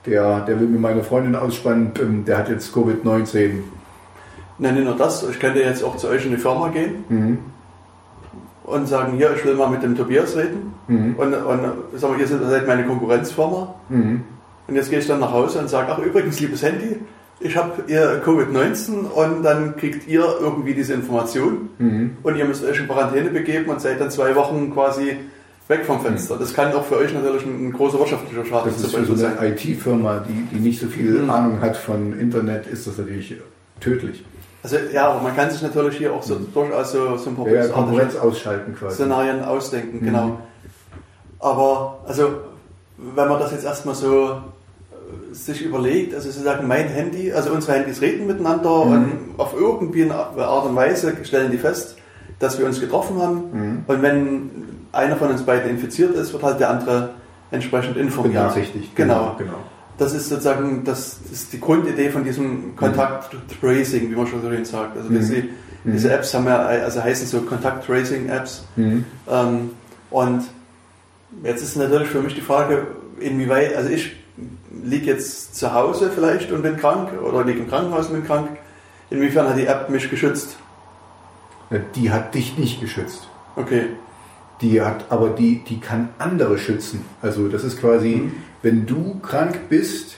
der, 0.05 0.41
der 0.41 0.59
will 0.59 0.67
mir 0.67 0.79
meine 0.79 1.03
Freundin 1.03 1.35
ausspannen, 1.35 1.91
ähm, 2.01 2.25
der 2.25 2.37
hat 2.37 2.49
jetzt 2.49 2.73
Covid-19. 2.75 3.59
Nein, 4.57 4.75
nicht 4.75 4.85
nur 4.85 4.95
das, 4.95 5.25
ich 5.29 5.39
könnte 5.39 5.59
jetzt 5.59 5.83
auch 5.83 5.95
zu 5.95 6.09
euch 6.09 6.25
in 6.25 6.31
die 6.31 6.37
Firma 6.37 6.67
gehen 6.67 7.05
mhm. 7.07 7.37
Und 8.63 8.87
sagen, 8.87 9.17
hier, 9.17 9.33
ich 9.35 9.43
will 9.45 9.55
mal 9.55 9.69
mit 9.69 9.83
dem 9.83 9.95
Tobias 9.95 10.35
reden 10.35 10.73
mhm. 10.87 11.15
und, 11.17 11.33
und 11.33 11.59
sagen 11.95 12.17
wir, 12.17 12.19
ihr 12.19 12.27
seid 12.27 12.67
meine 12.67 12.85
Konkurrenzfirma 12.85 13.75
mhm. 13.89 14.23
und 14.67 14.75
jetzt 14.75 14.89
gehe 14.89 14.99
ich 14.99 15.07
dann 15.07 15.19
nach 15.19 15.31
Hause 15.31 15.59
und 15.59 15.69
sage, 15.69 15.91
ach 15.91 15.99
übrigens, 15.99 16.39
liebes 16.39 16.63
Handy, 16.63 16.97
ich 17.39 17.57
habe 17.57 17.83
ihr 17.87 18.23
Covid-19 18.23 19.09
und 19.09 19.43
dann 19.43 19.75
kriegt 19.75 20.07
ihr 20.07 20.23
irgendwie 20.39 20.73
diese 20.73 20.93
Information 20.93 21.69
mhm. 21.77 22.17
und 22.23 22.37
ihr 22.37 22.45
müsst 22.45 22.63
euch 22.63 22.79
in 22.79 22.87
Quarantäne 22.87 23.29
begeben 23.29 23.69
und 23.69 23.81
seid 23.81 23.99
dann 23.99 24.09
zwei 24.09 24.35
Wochen 24.35 24.71
quasi 24.73 25.17
weg 25.67 25.85
vom 25.85 26.01
Fenster. 26.01 26.37
Das 26.37 26.53
kann 26.53 26.73
auch 26.73 26.85
für 26.85 26.97
euch 26.97 27.13
natürlich 27.13 27.45
ein, 27.45 27.67
ein 27.67 27.73
großer 27.73 27.99
wirtschaftlicher 27.99 28.45
Schaden 28.45 28.71
sein. 28.71 28.81
Das 28.81 28.93
ist 28.93 28.95
für 28.95 29.17
so 29.17 29.25
eine 29.25 29.49
IT-Firma, 29.49 30.25
die, 30.27 30.55
die 30.55 30.61
nicht 30.61 30.79
so 30.79 30.87
viel 30.87 31.21
mhm. 31.21 31.29
Ahnung 31.29 31.61
hat 31.61 31.75
von 31.75 32.17
Internet, 32.17 32.67
ist 32.67 32.87
das 32.87 32.97
natürlich 32.97 33.35
tödlich. 33.79 34.23
Also 34.63 34.77
ja, 34.93 35.09
aber 35.09 35.21
man 35.21 35.35
kann 35.35 35.51
sich 35.51 35.61
natürlich 35.61 35.97
hier 35.97 36.13
auch 36.13 36.23
so 36.23 36.35
mhm. 36.35 36.53
durchaus 36.53 36.93
so, 36.93 37.17
so 37.17 37.29
ein 37.29 37.35
paar 37.35 37.47
ja, 37.49 37.67
Konkurrenz 37.67 38.15
ausschalten 38.15 38.75
quasi. 38.75 38.95
Szenarien 38.95 39.43
ausdenken, 39.43 39.99
mhm. 39.99 40.05
genau. 40.05 40.39
Aber 41.39 41.99
also 42.07 42.29
wenn 42.97 43.27
man 43.27 43.39
das 43.39 43.51
jetzt 43.51 43.65
erstmal 43.65 43.93
so 43.93 44.31
äh, 44.31 45.33
sich 45.33 45.61
überlegt, 45.61 46.15
also 46.15 46.31
sozusagen 46.31 46.65
mein 46.65 46.87
Handy, 46.87 47.33
also 47.33 47.51
unsere 47.51 47.73
Handys 47.73 47.99
reden 47.99 48.25
miteinander 48.25 48.85
mhm. 48.85 48.91
und 48.91 49.11
auf 49.37 49.53
irgendwie 49.53 50.03
eine 50.03 50.15
Art 50.15 50.65
und 50.65 50.75
Weise 50.77 51.13
stellen 51.23 51.51
die 51.51 51.57
fest, 51.57 51.97
dass 52.39 52.57
wir 52.57 52.65
uns 52.65 52.79
getroffen 52.79 53.21
haben. 53.21 53.43
Mhm. 53.51 53.83
Und 53.85 54.01
wenn 54.01 54.51
einer 54.93 55.17
von 55.17 55.29
uns 55.29 55.43
beiden 55.43 55.69
infiziert 55.69 56.15
ist, 56.15 56.31
wird 56.31 56.43
halt 56.43 56.61
der 56.61 56.69
andere 56.69 57.09
entsprechend 57.51 57.97
informiert. 57.97 58.35
Benachrichtigt. 58.35 58.95
Genau. 58.95 59.35
genau. 59.37 59.55
Das 59.97 60.13
ist 60.13 60.29
sozusagen 60.29 60.83
das, 60.83 61.17
ist 61.31 61.53
die 61.53 61.59
Grundidee 61.59 62.09
von 62.09 62.23
diesem 62.23 62.75
Kontakt 62.75 63.35
Tracing, 63.61 64.09
wie 64.09 64.15
man 64.15 64.27
schon 64.27 64.41
so 64.41 64.49
schön 64.49 64.65
sagt. 64.65 64.97
Also 64.97 65.09
mhm. 65.09 65.15
diese, 65.15 65.43
diese 65.83 66.07
mhm. 66.07 66.13
Apps 66.13 66.33
haben 66.33 66.45
ja, 66.45 66.57
also 66.65 67.03
heißen 67.03 67.27
so 67.27 67.41
Kontakt 67.41 67.85
Tracing 67.85 68.29
Apps. 68.29 68.63
Mhm. 68.75 69.05
Ähm, 69.29 69.71
und 70.09 70.43
jetzt 71.43 71.61
ist 71.61 71.75
natürlich 71.75 72.09
für 72.09 72.21
mich 72.21 72.35
die 72.35 72.41
Frage, 72.41 72.87
inwieweit, 73.19 73.75
also 73.75 73.89
ich 73.89 74.15
liege 74.83 75.05
jetzt 75.07 75.55
zu 75.55 75.73
Hause 75.73 76.11
vielleicht 76.13 76.51
und 76.51 76.61
bin 76.61 76.77
krank 76.77 77.09
oder 77.21 77.43
liege 77.43 77.59
im 77.59 77.69
Krankenhaus 77.69 78.07
und 78.07 78.13
bin 78.13 78.25
krank. 78.25 78.49
Inwiefern 79.09 79.47
hat 79.47 79.57
die 79.57 79.67
App 79.67 79.89
mich 79.89 80.09
geschützt? 80.09 80.57
Die 81.95 82.11
hat 82.11 82.35
dich 82.35 82.57
nicht 82.57 82.81
geschützt. 82.81 83.27
Okay. 83.55 83.85
Die 84.61 84.81
hat, 84.81 85.05
aber 85.09 85.29
die, 85.29 85.63
die 85.63 85.79
kann 85.79 86.09
andere 86.19 86.57
schützen. 86.57 87.03
Also 87.21 87.47
das 87.47 87.63
ist 87.63 87.79
quasi, 87.79 88.15
mhm. 88.15 88.33
Wenn 88.63 88.87
du 88.87 89.19
krank 89.19 89.69
bist, 89.69 90.17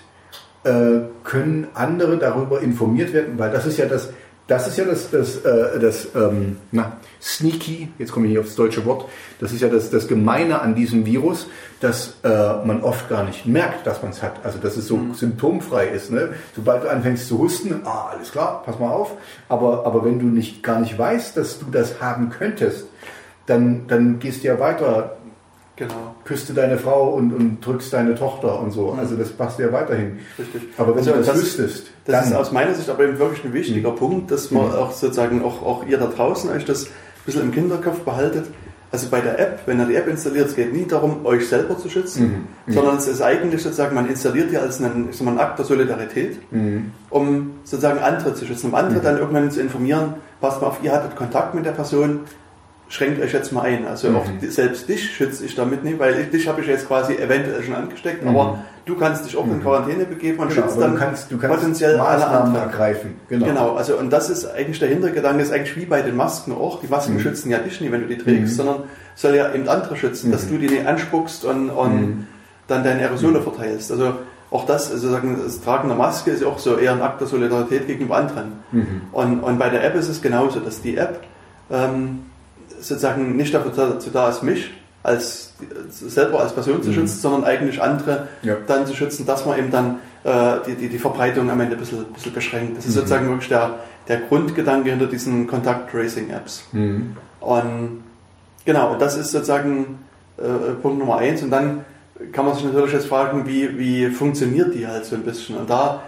äh, 0.63 1.01
können 1.23 1.67
andere 1.73 2.17
darüber 2.17 2.61
informiert 2.61 3.13
werden, 3.13 3.37
weil 3.37 3.51
das 3.51 3.65
ist 3.65 3.77
ja 3.77 3.85
das, 3.85 4.09
das 4.47 4.67
ist 4.67 4.77
ja 4.77 4.85
das, 4.85 5.09
das, 5.09 5.37
äh, 5.37 5.79
das 5.79 6.07
ähm, 6.15 6.57
na, 6.71 6.97
sneaky, 7.21 7.89
jetzt 7.97 8.11
komme 8.11 8.27
ich 8.27 8.31
hier 8.31 8.41
aufs 8.41 8.55
deutsche 8.55 8.85
Wort, 8.85 9.09
das 9.39 9.51
ist 9.51 9.61
ja 9.61 9.69
das, 9.69 9.89
das 9.89 10.07
Gemeine 10.07 10.61
an 10.61 10.75
diesem 10.75 11.05
Virus, 11.05 11.47
dass 11.79 12.17
äh, 12.23 12.29
man 12.29 12.83
oft 12.83 13.09
gar 13.09 13.23
nicht 13.23 13.47
merkt, 13.47 13.87
dass 13.87 14.01
man 14.03 14.11
es 14.11 14.21
hat. 14.21 14.43
Also 14.43 14.59
dass 14.59 14.77
es 14.77 14.87
so 14.87 14.97
mhm. 14.97 15.15
symptomfrei 15.15 15.87
ist. 15.87 16.11
Ne? 16.11 16.29
Sobald 16.55 16.83
du 16.83 16.89
anfängst 16.89 17.27
zu 17.27 17.39
husten, 17.39 17.81
ah, 17.85 18.11
alles 18.13 18.31
klar, 18.31 18.61
pass 18.63 18.79
mal 18.79 18.89
auf. 18.89 19.13
Aber, 19.49 19.85
aber 19.85 20.05
wenn 20.05 20.19
du 20.19 20.27
nicht, 20.27 20.61
gar 20.61 20.79
nicht 20.79 20.97
weißt, 20.97 21.35
dass 21.37 21.59
du 21.59 21.65
das 21.71 21.99
haben 21.99 22.29
könntest, 22.29 22.85
dann, 23.47 23.87
dann 23.87 24.19
gehst 24.19 24.43
du 24.43 24.47
ja 24.47 24.59
weiter. 24.59 25.17
Genau. 25.77 26.15
Küsst 26.23 26.47
du 26.47 26.53
deine 26.53 26.77
Frau 26.77 27.09
und, 27.09 27.33
und 27.33 27.65
drückst 27.65 27.91
deine 27.91 28.15
Tochter 28.15 28.59
und 28.61 28.71
so. 28.71 28.93
Mhm. 28.93 28.99
Also 28.99 29.15
das 29.15 29.29
passt 29.29 29.59
ja 29.59 29.71
weiterhin. 29.71 30.19
Richtig. 30.39 30.61
Aber 30.77 30.91
wenn 30.91 30.99
also 30.99 31.11
du 31.11 31.17
das, 31.17 31.27
das 31.27 31.37
wüsstest. 31.41 31.91
Das 32.05 32.15
dann, 32.15 32.31
ist 32.31 32.37
aus 32.37 32.51
meiner 32.51 32.73
Sicht 32.73 32.89
aber 32.89 33.03
eben 33.03 33.19
wirklich 33.19 33.43
ein 33.43 33.53
wichtiger 33.53 33.91
mhm. 33.91 33.95
Punkt, 33.95 34.31
dass 34.31 34.51
man 34.51 34.67
mhm. 34.67 34.75
auch 34.75 34.91
sozusagen 34.91 35.43
auch, 35.43 35.61
auch 35.61 35.85
ihr 35.85 35.97
da 35.97 36.07
draußen 36.07 36.49
euch 36.49 36.65
das 36.65 36.85
ein 36.85 36.91
bisschen 37.25 37.41
im 37.41 37.51
Kinderkopf 37.51 37.99
behaltet. 38.01 38.45
also 38.91 39.09
bei 39.09 39.19
der 39.19 39.37
App, 39.39 39.61
wenn 39.65 39.79
ihr 39.79 39.85
die 39.85 39.95
App 39.95 40.07
installiert, 40.07 40.47
es 40.47 40.55
geht 40.55 40.71
nie 40.73 40.85
darum, 40.85 41.25
euch 41.25 41.47
selber 41.49 41.77
zu 41.77 41.89
schützen, 41.89 42.47
mhm. 42.65 42.73
sondern 42.73 42.97
es 42.97 43.07
ist 43.07 43.21
eigentlich 43.21 43.61
sozusagen, 43.61 43.95
man 43.95 44.07
installiert 44.07 44.51
die 44.51 44.57
als 44.57 44.81
einen, 44.81 45.09
ich 45.09 45.17
sag 45.17 45.25
mal, 45.25 45.31
einen 45.31 45.39
Akt 45.41 45.59
der 45.59 45.65
Solidarität, 45.65 46.39
mhm. 46.51 46.91
um 47.09 47.51
sozusagen 47.65 47.99
andere 47.99 48.33
zu 48.33 48.45
schützen, 48.45 48.67
um 48.67 48.75
andere 48.75 48.99
mhm. 48.99 49.03
dann 49.03 49.17
irgendwann 49.17 49.51
zu 49.51 49.59
informieren, 49.59 50.13
passt 50.39 50.61
mal 50.61 50.67
auf, 50.67 50.79
ihr 50.81 50.93
hattet 50.93 51.15
Kontakt 51.15 51.53
mit 51.53 51.65
der 51.65 51.71
Person, 51.71 52.21
schränkt 52.95 53.21
euch 53.21 53.33
jetzt 53.33 53.51
mal 53.51 53.63
ein. 53.63 53.85
Also 53.85 54.09
mhm. 54.09 54.15
auch 54.15 54.25
selbst 54.47 54.87
dich 54.87 55.11
schütze 55.11 55.43
ich 55.45 55.53
damit 55.53 55.83
nicht, 55.83 55.99
weil 55.99 56.17
ich, 56.17 56.29
dich 56.29 56.47
habe 56.47 56.61
ich 56.61 56.67
jetzt 56.67 56.87
quasi 56.87 57.15
eventuell 57.15 57.61
schon 57.61 57.75
angesteckt, 57.75 58.23
mhm. 58.23 58.29
aber 58.29 58.59
du 58.85 58.95
kannst 58.95 59.25
dich 59.25 59.35
auch 59.35 59.45
in 59.45 59.57
mhm. 59.57 59.61
Quarantäne 59.61 60.05
begeben 60.05 60.39
und 60.39 60.47
genau, 60.47 60.61
schützt 60.61 60.79
dann 60.79 60.93
du 60.93 60.97
kannst, 60.97 61.31
du 61.31 61.37
kannst 61.37 61.57
potenziell 61.57 61.99
alle 61.99 62.25
anderen 62.25 62.55
ergreifen. 62.55 63.15
Genau. 63.27 63.45
genau, 63.45 63.75
also 63.75 63.97
und 63.97 64.11
das 64.11 64.29
ist 64.29 64.45
eigentlich 64.45 64.79
der 64.79 64.87
Hintergedanke, 64.87 65.41
ist 65.43 65.51
eigentlich 65.51 65.75
wie 65.75 65.85
bei 65.85 66.01
den 66.01 66.15
Masken 66.15 66.53
auch. 66.53 66.79
Die 66.79 66.87
Masken 66.87 67.15
mhm. 67.15 67.19
schützen 67.19 67.51
ja 67.51 67.57
dich 67.57 67.81
nicht, 67.81 67.91
wenn 67.91 68.01
du 68.01 68.07
die 68.07 68.17
trägst, 68.17 68.53
mhm. 68.53 68.57
sondern 68.57 68.83
soll 69.15 69.35
ja 69.35 69.53
eben 69.53 69.67
andere 69.67 69.97
schützen, 69.97 70.31
dass 70.31 70.45
mhm. 70.45 70.51
du 70.51 70.57
die 70.59 70.67
nicht 70.69 70.87
anspuckst 70.87 71.43
und, 71.43 71.69
und 71.69 72.27
dann 72.67 72.83
deine 72.83 73.01
Aerosole 73.01 73.41
verteilst. 73.41 73.91
Also 73.91 74.13
auch 74.51 74.65
das, 74.65 74.89
also 74.89 75.09
sagen, 75.09 75.37
das 75.43 75.59
Tragen 75.59 75.89
der 75.89 75.97
Maske 75.97 76.31
ist 76.31 76.41
ja 76.41 76.47
auch 76.47 76.59
so 76.59 76.77
eher 76.77 76.93
ein 76.93 77.01
Akt 77.01 77.19
der 77.19 77.27
Solidarität 77.27 77.87
gegenüber 77.87 78.15
anderen. 78.15 78.53
Und, 79.11 79.41
und 79.41 79.59
bei 79.59 79.69
der 79.69 79.83
App 79.83 79.95
ist 79.95 80.07
es 80.07 80.21
genauso, 80.21 80.59
dass 80.59 80.81
die 80.81 80.95
App 80.95 81.21
ähm, 81.69 82.19
sozusagen 82.79 83.35
nicht 83.35 83.53
dafür 83.53 83.71
dazu 83.75 84.09
da 84.11 84.29
ist, 84.29 84.43
mich 84.43 84.71
als 85.03 85.53
selber 85.89 86.39
als 86.39 86.53
Person 86.53 86.81
zu 86.81 86.89
mhm. 86.89 86.93
schützen, 86.93 87.19
sondern 87.19 87.43
eigentlich 87.43 87.81
andere 87.81 88.27
ja. 88.41 88.55
dann 88.65 88.87
zu 88.87 88.95
schützen, 88.95 89.25
dass 89.25 89.45
man 89.45 89.59
eben 89.59 89.69
dann 89.69 89.99
äh, 90.23 90.57
die, 90.65 90.75
die, 90.75 90.89
die 90.89 90.97
Verbreitung 90.97 91.49
am 91.51 91.59
Ende 91.59 91.75
ein 91.75 91.79
bisschen, 91.79 91.99
ein 91.99 92.13
bisschen 92.13 92.33
beschränkt. 92.33 92.77
Das 92.77 92.85
ist 92.85 92.95
mhm. 92.95 92.99
sozusagen 92.99 93.27
wirklich 93.29 93.49
der, 93.49 93.75
der 94.07 94.21
Grundgedanke 94.21 94.89
hinter 94.89 95.05
diesen 95.05 95.45
Contact 95.45 95.91
Tracing 95.91 96.31
Apps. 96.31 96.63
Mhm. 96.71 97.15
Und 97.39 98.03
genau, 98.65 98.93
und 98.93 99.01
das 99.01 99.15
ist 99.15 99.31
sozusagen 99.31 99.99
äh, 100.37 100.73
Punkt 100.81 100.97
Nummer 100.97 101.17
eins. 101.17 101.43
Und 101.43 101.51
dann 101.51 101.85
kann 102.31 102.45
man 102.45 102.55
sich 102.55 102.63
natürlich 102.65 102.93
jetzt 102.93 103.05
fragen, 103.07 103.45
wie, 103.45 103.77
wie 103.77 104.07
funktioniert 104.07 104.73
die 104.73 104.87
halt 104.87 105.05
so 105.05 105.15
ein 105.15 105.21
bisschen. 105.21 105.57
Und 105.57 105.69
da 105.69 106.01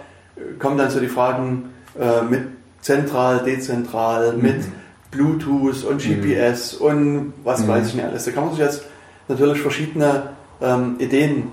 kommen 0.58 0.76
dann 0.76 0.90
so 0.90 0.98
die 0.98 1.08
Fragen 1.08 1.70
äh, 1.98 2.22
mit 2.22 2.42
zentral, 2.80 3.42
dezentral, 3.44 4.32
mit 4.32 4.58
mhm. 4.58 4.72
Bluetooth 5.10 5.84
und 5.84 6.02
GPS 6.02 6.78
mhm. 6.80 6.86
und 6.86 7.32
was 7.44 7.62
mhm. 7.62 7.68
weiß 7.68 7.88
ich 7.88 7.94
nicht 7.94 8.04
alles. 8.04 8.24
Da 8.24 8.30
kann 8.32 8.44
man 8.44 8.54
sich 8.54 8.62
jetzt 8.62 8.82
natürlich 9.28 9.60
verschiedene 9.60 10.30
ähm, 10.60 10.96
Ideen 10.98 11.44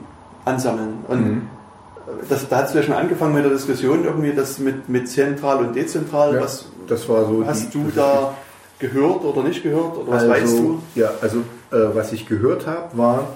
ansammeln. 0.43 0.99
Und 1.07 1.27
mhm. 1.27 1.41
das, 2.29 2.47
da 2.47 2.57
hat 2.57 2.69
es 2.69 2.73
ja 2.73 2.83
schon 2.83 2.95
angefangen 2.95 3.33
mit 3.33 3.43
der 3.43 3.51
Diskussion 3.51 4.03
irgendwie, 4.03 4.33
das 4.33 4.59
mit, 4.59 4.89
mit 4.89 5.09
zentral 5.09 5.57
und 5.57 5.75
dezentral. 5.75 6.35
Ja, 6.35 6.41
was 6.41 6.65
das 6.87 7.09
war 7.09 7.25
so 7.25 7.43
hast 7.45 7.73
die, 7.73 7.79
du 7.79 7.91
da 7.95 8.35
gehört 8.79 9.23
oder 9.23 9.43
nicht 9.43 9.63
gehört 9.63 9.97
oder 9.97 10.11
was 10.11 10.23
also, 10.23 10.33
weißt 10.33 10.57
du? 10.59 10.81
Ja, 10.95 11.09
also 11.21 11.39
äh, 11.71 11.95
was 11.95 12.11
ich 12.13 12.27
gehört 12.27 12.67
habe, 12.67 12.97
war, 12.97 13.27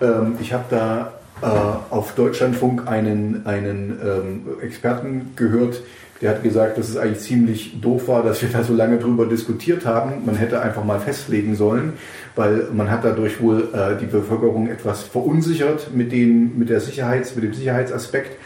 ähm, 0.00 0.36
ich 0.40 0.52
habe 0.52 0.64
da 0.70 1.12
äh, 1.42 1.46
auf 1.90 2.14
Deutschlandfunk 2.14 2.88
einen, 2.88 3.46
einen 3.46 4.00
ähm, 4.02 4.46
Experten 4.60 5.32
gehört, 5.36 5.82
der 6.22 6.30
hat 6.30 6.44
gesagt, 6.44 6.78
dass 6.78 6.88
es 6.88 6.96
eigentlich 6.96 7.18
ziemlich 7.18 7.80
doof 7.80 8.06
war, 8.06 8.22
dass 8.22 8.40
wir 8.42 8.48
da 8.48 8.62
so 8.62 8.72
lange 8.74 8.98
drüber 8.98 9.26
diskutiert 9.26 9.84
haben. 9.84 10.24
Man 10.24 10.36
hätte 10.36 10.62
einfach 10.62 10.84
mal 10.84 11.00
festlegen 11.00 11.56
sollen, 11.56 11.94
weil 12.36 12.68
man 12.72 12.92
hat 12.92 13.04
dadurch 13.04 13.42
wohl 13.42 13.68
äh, 13.74 13.98
die 13.98 14.06
Bevölkerung 14.06 14.68
etwas 14.68 15.02
verunsichert 15.02 15.92
mit, 15.92 16.12
den, 16.12 16.56
mit, 16.56 16.70
der 16.70 16.80
Sicherheits-, 16.80 17.34
mit 17.34 17.42
dem 17.42 17.54
Sicherheitsaspekt. 17.54 18.38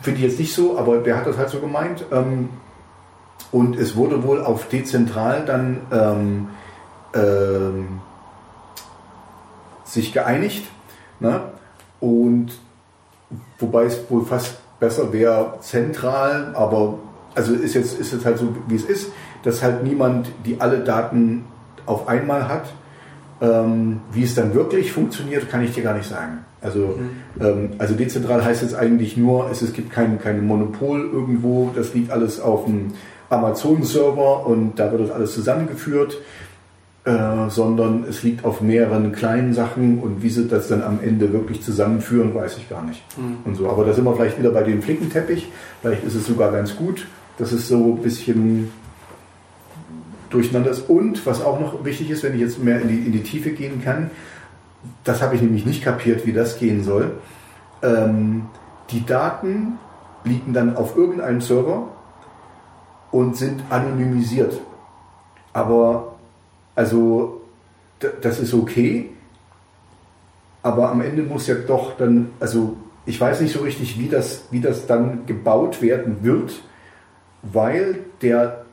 Finde 0.00 0.18
ich 0.18 0.24
jetzt 0.24 0.38
nicht 0.40 0.54
so, 0.54 0.78
aber 0.78 0.98
der 0.98 1.18
hat 1.18 1.26
das 1.26 1.36
halt 1.36 1.50
so 1.50 1.60
gemeint. 1.60 2.06
Ähm, 2.10 2.48
und 3.52 3.76
es 3.76 3.94
wurde 3.94 4.22
wohl 4.22 4.40
auf 4.40 4.66
dezentral 4.68 5.44
dann 5.44 5.78
ähm, 5.92 6.48
ähm, 7.14 8.00
sich 9.84 10.14
geeinigt. 10.14 10.64
Ne? 11.18 11.42
Und 12.00 12.52
wobei 13.58 13.84
es 13.84 14.10
wohl 14.10 14.24
fast 14.24 14.59
besser 14.80 15.12
wäre 15.12 15.58
zentral, 15.60 16.52
aber 16.54 16.98
also 17.34 17.54
ist 17.54 17.74
jetzt, 17.74 17.98
ist 18.00 18.12
jetzt 18.12 18.24
halt 18.24 18.38
so, 18.38 18.56
wie 18.66 18.74
es 18.74 18.84
ist, 18.84 19.12
dass 19.44 19.62
halt 19.62 19.84
niemand 19.84 20.28
die 20.44 20.60
alle 20.60 20.80
Daten 20.80 21.44
auf 21.86 22.08
einmal 22.08 22.48
hat. 22.48 22.72
Ähm, 23.42 24.00
wie 24.12 24.24
es 24.24 24.34
dann 24.34 24.52
wirklich 24.52 24.92
funktioniert, 24.92 25.48
kann 25.48 25.64
ich 25.64 25.72
dir 25.72 25.82
gar 25.82 25.94
nicht 25.94 26.08
sagen. 26.08 26.44
Also, 26.60 26.98
mhm. 26.98 27.10
ähm, 27.40 27.70
also 27.78 27.94
dezentral 27.94 28.44
heißt 28.44 28.60
jetzt 28.60 28.74
eigentlich 28.74 29.16
nur, 29.16 29.50
es, 29.50 29.62
es 29.62 29.72
gibt 29.72 29.90
kein, 29.90 30.20
kein 30.20 30.46
Monopol 30.46 31.08
irgendwo, 31.10 31.70
das 31.74 31.94
liegt 31.94 32.10
alles 32.10 32.38
auf 32.38 32.66
dem 32.66 32.92
Amazon-Server 33.30 34.46
und 34.46 34.78
da 34.78 34.92
wird 34.92 35.02
das 35.02 35.10
alles 35.10 35.32
zusammengeführt. 35.32 36.18
Äh, 37.02 37.48
sondern 37.48 38.04
es 38.04 38.22
liegt 38.22 38.44
auf 38.44 38.60
mehreren 38.60 39.12
kleinen 39.12 39.54
Sachen 39.54 40.00
und 40.00 40.22
wie 40.22 40.28
sie 40.28 40.46
das 40.46 40.68
dann 40.68 40.82
am 40.82 41.00
Ende 41.02 41.32
wirklich 41.32 41.62
zusammenführen, 41.62 42.34
weiß 42.34 42.58
ich 42.58 42.68
gar 42.68 42.84
nicht. 42.84 43.02
Mhm. 43.16 43.38
Und 43.46 43.54
so. 43.54 43.70
Aber 43.70 43.86
da 43.86 43.94
sind 43.94 44.04
wir 44.04 44.14
vielleicht 44.14 44.38
wieder 44.38 44.50
bei 44.50 44.62
dem 44.62 44.82
Flickenteppich. 44.82 45.50
Vielleicht 45.80 46.04
ist 46.04 46.14
es 46.14 46.26
sogar 46.26 46.52
ganz 46.52 46.76
gut, 46.76 47.06
dass 47.38 47.52
es 47.52 47.68
so 47.68 47.94
ein 47.94 48.02
bisschen 48.02 48.70
durcheinander 50.28 50.70
ist. 50.70 50.90
Und 50.90 51.24
was 51.24 51.42
auch 51.42 51.58
noch 51.58 51.86
wichtig 51.86 52.10
ist, 52.10 52.22
wenn 52.22 52.34
ich 52.34 52.40
jetzt 52.40 52.62
mehr 52.62 52.82
in 52.82 52.88
die, 52.88 52.98
in 52.98 53.12
die 53.12 53.22
Tiefe 53.22 53.52
gehen 53.52 53.82
kann, 53.82 54.10
das 55.04 55.22
habe 55.22 55.34
ich 55.34 55.40
nämlich 55.40 55.64
nicht 55.64 55.82
kapiert, 55.82 56.26
wie 56.26 56.34
das 56.34 56.58
gehen 56.58 56.84
soll. 56.84 57.12
Ähm, 57.82 58.46
die 58.90 59.06
Daten 59.06 59.78
liegen 60.24 60.52
dann 60.52 60.76
auf 60.76 60.98
irgendeinem 60.98 61.40
Server 61.40 61.88
und 63.10 63.38
sind 63.38 63.62
anonymisiert. 63.70 64.60
Aber 65.54 66.16
also 66.80 67.42
das 68.22 68.40
ist 68.40 68.54
okay, 68.54 69.10
aber 70.62 70.88
am 70.88 71.02
Ende 71.02 71.22
muss 71.22 71.46
ja 71.46 71.54
doch 71.54 71.94
dann, 71.98 72.30
also 72.40 72.74
ich 73.04 73.20
weiß 73.20 73.42
nicht 73.42 73.52
so 73.52 73.60
richtig, 73.60 73.98
wie 73.98 74.08
das, 74.08 74.44
wie 74.50 74.60
das 74.60 74.86
dann 74.86 75.26
gebaut 75.26 75.82
werden 75.82 76.22
wird, 76.22 76.62
weil 77.42 77.98
der, 78.22 78.64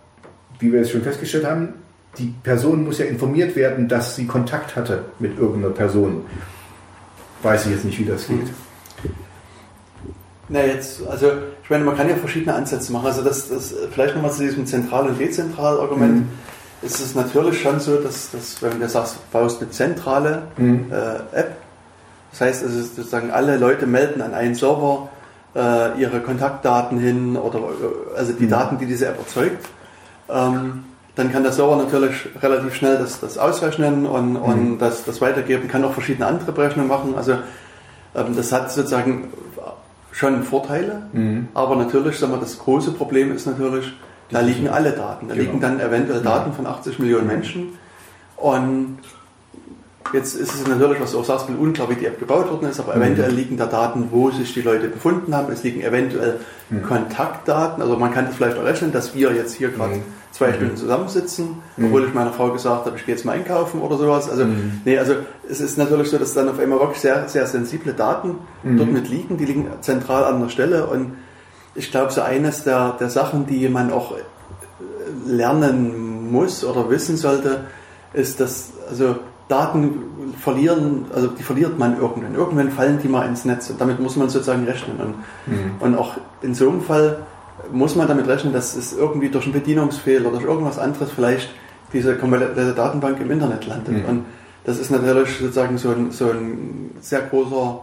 wie 0.59 0.71
wir 0.71 0.79
es 0.79 0.91
schon 0.91 1.01
festgestellt 1.01 1.45
haben, 1.45 1.73
die 2.17 2.33
Person 2.43 2.85
muss 2.85 2.99
ja 2.99 3.07
informiert 3.07 3.57
werden, 3.57 3.89
dass 3.89 4.15
sie 4.15 4.25
Kontakt 4.25 4.77
hatte 4.77 5.03
mit 5.19 5.37
irgendeiner 5.37 5.73
Person. 5.73 6.21
Weiß 7.43 7.65
ich 7.65 7.73
jetzt 7.73 7.83
nicht, 7.83 7.99
wie 7.99 8.05
das 8.05 8.25
geht. 8.25 8.47
Na 10.47 10.65
jetzt, 10.65 11.05
also 11.05 11.29
ich 11.61 11.69
meine, 11.69 11.83
man 11.83 11.97
kann 11.97 12.07
ja 12.07 12.15
verschiedene 12.15 12.55
Ansätze 12.55 12.93
machen. 12.93 13.07
Also 13.07 13.21
das, 13.21 13.49
das 13.49 13.75
vielleicht 13.91 14.15
nochmal 14.15 14.31
zu 14.31 14.43
diesem 14.43 14.65
Zentral- 14.65 15.09
und 15.09 15.19
Dezentral-Argument. 15.19 16.19
Mhm 16.19 16.29
ist 16.81 16.99
es 16.99 17.15
natürlich 17.15 17.61
schon 17.61 17.79
so, 17.79 17.97
dass, 17.97 18.31
dass 18.31 18.61
wenn 18.61 18.79
du 18.79 18.87
sagst, 18.87 19.15
du 19.15 19.19
baust 19.31 19.61
eine 19.61 19.71
zentrale 19.71 20.43
mhm. 20.57 20.91
äh, 20.91 21.37
App, 21.39 21.57
das 22.31 22.41
heißt, 22.41 22.63
also 22.63 22.81
sozusagen 22.81 23.31
alle 23.31 23.57
Leute 23.57 23.87
melden 23.87 24.21
an 24.21 24.33
einen 24.33 24.55
Server 24.55 25.09
äh, 25.55 25.99
ihre 25.99 26.21
Kontaktdaten 26.21 26.99
hin 26.99 27.35
oder 27.35 27.59
äh, 27.59 28.17
also 28.17 28.33
die 28.33 28.45
mhm. 28.45 28.49
Daten, 28.49 28.77
die 28.77 28.85
diese 28.85 29.07
App 29.07 29.17
erzeugt. 29.17 29.65
Ähm, 30.29 30.83
dann 31.15 31.31
kann 31.31 31.41
der 31.41 31.51
Server 31.51 31.77
natürlich 31.77 32.29
relativ 32.41 32.75
schnell 32.75 32.99
das, 32.99 33.19
das 33.19 33.39
ausrechnen 33.39 34.05
und, 34.05 34.33
mhm. 34.33 34.35
und 34.37 34.79
das, 34.79 35.03
das 35.03 35.19
weitergeben, 35.19 35.67
kann 35.67 35.83
auch 35.83 35.93
verschiedene 35.93 36.27
andere 36.27 36.51
Berechnungen 36.51 36.89
machen. 36.89 37.15
Also 37.17 37.33
ähm, 38.13 38.35
das 38.35 38.51
hat 38.51 38.71
sozusagen 38.71 39.33
schon 40.11 40.43
Vorteile, 40.43 41.03
mhm. 41.13 41.47
aber 41.53 41.75
natürlich, 41.75 42.17
sagen 42.17 42.33
wir, 42.33 42.39
das 42.39 42.57
große 42.59 42.91
Problem 42.91 43.31
ist 43.35 43.45
natürlich, 43.45 43.93
da 44.29 44.41
liegen 44.41 44.67
alle 44.67 44.91
Daten. 44.91 45.27
Da 45.27 45.35
genau. 45.35 45.45
liegen 45.45 45.61
dann 45.61 45.79
eventuell 45.79 46.21
Daten 46.21 46.53
von 46.53 46.65
80 46.65 46.99
Millionen 46.99 47.27
Menschen. 47.27 47.77
Und 48.35 48.99
jetzt 50.13 50.35
ist 50.35 50.53
es 50.53 50.67
natürlich, 50.67 50.99
was 50.99 51.11
du 51.11 51.19
auch 51.19 51.25
sagst, 51.25 51.47
unklar, 51.49 51.89
wie 51.89 51.95
die 51.95 52.05
App 52.05 52.19
gebaut 52.19 52.49
worden 52.49 52.69
ist, 52.69 52.79
aber 52.79 52.95
mhm. 52.95 53.01
eventuell 53.01 53.31
liegen 53.31 53.57
da 53.57 53.65
Daten, 53.65 54.09
wo 54.11 54.31
sich 54.31 54.53
die 54.53 54.61
Leute 54.61 54.87
befunden 54.87 55.35
haben. 55.35 55.51
Es 55.51 55.63
liegen 55.63 55.81
eventuell 55.81 56.39
mhm. 56.69 56.83
Kontaktdaten. 56.83 57.81
Also 57.81 57.97
man 57.97 58.13
kann 58.13 58.25
das 58.25 58.35
vielleicht 58.35 58.57
errechnen, 58.57 58.91
dass 58.91 59.15
wir 59.15 59.33
jetzt 59.33 59.53
hier 59.53 59.69
gerade 59.69 59.95
mhm. 59.95 60.03
zwei 60.31 60.53
Stunden 60.53 60.77
zusammensitzen, 60.77 61.61
mhm. 61.77 61.85
obwohl 61.85 62.05
ich 62.05 62.13
meiner 62.13 62.33
Frau 62.33 62.51
gesagt 62.51 62.85
habe, 62.85 62.97
ich 62.97 63.05
gehe 63.05 63.15
jetzt 63.15 63.25
mal 63.25 63.33
einkaufen 63.33 63.81
oder 63.81 63.97
sowas. 63.97 64.29
Also, 64.29 64.45
mhm. 64.45 64.81
nee, 64.85 64.97
also 64.97 65.15
es 65.49 65.61
ist 65.61 65.77
natürlich 65.77 66.09
so, 66.09 66.17
dass 66.17 66.33
dann 66.33 66.49
auf 66.49 66.59
einmal 66.59 66.79
wirklich 66.79 66.99
sehr, 66.99 67.27
sehr 67.27 67.47
sensible 67.47 67.93
Daten 67.93 68.35
mhm. 68.63 68.77
dort 68.77 68.91
mit 68.91 69.09
liegen. 69.09 69.37
Die 69.37 69.45
liegen 69.45 69.67
zentral 69.81 70.25
an 70.25 70.41
der 70.41 70.49
Stelle 70.49 70.87
und 70.87 71.13
ich 71.77 71.91
glaube, 71.91 72.11
so 72.11 72.21
eines 72.21 72.63
der, 72.63 72.97
der 72.99 73.09
Sachen, 73.09 73.45
die 73.45 73.69
man 73.69 73.91
auch 73.91 74.11
äh, 74.13 74.21
lernen 75.25 76.31
muss 76.31 76.65
oder 76.65 76.89
wissen 76.89 77.17
sollte, 77.17 77.61
ist, 78.13 78.39
dass 78.39 78.71
also 78.89 79.17
Daten 79.47 80.33
verlieren, 80.41 81.05
also 81.13 81.27
die 81.27 81.43
verliert 81.43 81.79
man 81.79 81.97
irgendwann. 81.97 82.35
Irgendwann 82.35 82.71
fallen 82.71 82.99
die 83.01 83.07
mal 83.07 83.27
ins 83.27 83.45
Netz 83.45 83.69
und 83.69 83.79
damit 83.79 83.99
muss 83.99 84.15
man 84.15 84.27
sozusagen 84.29 84.65
rechnen. 84.65 84.97
Und, 84.99 85.15
mhm. 85.45 85.71
und 85.79 85.95
auch 85.97 86.17
in 86.41 86.53
so 86.53 86.67
einem 86.67 86.81
Fall 86.81 87.19
muss 87.71 87.95
man 87.95 88.07
damit 88.07 88.27
rechnen, 88.27 88.53
dass 88.53 88.75
es 88.75 88.93
irgendwie 88.93 89.29
durch 89.29 89.45
einen 89.45 89.53
Bedienungsfehler 89.53 90.27
oder 90.27 90.39
durch 90.39 90.49
irgendwas 90.49 90.79
anderes 90.79 91.11
vielleicht 91.11 91.49
diese 91.93 92.17
komplette 92.17 92.73
Datenbank 92.73 93.19
im 93.21 93.31
Internet 93.31 93.65
landet. 93.65 94.03
Mhm. 94.03 94.09
Und 94.09 94.25
das 94.65 94.79
ist 94.79 94.91
natürlich 94.91 95.37
sozusagen 95.39 95.77
so 95.77 95.91
ein, 95.91 96.11
so 96.11 96.29
ein 96.29 96.91
sehr 96.99 97.21
großer 97.21 97.81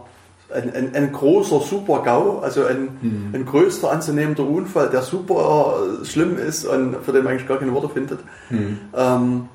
ein, 0.53 0.73
ein, 0.73 0.95
ein 0.95 1.11
großer 1.11 1.59
Super-GAU, 1.59 2.39
also 2.39 2.65
ein, 2.65 2.89
mhm. 3.01 3.29
ein 3.33 3.45
größter 3.45 3.91
anzunehmender 3.91 4.47
Unfall, 4.47 4.89
der 4.89 5.01
super 5.01 5.79
schlimm 6.03 6.37
ist 6.37 6.65
und 6.65 6.97
für 7.03 7.11
den 7.11 7.23
man 7.23 7.33
eigentlich 7.33 7.47
gar 7.47 7.57
keine 7.57 7.73
Worte 7.73 7.89
findet. 7.89 8.19
Mhm. 8.49 8.79
Ähm, 8.95 9.49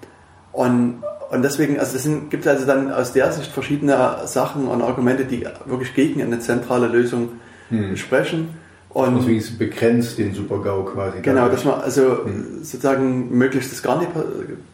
und, 0.53 1.03
und 1.31 1.43
deswegen, 1.43 1.79
also 1.79 1.97
es 1.97 2.09
gibt 2.29 2.47
also 2.47 2.67
dann 2.67 2.93
aus 2.93 3.13
der 3.13 3.33
Sicht 3.33 3.53
verschiedene 3.53 4.17
Sachen 4.25 4.67
und 4.67 4.83
Argumente, 4.83 5.25
die 5.25 5.47
wirklich 5.67 5.95
gegen 5.95 6.23
eine 6.23 6.41
zentrale 6.41 6.89
Lösung 6.89 7.31
hm. 7.69 7.97
sprechen. 7.97 8.49
Und 8.89 9.19
deswegen 9.19 9.39
ist 9.39 9.57
begrenzt 9.57 10.19
den 10.19 10.35
Super-GAU 10.35 10.83
quasi. 10.87 11.21
Genau, 11.23 11.49
dass 11.49 11.65
man 11.65 11.81
also 11.81 12.25
hm. 12.25 12.65
sozusagen 12.65 13.31
möglichst 13.31 13.71
das 13.71 13.83
gar 13.85 13.99
nicht 14.01 14.11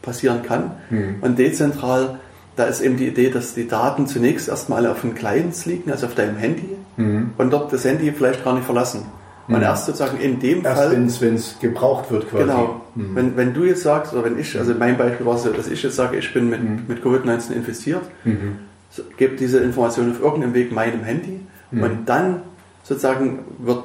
passieren 0.00 0.42
kann. 0.42 0.70
Hm. 0.88 1.16
Und 1.20 1.38
dezentral, 1.38 2.18
da 2.56 2.64
ist 2.64 2.80
eben 2.80 2.96
die 2.96 3.06
Idee, 3.06 3.30
dass 3.30 3.54
die 3.54 3.68
Daten 3.68 4.06
zunächst 4.06 4.48
erstmal 4.48 4.86
auf 4.86 5.02
den 5.02 5.14
Clients 5.14 5.66
liegen, 5.66 5.90
also 5.90 6.06
auf 6.06 6.14
deinem 6.14 6.36
Handy, 6.36 6.68
hm. 6.96 7.30
und 7.36 7.52
dort 7.52 7.72
das 7.72 7.84
Handy 7.84 8.10
vielleicht 8.12 8.44
gar 8.44 8.54
nicht 8.54 8.64
verlassen. 8.64 9.04
Und 9.48 9.58
mhm. 9.58 9.62
erst 9.62 9.86
sozusagen 9.86 10.18
in 10.18 10.40
dem 10.40 10.64
erst 10.64 10.82
Fall. 10.82 11.06
wenn 11.20 11.34
es 11.34 11.58
gebraucht 11.60 12.10
wird 12.10 12.28
quasi. 12.30 12.44
Genau. 12.44 12.80
Mhm. 12.94 13.14
Wenn, 13.14 13.36
wenn 13.36 13.54
du 13.54 13.64
jetzt 13.64 13.82
sagst, 13.82 14.12
oder 14.12 14.24
wenn 14.24 14.38
ich, 14.38 14.58
also 14.58 14.74
mein 14.74 14.96
Beispiel 14.96 15.24
war 15.24 15.38
so, 15.38 15.50
dass 15.50 15.68
ich 15.68 15.82
jetzt 15.82 15.94
sage, 15.94 16.16
ich 16.16 16.34
bin 16.34 16.50
mit, 16.50 16.62
mhm. 16.62 16.82
mit 16.88 17.04
Covid-19 17.04 17.52
infiziert, 17.52 18.02
mhm. 18.24 18.58
so, 18.90 19.02
gebe 19.16 19.36
diese 19.36 19.60
Information 19.60 20.10
auf 20.10 20.20
irgendeinem 20.20 20.54
Weg 20.54 20.72
meinem 20.72 21.04
Handy 21.04 21.40
mhm. 21.70 21.82
und 21.82 22.06
dann 22.06 22.42
sozusagen 22.82 23.40
wird 23.58 23.84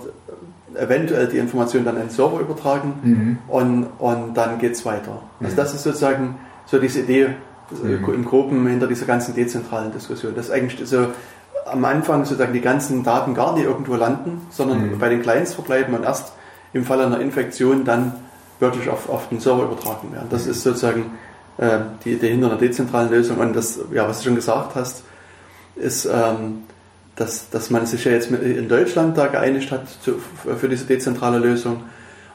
eventuell 0.75 1.27
die 1.27 1.37
Information 1.37 1.85
dann 1.85 1.95
an 1.95 2.03
den 2.03 2.09
Server 2.09 2.39
übertragen 2.39 2.93
mhm. 3.03 3.37
und, 3.47 3.87
und 3.99 4.33
dann 4.33 4.57
geht 4.57 4.71
es 4.71 4.85
weiter. 4.85 5.21
Also 5.41 5.55
das 5.55 5.75
ist 5.75 5.83
sozusagen 5.83 6.39
so 6.65 6.79
diese 6.79 7.01
Idee 7.01 7.35
im 7.83 8.25
Groben 8.25 8.67
hinter 8.67 8.87
dieser 8.87 9.05
ganzen 9.05 9.35
dezentralen 9.35 9.91
Diskussion. 9.91 10.33
Das 10.35 10.51
eigentlich 10.51 10.87
so 10.87 11.07
am 11.65 11.85
Anfang 11.85 12.25
sozusagen 12.25 12.53
die 12.53 12.61
ganzen 12.61 13.03
Daten 13.03 13.33
gar 13.33 13.53
nicht 13.53 13.65
irgendwo 13.65 13.95
landen, 13.95 14.41
sondern 14.49 14.91
mhm. 14.91 14.99
bei 14.99 15.09
den 15.09 15.21
Clients 15.21 15.53
verbleiben 15.53 15.93
und 15.93 16.03
erst 16.03 16.33
im 16.73 16.85
Fall 16.85 17.01
einer 17.01 17.19
Infektion 17.19 17.85
dann 17.85 18.13
wirklich 18.59 18.89
auf, 18.89 19.09
auf 19.09 19.29
den 19.29 19.39
Server 19.39 19.63
übertragen 19.63 20.11
werden. 20.11 20.27
Das 20.29 20.45
mhm. 20.45 20.51
ist 20.51 20.63
sozusagen 20.63 21.11
äh, 21.57 21.79
die 22.03 22.13
Idee 22.13 22.29
hinter 22.29 22.47
einer 22.47 22.57
dezentralen 22.57 23.09
Lösung. 23.09 23.37
Und 23.37 23.55
das, 23.55 23.79
ja, 23.91 24.07
was 24.07 24.19
du 24.19 24.25
schon 24.25 24.35
gesagt 24.35 24.75
hast, 24.75 25.03
ist, 25.75 26.05
ähm, 26.05 26.63
dass, 27.15 27.49
dass 27.49 27.69
man 27.69 27.85
sich 27.85 28.05
ja 28.05 28.11
jetzt 28.11 28.31
in 28.31 28.67
Deutschland 28.69 29.17
da 29.17 29.27
geeinigt 29.27 29.71
hat 29.71 29.83
zu, 30.01 30.15
für 30.57 30.69
diese 30.69 30.85
dezentrale 30.85 31.39
Lösung 31.39 31.83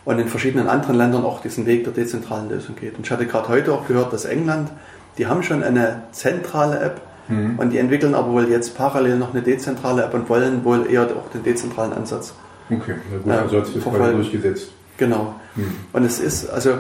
und 0.04 0.18
in 0.18 0.28
verschiedenen 0.28 0.68
anderen 0.68 0.96
Ländern 0.96 1.24
auch 1.24 1.40
diesen 1.40 1.66
Weg 1.66 1.84
der 1.84 1.92
dezentralen 1.92 2.48
Lösung 2.48 2.76
geht. 2.76 2.96
Und 2.96 3.06
ich 3.06 3.10
hatte 3.10 3.26
gerade 3.26 3.48
heute 3.48 3.72
auch 3.72 3.88
gehört, 3.88 4.12
dass 4.12 4.24
England, 4.24 4.70
die 5.18 5.26
haben 5.26 5.42
schon 5.42 5.62
eine 5.62 6.02
zentrale 6.12 6.80
App, 6.80 7.00
Mhm. 7.28 7.58
Und 7.58 7.70
die 7.70 7.78
entwickeln 7.78 8.14
aber 8.14 8.32
wohl 8.32 8.48
jetzt 8.48 8.76
parallel 8.76 9.18
noch 9.18 9.32
eine 9.32 9.42
dezentrale 9.42 10.04
App 10.04 10.14
und 10.14 10.28
wollen 10.28 10.64
wohl 10.64 10.90
eher 10.90 11.04
auch 11.04 11.30
den 11.30 11.42
dezentralen 11.42 11.92
Ansatz. 11.92 12.34
Okay, 12.70 12.96
na 13.24 13.42
gut, 13.42 13.44
also 13.44 13.58
hat 13.58 13.66
sich 13.66 13.74
das 13.82 13.84
quasi 13.84 14.14
durchgesetzt. 14.14 14.68
Genau. 14.96 15.34
Mhm. 15.54 15.74
Und 15.92 16.04
es 16.04 16.18
ist, 16.18 16.48
also, 16.48 16.70
äh, 16.70 16.76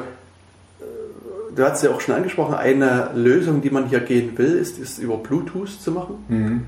du 1.54 1.64
hast 1.64 1.82
ja 1.82 1.90
auch 1.90 2.00
schon 2.00 2.14
angesprochen, 2.14 2.54
eine 2.54 3.10
Lösung, 3.14 3.60
die 3.60 3.70
man 3.70 3.86
hier 3.86 4.00
gehen 4.00 4.36
will, 4.38 4.56
ist, 4.56 4.78
ist 4.78 4.98
über 4.98 5.16
Bluetooth 5.16 5.68
zu 5.68 5.92
machen. 5.92 6.24
Mhm. 6.28 6.62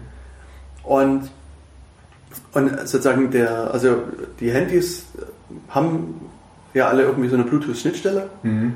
Und, 0.83 1.31
und 2.53 2.79
sozusagen 2.81 3.31
der, 3.31 3.73
also 3.73 4.03
die 4.41 4.51
Handys 4.51 5.07
haben 5.69 6.21
ja 6.75 6.89
alle 6.89 7.03
irgendwie 7.03 7.29
so 7.29 7.37
eine 7.37 7.45
Bluetooth-Schnittstelle. 7.45 8.29
Mhm. 8.43 8.75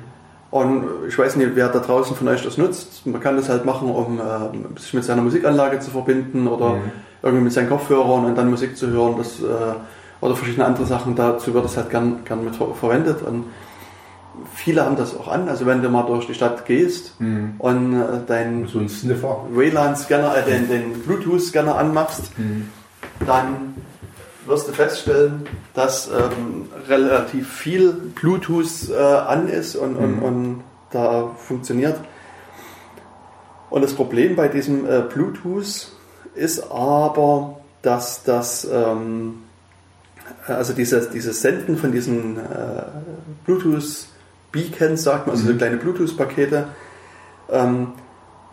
Und 0.53 0.85
ich 1.09 1.19
weiß 1.19 1.37
nicht, 1.37 1.53
wer 1.55 1.71
da 1.71 1.79
draußen 1.79 2.15
von 2.15 2.29
euch 2.29 2.45
das 2.45 2.59
nutzt. 2.59 3.07
Man 3.07 3.23
kann 3.23 3.37
das 3.37 3.49
halt 3.49 3.65
machen, 3.65 3.91
um 3.91 4.21
äh, 4.21 4.79
sich 4.79 4.93
mit 4.93 5.03
seiner 5.03 5.23
Musikanlage 5.23 5.81
zu 5.81 5.91
verbinden 5.91 6.47
oder 6.47 6.75
mhm. 6.75 6.93
irgendwie 7.23 7.45
mit 7.45 7.55
seinen 7.55 7.71
Kopfhörern 7.71 8.27
und 8.27 8.37
dann 8.37 8.51
Musik 8.51 8.77
zu 8.77 8.89
hören. 8.89 9.15
Das, 9.17 9.41
äh, 9.41 9.75
oder 10.21 10.37
verschiedene 10.37 10.67
andere 10.67 10.85
Sachen. 10.85 11.17
Dazu 11.17 11.55
wird 11.55 11.65
es 11.65 11.79
halt 11.79 11.89
gern, 11.89 12.19
gern 12.27 12.45
mit 12.45 12.55
verwendet. 12.55 13.23
Und 13.23 13.47
viele 14.55 14.85
haben 14.85 14.97
das 14.97 15.19
auch 15.19 15.29
an. 15.29 15.49
Also 15.49 15.65
wenn 15.65 15.81
du 15.81 15.89
mal 15.89 16.03
durch 16.03 16.27
die 16.27 16.35
Stadt 16.35 16.67
gehst 16.67 17.19
mhm. 17.19 17.55
und 17.57 17.95
äh, 17.95 18.05
deinen 18.27 18.67
so 18.67 18.81
WLAN-Scanner, 18.81 20.37
äh, 20.37 20.43
den, 20.51 20.69
den 20.69 20.93
Bluetooth-Scanner 21.01 21.79
anmachst, 21.79 22.39
mhm. 22.39 22.69
dann 23.27 23.75
wirst 24.47 24.69
du 24.69 24.73
feststellen, 24.73 25.47
dass 25.75 26.09
ähm, 26.09 26.69
relativ 26.89 27.51
viel 27.53 27.93
Bluetooth 27.93 28.91
äh, 28.91 28.97
an 28.97 29.49
ist 29.49 29.77
und, 29.77 29.97
und, 29.97 30.17
mhm. 30.17 30.23
und, 30.23 30.65
da 30.91 31.31
funktioniert. 31.39 31.99
Und 33.71 33.81
das 33.81 33.95
Problem 33.95 34.37
bei 34.37 34.49
diesem 34.49 34.85
äh, 34.85 35.01
Bluetooth 35.01 35.89
ist 36.35 36.71
aber, 36.71 37.61
dass 37.81 38.25
das, 38.25 38.69
ähm, 38.71 39.39
also 40.47 40.75
dieses, 40.75 41.09
dieses 41.09 41.41
Senden 41.41 41.79
von 41.79 41.93
diesen 41.93 42.37
äh, 42.37 42.83
Bluetooth-Beacons, 43.47 45.03
sagt 45.03 45.27
man, 45.27 45.37
also 45.37 45.47
so 45.47 45.55
mhm. 45.55 45.59
kleine 45.59 45.77
Bluetooth-Pakete, 45.79 46.69
ähm, 47.51 47.93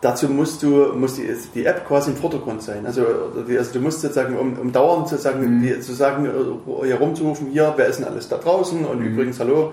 dazu 0.00 0.28
musst 0.28 0.62
du, 0.62 0.94
muss 0.94 1.16
die, 1.16 1.28
die 1.54 1.66
App 1.66 1.86
quasi 1.86 2.10
im 2.10 2.16
Vordergrund 2.16 2.62
sein. 2.62 2.86
Also, 2.86 3.04
also 3.36 3.72
du 3.72 3.80
musst 3.80 4.00
sozusagen, 4.00 4.36
um, 4.36 4.58
um 4.58 4.72
dauernd 4.72 5.08
sozusagen, 5.08 5.58
mhm. 5.58 5.62
die, 5.62 5.80
zu 5.80 5.92
sagen, 5.92 6.26
äh, 6.26 6.86
hier 6.86 6.96
rumzurufen, 6.96 7.48
hier, 7.48 7.72
wer 7.76 7.86
ist 7.86 7.98
denn 7.98 8.06
alles 8.06 8.28
da 8.28 8.38
draußen 8.38 8.84
und 8.84 9.00
mhm. 9.00 9.06
übrigens 9.06 9.40
hallo 9.40 9.72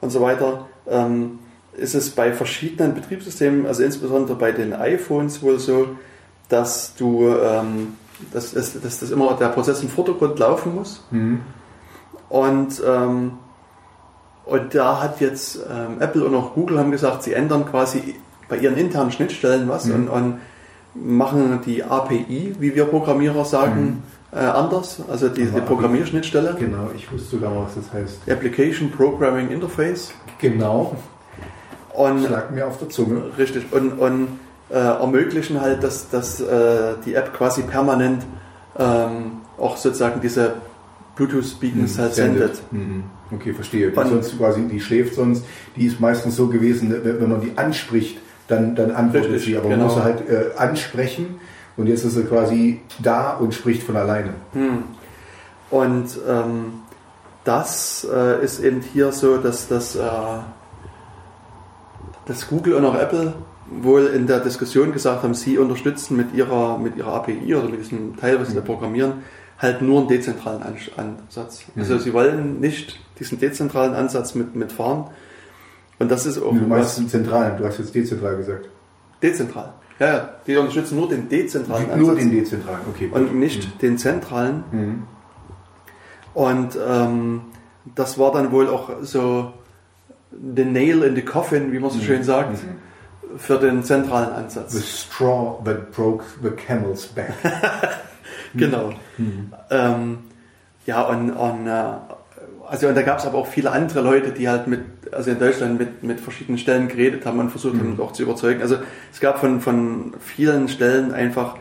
und 0.00 0.10
so 0.10 0.20
weiter, 0.20 0.66
ähm, 0.88 1.40
ist 1.76 1.94
es 1.94 2.10
bei 2.10 2.32
verschiedenen 2.32 2.94
Betriebssystemen, 2.94 3.66
also 3.66 3.82
insbesondere 3.82 4.36
bei 4.36 4.52
den 4.52 4.72
iPhones 4.72 5.42
wohl 5.42 5.58
so, 5.58 5.88
dass 6.48 6.94
du, 6.96 7.28
ähm, 7.28 7.94
dass, 8.32 8.52
dass, 8.52 8.80
dass 8.80 9.00
das 9.00 9.10
immer 9.10 9.34
der 9.34 9.48
Prozess 9.48 9.82
im 9.82 9.88
Vordergrund 9.88 10.38
laufen 10.38 10.74
muss. 10.74 11.04
Mhm. 11.10 11.40
Und, 12.28 12.82
ähm, 12.86 13.32
und 14.46 14.74
da 14.74 15.02
hat 15.02 15.20
jetzt 15.20 15.60
ähm, 15.70 16.00
Apple 16.00 16.24
und 16.24 16.34
auch 16.34 16.54
Google 16.54 16.78
haben 16.78 16.90
gesagt, 16.90 17.22
sie 17.22 17.34
ändern 17.34 17.66
quasi 17.66 18.16
bei 18.50 18.58
ihren 18.58 18.76
internen 18.76 19.12
Schnittstellen 19.12 19.68
was 19.68 19.86
mhm. 19.86 19.94
und, 19.94 20.08
und, 20.08 20.34
machen 20.92 21.60
die 21.64 21.84
API, 21.84 22.56
wie 22.58 22.74
wir 22.74 22.84
Programmierer 22.84 23.44
sagen, 23.44 24.02
mhm. 24.32 24.36
äh, 24.36 24.40
anders, 24.40 25.00
also 25.08 25.28
die, 25.28 25.44
die 25.44 25.60
Programmierschnittstelle. 25.60 26.56
Genau, 26.58 26.90
ich 26.96 27.10
wusste 27.12 27.36
sogar, 27.36 27.52
was 27.54 27.76
das 27.76 27.92
heißt. 27.92 28.28
Application 28.28 28.90
Programming 28.90 29.50
Interface. 29.50 30.12
Genau. 30.40 30.96
Und, 31.94 32.26
Schlag 32.26 32.50
mir 32.50 32.66
auf 32.66 32.78
der 32.78 32.88
Zunge. 32.88 33.22
Richtig. 33.38 33.72
Und, 33.72 33.92
und 34.00 34.28
äh, 34.68 34.74
ermöglichen 34.74 35.60
halt, 35.60 35.84
dass, 35.84 36.10
dass 36.10 36.40
äh, 36.40 36.94
die 37.06 37.14
App 37.14 37.32
quasi 37.34 37.62
permanent 37.62 38.24
ähm, 38.76 39.32
auch 39.58 39.76
sozusagen 39.76 40.20
diese 40.20 40.54
Bluetooth-Beacons 41.16 41.96
mhm, 41.96 42.00
halt 42.00 42.14
sendet. 42.14 42.62
Mhm. 42.70 43.04
Okay, 43.32 43.52
verstehe. 43.52 43.90
Die, 43.90 43.94
sonst 43.94 44.36
quasi, 44.38 44.62
die 44.66 44.80
schläft 44.80 45.14
sonst, 45.14 45.44
die 45.76 45.86
ist 45.86 46.00
meistens 46.00 46.36
so 46.36 46.48
gewesen, 46.48 46.94
wenn 47.02 47.28
man 47.28 47.40
die 47.40 47.56
anspricht, 47.56 48.18
dann, 48.50 48.74
dann 48.74 48.90
antwortet 48.90 49.32
Richtig, 49.32 49.52
sie. 49.52 49.56
Aber 49.56 49.68
genau. 49.68 49.84
man 49.84 49.86
muss 49.86 49.94
sie 49.94 50.02
halt 50.02 50.28
äh, 50.28 50.56
ansprechen 50.56 51.40
und 51.76 51.86
jetzt 51.86 52.04
ist 52.04 52.14
sie 52.14 52.24
quasi 52.24 52.80
da 53.02 53.36
und 53.36 53.54
spricht 53.54 53.82
von 53.82 53.96
alleine. 53.96 54.34
Hm. 54.52 54.84
Und 55.70 56.18
ähm, 56.28 56.72
das 57.44 58.06
äh, 58.12 58.44
ist 58.44 58.60
eben 58.60 58.80
hier 58.80 59.12
so, 59.12 59.38
dass, 59.38 59.68
dass, 59.68 59.94
äh, 59.96 60.00
dass 62.26 62.48
Google 62.48 62.74
und 62.74 62.84
auch 62.84 62.96
Apple 62.96 63.34
wohl 63.70 64.06
in 64.06 64.26
der 64.26 64.40
Diskussion 64.40 64.92
gesagt 64.92 65.22
haben, 65.22 65.34
sie 65.34 65.56
unterstützen 65.56 66.16
mit 66.16 66.34
ihrer, 66.34 66.76
mit 66.78 66.96
ihrer 66.96 67.14
API 67.14 67.54
oder 67.54 67.68
mit 67.68 67.80
diesem 67.80 68.16
Teil, 68.16 68.40
was 68.40 68.48
sie 68.48 68.56
da 68.56 68.60
programmieren, 68.60 69.22
halt 69.58 69.80
nur 69.80 70.00
einen 70.00 70.08
dezentralen 70.08 70.62
Ansatz. 70.62 71.64
Also 71.76 71.94
mhm. 71.94 71.98
sie 72.00 72.12
wollen 72.12 72.60
nicht 72.60 72.98
diesen 73.20 73.38
dezentralen 73.38 73.94
Ansatz 73.94 74.34
mit, 74.34 74.56
mitfahren, 74.56 75.04
und 76.00 76.10
das 76.10 76.26
ist 76.26 76.42
auch. 76.42 76.52
Du 76.52 76.66
meinst 76.66 76.98
den 76.98 77.08
zentralen, 77.08 77.58
du 77.58 77.64
hast 77.64 77.78
jetzt 77.78 77.94
dezentral 77.94 78.36
gesagt. 78.36 78.68
Dezentral. 79.22 79.74
Ja, 79.98 80.06
ja. 80.06 80.28
Die 80.46 80.56
unterstützen 80.56 80.96
nur 80.96 81.08
den 81.08 81.28
dezentralen 81.28 81.84
Ansatz. 81.84 81.98
Nur 82.00 82.14
den 82.16 82.30
dezentralen, 82.30 82.80
okay. 82.88 83.10
Und 83.12 83.34
nicht 83.34 83.66
mhm. 83.66 83.78
den 83.78 83.98
zentralen. 83.98 84.64
Mhm. 84.72 85.02
Und 86.32 86.78
ähm, 86.88 87.42
das 87.94 88.18
war 88.18 88.32
dann 88.32 88.50
wohl 88.50 88.68
auch 88.68 88.90
so 89.02 89.52
the 90.32 90.64
nail 90.64 91.02
in 91.02 91.14
the 91.14 91.22
coffin, 91.22 91.70
wie 91.72 91.78
man 91.78 91.90
so 91.90 91.98
mhm. 91.98 92.02
schön 92.02 92.24
sagt, 92.24 92.62
mhm. 92.62 93.38
für 93.38 93.58
den 93.58 93.84
zentralen 93.84 94.30
Ansatz. 94.32 94.72
The 94.72 94.82
straw 94.82 95.62
that 95.66 95.92
broke 95.92 96.24
the 96.42 96.50
camel's 96.50 97.06
back. 97.06 97.34
genau. 98.54 98.94
Mhm. 99.18 99.52
Ähm, 99.70 100.18
ja, 100.86 101.02
und, 101.02 101.30
und 101.30 101.66
äh, 101.66 101.92
also 102.70 102.86
und 102.86 102.94
da 102.94 103.02
gab 103.02 103.18
es 103.18 103.26
aber 103.26 103.36
auch 103.36 103.48
viele 103.48 103.72
andere 103.72 104.00
Leute, 104.00 104.30
die 104.30 104.48
halt 104.48 104.68
mit, 104.68 104.80
also 105.10 105.32
in 105.32 105.40
Deutschland 105.40 105.76
mit, 105.76 106.04
mit 106.04 106.20
verschiedenen 106.20 106.56
Stellen 106.56 106.86
geredet 106.86 107.26
haben 107.26 107.40
und 107.40 107.50
versucht 107.50 107.74
haben, 107.74 107.94
mhm. 107.94 108.00
auch 108.00 108.12
zu 108.12 108.22
überzeugen. 108.22 108.62
Also 108.62 108.76
es 109.12 109.18
gab 109.18 109.40
von, 109.40 109.60
von 109.60 110.14
vielen 110.20 110.68
Stellen 110.68 111.12
einfach 111.12 111.56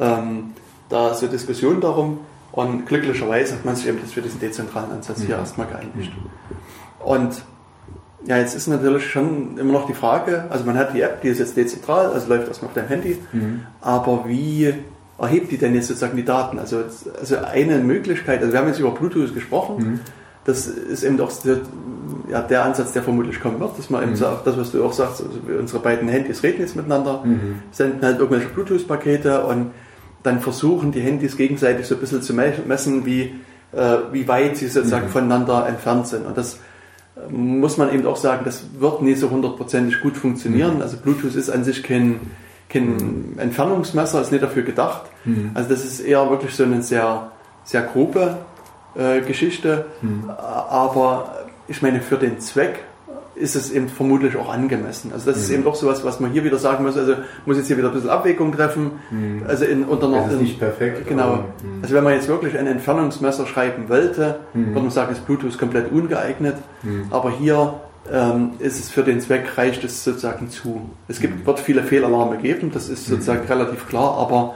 ähm, 0.00 0.54
da 0.88 1.12
so 1.12 1.26
Diskussionen 1.26 1.82
darum 1.82 2.20
und 2.50 2.86
glücklicherweise 2.86 3.56
hat 3.56 3.66
man 3.66 3.76
sich 3.76 3.88
eben 3.88 3.98
das 4.00 4.12
für 4.12 4.22
diesen 4.22 4.40
dezentralen 4.40 4.90
Ansatz 4.90 5.18
mhm. 5.18 5.26
hier 5.26 5.36
erstmal 5.36 5.66
geeinigt. 5.66 6.12
Mhm. 6.16 7.06
Und 7.06 7.42
ja, 8.24 8.38
jetzt 8.38 8.54
ist 8.54 8.66
natürlich 8.66 9.10
schon 9.10 9.58
immer 9.58 9.74
noch 9.74 9.86
die 9.86 9.92
Frage, 9.92 10.46
also 10.48 10.64
man 10.64 10.78
hat 10.78 10.94
die 10.94 11.02
App, 11.02 11.20
die 11.20 11.28
ist 11.28 11.40
jetzt 11.40 11.58
dezentral, 11.58 12.06
also 12.06 12.26
läuft 12.26 12.48
erstmal 12.48 12.70
auf 12.70 12.74
deinem 12.74 12.88
Handy, 12.88 13.18
mhm. 13.32 13.66
aber 13.82 14.24
wie 14.26 14.72
erhebt 15.18 15.52
die 15.52 15.58
denn 15.58 15.74
jetzt 15.74 15.88
sozusagen 15.88 16.16
die 16.16 16.24
Daten? 16.24 16.58
Also, 16.58 16.84
also 17.20 17.36
eine 17.36 17.80
Möglichkeit, 17.80 18.40
also 18.40 18.50
wir 18.50 18.60
haben 18.60 18.68
jetzt 18.68 18.80
über 18.80 18.92
Bluetooth 18.92 19.34
gesprochen, 19.34 19.76
mhm 19.76 20.00
das 20.44 20.66
ist 20.66 21.02
eben 21.02 21.16
doch 21.16 21.32
ja, 22.30 22.42
der 22.42 22.64
Ansatz, 22.64 22.92
der 22.92 23.02
vermutlich 23.02 23.40
kommen 23.40 23.60
wird, 23.60 23.78
dass 23.78 23.90
man 23.90 24.02
eben 24.02 24.16
sagt, 24.16 24.46
das, 24.46 24.58
was 24.58 24.72
du 24.72 24.84
auch 24.84 24.92
sagst, 24.92 25.22
also 25.22 25.40
unsere 25.58 25.82
beiden 25.82 26.08
Handys 26.08 26.42
reden 26.42 26.60
jetzt 26.60 26.76
miteinander, 26.76 27.24
senden 27.70 28.02
halt 28.02 28.18
irgendwelche 28.18 28.48
Bluetooth-Pakete 28.48 29.44
und 29.44 29.70
dann 30.22 30.40
versuchen 30.40 30.90
die 30.90 31.00
Handys 31.00 31.36
gegenseitig 31.36 31.86
so 31.86 31.94
ein 31.94 32.00
bisschen 32.00 32.22
zu 32.22 32.34
messen, 32.34 33.06
wie, 33.06 33.34
äh, 33.72 33.96
wie 34.10 34.26
weit 34.26 34.56
sie 34.56 34.68
sozusagen 34.68 35.08
voneinander 35.08 35.66
entfernt 35.68 36.08
sind. 36.08 36.26
Und 36.26 36.36
das 36.36 36.54
äh, 37.16 37.30
muss 37.30 37.76
man 37.76 37.92
eben 37.92 38.06
auch 38.06 38.16
sagen, 38.16 38.42
das 38.44 38.64
wird 38.78 39.02
nie 39.02 39.14
so 39.14 39.30
hundertprozentig 39.30 40.00
gut 40.00 40.16
funktionieren. 40.16 40.80
Also 40.80 40.96
Bluetooth 40.96 41.34
ist 41.34 41.50
an 41.50 41.62
sich 41.62 41.82
kein, 41.82 42.20
kein 42.70 43.34
Entfernungsmesser, 43.36 44.22
ist 44.22 44.32
nicht 44.32 44.42
dafür 44.42 44.62
gedacht. 44.62 45.02
Also 45.54 45.68
das 45.68 45.84
ist 45.84 46.00
eher 46.00 46.28
wirklich 46.30 46.54
so 46.54 46.64
eine 46.64 46.82
sehr, 46.82 47.30
sehr 47.64 47.82
grobe 47.82 48.38
äh, 48.96 49.20
Geschichte. 49.22 49.86
Aber 50.38 51.44
ich 51.68 51.82
meine, 51.82 52.00
für 52.00 52.16
den 52.16 52.40
Zweck 52.40 52.80
ist 53.36 53.56
es 53.56 53.72
eben 53.72 53.88
vermutlich 53.88 54.36
auch 54.36 54.48
angemessen. 54.52 55.10
Also 55.12 55.26
das 55.32 55.40
ist 55.40 55.50
eben 55.50 55.66
auch 55.66 55.74
sowas, 55.74 56.04
was 56.04 56.20
man 56.20 56.30
hier 56.30 56.44
wieder 56.44 56.58
sagen 56.58 56.84
muss. 56.84 56.96
Also 56.96 57.14
muss 57.46 57.56
jetzt 57.56 57.66
hier 57.66 57.76
wieder 57.76 57.88
ein 57.88 57.94
bisschen 57.94 58.10
Abwägung 58.10 58.52
treffen. 58.54 58.92
Also 59.48 59.64
in, 59.64 59.84
unter 59.84 60.08
Das 60.10 60.32
ist 60.34 60.40
nicht 60.40 60.58
perfekt. 60.60 61.08
Genau. 61.08 61.22
aber, 61.24 61.44
Also 61.82 61.94
wenn 61.96 62.04
man 62.04 62.12
jetzt 62.12 62.28
wirklich 62.28 62.56
ein 62.56 62.68
Entfernungsmesser 62.68 63.46
schreiben 63.46 63.88
wollte, 63.88 64.36
Mhm. 64.54 64.66
würde 64.68 64.80
man 64.82 64.90
sagen, 64.90 65.12
ist 65.12 65.26
Bluetooth 65.26 65.58
komplett 65.58 65.90
ungeeignet. 65.90 66.56
Aber 67.10 67.30
hier 67.32 67.74
ähm, 68.12 68.50
ist 68.60 68.78
es 68.78 68.90
für 68.90 69.02
den 69.02 69.18
Zweck, 69.20 69.56
reicht 69.56 69.82
es 69.82 70.04
sozusagen 70.04 70.50
zu. 70.50 70.88
Es 71.08 71.18
gibt, 71.20 71.40
Mhm. 71.40 71.46
wird 71.46 71.58
viele 71.58 71.82
Fehlalarme 71.82 72.36
geben, 72.36 72.70
das 72.72 72.88
ist 72.90 73.06
sozusagen 73.06 73.46
relativ 73.48 73.88
klar, 73.88 74.18
aber 74.18 74.54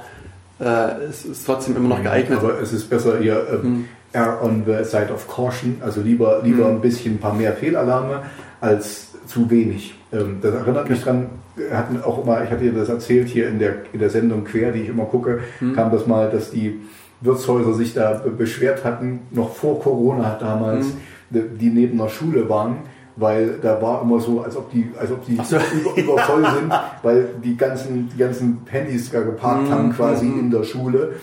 äh, 0.61 1.05
es 1.09 1.25
ist 1.25 1.47
trotzdem 1.47 1.75
immer 1.75 1.89
noch 1.89 2.03
geeignet. 2.03 2.39
Aber 2.43 2.61
es 2.61 2.73
ist 2.75 2.91
besser 2.91 3.19
hier 3.19 3.45
ähm, 3.65 3.87
err 4.13 4.43
on 4.43 4.63
the 4.67 4.85
side 4.85 5.13
of 5.13 5.27
caution, 5.29 5.77
also 5.85 6.01
lieber, 6.01 6.41
lieber 6.43 6.67
ein 6.69 6.81
bisschen 6.81 7.15
ein 7.15 7.19
paar 7.19 7.35
mehr 7.35 7.53
Fehlalarme 7.53 8.23
als 8.61 9.09
zu 9.27 9.51
wenig. 9.51 9.95
Ähm, 10.13 10.39
das 10.41 10.55
erinnert 10.55 10.89
mich 10.89 11.03
dran, 11.03 11.27
hatten 11.73 12.01
auch 12.03 12.23
immer, 12.25 12.43
ich 12.43 12.51
hatte 12.51 12.63
dir 12.65 12.73
das 12.73 12.89
erzählt 12.89 13.29
hier 13.29 13.49
in 13.49 13.59
der, 13.59 13.75
in 13.93 13.99
der 14.01 14.11
Sendung 14.11 14.45
Quer, 14.45 14.73
die 14.73 14.81
ich 14.83 14.89
immer 14.89 15.05
gucke, 15.05 15.41
kam 15.75 15.91
das 15.93 16.07
mal, 16.07 16.31
dass 16.31 16.51
die 16.51 16.81
Wirtshäuser 17.21 17.75
sich 17.75 17.95
da 17.95 18.15
be- 18.15 18.31
beschwert 18.31 18.85
hatten, 18.85 19.21
noch 19.31 19.55
vor 19.55 19.81
Corona 19.81 20.37
damals, 20.41 20.87
die 21.31 21.43
die 21.59 21.69
neben 21.71 22.01
einer 22.01 22.09
Schule 22.09 22.49
waren, 22.49 22.77
weil 23.17 23.59
da 23.61 23.83
war 23.83 24.01
immer 24.03 24.21
so, 24.21 24.41
als 24.41 24.57
ob 24.57 24.71
die, 24.71 24.89
als 24.99 25.11
ob 25.11 25.27
die 25.27 25.37
so. 25.45 25.57
über, 25.75 25.97
übervoll 26.15 26.45
sind, 26.59 26.73
weil 27.03 27.29
die 27.45 27.57
ganzen, 27.57 28.09
die 28.15 28.17
ganzen 28.19 28.59
Handys 28.71 29.11
da 29.11 29.21
geparkt 29.21 29.69
haben 29.71 29.93
quasi 29.93 30.27
in 30.27 30.51
der 30.51 30.63
Schule 30.63 31.15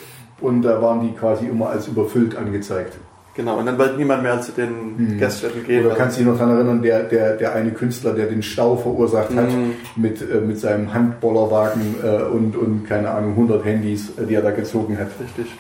und 0.42 0.62
da 0.62 0.82
waren 0.82 1.02
die 1.02 1.14
quasi 1.14 1.46
immer 1.46 1.70
als 1.70 1.88
überfüllt 1.88 2.36
angezeigt. 2.36 2.98
Genau, 3.36 3.58
und 3.60 3.66
dann 3.66 3.78
wollte 3.78 3.98
niemand 3.98 4.24
mehr 4.24 4.40
zu 4.40 4.54
den 4.54 5.20
Gaststätten 5.20 5.66
gehen. 5.66 5.82
Mhm. 5.82 5.88
Oder 5.88 5.96
kannst 5.96 6.16
du 6.16 6.24
dich 6.24 6.32
noch 6.32 6.38
daran 6.38 6.56
erinnern, 6.56 6.82
der, 6.82 7.04
der, 7.04 7.36
der 7.36 7.54
eine 7.54 7.72
Künstler, 7.72 8.14
der 8.14 8.28
den 8.28 8.42
Stau 8.42 8.78
verursacht 8.78 9.36
hat 9.36 9.50
mit, 9.98 10.22
äh, 10.22 10.40
mit 10.40 10.58
seinem 10.58 10.94
Handbollerwagen 10.94 11.96
äh, 12.02 12.24
und, 12.24 12.56
und 12.56 12.88
keine 12.88 13.12
Ahnung, 13.12 13.32
100 13.32 13.66
Handys, 13.66 14.18
äh, 14.18 14.26
die 14.26 14.36
er 14.36 14.42
da 14.42 14.52
gezogen 14.52 14.98
hat. 14.98 15.10
Richtig. 15.22 15.54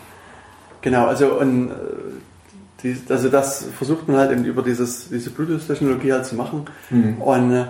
Genau, 0.81 1.05
also 1.07 1.37
und, 1.37 1.69
äh, 1.69 1.73
die, 2.81 2.95
also 3.09 3.27
das 3.27 3.65
versucht 3.77 4.07
man 4.07 4.17
halt 4.17 4.31
eben 4.31 4.45
über 4.45 4.61
dieses, 4.61 5.09
diese 5.09 5.31
Bluetooth-Technologie 5.31 6.13
halt 6.13 6.25
zu 6.25 6.35
machen. 6.35 6.65
Und, 7.19 7.51
äh, 7.51 7.65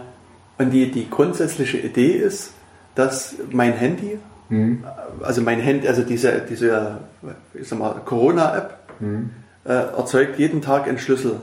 und 0.59 0.69
die, 0.69 0.91
die 0.91 1.09
grundsätzliche 1.09 1.79
Idee 1.79 2.11
ist, 2.11 2.51
dass 2.93 3.35
mein 3.51 3.73
Handy, 3.73 4.19
also 5.21 5.41
mein 5.41 5.59
Handy, 5.59 5.87
also 5.87 6.03
diese, 6.03 6.41
diese 6.47 6.97
ich 7.53 7.67
sag 7.67 7.79
mal, 7.79 7.95
Corona-App, 8.05 8.77
äh, 9.65 9.73
erzeugt 9.73 10.37
jeden 10.39 10.61
Tag 10.61 10.87
einen 10.87 10.99
Schlüssel. 10.99 11.39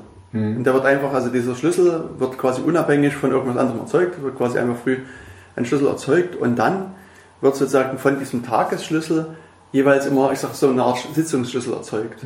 Und 0.56 0.64
der 0.64 0.72
wird 0.72 0.86
einfach, 0.86 1.12
also 1.12 1.28
dieser 1.28 1.54
Schlüssel 1.54 2.04
wird 2.18 2.38
quasi 2.38 2.62
unabhängig 2.62 3.14
von 3.14 3.32
irgendwas 3.32 3.58
anderem 3.58 3.80
erzeugt, 3.80 4.22
wird 4.22 4.36
quasi 4.36 4.58
einfach 4.58 4.76
früh 4.82 4.98
ein 5.56 5.66
Schlüssel 5.66 5.88
erzeugt 5.88 6.36
und 6.36 6.56
dann 6.58 6.94
wird 7.42 7.56
sozusagen 7.56 7.98
von 7.98 8.18
diesem 8.18 8.42
Tagesschlüssel 8.42 9.26
jeweils 9.72 10.06
immer, 10.06 10.32
ich 10.32 10.38
sag 10.38 10.54
so 10.54 10.70
eine 10.70 10.82
Art 10.82 10.98
Sitzungsschlüssel 11.14 11.74
erzeugt. 11.74 12.22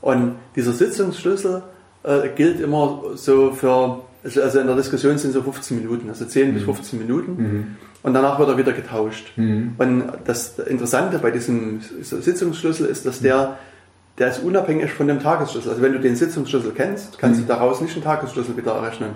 Und 0.00 0.36
dieser 0.54 0.72
Sitzungsschlüssel 0.72 1.62
äh, 2.04 2.28
gilt 2.36 2.60
immer 2.60 3.02
so 3.14 3.52
für, 3.52 4.02
also 4.24 4.42
also 4.42 4.58
in 4.60 4.66
der 4.66 4.76
Diskussion 4.76 5.18
sind 5.18 5.32
so 5.32 5.42
15 5.42 5.78
Minuten, 5.78 6.08
also 6.08 6.24
10 6.24 6.54
bis 6.54 6.62
15 6.64 6.98
Minuten. 6.98 7.76
Und 8.02 8.14
danach 8.14 8.38
wird 8.38 8.48
er 8.48 8.58
wieder 8.58 8.72
getauscht. 8.72 9.32
Und 9.36 10.04
das 10.24 10.58
Interessante 10.58 11.18
bei 11.18 11.30
diesem 11.30 11.80
Sitzungsschlüssel 12.02 12.86
ist, 12.86 13.06
dass 13.06 13.20
der, 13.20 13.58
der 14.18 14.28
ist 14.28 14.42
unabhängig 14.42 14.90
von 14.92 15.06
dem 15.08 15.20
Tagesschlüssel. 15.20 15.70
Also 15.70 15.82
wenn 15.82 15.92
du 15.92 16.00
den 16.00 16.16
Sitzungsschlüssel 16.16 16.72
kennst, 16.76 17.18
kannst 17.18 17.40
du 17.40 17.44
daraus 17.46 17.80
nicht 17.80 17.94
einen 17.94 18.04
Tagesschlüssel 18.04 18.56
wieder 18.56 18.72
errechnen. 18.72 19.10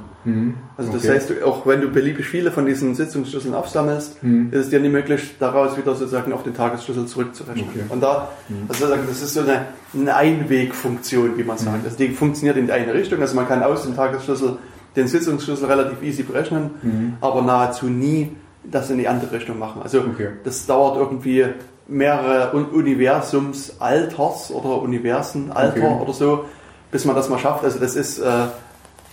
Also 0.77 0.93
das 0.93 1.05
Okay. 1.05 1.15
heißt, 1.15 1.43
auch 1.45 1.67
wenn 1.67 1.81
du 1.81 1.89
beliebig 1.89 2.27
viele 2.27 2.51
von 2.51 2.65
diesen 2.65 2.95
Sitzungsschlüsseln 2.95 3.55
aufsammelst, 3.55 4.19
ist 4.53 4.59
es 4.61 4.71
dir 4.71 4.81
nicht 4.81 4.93
möglich, 4.93 5.35
daraus 5.39 5.77
wieder 5.77 5.95
sozusagen 5.95 6.33
auf 6.33 6.43
den 6.45 6.55
Tagesschlüssel 6.55 7.07
zurückzurechnen. 7.07 7.67
Okay. 7.69 7.85
Und 7.89 8.03
da, 8.03 8.31
also 8.69 8.87
das 8.89 9.23
ist 9.23 9.35
so 9.35 9.41
eine, 9.41 9.67
eine 9.95 10.15
Einwegfunktion, 10.17 11.37
wie 11.37 11.45
man 11.45 11.59
sagt. 11.59 11.85
Also 11.85 11.97
die 11.97 12.09
funktioniert 12.11 12.57
in 12.57 12.67
die 12.67 12.73
eine 12.73 12.95
Richtung. 12.95 13.21
Also 13.21 13.35
man 13.37 13.47
kann 13.49 13.63
aus 13.63 13.83
dem 13.83 13.95
Tagesschlüssel 13.95 14.59
den 14.97 15.07
Sitzungsschlüssel 15.09 15.67
relativ 15.67 16.03
easy 16.03 16.23
berechnen, 16.23 17.17
aber 17.21 17.43
nahezu 17.43 17.87
nie 17.87 18.33
das 18.65 18.91
in 18.91 18.99
die 18.99 19.07
andere 19.09 19.31
Richtung 19.33 19.59
machen. 19.59 19.83
Also 19.83 19.99
Okay. 20.01 20.29
das 20.45 20.67
dauert 20.67 20.97
irgendwie 20.97 21.45
mehrere 21.89 22.53
Un- 22.57 22.67
Universumsalters 22.71 24.51
oder 24.51 24.83
Universenalter 24.83 25.77
Okay. 25.77 26.03
oder 26.03 26.13
so, 26.13 26.45
bis 26.91 27.05
man 27.05 27.15
das 27.17 27.29
mal 27.29 27.39
schafft. 27.39 27.65
Also 27.65 27.79
das 27.79 27.95
ist, 27.97 28.19
äh, 28.19 28.25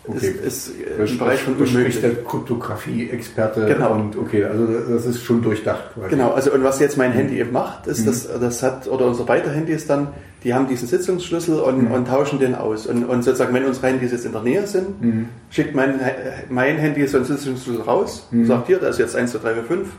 Okay. 0.06 0.36
ist, 0.44 0.68
ist 0.68 0.72
Das 1.00 1.12
im 1.12 1.18
Bereich 1.18 1.40
von 1.44 1.54
unmöglich. 1.56 2.02
der 2.02 2.16
Kryptographie-Experte. 2.26 3.66
Genau. 3.68 3.94
Und 3.94 4.18
okay, 4.18 4.44
also 4.44 4.66
das 4.68 5.06
ist 5.06 5.24
schon 5.24 5.42
durchdacht. 5.42 5.94
quasi. 5.94 6.10
Genau, 6.10 6.32
also 6.34 6.52
und 6.52 6.62
was 6.64 6.80
jetzt 6.82 6.98
mein 6.98 7.14
Handy 7.14 7.40
eben 7.40 7.54
macht, 7.54 7.88
ist, 7.88 8.06
das, 8.06 8.28
das 8.28 8.62
hat, 8.64 8.88
oder 8.90 9.06
unsere 9.06 9.26
beide 9.26 9.50
Handys 9.50 9.88
dann, 9.88 10.10
die 10.44 10.54
haben 10.54 10.68
diesen 10.68 10.88
Sitzungsschlüssel 10.88 11.60
und, 11.60 11.88
und 11.88 12.08
tauschen 12.08 12.40
den 12.40 12.56
aus. 12.56 12.88
Und, 12.88 13.06
und 13.06 13.24
sozusagen, 13.24 13.54
wenn 13.54 13.66
unsere 13.66 13.88
Handys 13.88 14.12
jetzt 14.12 14.26
in 14.26 14.32
der 14.32 14.42
Nähe 14.42 14.68
sind, 14.68 14.88
schickt 15.50 15.76
mein, 15.76 16.00
mein 16.50 16.78
Handy 16.78 17.08
so 17.08 17.18
einen 17.18 17.26
Sitzungsschlüssel 17.26 17.82
raus, 17.82 18.28
sagt 18.44 18.68
hier, 18.68 18.80
da 18.80 18.88
ist 18.88 19.00
jetzt 19.00 19.16
1, 19.16 19.32
2, 19.32 19.40
3, 19.40 19.54
4, 19.54 19.64
5 19.64 19.90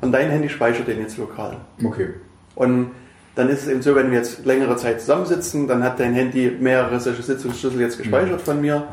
und 0.00 0.12
dein 0.12 0.30
Handy 0.30 0.48
speichert 0.48 0.88
den 0.88 1.00
jetzt 1.00 1.18
lokal. 1.18 1.56
Okay. 1.84 2.08
Und 2.54 2.90
dann 3.34 3.48
ist 3.48 3.62
es 3.62 3.68
eben 3.68 3.80
so, 3.80 3.94
wenn 3.94 4.10
wir 4.10 4.18
jetzt 4.18 4.44
längere 4.44 4.76
Zeit 4.76 5.00
zusammensitzen, 5.00 5.66
dann 5.66 5.82
hat 5.82 5.98
dein 5.98 6.12
Handy 6.12 6.54
mehrere 6.60 7.00
solche 7.00 7.22
Sitzungsschlüssel 7.22 7.80
jetzt 7.80 7.96
gespeichert 7.96 8.42
von 8.42 8.60
mir 8.60 8.84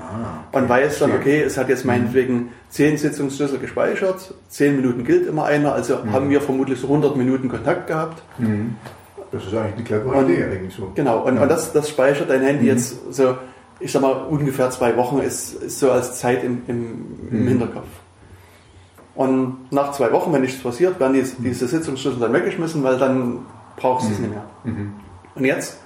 und 0.54 0.70
weiß 0.70 1.00
dann, 1.00 1.12
okay, 1.12 1.42
es 1.42 1.58
hat 1.58 1.68
jetzt 1.68 1.84
meinetwegen 1.84 2.50
10 2.70 2.98
Sitzungsschlüssel 2.98 3.60
gespeichert, 3.60 4.34
10 4.48 4.78
Minuten 4.78 5.04
gilt 5.04 5.28
immer 5.28 5.46
einer, 5.46 5.74
also 5.74 6.06
haben 6.12 6.30
wir 6.30 6.40
vermutlich 6.40 6.80
so 6.80 6.88
100 6.88 7.18
Minuten 7.18 7.50
Kontakt 7.50 7.88
gehabt. 7.88 8.22
Das 9.32 9.46
ist 9.46 9.54
eigentlich 9.54 9.76
eine 9.76 9.84
clevere 9.84 10.24
Idee 10.24 10.44
eigentlich 10.44 10.74
so. 10.74 10.92
Genau, 10.96 11.20
und, 11.24 11.38
und 11.38 11.50
das, 11.50 11.72
das 11.72 11.90
speichert 11.90 12.30
dein 12.30 12.42
Handy 12.42 12.66
jetzt 12.66 13.14
so, 13.14 13.38
ich 13.80 13.92
sag 13.92 14.02
mal, 14.02 14.12
ungefähr 14.12 14.70
zwei 14.72 14.96
Wochen 14.98 15.20
ist, 15.20 15.54
ist 15.54 15.80
so 15.80 15.92
als 15.92 16.20
Zeit 16.20 16.44
im, 16.44 16.64
im, 16.68 17.06
im 17.32 17.48
Hinterkopf. 17.48 17.88
Und 19.16 19.72
nach 19.72 19.92
zwei 19.92 20.12
Wochen, 20.12 20.32
wenn 20.34 20.42
nichts 20.42 20.64
passiert, 20.64 21.00
werden 21.00 21.14
die, 21.14 21.24
diese 21.40 21.68
Sitzungsschlüssel 21.68 22.20
dann 22.20 22.34
weggeschmissen, 22.34 22.84
weil 22.84 22.98
dann 22.98 23.46
brauchst 23.76 24.10
du 24.10 24.14
es 24.14 24.20
nicht 24.20 24.32
mehr. 24.32 24.46
Und 25.36 25.46
jetzt 25.46 25.78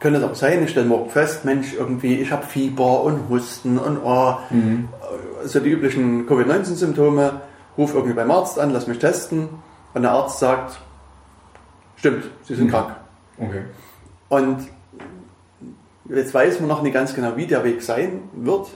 könnte 0.00 0.20
es 0.20 0.24
auch 0.24 0.34
sein, 0.34 0.62
ich 0.62 0.70
stelle 0.70 0.86
morgen 0.86 1.10
fest, 1.10 1.44
Mensch, 1.44 1.74
irgendwie, 1.74 2.14
ich 2.14 2.30
habe 2.30 2.46
Fieber 2.46 3.02
und 3.02 3.28
Husten 3.28 3.78
und 3.78 3.98
oh, 4.04 4.36
so 5.44 5.60
die 5.60 5.70
üblichen 5.70 6.26
Covid-19-Symptome, 6.26 7.40
ruf 7.76 7.94
irgendwie 7.94 8.14
beim 8.14 8.30
Arzt 8.30 8.58
an, 8.58 8.70
lass 8.70 8.86
mich 8.86 8.98
testen. 8.98 9.48
Und 9.94 10.02
der 10.02 10.12
Arzt 10.12 10.38
sagt, 10.38 10.80
stimmt, 11.98 12.24
Sie 12.44 12.54
sind 12.54 12.70
krank. 12.70 12.94
Okay. 13.38 13.62
Und 14.28 14.58
jetzt 16.08 16.32
weiß 16.34 16.60
man 16.60 16.68
noch 16.68 16.82
nicht 16.82 16.94
ganz 16.94 17.14
genau, 17.14 17.36
wie 17.36 17.46
der 17.46 17.64
Weg 17.64 17.82
sein 17.82 18.22
wird, 18.34 18.68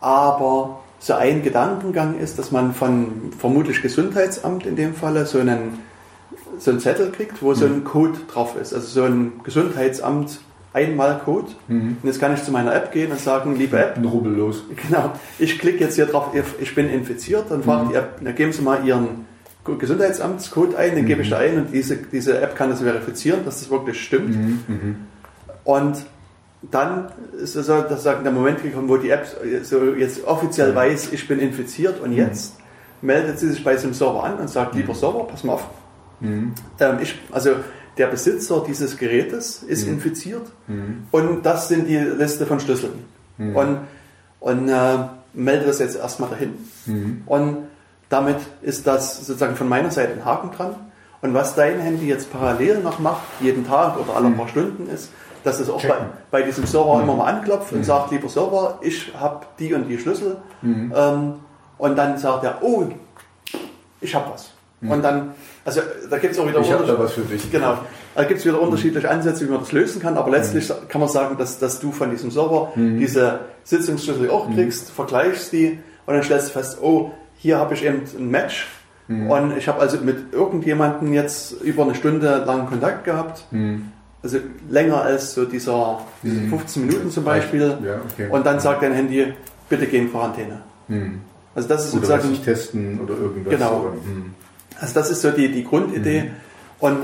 aber 0.00 0.80
so 0.98 1.14
ein 1.14 1.42
Gedankengang 1.42 2.18
ist, 2.18 2.38
dass 2.38 2.50
man 2.50 2.74
von 2.74 3.32
vermutlich 3.38 3.82
Gesundheitsamt 3.82 4.66
in 4.66 4.74
dem 4.76 4.94
Falle 4.94 5.26
so 5.26 5.38
einen, 5.38 5.78
so 6.58 6.70
einen 6.72 6.80
Zettel 6.80 7.12
kriegt, 7.12 7.40
wo 7.42 7.54
so 7.54 7.66
ein 7.66 7.84
Code 7.84 8.18
drauf 8.32 8.56
ist. 8.60 8.74
Also 8.74 8.86
so 8.86 9.04
ein 9.04 9.40
Gesundheitsamt 9.44 10.40
Einmalcode. 10.72 11.56
Und 11.68 11.98
jetzt 12.04 12.20
kann 12.20 12.34
ich 12.34 12.42
zu 12.42 12.50
meiner 12.50 12.74
App 12.74 12.92
gehen 12.92 13.10
und 13.10 13.20
sagen, 13.20 13.56
liebe 13.56 13.78
App, 13.78 13.96
Ein 13.96 14.04
Rubbel 14.04 14.32
los. 14.32 14.64
Genau. 14.88 15.12
Ich 15.38 15.58
klicke 15.58 15.78
jetzt 15.84 15.94
hier 15.94 16.06
drauf, 16.06 16.30
ich 16.60 16.74
bin 16.74 16.90
infiziert, 16.90 17.46
dann 17.50 17.62
fragt 17.62 17.90
die 17.90 17.94
App, 17.94 18.18
na, 18.20 18.32
geben 18.32 18.52
Sie 18.52 18.62
mal 18.62 18.84
Ihren 18.84 19.26
Gesundheitsamtscode 19.76 20.74
ein, 20.76 20.94
den 20.94 21.06
gebe 21.06 21.22
ich 21.22 21.30
da 21.30 21.38
ein 21.38 21.58
und 21.58 21.72
diese, 21.72 21.96
diese 21.96 22.40
App 22.40 22.56
kann 22.56 22.70
das 22.70 22.80
verifizieren, 22.80 23.44
dass 23.44 23.60
das 23.60 23.70
wirklich 23.70 24.02
stimmt. 24.02 24.36
Und 25.64 25.96
dann 26.70 27.08
ist 27.40 27.56
also 27.56 27.82
das 27.82 28.02
sagen, 28.02 28.24
der 28.24 28.32
Moment 28.32 28.62
gekommen, 28.62 28.88
wo 28.88 28.96
die 28.96 29.10
App 29.10 29.26
so 29.62 29.94
jetzt 29.94 30.24
offiziell 30.24 30.74
weiß, 30.74 31.12
ich 31.12 31.28
bin 31.28 31.38
infiziert 31.38 32.00
und 32.00 32.12
jetzt 32.12 32.54
meldet 33.02 33.38
sie 33.38 33.48
sich 33.48 33.62
bei 33.62 33.74
diesem 33.74 33.94
Server 33.94 34.24
an 34.24 34.38
und 34.38 34.48
sagt, 34.48 34.74
lieber 34.74 34.94
Server, 34.94 35.24
pass 35.24 35.44
mal 35.44 35.54
auf. 35.54 35.68
Ähm, 36.80 36.98
ich, 37.00 37.16
also 37.30 37.50
der 37.96 38.06
Besitzer 38.06 38.64
dieses 38.66 38.96
Gerätes 38.96 39.62
ist 39.62 39.86
infiziert 39.86 40.50
und 41.12 41.42
das 41.42 41.68
sind 41.68 41.86
die 41.88 41.98
Liste 41.98 42.46
von 42.46 42.60
Schlüsseln. 42.60 43.04
Und 43.54 43.78
und 44.40 44.68
äh, 44.68 44.98
melde 45.34 45.66
das 45.66 45.78
jetzt 45.78 45.96
erstmal 45.96 46.30
dahin. 46.30 46.54
Mhm. 46.86 47.22
Und 47.26 47.56
damit 48.08 48.36
ist 48.62 48.86
das 48.86 49.18
sozusagen 49.26 49.56
von 49.56 49.68
meiner 49.68 49.90
Seite 49.90 50.12
ein 50.14 50.24
Haken 50.24 50.50
dran. 50.56 50.74
Und 51.20 51.34
was 51.34 51.54
dein 51.54 51.80
Handy 51.80 52.06
jetzt 52.06 52.32
parallel 52.32 52.78
noch 52.80 52.98
macht, 53.00 53.22
jeden 53.40 53.66
Tag 53.66 53.98
oder 53.98 54.16
alle 54.16 54.30
paar 54.30 54.46
Stunden 54.48 54.88
ist, 54.88 55.10
dass 55.44 55.58
es 55.60 55.68
auch 55.68 55.82
bei, 55.82 55.96
bei 56.30 56.42
diesem 56.42 56.64
Server 56.66 56.96
Mhm. 56.96 57.02
immer 57.02 57.14
mal 57.16 57.26
anklopft 57.26 57.72
und 57.72 57.78
Mhm. 57.80 57.84
sagt, 57.84 58.10
lieber 58.12 58.28
Server, 58.28 58.78
ich 58.82 59.12
habe 59.18 59.46
die 59.58 59.74
und 59.74 59.88
die 59.88 59.98
Schlüssel. 59.98 60.36
Mhm. 60.62 60.92
Ähm, 60.96 61.34
und 61.76 61.96
dann 61.96 62.18
sagt 62.18 62.44
er, 62.44 62.58
oh, 62.62 62.84
ich 64.00 64.14
habe 64.14 64.30
was. 64.32 64.50
Und 64.80 65.02
dann, 65.02 65.34
also 65.64 65.80
da 66.08 66.18
gibt 66.18 66.34
es 66.34 66.38
auch 66.38 66.46
wieder. 66.46 66.60
Ich 66.60 66.72
habe 66.72 66.84
da 66.86 66.96
was 66.96 67.12
für 67.12 67.22
dich. 67.22 67.50
Genau. 67.50 67.78
Da 68.14 68.22
gibt 68.24 68.38
es 68.38 68.46
wieder 68.46 68.60
unterschiedliche 68.60 69.10
Ansätze, 69.10 69.44
wie 69.44 69.50
man 69.50 69.58
das 69.58 69.72
lösen 69.72 70.00
kann, 70.00 70.16
aber 70.16 70.30
letztlich 70.30 70.72
kann 70.88 71.00
man 71.00 71.10
sagen, 71.10 71.36
dass, 71.36 71.58
dass 71.58 71.80
du 71.80 71.90
von 71.90 72.10
diesem 72.10 72.30
Server 72.30 72.70
diese 72.76 73.40
Sitzungsschlüssel 73.64 74.30
auch 74.30 74.48
kriegst, 74.54 74.90
vergleichst 74.92 75.52
die 75.52 75.80
und 76.06 76.14
dann 76.14 76.22
stellst 76.22 76.48
du 76.48 76.52
fest, 76.52 76.78
oh, 76.80 77.10
hier 77.38 77.58
habe 77.58 77.74
ich 77.74 77.84
eben 77.84 78.02
ein 78.18 78.30
Match 78.30 78.68
und 79.08 79.56
ich 79.56 79.66
habe 79.68 79.80
also 79.80 79.96
mit 80.02 80.34
irgendjemandem 80.34 81.14
jetzt 81.14 81.52
über 81.62 81.84
eine 81.84 81.94
Stunde 81.94 82.44
lang 82.46 82.66
Kontakt 82.66 83.04
gehabt, 83.04 83.42
Mhm. 83.50 83.90
also 84.22 84.38
länger 84.68 85.00
als 85.00 85.32
so 85.32 85.46
dieser 85.46 86.02
diese 86.22 86.42
15 86.42 86.86
Minuten 86.86 87.10
zum 87.10 87.24
Beispiel 87.24 87.78
Ja, 87.82 88.00
okay. 88.12 88.28
und 88.30 88.44
dann 88.44 88.60
sagt 88.60 88.82
dein 88.82 88.92
Handy, 88.92 89.32
bitte 89.70 89.86
geh 89.86 89.96
in 89.96 90.10
Quarantäne. 90.10 90.60
Mhm. 90.88 91.20
Also 91.54 91.68
das 91.68 91.86
ist 91.86 91.94
Oder 91.94 92.06
sozusagen 92.06 92.28
sich 92.34 92.42
testen 92.44 93.00
oder 93.00 93.14
irgendwas. 93.14 93.54
Genau. 93.54 93.80
Oder, 93.80 93.90
mhm. 93.92 94.34
Also 94.78 94.92
das 94.94 95.10
ist 95.10 95.22
so 95.22 95.30
die, 95.30 95.50
die 95.50 95.64
Grundidee. 95.64 96.30
Und 96.78 96.98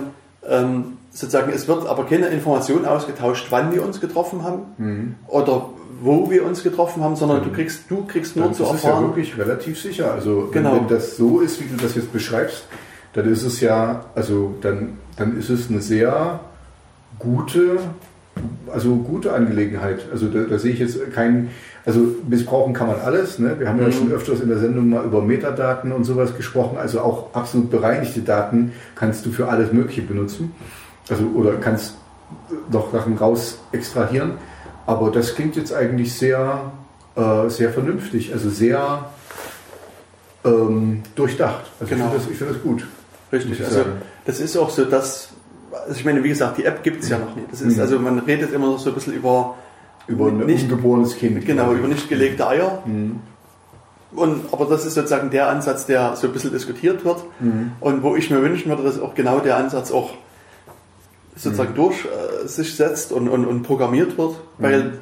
ähm, 0.47 0.99
sozusagen, 1.15 1.53
es 1.53 1.67
wird 1.69 1.87
aber 1.87 2.05
keine 2.07 2.27
Information 2.27 2.85
ausgetauscht, 2.85 3.47
wann 3.51 3.73
wir 3.73 3.83
uns 3.85 4.01
getroffen 4.01 4.43
haben 4.43 4.63
Mhm. 4.79 5.15
oder 5.29 5.71
wo 6.03 6.29
wir 6.31 6.45
uns 6.45 6.63
getroffen 6.63 7.03
haben, 7.03 7.17
sondern 7.17 7.43
du 7.45 7.51
kriegst, 7.51 7.89
du 7.89 8.05
kriegst 8.05 8.37
nur 8.37 8.47
Dann 8.47 8.55
zu 8.55 8.65
ist 8.65 8.73
es 8.75 8.83
ja 8.83 8.89
erfahren. 8.91 9.05
wirklich 9.07 9.39
relativ 9.39 9.81
sicher. 9.81 10.13
Also 10.13 10.49
wenn, 10.53 10.65
Genau. 10.65 10.75
wenn 10.77 10.89
das 10.89 11.17
so 11.17 11.41
ist, 11.41 11.61
wie 11.63 11.69
du 11.69 11.77
das 11.83 11.95
jetzt 11.95 12.13
beschreibst, 12.13 12.67
dann 13.15 13.31
ist 13.31 13.45
es 13.45 13.61
ja, 13.61 14.05
also 14.15 14.55
dann, 14.61 14.99
dann 15.17 15.39
ist 15.39 15.49
es 15.51 15.71
eine 15.71 15.81
sehr 15.81 16.41
gute, 17.21 17.79
also 18.73 18.97
gute 18.97 19.33
Angelegenheit. 19.33 20.07
Also 20.11 20.27
da, 20.27 20.41
da 20.41 20.59
sehe 20.59 20.73
ich 20.73 20.81
jetzt 20.81 21.13
keinen, 21.13 21.51
also 21.87 22.01
missbrauchen 22.29 22.75
kann 22.75 22.89
man 22.89 23.01
alles. 23.01 23.39
Ne? 23.39 23.55
Wir 23.61 23.69
haben 23.69 23.81
ja 23.81 23.87
Mhm. 23.87 23.93
schon 23.93 24.13
öfters 24.13 24.41
in 24.41 24.49
der 24.49 24.59
Sendung 24.59 24.91
mal 24.91 25.05
über 25.05 25.23
Metadaten 25.23 25.93
und 25.93 26.03
sowas 26.05 26.37
gesprochen. 26.37 26.77
Also 26.77 27.01
auch 27.01 27.33
absolut 27.35 27.71
bereinigte 27.71 28.21
Daten 28.21 28.73
kannst 28.97 29.25
du 29.27 29.31
für 29.31 29.49
alles 29.49 29.73
Mögliche 29.73 30.03
benutzen. 30.03 30.53
Also 31.11 31.25
oder 31.35 31.55
kannst 31.57 31.95
noch 32.71 32.93
Sachen 32.93 33.17
raus 33.19 33.59
extrahieren. 33.73 34.33
Aber 34.87 35.11
das 35.11 35.35
klingt 35.35 35.57
jetzt 35.57 35.73
eigentlich 35.73 36.13
sehr, 36.15 36.73
äh, 37.17 37.49
sehr 37.49 37.71
vernünftig, 37.71 38.33
also 38.33 38.51
sehr 38.51 39.05
ähm, 40.45 41.03
durchdacht. 41.15 41.65
Also 41.81 41.95
Genau. 41.95 42.07
ich 42.07 42.11
finde 42.13 42.19
das, 42.25 42.31
ich 42.33 42.39
finde 42.39 42.53
das 42.55 42.63
gut. 42.63 42.87
Richtig. 43.33 43.65
Also 43.65 43.81
das 44.27 44.41
ist 44.41 44.57
auch 44.57 44.71
so, 44.71 44.85
dass, 44.85 45.29
also 45.73 45.93
ich 45.99 46.05
meine, 46.05 46.23
wie 46.23 46.29
gesagt, 46.29 46.59
die 46.59 46.65
App 46.65 46.83
gibt 46.83 47.03
es 47.03 47.09
ja 47.09 47.19
noch 47.19 47.35
nicht. 47.35 47.51
Das 47.51 47.61
ist, 47.61 47.77
Mhm. 47.77 47.81
also 47.83 47.99
man 47.99 48.19
redet 48.21 48.53
immer 48.53 48.67
noch 48.67 48.79
so 48.79 48.91
ein 48.91 48.95
bisschen 48.95 49.15
über, 49.15 49.55
Über 50.07 50.27
ein 50.27 50.39
nicht, 50.39 50.65
ungeborenes 50.71 51.17
Kind. 51.17 51.45
genau, 51.47 51.73
über 51.73 51.89
nicht 51.89 52.09
gelegte 52.09 52.47
Eier. 52.47 52.83
Mhm. 52.85 53.21
Und, 54.15 54.53
aber 54.53 54.67
das 54.67 54.85
ist 54.87 54.95
sozusagen 54.95 55.31
der 55.31 55.49
Ansatz, 55.49 55.87
der 55.87 56.15
so 56.15 56.29
ein 56.29 56.33
bisschen 56.33 56.53
diskutiert 56.53 57.05
wird. 57.05 57.25
Mhm. 57.41 57.73
Und 57.81 58.03
wo 58.03 58.15
ich 58.15 58.31
mir 58.31 58.41
wünschen 58.43 58.69
würde, 58.69 58.85
dass 58.85 59.01
auch 59.01 59.15
genau 59.15 59.41
der 59.41 59.57
Ansatz 59.57 59.91
auch 59.91 60.11
sozusagen 61.37 61.71
Mhm. 61.73 61.77
durch 61.77 62.05
äh, 62.05 62.47
sich 62.49 62.77
setzt 62.77 63.13
und, 63.13 63.29
und, 63.29 63.45
und 63.47 63.63
programmiert 63.63 64.17
wird, 64.19 64.37
weil 64.59 64.93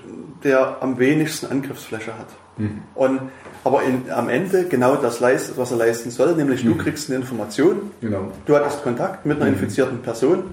der 0.45 0.79
am 0.81 0.99
wenigsten 0.99 1.47
Angriffsfläche 1.47 2.13
hat. 2.19 2.27
Mhm. 2.59 2.83
Und, 2.95 3.21
aber 3.65 3.83
in, 3.85 4.11
am 4.11 4.29
Ende 4.29 4.65
genau 4.65 4.97
das 4.97 5.21
leistet, 5.21 5.57
was 5.57 5.71
er 5.71 5.77
leisten 5.79 6.11
soll, 6.11 6.35
nämlich 6.35 6.65
du 6.65 6.71
Mhm. 6.71 6.79
kriegst 6.79 7.09
eine 7.11 7.19
Information, 7.21 7.91
Genau. 8.01 8.33
du 8.47 8.57
hattest 8.57 8.83
Kontakt 8.83 9.25
mit 9.27 9.37
einer 9.41 9.47
Mhm. 9.51 9.55
infizierten 9.59 9.99
Person, 10.01 10.45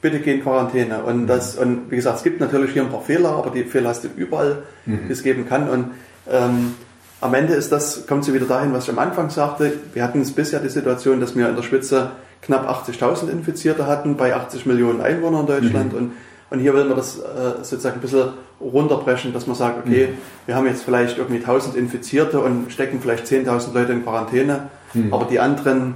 bitte 0.00 0.20
geh 0.20 0.34
in 0.34 0.42
Quarantäne. 0.42 1.02
Und, 1.02 1.26
das, 1.26 1.56
und 1.56 1.90
wie 1.90 1.96
gesagt, 1.96 2.18
es 2.18 2.22
gibt 2.24 2.40
natürlich 2.40 2.72
hier 2.72 2.82
ein 2.82 2.90
paar 2.90 3.02
Fehler, 3.02 3.30
aber 3.30 3.50
die 3.50 3.64
Fehler 3.64 3.90
hast 3.90 4.04
du 4.04 4.08
überall, 4.16 4.62
Mhm. 4.86 5.00
die 5.08 5.12
es 5.12 5.22
geben 5.22 5.46
kann. 5.48 5.68
Und 5.68 5.90
ähm, 6.30 6.74
am 7.20 7.34
Ende 7.34 7.54
ist 7.54 7.72
das, 7.72 8.06
kommt 8.06 8.24
sie 8.24 8.32
wieder 8.32 8.46
dahin, 8.46 8.72
was 8.72 8.84
ich 8.84 8.90
am 8.90 8.98
Anfang 8.98 9.30
sagte. 9.30 9.72
Wir 9.94 10.02
hatten 10.02 10.20
es 10.20 10.32
bisher 10.32 10.60
die 10.60 10.68
Situation, 10.68 11.20
dass 11.20 11.34
wir 11.36 11.48
in 11.48 11.56
der 11.56 11.62
Spitze 11.62 12.10
knapp 12.42 12.68
80.000 12.88 13.28
Infizierte 13.30 13.86
hatten 13.86 14.16
bei 14.16 14.34
80 14.34 14.66
Millionen 14.66 15.00
Einwohnern 15.00 15.40
in 15.42 15.46
Deutschland. 15.46 15.94
Und, 15.94 16.12
und 16.50 16.60
hier 16.60 16.74
will 16.74 16.84
man 16.84 16.96
das 16.96 17.18
äh, 17.18 17.22
sozusagen 17.62 17.96
ein 17.96 18.00
bisschen 18.00 18.28
runterbrechen, 18.60 19.32
dass 19.32 19.46
man 19.46 19.56
sagt, 19.56 19.86
okay, 19.86 20.08
wir 20.46 20.54
haben 20.54 20.66
jetzt 20.66 20.82
vielleicht 20.84 21.18
irgendwie 21.18 21.36
1000 21.40 21.76
Infizierte 21.76 22.40
und 22.40 22.72
stecken 22.72 23.00
vielleicht 23.00 23.26
10.000 23.26 23.74
Leute 23.74 23.92
in 23.92 24.02
Quarantäne, 24.04 24.68
Mhm. 24.94 25.12
aber 25.12 25.24
die 25.26 25.40
anderen 25.40 25.94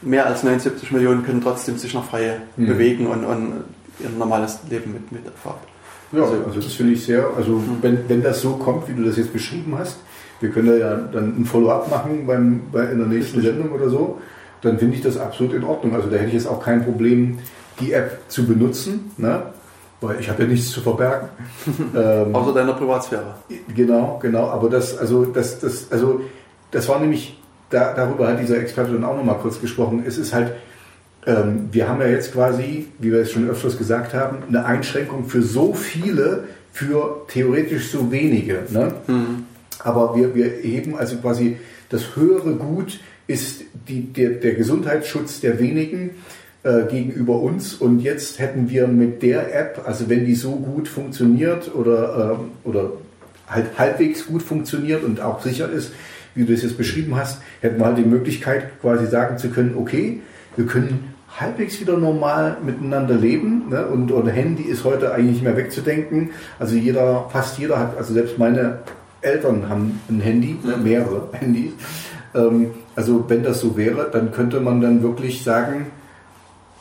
mehr 0.00 0.24
als 0.26 0.44
79 0.44 0.92
Millionen 0.92 1.24
können 1.26 1.40
trotzdem 1.42 1.76
sich 1.76 1.92
noch 1.92 2.04
frei 2.08 2.40
Mhm. 2.56 2.66
bewegen 2.66 3.06
und, 3.08 3.24
und 3.24 3.64
ihr 3.98 4.08
normales 4.16 4.60
Leben 4.70 4.92
mit, 4.92 5.10
mit 5.10 5.22
fort. 5.42 5.58
Ja, 6.12 6.22
Also- 6.22 6.36
also 6.46 6.60
das 6.60 6.72
finde 6.72 6.92
ich 6.92 7.04
sehr, 7.04 7.28
also 7.36 7.60
wenn, 7.82 8.08
wenn 8.08 8.22
das 8.22 8.40
so 8.40 8.52
kommt, 8.52 8.88
wie 8.88 8.94
du 8.94 9.02
das 9.02 9.16
jetzt 9.16 9.32
beschrieben 9.32 9.74
hast, 9.76 9.96
wir 10.40 10.50
können 10.50 10.78
ja 10.78 10.94
dann 10.96 11.34
ein 11.40 11.44
Follow-up 11.44 11.90
machen 11.90 12.26
beim, 12.26 12.60
bei, 12.72 12.84
in 12.84 12.98
der 12.98 13.08
nächsten 13.08 13.42
Sendung 13.42 13.72
oder 13.72 13.90
so, 13.90 14.18
dann 14.62 14.78
finde 14.78 14.96
ich 14.96 15.02
das 15.02 15.16
absolut 15.16 15.54
in 15.54 15.64
Ordnung. 15.64 15.94
Also 15.94 16.08
da 16.08 16.16
hätte 16.16 16.28
ich 16.28 16.34
jetzt 16.34 16.48
auch 16.48 16.62
kein 16.62 16.84
Problem, 16.84 17.38
die 17.80 17.92
App 17.92 18.20
zu 18.28 18.46
benutzen, 18.46 19.12
ne? 19.16 19.42
weil 20.00 20.20
ich 20.20 20.28
habe 20.28 20.42
ja 20.42 20.48
nichts 20.48 20.70
zu 20.70 20.80
verbergen. 20.80 21.28
ähm, 21.96 22.34
Außer 22.34 22.54
deiner 22.54 22.74
Privatsphäre. 22.74 23.34
Genau, 23.74 24.18
genau. 24.20 24.48
Aber 24.48 24.68
das, 24.68 24.96
also 24.96 25.24
das, 25.24 25.60
das, 25.60 25.90
also 25.90 26.20
das 26.70 26.88
war 26.88 27.00
nämlich, 27.00 27.40
da, 27.70 27.94
darüber 27.94 28.28
hat 28.28 28.40
dieser 28.40 28.58
Experte 28.58 28.92
dann 28.92 29.04
auch 29.04 29.16
nochmal 29.16 29.38
kurz 29.38 29.60
gesprochen. 29.60 30.02
Es 30.06 30.18
ist 30.18 30.32
halt, 30.32 30.52
ähm, 31.26 31.68
wir 31.72 31.88
haben 31.88 32.00
ja 32.00 32.08
jetzt 32.08 32.32
quasi, 32.32 32.88
wie 32.98 33.12
wir 33.12 33.20
es 33.20 33.32
schon 33.32 33.48
öfters 33.48 33.76
gesagt 33.76 34.14
haben, 34.14 34.38
eine 34.48 34.64
Einschränkung 34.64 35.24
für 35.24 35.42
so 35.42 35.74
viele, 35.74 36.44
für 36.72 37.22
theoretisch 37.28 37.90
so 37.90 38.12
wenige. 38.12 38.62
Ne? 38.70 38.92
Aber 39.80 40.16
wir, 40.16 40.34
wir 40.34 40.46
heben 40.46 40.96
also 40.96 41.16
quasi 41.16 41.58
das 41.88 42.16
höhere 42.16 42.54
Gut 42.54 43.00
ist 43.28 43.62
die, 43.86 44.12
der, 44.12 44.30
der 44.30 44.54
Gesundheitsschutz 44.54 45.40
der 45.40 45.60
wenigen 45.60 46.10
äh, 46.64 46.84
gegenüber 46.90 47.40
uns. 47.40 47.74
Und 47.74 48.00
jetzt 48.00 48.40
hätten 48.40 48.68
wir 48.68 48.88
mit 48.88 49.22
der 49.22 49.54
App, 49.54 49.82
also 49.86 50.08
wenn 50.08 50.26
die 50.26 50.34
so 50.34 50.56
gut 50.56 50.88
funktioniert 50.88 51.72
oder, 51.72 52.38
ähm, 52.40 52.50
oder 52.64 52.90
halt 53.46 53.78
halbwegs 53.78 54.26
gut 54.26 54.42
funktioniert 54.42 55.04
und 55.04 55.20
auch 55.20 55.40
sicher 55.40 55.70
ist, 55.70 55.92
wie 56.34 56.44
du 56.44 56.52
das 56.52 56.62
jetzt 56.62 56.76
beschrieben 56.76 57.16
hast, 57.16 57.40
hätten 57.60 57.78
wir 57.78 57.86
halt 57.86 57.98
die 57.98 58.02
Möglichkeit 58.02 58.80
quasi 58.80 59.06
sagen 59.06 59.38
zu 59.38 59.50
können, 59.50 59.74
okay, 59.76 60.20
wir 60.56 60.66
können 60.66 61.14
halbwegs 61.38 61.80
wieder 61.80 61.96
normal 61.96 62.56
miteinander 62.64 63.14
leben 63.14 63.68
ne? 63.68 63.86
und, 63.86 64.10
und 64.10 64.26
Handy 64.28 64.64
ist 64.64 64.84
heute 64.84 65.12
eigentlich 65.12 65.34
nicht 65.34 65.44
mehr 65.44 65.56
wegzudenken. 65.56 66.30
Also 66.58 66.76
jeder, 66.76 67.28
fast 67.30 67.58
jeder 67.58 67.78
hat, 67.78 67.96
also 67.96 68.14
selbst 68.14 68.38
meine 68.38 68.78
Eltern 69.20 69.68
haben 69.68 70.00
ein 70.08 70.20
Handy, 70.20 70.56
ne? 70.64 70.76
mehrere 70.76 71.28
Handys. 71.32 71.72
Ähm, 72.34 72.70
also 72.98 73.24
wenn 73.28 73.44
das 73.44 73.60
so 73.60 73.76
wäre, 73.76 74.10
dann 74.10 74.32
könnte 74.32 74.58
man 74.58 74.80
dann 74.80 75.04
wirklich 75.04 75.44
sagen, 75.44 75.86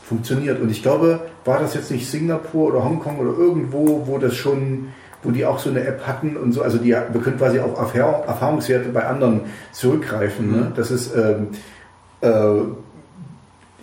funktioniert. 0.02 0.60
Und 0.60 0.72
ich 0.72 0.82
glaube, 0.82 1.20
war 1.46 1.60
das 1.60 1.76
jetzt 1.76 1.92
nicht 1.92 2.10
Singapur 2.10 2.70
oder 2.70 2.84
Hongkong 2.84 3.20
oder 3.20 3.38
irgendwo, 3.38 4.08
wo 4.08 4.18
das 4.18 4.34
schon, 4.34 4.88
wo 5.22 5.30
die 5.30 5.46
auch 5.46 5.60
so 5.60 5.70
eine 5.70 5.86
App 5.86 6.08
hatten 6.08 6.36
und 6.36 6.54
so, 6.54 6.64
also 6.64 6.80
die, 6.80 6.90
wir 6.90 7.22
können 7.22 7.38
quasi 7.38 7.60
auf 7.60 7.78
Erfahrung, 7.78 8.26
Erfahrungswerte 8.26 8.90
bei 8.90 9.06
anderen 9.06 9.42
zurückgreifen. 9.74 10.52
Ne? 10.52 10.72
Das 10.76 10.90
ist, 10.90 11.16
ähm, 11.16 11.50
äh, 12.22 12.64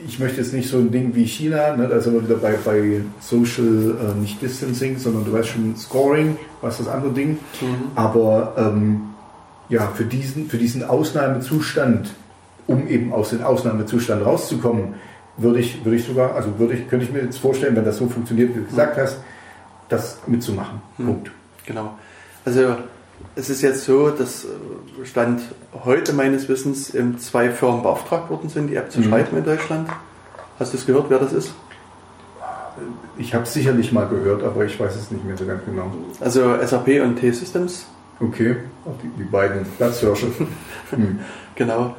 ich 0.05 0.19
möchte 0.19 0.39
jetzt 0.39 0.53
nicht 0.55 0.69
so 0.69 0.79
ein 0.79 0.91
Ding 0.91 1.15
wie 1.15 1.27
China, 1.27 1.77
ne? 1.77 1.87
da 1.87 2.01
sind 2.01 2.15
wir 2.15 2.25
wieder 2.25 2.39
bei, 2.39 2.55
bei 2.65 3.03
Social, 3.21 3.95
äh, 4.11 4.21
nicht 4.21 4.43
Distancing, 4.43 4.99
sondern 4.99 5.25
du 5.25 5.33
weißt 5.33 5.51
schon, 5.51 5.77
Scoring, 5.77 6.37
was 6.61 6.79
das 6.79 6.89
andere 6.89 7.13
Ding. 7.13 7.39
Aber 7.95 8.55
ähm, 8.59 9.03
ja, 9.69 9.89
für 9.95 10.05
diesen, 10.05 10.49
für 10.49 10.59
diesen 10.59 10.83
Ausnahmezustand, 10.83 12.11
um 12.67 12.89
eben 12.89 13.13
aus 13.13 13.31
dem 13.31 13.43
Ausnahmezustand 13.43 14.25
rauszukommen, 14.25 14.95
würde 15.37 15.59
ich, 15.61 15.85
würde 15.85 15.97
ich 15.97 16.05
sogar, 16.07 16.35
also 16.35 16.59
würde 16.59 16.75
ich, 16.75 16.89
könnte 16.89 17.05
ich 17.05 17.13
mir 17.13 17.21
jetzt 17.23 17.39
vorstellen, 17.39 17.75
wenn 17.77 17.85
das 17.85 17.99
so 17.99 18.09
funktioniert, 18.09 18.51
wie 18.55 18.61
du 18.61 18.67
gesagt 18.67 18.97
hast, 18.97 19.19
das 19.89 20.19
mitzumachen. 20.27 20.81
Punkt. 20.97 21.31
Genau. 21.67 21.95
Also 22.45 22.77
es 23.37 23.51
ist 23.51 23.63
jetzt 23.63 23.85
so, 23.85 24.11
dass 24.11 24.45
äh, 24.45 25.05
Stand 25.05 25.43
heute 25.85 26.13
meines 26.13 26.49
Wissens 26.49 26.93
zwei 27.19 27.51
Firmen 27.51 27.83
beauftragt 27.83 28.31
worden 28.31 28.49
sind, 28.49 28.69
die 28.69 28.77
App 28.77 28.91
zu 28.91 29.01
Mhm. 29.01 29.05
schreiben 29.09 29.37
in 29.37 29.45
Deutschland. 29.45 29.89
Hast 30.59 30.73
du 30.73 30.77
es 30.79 30.87
gehört, 30.87 31.07
wer 31.11 31.19
das 31.19 31.33
ist? 31.33 31.53
Ich 33.19 33.35
habe 33.35 33.45
es 33.45 33.53
sicherlich 33.53 33.93
mal 33.93 34.07
gehört, 34.09 34.43
aber 34.43 34.65
ich 34.65 34.79
weiß 34.79 34.95
es 34.97 35.11
nicht 35.11 35.25
mehr 35.25 35.37
so 35.37 35.47
ganz 35.47 35.65
genau. 35.65 35.93
Also 36.21 36.57
SAP 36.65 37.01
und 37.03 37.17
T-Systems. 37.17 37.87
Okay, 38.21 38.57
die, 39.03 39.09
die 39.23 39.25
beiden 39.29 39.65
Platzhirsche. 39.77 40.27
hm. 40.91 41.21
Genau. 41.55 41.95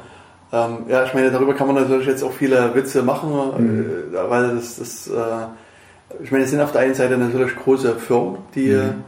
Ähm, 0.52 0.78
ja, 0.88 1.04
ich 1.04 1.12
meine, 1.14 1.30
darüber 1.30 1.54
kann 1.54 1.66
man 1.66 1.76
natürlich 1.76 2.06
jetzt 2.06 2.22
auch 2.22 2.32
viele 2.32 2.74
Witze 2.74 3.02
machen, 3.02 3.30
Mhm. 3.58 4.14
äh, 4.14 4.30
weil 4.30 4.54
das, 4.54 4.76
das 4.76 5.08
äh, 5.08 6.22
ich 6.22 6.30
meine, 6.30 6.44
es 6.44 6.50
sind 6.50 6.60
auf 6.60 6.72
der 6.72 6.82
einen 6.82 6.94
Seite 6.94 7.16
natürlich 7.18 7.56
große 7.56 7.96
Firmen, 7.96 8.38
die 8.54 8.68
Mhm. 8.68 9.04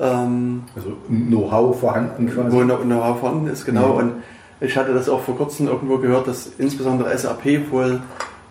Ähm, 0.00 0.62
also 0.74 0.92
Know-how 1.08 1.78
vorhanden 1.78 2.30
quasi. 2.30 2.50
Wo 2.50 2.62
Know-how 2.64 3.20
vorhanden 3.20 3.48
ist, 3.48 3.66
genau. 3.66 3.88
Mhm. 3.88 3.98
Und 3.98 4.12
ich 4.60 4.76
hatte 4.76 4.94
das 4.94 5.08
auch 5.10 5.20
vor 5.20 5.36
kurzem 5.36 5.68
irgendwo 5.68 5.98
gehört, 5.98 6.26
dass 6.26 6.50
insbesondere 6.58 7.16
SAP 7.16 7.70
wohl 7.70 8.00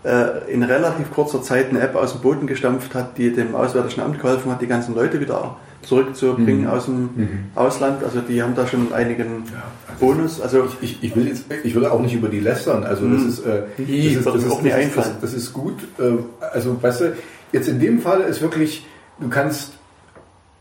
äh, 0.03 0.51
in 0.51 0.61
relativ 0.63 1.11
kurzer 1.11 1.41
Zeit 1.41 1.69
eine 1.71 1.81
App 1.81 1.95
aus 1.95 2.13
dem 2.13 2.21
Boden 2.21 2.45
gestampft 2.47 2.93
hat, 2.93 3.17
die 3.17 3.33
dem 3.33 3.55
Auswärtigen 3.55 4.01
Amt 4.01 4.21
geholfen 4.21 4.51
hat, 4.51 4.61
die 4.61 4.67
ganzen 4.67 4.93
Leute 4.95 5.19
wieder 5.19 5.57
zurückzubringen 5.81 6.63
mhm. 6.63 6.69
aus 6.69 6.85
dem 6.85 7.01
mhm. 7.01 7.29
Ausland. 7.55 8.03
Also 8.03 8.21
die 8.21 8.41
haben 8.41 8.55
da 8.55 8.67
schon 8.67 8.93
einigen 8.93 9.43
ja, 9.51 9.63
also 9.87 10.05
Bonus. 10.05 10.41
Also 10.41 10.67
ich, 10.81 11.03
ich, 11.03 11.15
will 11.15 11.27
jetzt, 11.27 11.45
ich 11.63 11.75
will 11.75 11.85
auch 11.85 12.01
nicht 12.01 12.13
über 12.13 12.29
die 12.29 12.39
lästern. 12.39 12.83
Also 12.83 13.07
das 13.07 13.21
mhm. 13.21 13.29
ist, 13.29 13.39
äh, 13.39 13.61
das, 13.77 13.87
ist, 13.87 14.25
das, 14.25 14.35
ist, 14.35 14.45
das, 14.45 14.85
ist, 14.85 14.97
das, 14.97 15.21
das 15.21 15.33
ist 15.33 15.53
gut. 15.53 15.75
Äh, 15.99 16.17
also 16.53 16.81
weißt 16.81 17.01
du, 17.01 17.13
jetzt 17.51 17.67
in 17.67 17.79
dem 17.79 17.99
Fall 17.99 18.21
ist 18.21 18.41
wirklich, 18.41 18.85
du 19.19 19.29
kannst, 19.29 19.73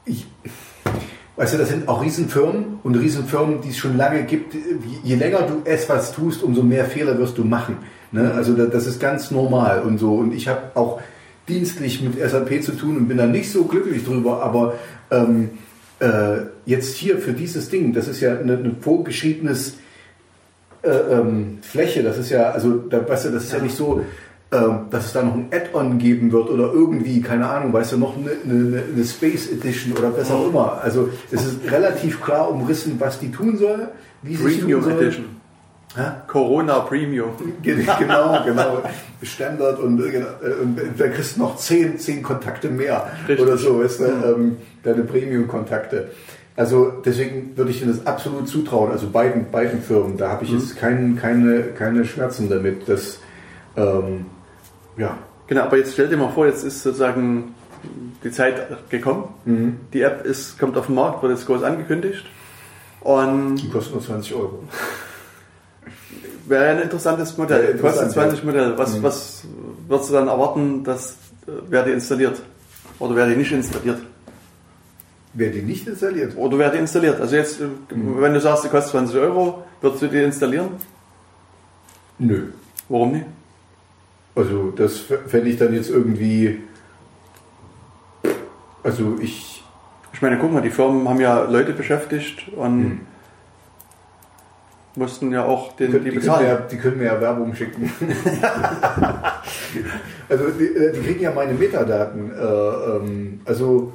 ich, 0.04 0.26
Weißt 1.38 1.54
du, 1.54 1.58
das 1.58 1.68
sind 1.68 1.86
auch 1.86 2.02
Riesenfirmen 2.02 2.80
und 2.82 2.96
Riesenfirmen, 2.96 3.60
die 3.60 3.68
es 3.68 3.76
schon 3.76 3.96
lange 3.96 4.24
gibt. 4.24 4.56
Je 5.04 5.14
länger 5.14 5.42
du 5.42 5.62
etwas 5.70 6.10
tust, 6.10 6.42
umso 6.42 6.64
mehr 6.64 6.84
Fehler 6.84 7.16
wirst 7.16 7.38
du 7.38 7.44
machen. 7.44 7.76
Ne? 8.10 8.32
Also 8.34 8.54
das 8.54 8.88
ist 8.88 8.98
ganz 8.98 9.30
normal 9.30 9.82
und 9.82 9.98
so. 9.98 10.14
Und 10.14 10.34
ich 10.34 10.48
habe 10.48 10.72
auch 10.74 11.00
dienstlich 11.48 12.02
mit 12.02 12.18
SAP 12.18 12.62
zu 12.62 12.72
tun 12.72 12.96
und 12.96 13.08
bin 13.08 13.16
da 13.16 13.26
nicht 13.26 13.50
so 13.50 13.64
glücklich 13.64 14.04
drüber, 14.04 14.42
aber 14.42 14.74
ähm, 15.10 15.50
äh, 16.00 16.42
jetzt 16.66 16.96
hier 16.96 17.18
für 17.18 17.32
dieses 17.32 17.70
Ding, 17.70 17.92
das 17.92 18.08
ist 18.08 18.20
ja 18.20 18.38
ein, 18.38 18.50
ein 18.50 18.76
vorgeschriebenes 18.80 19.74
äh, 20.82 20.90
ähm, 20.90 21.58
Fläche, 21.62 22.02
das 22.02 22.18
ist 22.18 22.30
ja, 22.30 22.50
also 22.50 22.76
da, 22.76 23.08
weißt 23.08 23.26
du, 23.26 23.30
das 23.30 23.44
ist 23.44 23.52
ja 23.52 23.58
nicht 23.58 23.76
so, 23.76 24.04
ähm, 24.50 24.86
dass 24.90 25.06
es 25.06 25.12
da 25.12 25.22
noch 25.22 25.34
ein 25.34 25.48
Add-on 25.50 25.98
geben 25.98 26.32
wird 26.32 26.48
oder 26.48 26.72
irgendwie, 26.72 27.20
keine 27.20 27.48
Ahnung, 27.48 27.72
weißt 27.72 27.92
du, 27.92 27.98
noch 27.98 28.16
eine, 28.16 28.30
eine, 28.44 28.82
eine 28.94 29.04
Space 29.04 29.50
Edition 29.50 29.92
oder 29.92 30.16
was 30.16 30.30
auch 30.30 30.48
immer. 30.48 30.80
Also 30.82 31.10
es 31.30 31.44
ist 31.44 31.70
relativ 31.70 32.22
klar 32.22 32.50
umrissen, 32.50 32.94
was 32.98 33.18
die 33.18 33.30
tun 33.30 33.58
soll, 33.58 33.88
wie 34.22 34.36
sie 34.36 34.46
es 34.46 34.60
tun 34.60 34.82
soll. 34.82 34.92
Edition. 34.92 35.37
Ha? 35.96 36.22
Corona 36.26 36.80
Premium. 36.80 37.30
Genau, 37.62 38.44
genau. 38.44 38.82
Standard 39.22 39.78
und, 39.78 40.00
äh, 40.00 40.24
und 40.62 40.78
da 40.96 41.08
kriegst 41.08 41.36
du 41.36 41.40
noch 41.40 41.56
zehn, 41.56 41.98
zehn 41.98 42.22
Kontakte 42.22 42.68
mehr 42.68 43.10
Richtig. 43.26 43.46
oder 43.46 43.56
so, 43.56 43.80
weißt 43.82 44.00
du, 44.00 44.04
ähm, 44.04 44.56
deine 44.82 45.02
Premium-Kontakte. 45.02 46.10
Also 46.56 46.92
deswegen 47.04 47.56
würde 47.56 47.70
ich 47.70 47.80
dir 47.80 47.86
das 47.86 48.06
absolut 48.06 48.48
zutrauen, 48.48 48.90
also 48.90 49.08
beiden, 49.10 49.50
beiden 49.50 49.80
Firmen. 49.80 50.16
Da 50.16 50.30
habe 50.30 50.44
ich 50.44 50.52
mhm. 50.52 50.58
jetzt 50.58 50.76
kein, 50.76 51.16
keine, 51.16 51.62
keine 51.62 52.04
Schmerzen 52.04 52.48
damit, 52.48 52.88
dass 52.88 53.20
ähm, 53.76 54.26
ja. 54.96 55.18
Genau, 55.46 55.62
aber 55.62 55.78
jetzt 55.78 55.94
stell 55.94 56.08
dir 56.08 56.16
mal 56.16 56.30
vor, 56.30 56.46
jetzt 56.46 56.64
ist 56.64 56.82
sozusagen 56.82 57.54
die 58.24 58.30
Zeit 58.30 58.90
gekommen. 58.90 59.28
Mhm. 59.44 59.76
Die 59.92 60.02
App 60.02 60.26
ist, 60.26 60.58
kommt 60.58 60.76
auf 60.76 60.86
den 60.86 60.96
Markt, 60.96 61.22
wird 61.22 61.32
jetzt 61.32 61.46
groß 61.46 61.62
angekündigt. 61.62 62.26
Und 63.00 63.56
die 63.56 63.70
kostet 63.70 63.94
nur 63.94 64.02
20 64.02 64.34
Euro. 64.34 64.64
Wäre 66.48 66.66
ein 66.70 66.82
interessantes 66.82 67.36
Modell. 67.36 67.64
Ja, 67.64 67.70
interessant, 67.70 67.94
kostet 67.96 68.12
20 68.12 68.38
ja. 68.38 68.44
Modell. 68.44 68.78
Was, 68.78 68.96
mhm. 68.96 69.02
was 69.02 69.44
würdest 69.86 70.10
du 70.10 70.14
dann 70.14 70.28
erwarten, 70.28 70.84
dass 70.84 71.10
äh, 71.46 71.52
wer 71.68 71.84
die 71.84 71.92
installiert? 71.92 72.40
Oder 72.98 73.16
wer 73.16 73.26
die 73.26 73.36
nicht 73.36 73.52
installiert? 73.52 73.98
Wer 75.34 75.50
die 75.50 75.62
nicht 75.62 75.86
installiert? 75.86 76.36
Oder 76.36 76.58
wer 76.58 76.70
die 76.70 76.78
installiert. 76.78 77.20
Also 77.20 77.36
jetzt, 77.36 77.60
äh, 77.60 77.64
mhm. 77.94 78.20
wenn 78.20 78.34
du 78.34 78.40
sagst, 78.40 78.64
die 78.64 78.68
kostet 78.68 78.92
20 78.92 79.16
Euro, 79.16 79.64
würdest 79.80 80.02
du 80.02 80.08
die 80.08 80.22
installieren? 80.22 80.70
Nö. 82.18 82.48
Warum 82.88 83.12
nicht? 83.12 83.26
Also 84.34 84.70
das 84.70 84.98
fände 85.26 85.50
ich 85.50 85.58
dann 85.58 85.74
jetzt 85.74 85.90
irgendwie. 85.90 86.60
Also 88.82 89.16
ich. 89.20 89.64
Ich 90.12 90.22
meine, 90.22 90.38
guck 90.38 90.52
mal, 90.52 90.62
die 90.62 90.70
Firmen 90.70 91.08
haben 91.08 91.20
ja 91.20 91.42
Leute 91.42 91.72
beschäftigt 91.72 92.48
und 92.56 92.82
hm. 92.82 93.00
Mussten 94.98 95.32
ja 95.32 95.44
auch 95.44 95.76
den, 95.76 95.92
die, 95.92 96.00
die 96.00 96.10
bezahlen. 96.10 96.46
Können 96.46 96.60
ja, 96.60 96.66
die 96.70 96.76
können 96.76 96.98
mir 96.98 97.04
ja 97.04 97.20
Werbung 97.20 97.54
schicken. 97.54 97.90
also 100.28 100.44
die, 100.50 100.64
äh, 100.64 100.92
die, 100.92 101.00
kriegen 101.00 101.20
ja 101.20 101.32
meine 101.32 101.54
Metadaten. 101.54 102.30
Äh, 102.30 102.42
ähm, 102.42 103.40
also 103.44 103.94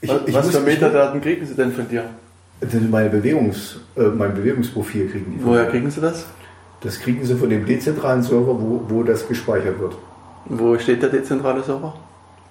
ich, 0.00 0.08
was, 0.08 0.20
ich 0.26 0.34
was 0.34 0.50
für 0.50 0.60
Metadaten 0.60 1.20
kriegen 1.20 1.44
sie 1.44 1.54
denn 1.54 1.72
von 1.72 1.88
dir? 1.88 2.04
Meine 2.90 3.10
Bewegungs, 3.10 3.80
äh, 3.96 4.02
mein 4.02 4.34
Bewegungsprofil 4.34 5.08
kriegen 5.08 5.38
die. 5.38 5.44
Woher 5.44 5.66
kriegen 5.66 5.90
sie 5.90 6.00
das? 6.00 6.26
Das 6.82 6.98
kriegen 6.98 7.24
Sie 7.24 7.34
von 7.34 7.50
dem 7.50 7.66
dezentralen 7.66 8.22
Server, 8.22 8.58
wo, 8.58 8.82
wo 8.88 9.02
das 9.02 9.28
gespeichert 9.28 9.78
wird. 9.78 9.96
Wo 10.46 10.78
steht 10.78 11.02
der 11.02 11.10
dezentrale 11.10 11.62
Server? 11.62 11.94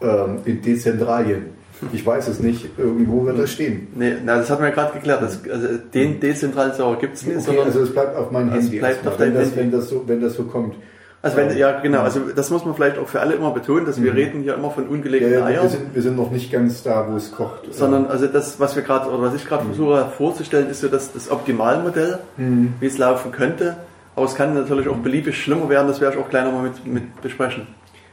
Ähm, 0.01 0.39
in 0.45 0.61
Dezentralien. 0.61 1.47
Ich 1.93 2.06
weiß 2.06 2.27
es 2.27 2.39
nicht, 2.39 2.77
irgendwo 2.77 3.26
wird 3.26 3.39
das 3.39 3.51
stehen. 3.51 3.88
Nee, 3.95 4.14
na, 4.26 4.38
das 4.38 4.49
hat 4.49 4.60
man 4.60 4.69
ja 4.69 4.76
gerade 4.76 4.93
geklärt. 4.93 5.22
Das, 5.22 5.39
also 5.49 5.68
den 5.93 6.19
dezentralen 6.19 6.73
Server 6.73 6.97
gibt 6.97 7.15
es 7.15 7.26
nicht. 7.26 7.47
Okay, 7.47 7.60
also 7.60 7.81
es 7.81 7.93
bleibt 7.93 8.15
auf 8.15 8.31
meinem 8.31 8.51
Handy. 8.51 8.80
Bleibt 8.80 9.07
auf 9.07 9.19
wenn, 9.19 9.34
das, 9.34 9.43
Handy. 9.43 9.57
Wenn, 9.57 9.72
das 9.72 9.89
so, 9.89 10.03
wenn 10.06 10.22
das 10.22 10.34
so 10.34 10.43
kommt. 10.43 10.76
Also 11.22 11.35
wenn, 11.35 11.57
ja 11.57 11.80
genau, 11.81 12.01
also 12.01 12.22
das 12.34 12.49
muss 12.49 12.64
man 12.64 12.76
vielleicht 12.76 12.97
auch 12.97 13.07
für 13.07 13.19
alle 13.19 13.34
immer 13.34 13.51
betonen, 13.51 13.85
dass 13.85 14.01
wir 14.01 14.11
mhm. 14.11 14.18
reden 14.18 14.41
hier 14.41 14.56
immer 14.56 14.72
von 14.72 14.88
ungelegten 14.88 15.31
ja, 15.31 15.39
ja, 15.39 15.45
Eiern. 15.45 15.64
Wir 15.64 15.69
sind, 15.69 15.95
wir 15.95 16.01
sind 16.01 16.15
noch 16.15 16.31
nicht 16.31 16.49
ganz 16.51 16.81
da, 16.81 17.07
wo 17.10 17.18
es 17.18 17.31
kocht. 17.34 17.73
Sondern 17.73 18.07
also 18.07 18.27
das, 18.27 18.60
was 18.60 18.76
wir 18.77 18.84
gerade 18.84 19.10
oder 19.10 19.22
was 19.22 19.35
ich 19.35 19.45
gerade 19.45 19.64
mhm. 19.64 19.73
versuche 19.73 20.10
vorzustellen, 20.18 20.69
ist 20.69 20.80
so 20.80 20.88
das, 20.88 21.11
das 21.11 21.30
Optimalmodell, 21.30 22.19
mhm. 22.38 22.73
wie 22.80 22.85
es 22.85 22.97
laufen 22.97 23.31
könnte. 23.31 23.76
Aber 24.15 24.26
es 24.26 24.35
kann 24.35 24.53
natürlich 24.53 24.88
auch 24.88 24.97
beliebig 24.97 25.38
schlimmer 25.41 25.69
werden, 25.69 25.88
das 25.88 25.99
werde 25.99 26.18
ich 26.18 26.23
auch 26.23 26.30
gleich 26.30 26.45
nochmal 26.45 26.64
mit, 26.64 26.85
mit 26.85 27.22
besprechen. 27.22 27.68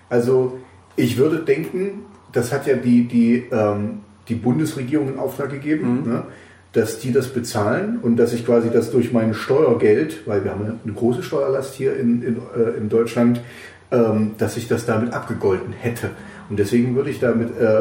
Also 0.08 0.58
ich 0.96 1.16
würde 1.16 1.38
denken, 1.38 2.04
das 2.36 2.52
hat 2.52 2.66
ja 2.66 2.76
die, 2.76 3.04
die, 3.04 3.44
ähm, 3.50 4.00
die 4.28 4.34
Bundesregierung 4.34 5.08
in 5.08 5.18
Auftrag 5.18 5.50
gegeben, 5.50 6.02
mhm. 6.04 6.12
ne, 6.12 6.22
dass 6.72 6.98
die 6.98 7.12
das 7.12 7.28
bezahlen 7.28 7.98
und 8.02 8.16
dass 8.16 8.32
ich 8.32 8.44
quasi 8.44 8.70
das 8.70 8.90
durch 8.90 9.12
mein 9.12 9.32
Steuergeld, 9.32 10.26
weil 10.26 10.44
wir 10.44 10.50
haben 10.50 10.78
eine 10.84 10.92
große 10.92 11.22
Steuerlast 11.22 11.74
hier 11.74 11.96
in, 11.96 12.22
in, 12.22 12.36
äh, 12.36 12.76
in 12.76 12.88
Deutschland, 12.88 13.40
ähm, 13.90 14.32
dass 14.38 14.56
ich 14.56 14.68
das 14.68 14.84
damit 14.84 15.12
abgegolten 15.12 15.72
hätte. 15.72 16.10
Und 16.50 16.58
deswegen 16.58 16.94
würde 16.94 17.10
ich 17.10 17.20
damit 17.20 17.56
äh, 17.58 17.80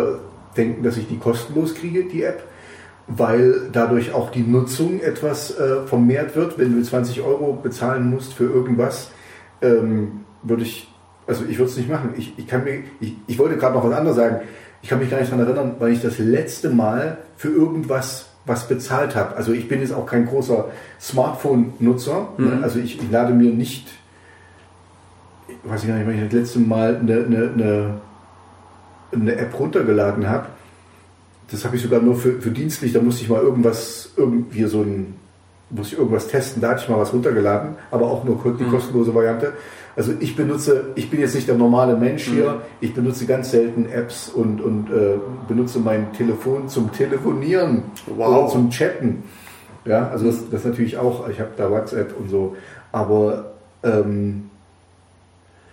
denken, 0.56 0.84
dass 0.84 0.98
ich 0.98 1.07
die 1.07 1.18
kostenlos 1.18 1.76
kriege, 1.76 2.06
die 2.06 2.23
App 2.23 2.44
weil 3.07 3.69
dadurch 3.72 4.14
auch 4.14 4.32
die 4.32 4.41
Nutzung 4.41 4.99
etwas 4.99 5.57
äh, 5.57 5.86
vermehrt 5.86 6.36
wird. 6.36 6.57
Wenn 6.57 6.76
du 6.76 6.82
20 6.82 7.22
Euro 7.22 7.53
bezahlen 7.53 8.10
musst 8.10 8.34
für 8.34 8.45
irgendwas, 8.45 9.11
ähm, 9.61 10.22
würde 10.44 10.64
ich, 10.64 10.91
also 11.27 11.43
ich 11.45 11.57
würde 11.57 11.72
es 11.72 11.77
nicht 11.77 11.89
machen. 11.89 12.14
Ich, 12.18 12.34
ich 12.38 12.47
kann 12.47 12.64
mir, 12.64 12.84
ich, 12.99 13.15
ich 13.27 13.39
wollte 13.39 13.57
gerade 13.57 13.76
noch 13.76 13.84
was 13.84 13.93
anderes 13.93 14.18
sagen. 14.18 14.41
Ich 14.81 14.89
kann 14.89 14.99
mich 14.99 15.10
gar 15.10 15.19
nicht 15.19 15.31
daran 15.31 15.45
erinnern, 15.45 15.76
weil 15.80 15.93
ich 15.93 16.02
das 16.02 16.19
letzte 16.19 16.69
Mal 16.69 17.18
für 17.38 17.49
irgendwas 17.49 18.30
was 18.45 18.68
bezahlt 18.68 19.15
habe. 19.15 19.35
Also 19.35 19.53
ich 19.53 19.68
bin 19.68 19.81
jetzt 19.81 19.93
auch 19.93 20.06
kein 20.06 20.27
großer 20.27 20.65
Smartphone-Nutzer. 21.02 22.27
Mhm. 22.38 22.64
Also 22.64 22.80
ich, 22.80 23.02
ich, 23.02 23.11
lade 23.11 23.34
mir 23.34 23.52
nicht, 23.52 23.88
ich 25.47 25.57
weiß 25.64 25.88
gar 25.88 25.95
nicht, 25.95 26.06
wann 26.06 26.15
ich 26.15 26.23
das 26.26 26.34
letzte 26.34 26.60
Mal 26.60 26.97
eine, 26.97 27.26
eine, 27.26 27.52
eine, 27.53 28.02
eine 29.11 29.35
App 29.35 29.60
runtergeladen 29.60 30.30
habe 30.30 30.45
das 31.52 31.64
habe 31.64 31.76
ich 31.76 31.81
sogar 31.81 32.02
nur 32.02 32.15
für, 32.15 32.41
für 32.41 32.52
dienstlich, 32.52 32.93
da 32.93 33.02
musste 33.02 33.23
ich 33.23 33.30
mal 33.30 33.41
irgendwas, 33.41 34.10
irgendwie 34.18 34.64
so 34.65 34.81
ein, 34.81 35.15
muss 35.69 35.88
ich 35.88 35.97
irgendwas 35.97 36.27
testen, 36.27 36.61
da 36.61 36.69
hatte 36.69 36.81
ich 36.84 36.89
mal 36.89 36.99
was 36.99 37.14
runtergeladen, 37.14 37.76
aber 37.91 38.07
auch 38.07 38.23
nur 38.23 38.41
die 38.57 38.64
mhm. 38.64 38.72
kostenlose 38.72 39.14
Variante. 39.14 39.53
Also 39.95 40.13
ich 40.19 40.35
benutze, 40.35 40.89
ich 40.95 41.09
bin 41.09 41.22
jetzt 41.22 41.35
nicht 41.35 41.47
der 41.47 41.55
normale 41.55 41.95
Mensch 41.95 42.26
hier, 42.26 42.51
mhm. 42.51 42.59
ich 42.81 42.93
benutze 42.93 43.26
ganz 43.26 43.51
selten 43.51 43.85
Apps 43.85 44.30
und, 44.30 44.61
und 44.61 44.89
äh, 44.89 45.17
benutze 45.47 45.80
mein 45.80 46.11
Telefon 46.11 46.67
zum 46.67 46.91
Telefonieren 46.91 47.84
wow. 48.07 48.27
oder 48.27 48.47
zum 48.49 48.69
Chatten. 48.69 49.23
Ja, 49.85 50.09
also 50.09 50.26
das, 50.26 50.49
das 50.49 50.65
natürlich 50.65 50.97
auch, 50.97 51.30
ich 51.30 51.39
habe 51.39 51.51
da 51.55 51.69
WhatsApp 51.69 52.19
und 52.19 52.30
so, 52.30 52.55
aber 52.91 53.53
ähm, 53.84 54.49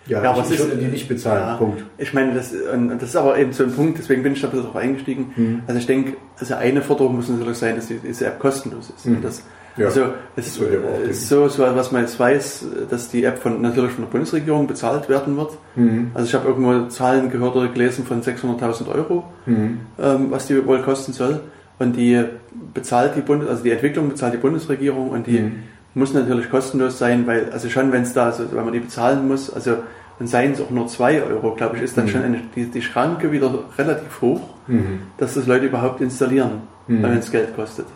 ja, 0.06 0.22
ja 0.22 0.38
ich, 0.38 0.50
ich 0.52 0.58
würde 0.58 0.76
die 0.76 0.86
nicht 0.86 1.08
bezahlen. 1.08 1.40
Ja, 1.40 1.56
Punkt. 1.56 1.84
Ich 1.98 2.12
meine, 2.12 2.34
das, 2.34 2.52
das 2.52 3.08
ist 3.08 3.16
aber 3.16 3.38
eben 3.38 3.52
so 3.52 3.64
ein 3.64 3.72
Punkt, 3.72 3.98
deswegen 3.98 4.22
bin 4.22 4.32
ich 4.32 4.40
da 4.40 4.48
ein 4.48 4.50
bisschen 4.50 4.66
drauf 4.66 4.76
eingestiegen. 4.76 5.32
Mhm. 5.34 5.62
Also 5.66 5.80
ich 5.80 5.86
denke, 5.86 6.16
also 6.38 6.54
eine 6.54 6.82
Forderung 6.82 7.16
muss 7.16 7.28
natürlich 7.28 7.58
sein, 7.58 7.76
dass 7.76 7.86
diese 7.86 8.26
App 8.26 8.38
kostenlos 8.38 8.92
ist. 8.94 9.06
Mhm. 9.06 9.22
Das, 9.22 9.42
ja, 9.76 9.86
also 9.86 10.04
es 10.36 10.58
ist 10.58 11.28
so, 11.28 11.48
so, 11.48 11.62
was 11.62 11.92
man 11.92 12.02
jetzt 12.02 12.18
weiß, 12.18 12.66
dass 12.90 13.08
die 13.08 13.24
App 13.24 13.38
von 13.38 13.60
natürlich 13.62 13.92
von 13.92 14.04
der 14.04 14.10
Bundesregierung 14.10 14.66
bezahlt 14.66 15.08
werden 15.08 15.36
wird. 15.36 15.52
Mhm. 15.76 16.10
Also 16.14 16.28
ich 16.28 16.34
habe 16.34 16.48
irgendwo 16.48 16.88
Zahlen 16.88 17.30
gehört 17.30 17.56
oder 17.56 17.68
gelesen 17.68 18.04
von 18.04 18.22
600.000 18.22 18.88
Euro, 18.94 19.24
mhm. 19.46 19.80
ähm, 19.98 20.30
was 20.30 20.46
die 20.46 20.66
wohl 20.66 20.82
kosten 20.82 21.12
soll. 21.12 21.40
Und 21.78 21.96
die 21.96 22.22
bezahlt 22.74 23.16
die 23.16 23.22
Bundes, 23.22 23.48
also 23.48 23.62
die 23.62 23.70
Entwicklung 23.70 24.08
bezahlt 24.08 24.34
die 24.34 24.38
Bundesregierung 24.38 25.10
und 25.10 25.26
die 25.26 25.40
mhm 25.40 25.62
muss 25.94 26.14
natürlich 26.14 26.50
kostenlos 26.50 26.98
sein, 26.98 27.26
weil, 27.26 27.50
also 27.50 27.68
schon 27.68 27.92
wenn 27.92 28.02
es 28.02 28.12
da, 28.12 28.26
also 28.26 28.44
wenn 28.52 28.64
man 28.64 28.72
die 28.72 28.80
bezahlen 28.80 29.28
muss, 29.28 29.52
also 29.52 29.76
dann 30.18 30.28
seien 30.28 30.52
es 30.52 30.60
auch 30.60 30.70
nur 30.70 30.86
zwei 30.88 31.22
Euro, 31.22 31.54
glaube 31.54 31.76
ich, 31.76 31.82
ist 31.82 31.96
dann 31.96 32.06
mhm. 32.06 32.10
schon 32.10 32.22
eine, 32.22 32.40
die, 32.54 32.66
die 32.66 32.82
Schranke 32.82 33.32
wieder 33.32 33.52
relativ 33.76 34.20
hoch, 34.20 34.40
mhm. 34.66 35.00
dass 35.18 35.34
das 35.34 35.46
Leute 35.46 35.66
überhaupt 35.66 36.00
installieren, 36.00 36.62
mhm. 36.86 37.02
wenn 37.02 37.18
es 37.18 37.30
Geld 37.30 37.54
kostet. 37.56 37.86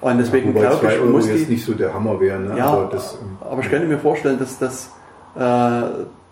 Und 0.00 0.18
deswegen 0.18 0.54
ja, 0.56 0.70
glaube 0.70 0.92
ich, 0.94 1.04
muss 1.04 1.26
die, 1.26 1.46
nicht 1.50 1.64
so 1.64 1.74
der 1.74 1.92
Hammer 1.92 2.18
wäre. 2.20 2.40
Ne? 2.40 2.56
Ja, 2.56 2.66
aber, 2.66 2.90
das, 2.90 3.18
aber 3.40 3.60
ich 3.60 3.68
könnte 3.68 3.86
mir 3.86 3.98
vorstellen, 3.98 4.38
dass 4.38 4.58
das 4.58 4.90
äh, 5.36 5.82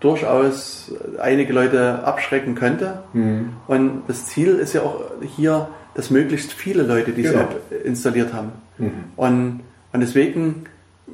durchaus 0.01 0.93
einige 1.19 1.53
Leute 1.53 2.03
abschrecken 2.05 2.55
könnte. 2.55 3.03
Mhm. 3.13 3.51
Und 3.67 4.03
das 4.09 4.27
Ziel 4.27 4.55
ist 4.57 4.73
ja 4.73 4.83
auch 4.83 5.03
hier, 5.37 5.69
dass 5.95 6.11
möglichst 6.11 6.53
viele 6.53 6.83
Leute 6.83 7.13
diese 7.13 7.33
Genau. 7.33 7.43
App 7.43 7.85
installiert 7.85 8.33
haben. 8.33 8.53
Mhm. 8.79 8.93
Und, 9.17 9.61
und 9.93 10.01
deswegen 10.01 10.65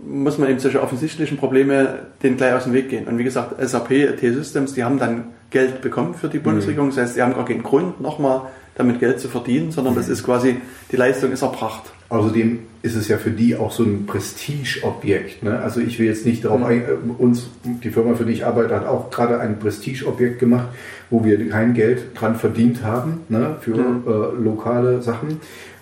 muss 0.06 0.38
man 0.38 0.50
eben 0.50 0.58
solche 0.58 0.82
offensichtlichen 0.82 1.38
Probleme 1.38 2.06
denen 2.22 2.36
gleich 2.36 2.52
aus 2.52 2.64
dem 2.64 2.72
Weg 2.72 2.88
gehen. 2.88 3.06
Und 3.06 3.18
wie 3.18 3.24
gesagt, 3.24 3.54
SAP, 3.66 3.88
T-Systems, 3.88 4.74
die 4.74 4.84
haben 4.84 4.98
dann 4.98 5.28
Geld 5.50 5.80
bekommen 5.80 6.14
für 6.14 6.28
die 6.28 6.38
Bundesregierung. 6.38 6.90
Das 6.90 6.98
heißt, 6.98 7.16
die 7.16 7.22
haben 7.22 7.34
gar 7.34 7.44
keinen 7.44 7.62
Grund, 7.62 8.00
nochmal 8.00 8.42
damit 8.76 8.98
Geld 9.00 9.20
zu 9.20 9.28
verdienen, 9.28 9.70
sondern 9.70 9.94
das 9.94 10.08
ist 10.08 10.22
quasi, 10.24 10.56
die 10.90 10.96
Leistung 10.96 11.30
ist 11.32 11.42
erbracht. 11.42 11.92
Außerdem 12.08 12.58
ist 12.82 12.96
es 12.96 13.08
ja 13.08 13.18
für 13.18 13.30
die 13.30 13.56
auch 13.56 13.72
so 13.72 13.82
ein 13.82 14.06
Prestigeobjekt. 14.06 15.42
Ne? 15.42 15.58
Also 15.60 15.80
ich 15.80 15.98
will 15.98 16.06
jetzt 16.06 16.26
nicht 16.26 16.44
darauf 16.44 16.58
Mhm. 16.60 16.64
ein, 16.66 16.82
äh, 16.82 17.22
uns, 17.22 17.48
die 17.64 17.90
Firma, 17.90 18.14
für 18.14 18.24
die 18.24 18.32
ich 18.32 18.44
arbeite, 18.46 18.74
hat 18.74 18.86
auch 18.86 19.10
gerade 19.10 19.40
ein 19.40 19.58
Prestigeobjekt 19.58 20.38
gemacht, 20.38 20.68
wo 21.10 21.24
wir 21.24 21.48
kein 21.48 21.74
Geld 21.74 22.02
dran 22.14 22.36
verdient 22.36 22.82
haben 22.82 23.20
ne? 23.28 23.56
für 23.60 23.72
Mhm. 23.76 24.02
äh, 24.06 24.42
lokale 24.42 25.02
Sachen. 25.02 25.40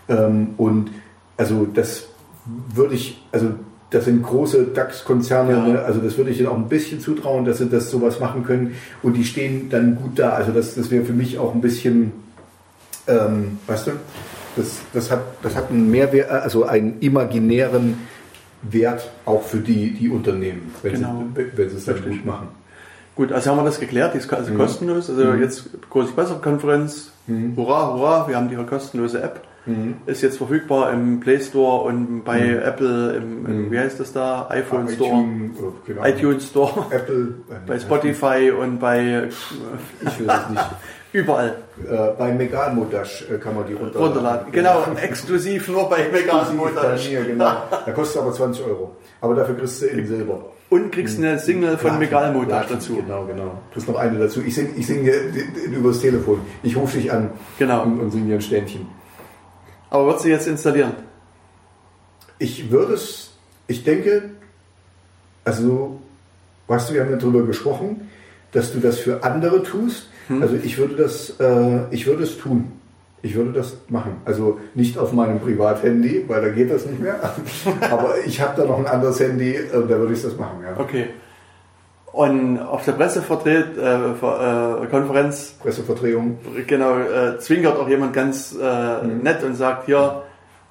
Ähm, 0.09 0.49
und 0.57 0.91
also 1.37 1.67
das 1.73 2.07
würde 2.75 2.95
ich, 2.95 3.23
also 3.33 3.49
das 3.91 4.05
sind 4.07 4.23
große 4.23 4.69
DAX-Konzerne, 4.75 5.53
Ja. 5.53 5.67
ne? 5.67 5.83
also 5.83 6.01
das 6.01 6.17
würde 6.17 6.31
ich 6.31 6.39
ihnen 6.39 6.49
auch 6.49 6.57
ein 6.57 6.69
bisschen 6.69 7.01
zutrauen, 7.01 7.45
dass 7.45 7.59
sie 7.59 7.67
das 7.69 7.91
sowas 7.91 8.21
machen 8.21 8.43
können 8.45 8.73
und 9.03 9.15
die 9.17 9.25
stehen 9.25 9.69
dann 9.71 9.97
gut 9.97 10.19
da. 10.19 10.31
Also 10.31 10.53
das, 10.53 10.75
das 10.75 10.91
wäre 10.91 11.05
für 11.05 11.13
mich 11.13 11.39
auch 11.39 11.55
ein 11.55 11.61
bisschen, 11.61 12.13
ähm, 13.07 13.59
weißt 13.67 13.89
du, 13.89 13.91
das, 14.57 14.81
das, 14.93 15.11
hat, 15.11 15.21
das 15.43 15.57
hat 15.57 15.71
einen 15.71 15.91
Mehrwert, 15.91 16.31
also 16.31 16.65
einen 16.65 17.01
imaginären 17.01 17.99
Wert 18.63 19.11
auch 19.25 19.43
für 19.43 19.59
die, 19.59 19.93
die 19.95 20.09
Unternehmen, 20.09 20.73
wenn, 20.83 20.95
Genau. 20.95 21.25
sie, 21.35 21.47
wenn 21.57 21.71
sie 21.71 21.77
es 21.77 21.85
dann 21.87 22.03
gut 22.03 22.25
machen. 22.25 22.49
Gut, 23.15 23.31
also 23.33 23.51
haben 23.51 23.59
wir 23.59 23.65
das 23.65 23.79
geklärt, 23.81 24.15
die 24.15 24.19
ist 24.19 24.33
also 24.33 24.53
Mhm. 24.53 24.59
kostenlos. 24.59 25.11
Also 25.11 25.25
Mhm. 25.25 25.43
jetzt 25.43 25.69
große 25.91 26.13
Pressekonferenz. 26.13 27.11
Mhm. 27.27 27.55
Hurra, 27.57 27.93
hurra, 27.95 28.29
wir 28.29 28.37
haben 28.37 28.49
die 28.49 28.57
kostenlose 28.57 29.23
App. 29.23 29.41
Mhm. 29.67 29.95
Ist 30.07 30.23
jetzt 30.23 30.39
verfügbar 30.39 30.93
im 30.93 31.21
Play 31.21 31.39
Store 31.41 31.85
und 31.85 32.25
bei 32.25 32.41
Mhm. 32.41 32.59
Apple 32.63 33.13
im, 33.17 33.47
im 33.47 33.67
Mhm. 33.67 33.71
wie 33.71 33.79
heißt 33.79 34.01
das 34.01 34.13
da? 34.13 34.49
iPhone 34.51 34.89
Store, 34.89 35.21
iTunes, 35.23 35.57
genau. 35.87 36.05
iTunes 36.05 36.47
Store, 36.49 36.87
Apple, 36.91 37.35
äh, 37.51 37.55
bei 37.67 37.79
Spotify 37.79 38.51
und 38.51 38.79
bei 38.81 39.29
Ich 40.05 40.19
will 40.19 40.27
das 40.27 40.51
nicht. 40.51 40.65
überall 41.13 41.57
Äh, 41.89 42.09
bei 42.19 42.33
Megalmodash 42.33 43.27
äh, 43.31 43.39
kann 43.39 43.55
man 43.55 43.67
die 43.67 43.75
runterladen. 43.75 44.03
runterladen. 44.07 44.53
Genau, 44.53 44.85
exklusiv 45.01 45.69
nur 45.69 45.89
bei 45.89 46.05
Bei 46.09 46.97
mir, 47.09 47.25
genau. 47.25 47.53
Da 47.87 47.93
kostet 47.93 48.23
aber 48.23 48.33
20 48.33 48.65
Euro. 48.67 48.97
Aber 49.21 49.35
dafür 49.35 49.57
kriegst 49.57 49.83
du 49.83 49.87
in 49.87 50.07
Silber. 50.07 50.45
Und 50.71 50.91
kriegst 50.91 51.19
eine 51.19 51.39
Single 51.39 51.77
von 51.77 51.99
Megal 51.99 52.33
Platin, 52.47 52.77
dazu. 52.77 52.97
Genau, 52.97 53.25
genau. 53.27 53.59
Kriegst 53.73 53.89
noch 53.89 53.97
eine 53.97 54.19
dazu. 54.19 54.41
Ich 54.43 54.55
singe 54.55 54.71
ich 54.77 54.87
sing 54.87 55.05
dir 55.05 55.13
übers 55.71 56.01
Telefon. 56.01 56.41
Ich 56.63 56.77
rufe 56.77 56.97
dich 56.99 57.13
an 57.13 57.31
Genau. 57.59 57.83
und, 57.83 58.01
und 58.01 58.11
singe 58.11 58.27
dir 58.29 58.35
ein 58.37 58.41
Ständchen. 58.41 58.87
Aber 59.91 60.07
wird 60.07 60.21
sie 60.21 60.31
jetzt 60.31 60.47
installieren? 60.47 60.93
Ich 62.39 62.71
würde 62.71 62.95
es, 62.95 63.33
ich 63.67 63.85
denke, 63.85 64.31
also, 65.45 66.01
weißt 66.69 66.89
du, 66.91 66.95
wir 66.95 67.03
haben 67.03 67.11
ja 67.11 67.17
darüber 67.17 67.43
gesprochen, 67.43 68.09
dass 68.53 68.73
du 68.73 68.79
das 68.81 68.99
für 68.99 69.23
andere 69.23 69.63
tust. 69.63 70.09
Hm. 70.29 70.43
Also 70.43 70.55
ich 70.63 70.79
würde 70.79 70.97
das, 70.97 71.31
äh, 71.41 71.81
ich 71.91 72.07
würde 72.07 72.23
es 72.25 72.39
tun. 72.39 72.73
Ich 73.25 73.35
würde 73.37 73.53
das 73.53 73.77
machen. 73.89 74.17
Also 74.25 74.59
nicht 74.75 74.99
auf 74.99 75.13
meinem 75.13 75.39
Privathandy, 75.41 76.25
weil 76.27 76.43
da 76.43 76.49
geht 76.49 76.71
das 76.73 76.87
nicht 76.87 77.01
mehr. 77.01 77.21
Aber 77.91 78.15
ich 78.27 78.41
habe 78.41 78.61
da 78.61 78.67
noch 78.67 78.79
ein 78.79 78.87
anderes 78.87 79.21
Handy, 79.21 79.55
äh, 79.55 79.71
da 79.73 79.89
würde 79.99 80.13
ich 80.15 80.23
das 80.23 80.37
machen, 80.37 80.59
ja. 80.63 80.81
Okay. 80.81 81.07
Und 82.13 82.59
auf 82.59 82.85
der 82.85 82.93
Pressevertret, 82.93 83.79
äh, 83.79 84.11
äh, 84.11 84.87
Konferenz 84.91 85.55
Pressevertretung. 85.63 86.39
genau, 86.67 86.99
äh, 86.99 87.39
zwinkert 87.39 87.79
auch 87.79 87.89
jemand 87.89 88.13
ganz 88.13 88.55
äh, 88.61 89.03
Mhm. 89.07 89.23
nett 89.23 89.43
und 89.45 89.55
sagt, 89.55 89.89
ja, 89.89 90.23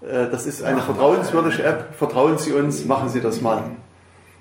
äh, 0.02 0.30
das 0.30 0.46
ist 0.46 0.62
eine 0.64 0.82
vertrauenswürdige 0.82 1.64
App, 1.64 1.96
vertrauen 1.98 2.38
Sie 2.38 2.52
uns, 2.54 2.86
machen 2.86 3.10
Sie 3.10 3.22
das 3.22 3.42
mal. 3.42 3.64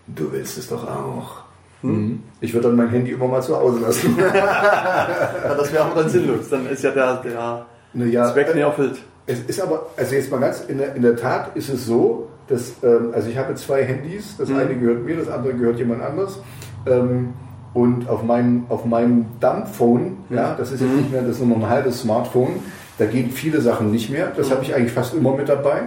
Du 0.08 0.30
willst 0.32 0.58
es 0.58 0.68
doch 0.68 0.84
auch. 0.86 1.44
Mhm. 1.82 2.22
Ich 2.40 2.52
würde 2.54 2.68
dann 2.68 2.76
mein 2.76 2.88
Handy 2.90 3.12
immer 3.12 3.26
mal 3.28 3.42
zu 3.42 3.56
Hause 3.56 3.80
lassen. 3.80 4.16
Ja, 4.34 5.54
das 5.56 5.72
wäre 5.72 5.84
aber 5.84 6.02
dann 6.02 6.10
sinnlos, 6.10 6.48
dann 6.50 6.66
ist 6.66 6.82
ja 6.82 6.90
der, 6.90 7.16
der 7.16 7.66
naja, 7.94 8.32
Zweck 8.32 8.54
nicht 8.54 8.62
erfüllt. 8.62 8.98
Es 9.26 9.40
ist 9.40 9.60
aber, 9.60 9.86
also 9.96 10.14
jetzt 10.14 10.30
mal 10.30 10.40
ganz, 10.40 10.62
in 10.66 10.78
der, 10.78 10.94
in 10.94 11.02
der 11.02 11.16
Tat 11.16 11.50
ist 11.56 11.68
es 11.68 11.86
so, 11.86 12.28
dass, 12.48 12.72
ähm, 12.82 13.10
also 13.12 13.28
ich 13.30 13.38
habe 13.38 13.54
zwei 13.54 13.84
Handys, 13.84 14.36
das 14.38 14.48
Mhm. 14.48 14.56
eine 14.56 14.74
gehört 14.76 15.04
mir, 15.04 15.16
das 15.16 15.28
andere 15.28 15.54
gehört 15.54 15.78
jemand 15.78 16.02
anders. 16.02 16.38
Ähm, 16.86 17.32
und 17.72 18.08
auf 18.08 18.24
meinem, 18.24 18.64
auf 18.68 18.84
meinem 18.84 19.26
Dumbphone, 19.40 20.16
ja, 20.30 20.54
das 20.58 20.72
ist 20.72 20.80
jetzt 20.80 20.90
Mhm. 20.90 20.96
nicht 20.98 21.12
mehr, 21.12 21.22
das 21.22 21.32
ist 21.36 21.40
nur 21.46 21.56
noch 21.56 21.64
ein 21.64 21.70
halbes 21.70 22.00
Smartphone, 22.00 22.60
da 22.98 23.06
gehen 23.06 23.30
viele 23.30 23.60
Sachen 23.60 23.90
nicht 23.92 24.10
mehr. 24.10 24.32
Das 24.36 24.48
Mhm. 24.48 24.52
habe 24.54 24.62
ich 24.64 24.74
eigentlich 24.74 24.92
fast 24.92 25.14
immer 25.14 25.34
mit 25.36 25.48
dabei. 25.48 25.82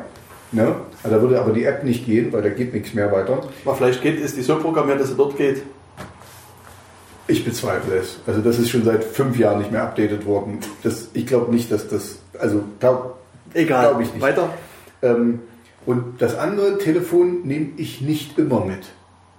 Ne? 0.53 0.75
Also 1.03 1.15
da 1.17 1.21
würde 1.21 1.41
aber 1.41 1.51
die 1.51 1.65
App 1.65 1.83
nicht 1.83 2.05
gehen, 2.05 2.31
weil 2.31 2.41
da 2.43 2.49
geht 2.49 2.73
nichts 2.73 2.93
mehr 2.93 3.11
weiter. 3.11 3.39
Aber 3.65 3.75
vielleicht 3.75 4.01
geht, 4.01 4.19
ist 4.19 4.37
die 4.37 4.41
so 4.43 4.55
programmiert, 4.57 4.99
dass 5.01 5.09
sie 5.09 5.15
dort 5.15 5.35
geht. 5.35 5.63
Ich 7.27 7.45
bezweifle 7.45 7.95
es. 7.95 8.19
Also 8.27 8.41
das 8.41 8.59
ist 8.59 8.69
schon 8.69 8.83
seit 8.83 9.03
fünf 9.03 9.37
Jahren 9.37 9.59
nicht 9.59 9.71
mehr 9.71 9.83
updated 9.83 10.25
worden. 10.25 10.59
Das, 10.83 11.07
ich 11.13 11.25
glaube 11.25 11.53
nicht, 11.53 11.71
dass 11.71 11.87
das, 11.87 12.17
also 12.39 12.63
glaub, 12.79 13.19
Egal, 13.53 13.89
Glaub 13.89 14.01
ich 14.01 14.11
nicht. 14.13 14.21
weiter. 14.21 14.49
Ähm, 15.01 15.39
und 15.85 16.21
das 16.21 16.37
andere 16.37 16.77
Telefon 16.77 17.43
nehme 17.43 17.67
ich 17.77 18.01
nicht 18.01 18.37
immer 18.37 18.65
mit. 18.65 18.83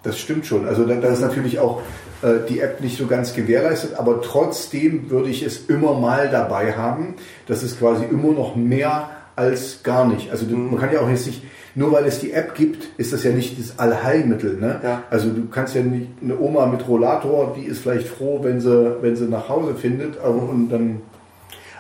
Das 0.03 0.19
stimmt 0.19 0.47
schon. 0.47 0.67
Also 0.67 0.85
da, 0.85 0.95
ist 0.95 1.21
natürlich 1.21 1.59
auch 1.59 1.81
äh, 2.23 2.47
die 2.49 2.61
App 2.61 2.81
nicht 2.81 2.99
so 2.99 3.07
ganz 3.07 3.35
gewährleistet, 3.35 3.95
aber 3.95 4.23
trotzdem 4.23 5.11
würde 5.11 5.31
ich 5.31 5.43
es 5.43 5.67
immer 5.67 5.95
mal 5.95 6.29
dabei 6.31 6.75
haben. 6.75 7.15
Das 7.47 7.63
ist 7.63 7.79
quasi 7.79 8.05
immer 8.05 8.33
noch 8.33 8.55
mehr 8.55 9.11
als 9.37 9.83
gar 9.83 10.07
nicht. 10.07 10.31
Also 10.31 10.47
du, 10.47 10.57
man 10.57 10.79
kann 10.79 10.93
ja 10.93 11.01
auch 11.01 11.09
jetzt 11.09 11.27
nicht, 11.27 11.43
nur 11.75 11.93
weil 11.93 12.05
es 12.07 12.21
die 12.21 12.33
App 12.33 12.55
gibt, 12.55 12.89
ist 12.99 13.13
das 13.13 13.25
ja 13.25 13.33
nicht 13.33 13.59
das 13.59 13.79
Allheilmittel. 13.79 14.59
Ne? 14.59 14.81
Ja. 14.83 15.03
Also 15.11 15.29
du 15.31 15.49
kannst 15.49 15.75
ja 15.75 15.83
nicht 15.83 16.09
eine 16.23 16.39
Oma 16.39 16.67
mit 16.67 16.87
Rollator, 16.87 17.55
die 17.57 17.65
ist 17.67 17.81
vielleicht 17.81 18.07
froh, 18.09 18.41
wenn 18.43 18.61
sie, 18.61 18.97
wenn 19.01 19.17
sie 19.17 19.25
nach 19.25 19.49
Hause 19.49 19.75
findet, 19.75 20.19
aber 20.21 20.43
und 20.49 20.69
dann 20.71 21.01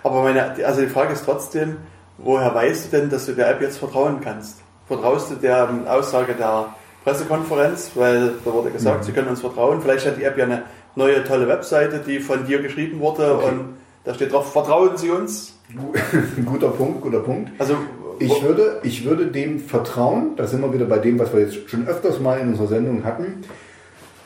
Aber 0.03 0.23
meine, 0.23 0.55
also 0.66 0.81
die 0.81 0.89
Frage 0.89 1.12
ist 1.12 1.25
trotzdem, 1.25 1.77
woher 2.19 2.55
weißt 2.55 2.93
du 2.93 2.97
denn, 2.99 3.11
dass 3.11 3.27
du 3.27 3.33
der 3.33 3.51
App 3.51 3.61
jetzt 3.62 3.79
vertrauen 3.79 4.19
kannst? 4.23 4.59
Vertraust 4.87 5.31
du 5.31 5.37
der 5.37 5.69
ähm, 5.71 5.87
Aussage 5.87 6.35
der 6.35 6.66
Pressekonferenz, 7.05 7.93
weil 7.95 8.33
da 8.45 8.53
wurde 8.53 8.71
gesagt, 8.71 9.01
Mhm. 9.01 9.05
sie 9.05 9.12
können 9.12 9.29
uns 9.29 9.41
vertrauen. 9.41 9.81
Vielleicht 9.81 10.07
hat 10.07 10.16
die 10.19 10.25
App 10.25 10.37
ja 10.37 10.45
eine 10.45 10.62
neue 10.97 11.23
tolle 11.25 11.49
Webseite, 11.49 12.01
die 12.07 12.19
von 12.21 12.47
dir 12.47 12.61
geschrieben 12.62 13.01
wurde 13.01 13.35
Okay. 13.35 13.49
und 13.49 13.61
da 14.05 14.12
steht 14.15 14.33
drauf, 14.33 14.53
vertrauen 14.53 14.97
Sie 14.97 15.11
uns. 15.11 15.59
guter 16.45 16.69
Punkt, 16.69 17.01
guter 17.01 17.21
Punkt. 17.21 17.51
Also 17.59 17.77
Ich 18.19 18.43
würde, 18.43 18.81
ich 18.82 19.05
würde 19.05 19.27
dem 19.27 19.59
vertrauen, 19.59 20.36
da 20.36 20.47
sind 20.47 20.61
wir 20.62 20.73
wieder 20.73 20.86
bei 20.86 20.99
dem, 20.99 21.19
was 21.19 21.32
wir 21.32 21.41
jetzt 21.41 21.70
schon 21.70 21.86
öfters 21.86 22.20
mal 22.20 22.39
in 22.39 22.49
unserer 22.49 22.69
Sendung 22.69 23.05
hatten, 23.05 23.43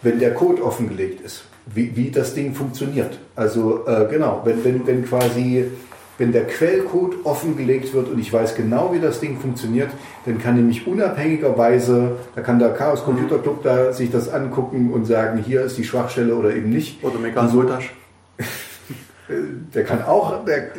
wenn 0.02 0.19
der 0.19 0.35
Code 0.35 0.62
offengelegt 0.62 1.20
ist, 1.20 1.44
wie, 1.66 1.97
wie 1.97 2.10
das 2.10 2.35
Ding 2.35 2.55
funktioniert. 2.55 3.19
Also 3.35 3.86
äh, 3.86 4.06
genau, 4.10 4.43
wenn, 4.44 4.65
wenn, 4.65 4.86
wenn 4.86 5.05
quasi, 5.05 5.65
wenn 6.19 6.32
der 6.32 6.47
Quellcode 6.47 7.16
offengelegt 7.24 7.93
wird 7.94 8.09
und 8.09 8.19
ich 8.19 8.32
weiß 8.32 8.55
genau, 8.55 8.93
wie 8.93 9.01
das 9.01 9.20
Ding 9.20 9.39
funktioniert, 9.39 9.90
dann 10.24 10.39
kann 10.39 10.56
nämlich 10.56 10.86
unabhängigerweise, 10.86 12.16
da 12.35 12.40
kann 12.40 12.59
der 12.59 12.70
Chaos 12.70 13.05
Computer 13.05 13.39
Club 13.39 13.62
da 13.62 13.93
sich 13.93 14.10
das 14.10 14.28
angucken 14.32 14.93
und 14.93 15.06
sagen, 15.06 15.43
hier 15.44 15.62
ist 15.62 15.78
die 15.78 15.85
Schwachstelle 15.85 16.35
oder 16.35 16.55
eben 16.55 16.70
nicht. 16.70 17.02
oder 17.05 17.19
Megan 17.19 17.48
Soltasch. 17.48 17.93
Der 19.74 19.84
kann 19.84 20.02
auch, 20.02 20.44
der, 20.44 20.70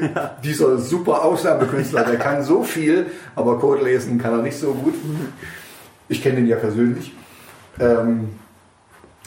dieser 0.44 0.78
super 0.80 1.24
Ausnahmekünstler, 1.24 2.04
der 2.04 2.18
kann 2.18 2.44
so 2.44 2.64
viel, 2.64 3.08
aber 3.36 3.60
Code 3.60 3.84
lesen 3.84 4.18
kann 4.18 4.34
er 4.34 4.42
nicht 4.42 4.58
so 4.58 4.74
gut. 4.74 4.96
Ich 6.08 6.24
kenne 6.24 6.40
ihn 6.40 6.48
ja 6.48 6.56
persönlich. 6.56 7.14
Ähm, 7.80 8.30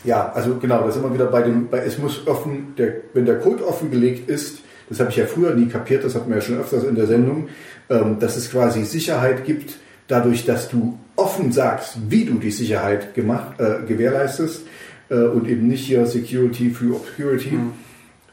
ja, 0.05 0.33
also 0.35 0.57
genau, 0.57 0.83
da 0.83 0.91
sind 0.91 1.05
wir 1.05 1.15
wieder 1.15 1.27
bei 1.27 1.43
dem, 1.43 1.69
bei, 1.69 1.79
es 1.79 1.99
muss 1.99 2.27
offen, 2.27 2.75
der, 2.77 2.95
wenn 3.15 3.25
der 3.25 3.39
Code 3.39 3.67
offengelegt 3.67 4.29
ist, 4.29 4.59
das 4.89 4.99
habe 4.99 5.11
ich 5.11 5.17
ja 5.17 5.27
früher 5.27 5.55
nie 5.55 5.67
kapiert, 5.67 6.05
das 6.05 6.15
hatten 6.15 6.29
wir 6.29 6.37
ja 6.37 6.43
schon 6.43 6.59
öfters 6.59 6.85
in 6.85 6.97
der 6.97 7.07
Sendung, 7.07 7.49
ähm, 7.89 8.19
dass 8.19 8.37
es 8.37 8.51
quasi 8.51 8.85
Sicherheit 8.85 9.45
gibt, 9.45 9.79
dadurch, 10.09 10.45
dass 10.45 10.69
du 10.69 10.99
offen 11.15 11.53
sagst, 11.53 11.99
wie 12.09 12.25
du 12.25 12.35
die 12.35 12.51
Sicherheit 12.51 13.15
gemacht, 13.15 13.61
äh, 13.61 13.87
gewährleistest 13.87 14.67
äh, 15.09 15.15
und 15.15 15.49
eben 15.49 15.69
nicht 15.69 15.85
hier 15.87 16.05
Security 16.07 16.71
für 16.71 16.97
Obscurity. 16.97 17.59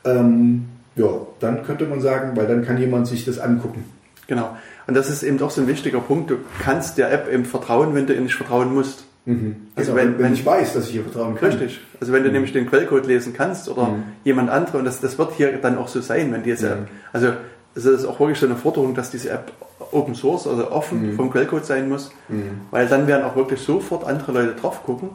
Ähm, 0.06 0.69
ja, 1.00 1.08
dann 1.40 1.64
könnte 1.64 1.86
man 1.86 2.02
sagen, 2.02 2.36
weil 2.38 2.48
dann 2.48 2.64
kann 2.66 2.78
jemand 2.78 3.08
sich 3.08 3.26
das 3.26 3.40
angucken. 3.40 3.84
Genau. 4.28 4.56
Und 4.88 4.96
das 4.96 5.10
ist 5.10 5.24
eben 5.24 5.38
doch 5.38 5.50
so 5.52 5.62
ein 5.62 5.68
wichtiger 5.68 6.00
Punkt. 6.00 6.30
Du 6.30 6.38
kannst 6.62 6.98
der 6.98 7.12
App 7.12 7.32
eben 7.32 7.46
vertrauen, 7.46 7.96
wenn 7.96 8.06
du 8.08 8.14
ihr 8.14 8.22
nicht 8.22 8.36
vertrauen 8.36 8.74
musst. 8.74 9.06
Also 9.26 9.42
Also 9.76 9.96
wenn- 9.96 10.06
wenn, 10.14 10.14
wenn 10.18 10.26
wenn- 10.26 10.34
ich 10.34 10.46
weiß, 10.46 10.74
dass 10.74 10.90
ich 10.90 10.96
ihr 10.96 11.04
vertrauen 11.04 11.36
kann. 11.36 11.50
Richtig. 11.50 11.82
Also 12.00 12.14
wenn 12.14 12.24
du 12.24 12.32
nämlich 12.32 12.52
den 12.54 12.68
Quellcode 12.68 13.06
lesen 13.06 13.34
kannst 13.34 13.70
oder 13.70 13.84
Mhm. 13.90 14.04
jemand 14.24 14.50
andere, 14.50 14.78
und 14.80 14.86
das, 14.86 15.02
das 15.02 15.18
wird 15.20 15.34
hier 15.34 15.52
dann 15.62 15.78
auch 15.78 15.88
so 15.88 16.02
sein, 16.02 16.32
wenn 16.32 16.42
diese 16.44 16.68
Mhm. 16.68 16.72
App, 16.74 16.88
also 17.14 17.28
es 17.76 17.86
ist 17.86 18.06
auch 18.06 18.20
wirklich 18.20 18.40
so 18.40 18.46
eine 18.48 18.56
Forderung, 18.56 18.96
dass 18.96 19.12
diese 19.12 19.30
App 19.32 19.52
Open 19.92 20.14
Source, 20.16 20.46
also 20.48 20.72
offen 20.72 21.12
Mhm. 21.12 21.16
vom 21.16 21.32
Quellcode 21.32 21.66
sein 21.66 21.90
muss, 21.90 22.12
Mhm. 22.28 22.62
weil 22.72 22.88
dann 22.88 23.08
werden 23.08 23.24
auch 23.24 23.36
wirklich 23.36 23.60
sofort 23.62 24.06
andere 24.08 24.32
Leute 24.34 24.54
drauf 24.56 24.84
gucken 24.84 25.10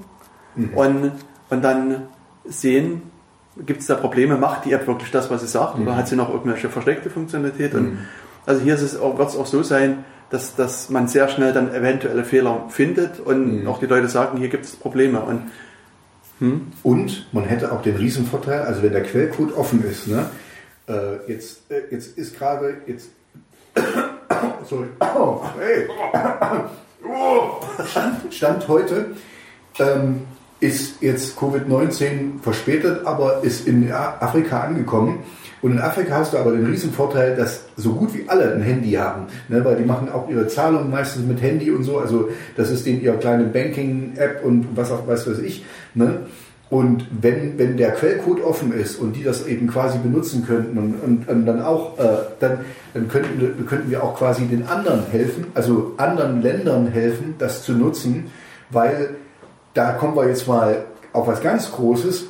Mhm. 0.56 0.70
und, 0.74 1.12
und 1.50 1.62
dann 1.64 2.02
sehen, 2.44 3.02
gibt 3.66 3.80
es 3.80 3.86
da 3.86 3.94
Probleme, 3.94 4.36
macht 4.36 4.64
die 4.64 4.72
App 4.72 4.86
wirklich 4.86 5.10
das, 5.10 5.30
was 5.30 5.40
sie 5.42 5.48
sagt, 5.48 5.78
Mhm. 5.78 5.86
oder 5.86 5.96
hat 5.96 6.08
sie 6.08 6.16
noch 6.16 6.30
irgendwelche 6.30 6.68
versteckte 6.68 7.10
Funktionalität? 7.10 7.74
Und 7.74 7.98
also 8.46 8.60
hier 8.62 8.74
ist 8.74 8.82
es 8.82 8.98
auch, 8.98 9.16
wird 9.18 9.28
es 9.28 9.36
auch 9.36 9.46
so 9.46 9.62
sein, 9.62 10.04
dass, 10.30 10.56
dass 10.56 10.90
man 10.90 11.06
sehr 11.06 11.28
schnell 11.28 11.52
dann 11.52 11.72
eventuelle 11.72 12.24
Fehler 12.24 12.64
findet 12.68 13.20
und 13.20 13.62
Mhm. 13.62 13.68
auch 13.68 13.78
die 13.78 13.86
Leute 13.86 14.08
sagen, 14.08 14.38
hier 14.38 14.48
gibt 14.48 14.64
es 14.64 14.74
Probleme. 14.76 15.20
Und 15.20 15.42
Und 16.82 17.26
man 17.32 17.44
hätte 17.44 17.72
auch 17.72 17.80
den 17.80 17.96
Riesenvorteil, 17.96 18.62
also 18.62 18.82
wenn 18.82 18.92
der 18.92 19.02
Quellcode 19.04 19.56
offen 19.56 19.82
ist, 19.84 20.08
ne, 20.08 20.26
äh, 20.88 21.32
jetzt, 21.32 21.70
äh, 21.70 21.82
jetzt 21.90 22.18
ist 22.18 22.36
gerade, 22.36 22.74
jetzt, 22.86 23.08
sorry, 24.68 24.88
oh, 25.00 25.40
hey, 25.58 25.88
Stand, 27.86 28.34
Stand 28.34 28.68
heute 28.68 29.06
ähm, 29.78 30.22
ist 30.64 31.02
jetzt 31.02 31.38
Covid-19 31.38 32.40
verspätet, 32.40 33.02
aber 33.04 33.44
ist 33.44 33.68
in 33.68 33.92
Afrika 33.92 34.60
angekommen. 34.60 35.18
Und 35.60 35.72
in 35.72 35.78
Afrika 35.78 36.16
hast 36.16 36.32
du 36.32 36.38
aber 36.38 36.52
den 36.52 36.66
Riesenvorteil, 36.66 37.36
dass 37.36 37.64
so 37.76 37.92
gut 37.92 38.14
wie 38.14 38.28
alle 38.28 38.54
ein 38.54 38.62
Handy 38.62 38.92
haben. 38.92 39.26
Ne, 39.48 39.64
weil 39.64 39.76
die 39.76 39.84
machen 39.84 40.10
auch 40.10 40.28
ihre 40.28 40.46
Zahlungen 40.48 40.90
meistens 40.90 41.26
mit 41.26 41.42
Handy 41.42 41.70
und 41.70 41.84
so. 41.84 41.98
Also 41.98 42.30
das 42.56 42.70
ist 42.70 42.86
denen 42.86 43.02
ihre 43.02 43.18
kleine 43.18 43.44
Banking-App 43.44 44.44
und 44.44 44.68
was 44.74 44.90
auch 44.90 45.06
was 45.06 45.28
weiß 45.28 45.38
ich. 45.40 45.64
Ne? 45.94 46.20
Und 46.70 47.06
wenn, 47.20 47.58
wenn 47.58 47.76
der 47.76 47.92
Quellcode 47.92 48.42
offen 48.42 48.72
ist 48.72 48.96
und 48.96 49.16
die 49.16 49.22
das 49.22 49.46
eben 49.46 49.68
quasi 49.68 49.98
benutzen 49.98 50.46
könnten 50.46 50.78
und, 50.78 50.94
und, 50.94 51.28
und 51.28 51.46
dann 51.46 51.62
auch, 51.62 51.98
äh, 51.98 52.16
dann, 52.40 52.60
dann 52.94 53.08
könnten, 53.08 53.66
könnten 53.66 53.90
wir 53.90 54.02
auch 54.02 54.16
quasi 54.18 54.46
den 54.46 54.66
anderen 54.66 55.06
helfen, 55.10 55.46
also 55.54 55.92
anderen 55.98 56.42
Ländern 56.42 56.86
helfen, 56.88 57.34
das 57.38 57.62
zu 57.62 57.72
nutzen, 57.72 58.30
weil 58.70 59.16
da 59.74 59.92
kommen 59.92 60.16
wir 60.16 60.28
jetzt 60.28 60.48
mal 60.48 60.84
auf 61.12 61.26
was 61.26 61.42
ganz 61.42 61.70
Großes 61.70 62.26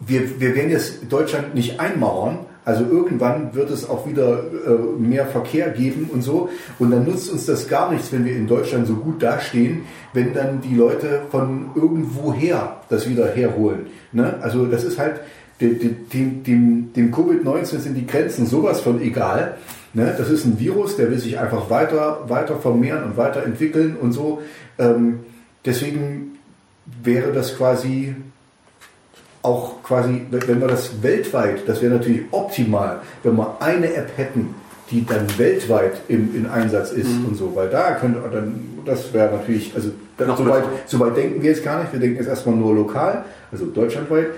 wir, 0.00 0.40
wir 0.40 0.54
werden 0.54 0.70
jetzt 0.70 1.10
Deutschland 1.10 1.54
nicht 1.54 1.80
einmauern. 1.80 2.40
Also 2.64 2.84
irgendwann 2.84 3.54
wird 3.54 3.70
es 3.70 3.88
auch 3.88 4.06
wieder 4.06 4.40
äh, 4.66 5.00
mehr 5.00 5.26
Verkehr 5.26 5.70
geben 5.70 6.10
und 6.12 6.22
so. 6.22 6.50
Und 6.78 6.90
dann 6.90 7.04
nutzt 7.04 7.32
uns 7.32 7.46
das 7.46 7.66
gar 7.66 7.90
nichts, 7.90 8.12
wenn 8.12 8.26
wir 8.26 8.36
in 8.36 8.46
Deutschland 8.46 8.86
so 8.86 8.94
gut 8.94 9.22
dastehen, 9.22 9.82
wenn 10.12 10.34
dann 10.34 10.60
die 10.60 10.74
Leute 10.74 11.22
von 11.30 11.70
irgendwoher 11.74 12.82
das 12.90 13.08
wieder 13.08 13.26
herholen. 13.28 13.86
Ne? 14.12 14.34
Also 14.42 14.66
das 14.66 14.84
ist 14.84 14.98
halt, 14.98 15.20
dem, 15.60 16.08
dem, 16.12 16.42
dem, 16.44 16.92
dem 16.92 17.12
Covid-19 17.12 17.78
sind 17.78 17.94
die 17.94 18.06
Grenzen 18.06 18.46
sowas 18.46 18.82
von 18.82 19.00
egal. 19.00 19.56
Ne? 19.94 20.14
Das 20.16 20.28
ist 20.28 20.44
ein 20.44 20.60
Virus, 20.60 20.96
der 20.96 21.10
will 21.10 21.18
sich 21.18 21.38
einfach 21.38 21.70
weiter, 21.70 22.24
weiter 22.28 22.56
vermehren 22.56 23.02
und 23.02 23.16
weiterentwickeln 23.16 23.96
und 23.96 24.12
so. 24.12 24.42
Ähm, 24.78 25.20
deswegen 25.64 26.38
wäre 27.02 27.32
das 27.32 27.56
quasi 27.56 28.14
auch 29.42 29.82
quasi, 29.82 30.26
wenn 30.30 30.60
wir 30.60 30.68
das 30.68 31.02
weltweit, 31.02 31.68
das 31.68 31.80
wäre 31.80 31.94
natürlich 31.94 32.22
optimal, 32.32 33.00
wenn 33.22 33.36
wir 33.36 33.56
eine 33.60 33.94
App 33.94 34.10
hätten, 34.16 34.54
die 34.90 35.04
dann 35.04 35.26
weltweit 35.38 36.00
im, 36.08 36.34
in 36.34 36.46
Einsatz 36.46 36.90
ist 36.92 37.10
und 37.26 37.36
so, 37.36 37.54
weil 37.54 37.68
da 37.68 37.92
könnte 37.92 38.20
dann, 38.32 38.80
das 38.84 39.12
wäre 39.12 39.36
natürlich, 39.36 39.74
also 39.74 39.90
da, 40.16 40.26
Noch 40.26 40.38
so, 40.38 40.48
weit, 40.48 40.64
so 40.86 40.98
weit 40.98 41.16
denken 41.16 41.42
wir 41.42 41.50
jetzt 41.50 41.62
gar 41.62 41.80
nicht, 41.80 41.92
wir 41.92 42.00
denken 42.00 42.16
jetzt 42.16 42.28
erstmal 42.28 42.56
nur 42.56 42.74
lokal, 42.74 43.24
also 43.52 43.66
deutschlandweit. 43.66 44.28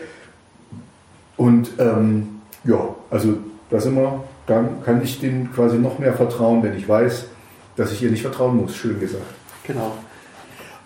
Und 1.37 1.71
ähm, 1.79 2.41
ja, 2.65 2.95
also 3.11 3.39
da 3.71 3.81
sind 3.81 3.95
wir, 3.95 4.25
dann 4.47 4.83
kann 4.85 5.03
ich 5.03 5.21
denen 5.21 5.51
quasi 5.55 5.79
noch 5.79 5.99
mehr 5.99 6.13
vertrauen, 6.13 6.63
wenn 6.63 6.77
ich 6.77 6.87
weiß, 6.87 7.27
dass 7.77 7.93
ich 7.93 8.03
ihr 8.03 8.11
nicht 8.11 8.23
vertrauen 8.23 8.57
muss, 8.57 8.77
schön 8.77 9.01
gesagt. 9.01 9.25
Genau. 9.67 9.93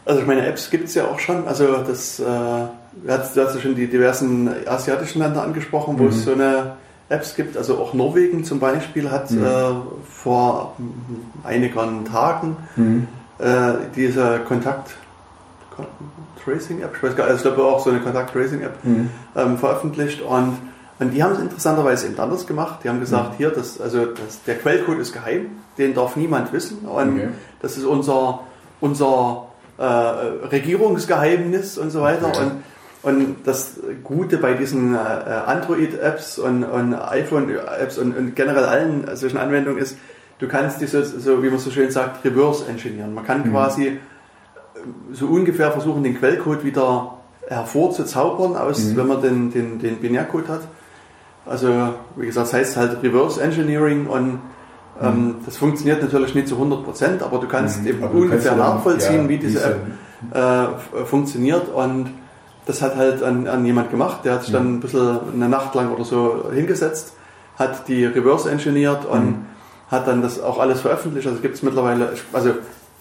Also 0.06 0.20
ich 0.20 0.26
meine, 0.26 0.46
Apps 0.46 0.70
gibt 0.70 0.88
es 0.88 0.94
ja 0.94 1.06
auch 1.06 1.18
schon. 1.18 1.46
Also 1.48 1.78
das, 1.78 2.20
äh, 2.20 2.22
du 2.24 2.68
hast, 3.08 3.36
du 3.36 3.42
hast 3.44 3.54
ja 3.54 3.60
schon 3.60 3.74
die 3.74 3.86
diversen 3.86 4.50
asiatischen 4.66 5.20
Länder 5.20 5.42
angesprochen, 5.42 5.98
wo 5.98 6.04
Mhm. 6.04 6.08
es 6.10 6.24
so 6.24 6.32
eine 6.32 6.72
Apps 7.08 7.34
gibt. 7.34 7.56
Also 7.56 7.78
auch 7.78 7.94
Norwegen 7.94 8.44
zum 8.44 8.60
Beispiel 8.60 9.10
hat 9.10 9.30
Mhm. 9.30 9.44
äh, 9.44 9.48
vor 10.10 10.76
einigen 11.42 12.04
Tagen 12.04 12.56
äh, 13.38 13.72
diese 13.96 14.40
Kontakt 14.46 14.90
Kon- 15.74 15.86
Tracing 16.44 16.82
App, 16.82 16.92
ich 16.96 17.02
weiß 17.02 17.16
gar 17.16 17.24
nicht, 17.24 17.32
also 17.32 17.48
ich 17.48 17.54
glaube 17.54 17.68
auch 17.68 17.82
so 17.82 17.90
eine 17.90 18.00
Kontakt 18.00 18.32
Tracing 18.32 18.60
App 18.60 18.74
ähm, 19.34 19.58
veröffentlicht 19.58 20.20
und, 20.20 20.58
und 21.00 21.10
die 21.10 21.22
haben 21.22 21.32
es 21.32 21.38
interessanterweise 21.40 22.06
eben 22.06 22.18
anders 22.20 22.46
gemacht. 22.46 22.80
Die 22.84 22.88
haben 22.90 23.00
gesagt, 23.00 23.32
Mhm. 23.32 23.36
hier, 23.38 23.50
das, 23.50 23.80
also 23.80 24.04
das, 24.06 24.42
der 24.46 24.56
Quellcode 24.58 24.98
ist 24.98 25.12
geheim, 25.14 25.46
den 25.78 25.94
darf 25.94 26.14
niemand 26.16 26.52
wissen 26.52 26.80
und 26.86 27.14
Okay. 27.14 27.28
das 27.62 27.76
ist 27.78 27.84
unser, 27.84 28.40
unser 28.80 29.46
äh, 29.78 29.82
Regierungsgeheimnis 29.82 31.78
und 31.78 31.90
so 31.90 32.00
weiter. 32.00 32.28
Okay. 32.28 32.38
Und, 33.02 33.16
und 33.16 33.36
das 33.44 33.72
Gute 34.02 34.38
bei 34.38 34.54
diesen 34.54 34.94
äh, 34.94 34.98
Android-Apps 34.98 36.38
und, 36.38 36.64
und 36.64 36.94
iPhone-Apps 36.94 37.98
und, 37.98 38.16
und 38.16 38.34
generell 38.34 38.64
allen 38.64 39.16
solchen 39.16 39.38
Anwendungen 39.38 39.78
ist, 39.78 39.96
du 40.38 40.48
kannst 40.48 40.80
die 40.80 40.86
so, 40.86 41.02
so, 41.02 41.42
wie 41.42 41.50
man 41.50 41.58
so 41.58 41.70
schön 41.70 41.90
sagt, 41.90 42.24
reverse 42.24 42.66
engineeren. 42.66 43.12
Man 43.12 43.24
kann 43.24 43.50
quasi 43.50 43.86
äh, 43.88 43.98
so 45.12 45.26
ungefähr 45.26 45.70
versuchen, 45.72 46.02
den 46.02 46.18
Quellcode 46.18 46.64
wieder 46.64 47.18
hervorzuzaubern, 47.48 48.56
aus, 48.56 48.84
Mhm. 48.84 48.96
wenn 48.96 49.06
man 49.06 49.22
den, 49.22 49.52
den, 49.52 49.78
den 49.78 49.96
Binärcode 49.96 50.48
hat. 50.48 50.60
Also, 51.46 51.94
wie 52.16 52.24
gesagt, 52.26 52.46
das 52.46 52.54
heißt 52.54 52.76
halt 52.78 53.02
Reverse 53.02 53.42
Engineering 53.42 54.06
und 54.06 54.38
ähm, 55.02 55.36
das 55.44 55.56
funktioniert 55.56 56.02
natürlich 56.02 56.34
nicht 56.34 56.48
zu 56.48 56.56
100%, 56.56 57.22
aber 57.22 57.38
du 57.38 57.48
kannst 57.48 57.82
Mhm. 57.82 57.86
eben 57.88 58.04
Aber 58.04 58.14
ungefähr 58.14 58.54
nachvollziehen, 58.56 59.22
ja, 59.24 59.28
wie 59.28 59.38
diese 59.38 59.64
App 59.64 59.80
äh, 60.32 61.04
funktioniert 61.04 61.68
und 61.68 62.10
das 62.66 62.80
hat 62.80 62.96
halt 62.96 63.22
an, 63.22 63.46
an 63.46 63.64
jemand 63.66 63.90
gemacht, 63.90 64.20
der 64.24 64.34
hat 64.34 64.42
sich 64.44 64.52
dann 64.52 64.74
ein 64.76 64.80
bisschen 64.80 65.18
eine 65.34 65.48
Nacht 65.48 65.74
lang 65.74 65.92
oder 65.92 66.04
so 66.04 66.46
hingesetzt, 66.52 67.14
hat 67.58 67.88
die 67.88 68.04
reverse 68.06 68.50
engineert 68.50 69.04
und 69.04 69.26
Mhm. 69.26 69.34
hat 69.90 70.08
dann 70.08 70.22
das 70.22 70.40
auch 70.40 70.58
alles 70.58 70.80
veröffentlicht. 70.80 71.26
Also 71.28 71.40
gibt 71.40 71.56
es 71.56 71.62
mittlerweile, 71.62 72.14
also 72.32 72.50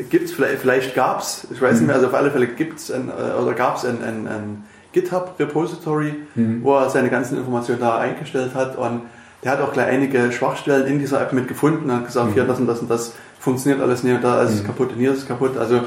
gibt 0.09 0.25
es, 0.25 0.33
vielleicht, 0.33 0.59
vielleicht 0.59 0.95
gab 0.95 1.21
es, 1.21 1.47
ich 1.51 1.61
weiß 1.61 1.77
nicht 1.77 1.87
mehr, 1.87 1.95
also 1.95 2.07
auf 2.07 2.13
alle 2.13 2.29
Fälle 2.31 2.47
gibt 2.47 2.79
es 2.79 2.91
oder 2.91 3.53
gab 3.53 3.77
es 3.77 3.85
ein, 3.85 4.03
ein, 4.03 4.27
ein 4.27 4.63
GitHub-Repository, 4.91 6.13
wo 6.61 6.75
er 6.75 6.89
seine 6.89 7.09
ganzen 7.09 7.37
Informationen 7.37 7.79
da 7.79 7.97
eingestellt 7.97 8.53
hat 8.55 8.77
und 8.77 9.01
der 9.43 9.51
hat 9.53 9.61
auch 9.61 9.73
gleich 9.73 9.87
einige 9.87 10.31
Schwachstellen 10.31 10.87
in 10.87 10.99
dieser 10.99 11.21
App 11.21 11.33
mit 11.33 11.47
gefunden 11.47 11.89
und 11.89 11.95
hat 11.95 12.05
gesagt, 12.05 12.33
hier 12.33 12.45
das 12.45 12.59
und 12.59 12.67
das 12.67 12.79
und 12.79 12.89
das 12.89 13.13
funktioniert 13.39 13.81
alles 13.81 14.03
nicht 14.03 14.23
da 14.23 14.41
ist 14.43 14.53
es 14.53 14.63
kaputt 14.63 14.91
und 14.93 14.99
hier 14.99 15.11
ist 15.11 15.19
es 15.19 15.27
kaputt. 15.27 15.57
Also 15.57 15.81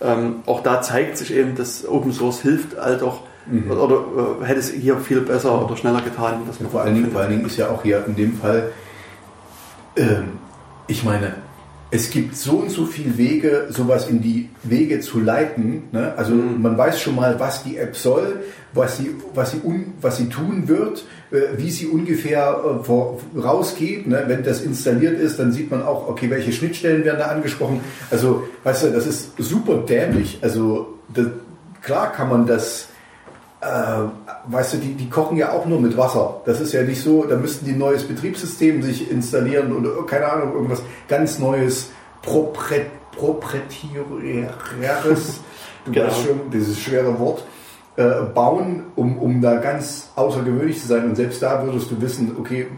ähm, 0.00 0.36
auch 0.46 0.62
da 0.62 0.82
zeigt 0.82 1.18
sich 1.18 1.34
eben, 1.34 1.54
dass 1.54 1.86
Open 1.86 2.12
Source 2.12 2.40
hilft 2.40 2.78
halt 2.78 3.02
auch 3.02 3.20
oder, 3.68 3.82
oder 3.82 4.42
äh, 4.42 4.44
hätte 4.44 4.60
es 4.60 4.70
hier 4.70 4.96
viel 4.98 5.20
besser 5.20 5.64
oder 5.64 5.76
schneller 5.76 6.00
getan. 6.00 6.42
Dass 6.46 6.60
Ja, 6.60 6.68
vor, 6.68 6.82
allen 6.82 6.94
Dingen, 6.94 7.10
vor 7.10 7.22
allen 7.22 7.30
Dingen 7.30 7.46
ist 7.46 7.56
ja 7.56 7.68
auch 7.68 7.82
hier 7.82 8.04
in 8.06 8.14
dem 8.14 8.36
Fall, 8.36 8.70
ähm, 9.96 10.38
ich 10.86 11.02
meine, 11.02 11.34
es 11.90 12.10
gibt 12.10 12.36
so 12.36 12.52
und 12.52 12.70
so 12.70 12.86
viele 12.86 13.18
Wege, 13.18 13.66
sowas 13.70 14.08
in 14.08 14.22
die 14.22 14.48
Wege 14.62 15.00
zu 15.00 15.20
leiten. 15.20 15.84
Ne? 15.92 16.14
Also 16.16 16.34
man 16.34 16.78
weiß 16.78 17.00
schon 17.00 17.16
mal, 17.16 17.38
was 17.38 17.64
die 17.64 17.76
App 17.76 17.96
soll, 17.96 18.40
was 18.72 18.96
sie, 18.96 19.14
was 19.34 19.50
sie, 19.50 19.60
un, 19.62 19.92
was 20.00 20.16
sie 20.16 20.28
tun 20.28 20.68
wird, 20.68 21.04
wie 21.56 21.70
sie 21.70 21.86
ungefähr 21.86 22.60
äh, 22.62 23.38
rausgeht. 23.38 24.06
Ne? 24.06 24.24
Wenn 24.26 24.42
das 24.42 24.60
installiert 24.60 25.18
ist, 25.18 25.38
dann 25.38 25.52
sieht 25.52 25.70
man 25.70 25.82
auch, 25.82 26.08
okay, 26.08 26.30
welche 26.30 26.52
Schnittstellen 26.52 27.04
werden 27.04 27.18
da 27.18 27.26
angesprochen. 27.26 27.80
Also, 28.10 28.44
weißt 28.64 28.84
du, 28.84 28.90
das 28.90 29.06
ist 29.06 29.32
super 29.38 29.78
dämlich. 29.78 30.38
Also 30.42 30.94
das, 31.12 31.26
klar 31.82 32.12
kann 32.12 32.28
man 32.28 32.46
das 32.46 32.88
äh, 33.62 34.08
weißt 34.48 34.74
du, 34.74 34.76
die, 34.78 34.94
die 34.94 35.08
kochen 35.08 35.36
ja 35.36 35.52
auch 35.52 35.66
nur 35.66 35.80
mit 35.80 35.96
Wasser. 35.96 36.40
Das 36.44 36.60
ist 36.60 36.72
ja 36.72 36.82
nicht 36.82 37.00
so, 37.00 37.24
da 37.24 37.36
müssten 37.36 37.64
die 37.64 37.72
ein 37.72 37.78
neues 37.78 38.02
Betriebssystem 38.02 38.82
sich 38.82 39.08
installieren 39.10 39.72
oder 39.72 40.04
keine 40.04 40.30
Ahnung, 40.30 40.54
irgendwas 40.54 40.82
ganz 41.08 41.38
Neues, 41.38 41.90
proprietäres, 42.22 42.90
du 45.84 45.92
Genau. 45.92 46.06
weißt 46.06 46.24
schon, 46.24 46.50
dieses 46.52 46.78
schwere 46.80 47.18
Wort, 47.18 47.44
äh, 47.96 48.22
bauen, 48.34 48.84
um, 48.96 49.18
um 49.18 49.40
da 49.40 49.56
ganz 49.56 50.10
außergewöhnlich 50.16 50.80
zu 50.80 50.88
sein. 50.88 51.04
Und 51.04 51.16
selbst 51.16 51.42
da 51.42 51.64
würdest 51.64 51.90
du 51.90 52.00
wissen, 52.00 52.36
okay, 52.38 52.68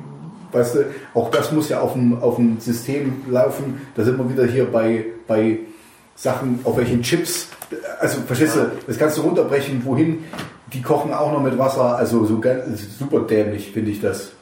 weißt 0.53 0.74
du, 0.74 0.85
auch 1.15 1.31
das 1.31 1.53
muss 1.53 1.69
ja 1.69 1.81
auf 1.81 1.93
dem, 1.93 2.20
auf 2.20 2.36
dem 2.36 2.59
System 2.61 3.23
laufen. 3.31 3.81
Da 3.95 4.05
sind 4.05 4.19
wir 4.19 4.28
wieder 4.28 4.45
hier 4.45 4.70
bei, 4.70 5.05
bei 5.27 5.59
Sachen, 6.16 6.61
auf 6.65 6.77
welchen 6.77 7.03
Chips, 7.03 7.49
also 7.99 8.20
verstehst 8.23 8.57
du, 8.57 8.70
das 8.86 8.99
kannst 8.99 9.19
du 9.19 9.23
runterbrechen, 9.23 9.85
wohin, 9.85 10.24
die 10.73 10.82
kochen 10.82 11.12
auch 11.12 11.32
noch 11.32 11.43
mit 11.43 11.59
Wasser, 11.59 11.97
also 11.97 12.24
so 12.24 12.39
ganz, 12.39 12.99
super 12.99 13.20
dämlich 13.20 13.73
finde 13.73 13.91
ich 13.91 14.01
das. 14.01 14.32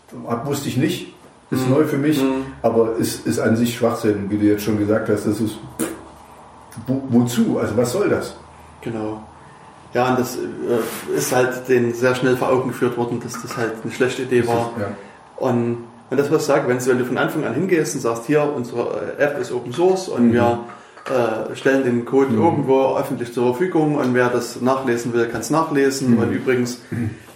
Wusste 0.45 0.69
ich 0.69 0.77
nicht, 0.77 1.15
ist 1.51 1.69
neu 1.69 1.85
für 1.85 1.97
mich, 1.97 2.23
aber 2.61 2.97
ist, 2.97 3.27
ist 3.27 3.39
an 3.39 3.57
sich 3.57 3.77
Schwachsinn, 3.77 4.31
wie 4.31 4.39
du 4.39 4.45
jetzt 4.45 4.63
schon 4.63 4.79
gesagt 4.79 5.09
hast, 5.09 5.27
das 5.27 5.41
ist, 5.41 5.57
wo, 6.87 7.03
wozu, 7.09 7.59
also 7.59 7.77
was 7.77 7.93
soll 7.93 8.11
das? 8.11 8.37
Genau. 8.83 9.23
Ja, 9.95 10.11
und 10.11 10.19
das 10.19 10.37
äh, 10.37 11.17
ist 11.17 11.35
halt 11.35 11.69
denen 11.69 11.93
sehr 11.93 12.15
schnell 12.15 12.37
vor 12.37 12.49
Augen 12.49 12.69
geführt 12.69 12.97
worden, 12.97 13.21
dass 13.23 13.41
das 13.43 13.57
halt 13.57 13.73
eine 13.83 13.93
schlechte 13.93 14.23
Idee 14.23 14.47
war. 14.47 14.73
Ja. 14.79 14.89
Und, 15.37 15.85
und 16.11 16.17
das, 16.19 16.31
was 16.31 16.43
ich 16.43 16.47
sage, 16.47 16.69
wenn 16.69 16.79
du, 16.79 16.87
wenn 16.87 16.99
du 16.99 17.05
von 17.05 17.19
Anfang 17.19 17.45
an 17.45 17.55
hingehst 17.55 17.95
und 17.95 18.01
sagst, 18.01 18.27
hier, 18.27 18.51
unsere 18.55 19.15
äh, 19.19 19.23
App 19.23 19.39
ist 19.39 19.53
Open 19.53 19.73
Source 19.73 20.09
und 20.09 20.29
Mhm. 20.29 20.33
wir 20.33 20.59
äh, 21.05 21.57
stellen 21.57 21.85
den 21.85 22.05
Code 22.05 22.31
mhm. 22.31 22.43
irgendwo 22.43 22.97
öffentlich 22.97 23.33
zur 23.33 23.49
Verfügung 23.55 23.97
und 23.97 24.15
wer 24.15 24.29
das 24.29 24.61
nachlesen 24.61 25.13
will, 25.13 25.27
kann 25.27 25.41
es 25.41 25.51
nachlesen. 25.51 26.13
Mhm. 26.13 26.19
Und 26.19 26.33
übrigens, 26.33 26.79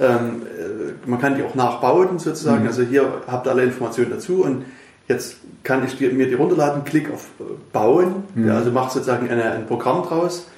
ähm, 0.01 0.43
äh, 0.45 1.09
man 1.09 1.21
kann 1.21 1.37
die 1.37 1.43
auch 1.43 1.55
nachbauen 1.55 2.19
sozusagen. 2.19 2.63
Mhm. 2.63 2.69
Also 2.69 2.83
hier 2.83 3.23
habt 3.27 3.47
ihr 3.47 3.51
alle 3.51 3.65
Informationen 3.65 4.11
dazu 4.11 4.45
und 4.45 4.65
jetzt 5.09 5.39
kann 5.63 5.85
ich 5.85 5.97
die, 5.99 6.09
mir 6.09 6.29
die 6.29 6.35
runterladen, 6.35 6.85
klick 6.85 7.13
auf 7.13 7.27
Bauen, 7.73 8.23
mhm. 8.35 8.49
ja, 8.49 8.55
also 8.55 8.71
macht 8.71 8.93
sozusagen 8.93 9.29
eine, 9.29 9.51
ein 9.51 9.67
Programm 9.67 10.05
draus 10.05 10.49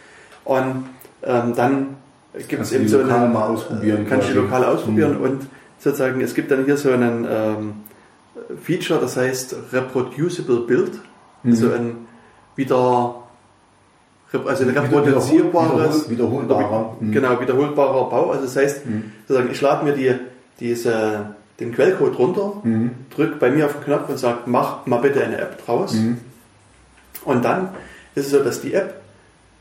und 0.44 0.84
ähm, 1.22 1.54
dann 1.54 1.96
gibt 2.48 2.62
es 2.62 2.72
eben 2.72 2.88
so 2.88 2.98
eine, 2.98 3.28
mal 3.28 3.48
ausprobieren. 3.48 4.06
Kann 4.06 4.20
ich 4.20 4.26
die 4.26 4.32
lokal 4.34 4.64
ausprobieren 4.64 5.18
mhm. 5.18 5.24
und 5.24 5.46
sozusagen, 5.78 6.20
es 6.20 6.34
gibt 6.34 6.50
dann 6.50 6.64
hier 6.64 6.76
so 6.76 6.90
einen 6.90 7.26
ähm, 7.28 7.72
Feature, 8.62 9.00
das 9.00 9.16
heißt 9.16 9.56
Reproducible 9.72 10.60
Build, 10.60 10.92
also 11.44 11.70
ein 11.72 12.08
wieder 12.56 13.14
also 14.32 14.64
ein 14.64 14.70
reproduzierbares, 14.70 16.10
wiederholbarer, 16.10 16.96
mhm. 17.00 17.12
genau, 17.12 17.40
wiederholbarer 17.40 18.10
Bau. 18.10 18.30
Also 18.30 18.44
das 18.44 18.56
heißt, 18.56 18.86
mhm. 18.86 19.12
sozusagen, 19.26 19.50
ich 19.50 19.60
lade 19.60 19.84
mir 19.84 19.94
die, 19.94 20.14
diese, 20.60 21.34
den 21.60 21.72
Quellcode 21.72 22.18
runter, 22.18 22.52
mhm. 22.62 22.90
drücke 23.14 23.36
bei 23.36 23.50
mir 23.50 23.66
auf 23.66 23.72
den 23.74 23.84
Knopf 23.84 24.08
und 24.10 24.18
sage, 24.18 24.40
mach 24.46 24.84
mal 24.86 24.98
bitte 25.00 25.24
eine 25.24 25.38
App 25.38 25.64
draus. 25.64 25.94
Mhm. 25.94 26.18
Und 27.24 27.44
dann 27.44 27.70
ist 28.14 28.26
es 28.26 28.32
so, 28.32 28.44
dass 28.44 28.60
die 28.60 28.74
App 28.74 29.00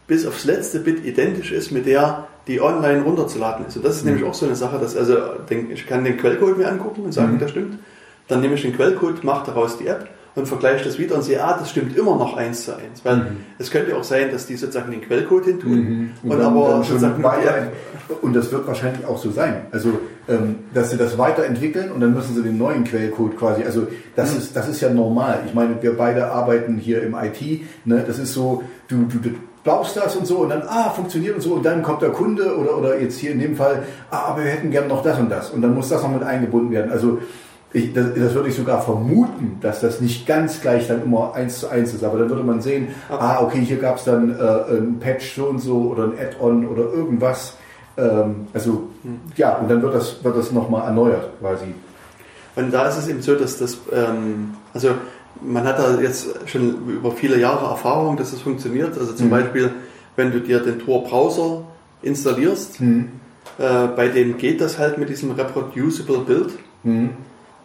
bis 0.07 0.25
aufs 0.25 0.45
letzte 0.45 0.79
Bit 0.79 1.05
identisch 1.05 1.51
ist 1.51 1.71
mit 1.71 1.85
der, 1.85 2.27
die 2.47 2.61
online 2.61 3.03
runterzuladen 3.03 3.67
ist. 3.67 3.75
Und 3.75 3.85
das 3.85 3.97
ist 3.97 4.05
mhm. 4.05 4.11
nämlich 4.11 4.29
auch 4.29 4.33
so 4.33 4.45
eine 4.45 4.55
Sache, 4.55 4.79
dass 4.79 4.95
also 4.95 5.17
den, 5.49 5.69
ich 5.69 5.85
kann 5.85 6.03
den 6.03 6.17
Quellcode 6.17 6.57
mir 6.57 6.69
angucken 6.69 7.01
und 7.03 7.13
sagen, 7.13 7.33
mhm. 7.33 7.39
der 7.39 7.49
stimmt. 7.49 7.79
Dann 8.27 8.41
nehme 8.41 8.55
ich 8.55 8.61
den 8.61 8.75
Quellcode, 8.75 9.23
mache 9.23 9.45
daraus 9.45 9.77
die 9.77 9.87
App 9.87 10.09
und 10.37 10.47
vergleiche 10.47 10.85
das 10.85 10.99
wieder 10.99 11.15
und 11.15 11.23
sehe, 11.23 11.43
ah, 11.43 11.57
das 11.57 11.71
stimmt 11.71 11.97
immer 11.97 12.15
noch 12.15 12.37
eins 12.37 12.65
zu 12.65 12.71
eins. 12.71 13.03
Weil 13.03 13.17
mhm. 13.17 13.25
es 13.57 13.71
könnte 13.71 13.97
auch 13.97 14.03
sein, 14.03 14.31
dass 14.31 14.45
die 14.45 14.55
sozusagen 14.55 14.91
den 14.91 15.01
Quellcode 15.01 15.45
hin 15.45 15.59
tun 15.59 15.71
mhm. 15.71 16.11
und, 16.23 16.31
und 16.31 16.41
aber 16.41 16.69
dann 16.69 16.83
sozusagen 16.83 17.23
weiter, 17.23 17.71
und 18.21 18.35
das 18.35 18.51
wird 18.51 18.67
wahrscheinlich 18.67 19.05
auch 19.05 19.17
so 19.17 19.31
sein. 19.31 19.63
Also, 19.71 19.99
ähm, 20.29 20.57
dass 20.73 20.91
sie 20.91 20.97
das 20.97 21.17
weiterentwickeln 21.17 21.91
und 21.91 22.01
dann 22.01 22.13
müssen 22.13 22.35
sie 22.35 22.43
den 22.43 22.57
neuen 22.57 22.83
Quellcode 22.83 23.35
quasi, 23.35 23.63
also 23.63 23.87
das 24.15 24.33
mhm. 24.33 24.37
ist, 24.37 24.55
das 24.55 24.69
ist 24.69 24.79
ja 24.79 24.89
normal. 24.89 25.39
Ich 25.47 25.55
meine, 25.55 25.81
wir 25.81 25.97
beide 25.97 26.31
arbeiten 26.31 26.77
hier 26.77 27.01
im 27.01 27.15
IT, 27.15 27.41
ne? 27.85 28.03
das 28.05 28.19
ist 28.19 28.33
so, 28.33 28.63
du, 28.87 29.05
du, 29.05 29.31
du 29.67 29.71
baust 29.73 29.97
das 29.97 30.15
und 30.15 30.25
so 30.25 30.37
und 30.39 30.49
dann, 30.49 30.63
ah, 30.67 30.89
funktioniert 30.89 31.35
und 31.35 31.41
so 31.41 31.53
und 31.53 31.65
dann 31.65 31.83
kommt 31.83 32.01
der 32.01 32.09
Kunde 32.09 32.57
oder, 32.57 32.77
oder 32.77 32.99
jetzt 32.99 33.19
hier 33.19 33.31
in 33.31 33.39
dem 33.39 33.55
Fall, 33.55 33.83
ah, 34.09 34.29
aber 34.29 34.43
wir 34.43 34.51
hätten 34.51 34.71
gerne 34.71 34.87
noch 34.87 35.03
das 35.03 35.19
und 35.19 35.29
das 35.29 35.49
und 35.49 35.61
dann 35.61 35.73
muss 35.73 35.89
das 35.89 36.01
noch 36.01 36.11
mit 36.11 36.23
eingebunden 36.23 36.71
werden. 36.71 36.91
Also 36.91 37.19
ich, 37.73 37.93
das, 37.93 38.13
das, 38.15 38.33
würde 38.33 38.47
ich 38.47 38.55
sogar 38.55 38.81
vermuten, 38.81 39.57
dass 39.61 39.81
das 39.81 39.99
nicht 39.99 40.25
ganz 40.25 40.61
gleich 40.61 40.87
dann 40.87 41.03
immer 41.03 41.33
eins 41.35 41.59
zu 41.59 41.67
eins 41.67 41.93
ist. 41.93 42.03
Aber 42.03 42.17
dann 42.17 42.29
würde 42.29 42.43
man 42.43 42.61
sehen, 42.61 42.87
okay. 43.09 43.19
ah, 43.21 43.41
okay, 43.41 43.59
hier 43.59 43.77
gab 43.77 43.97
es 43.97 44.05
dann 44.05 44.31
äh, 44.31 44.77
ein 44.77 44.99
Patch 44.99 45.35
so 45.35 45.47
und 45.47 45.59
so 45.59 45.91
oder 45.91 46.05
ein 46.05 46.13
Add-on 46.17 46.65
oder 46.65 46.83
irgendwas. 46.83 47.57
Ähm, 47.97 48.47
also 48.53 48.87
hm. 49.03 49.19
ja, 49.35 49.57
und 49.57 49.69
dann 49.69 49.81
wird 49.81 49.93
das, 49.93 50.23
wird 50.23 50.37
das 50.37 50.53
nochmal 50.53 50.87
erneuert 50.87 51.29
quasi. 51.41 51.75
Und 52.55 52.73
da 52.73 52.87
ist 52.87 52.97
es 52.97 53.07
eben 53.09 53.21
so, 53.21 53.35
dass 53.35 53.59
das, 53.59 53.77
ähm, 53.91 54.55
also 54.73 54.91
man 55.41 55.63
hat 55.63 55.79
da 55.79 55.99
jetzt 55.99 56.27
schon 56.47 56.87
über 56.89 57.11
viele 57.11 57.39
Jahre 57.39 57.65
Erfahrung, 57.67 58.17
dass 58.17 58.31
das 58.31 58.41
funktioniert. 58.41 58.97
Also 58.97 59.13
zum 59.13 59.27
mhm. 59.27 59.31
Beispiel, 59.31 59.71
wenn 60.15 60.31
du 60.31 60.41
dir 60.41 60.59
den 60.59 60.79
Tor-Browser 60.79 61.63
installierst, 62.01 62.81
mhm. 62.81 63.09
äh, 63.57 63.87
bei 63.87 64.07
dem 64.07 64.37
geht 64.37 64.61
das 64.61 64.77
halt 64.77 64.97
mit 64.97 65.09
diesem 65.09 65.31
Reproducible 65.31 66.19
Build. 66.19 66.51
Mhm. 66.83 67.11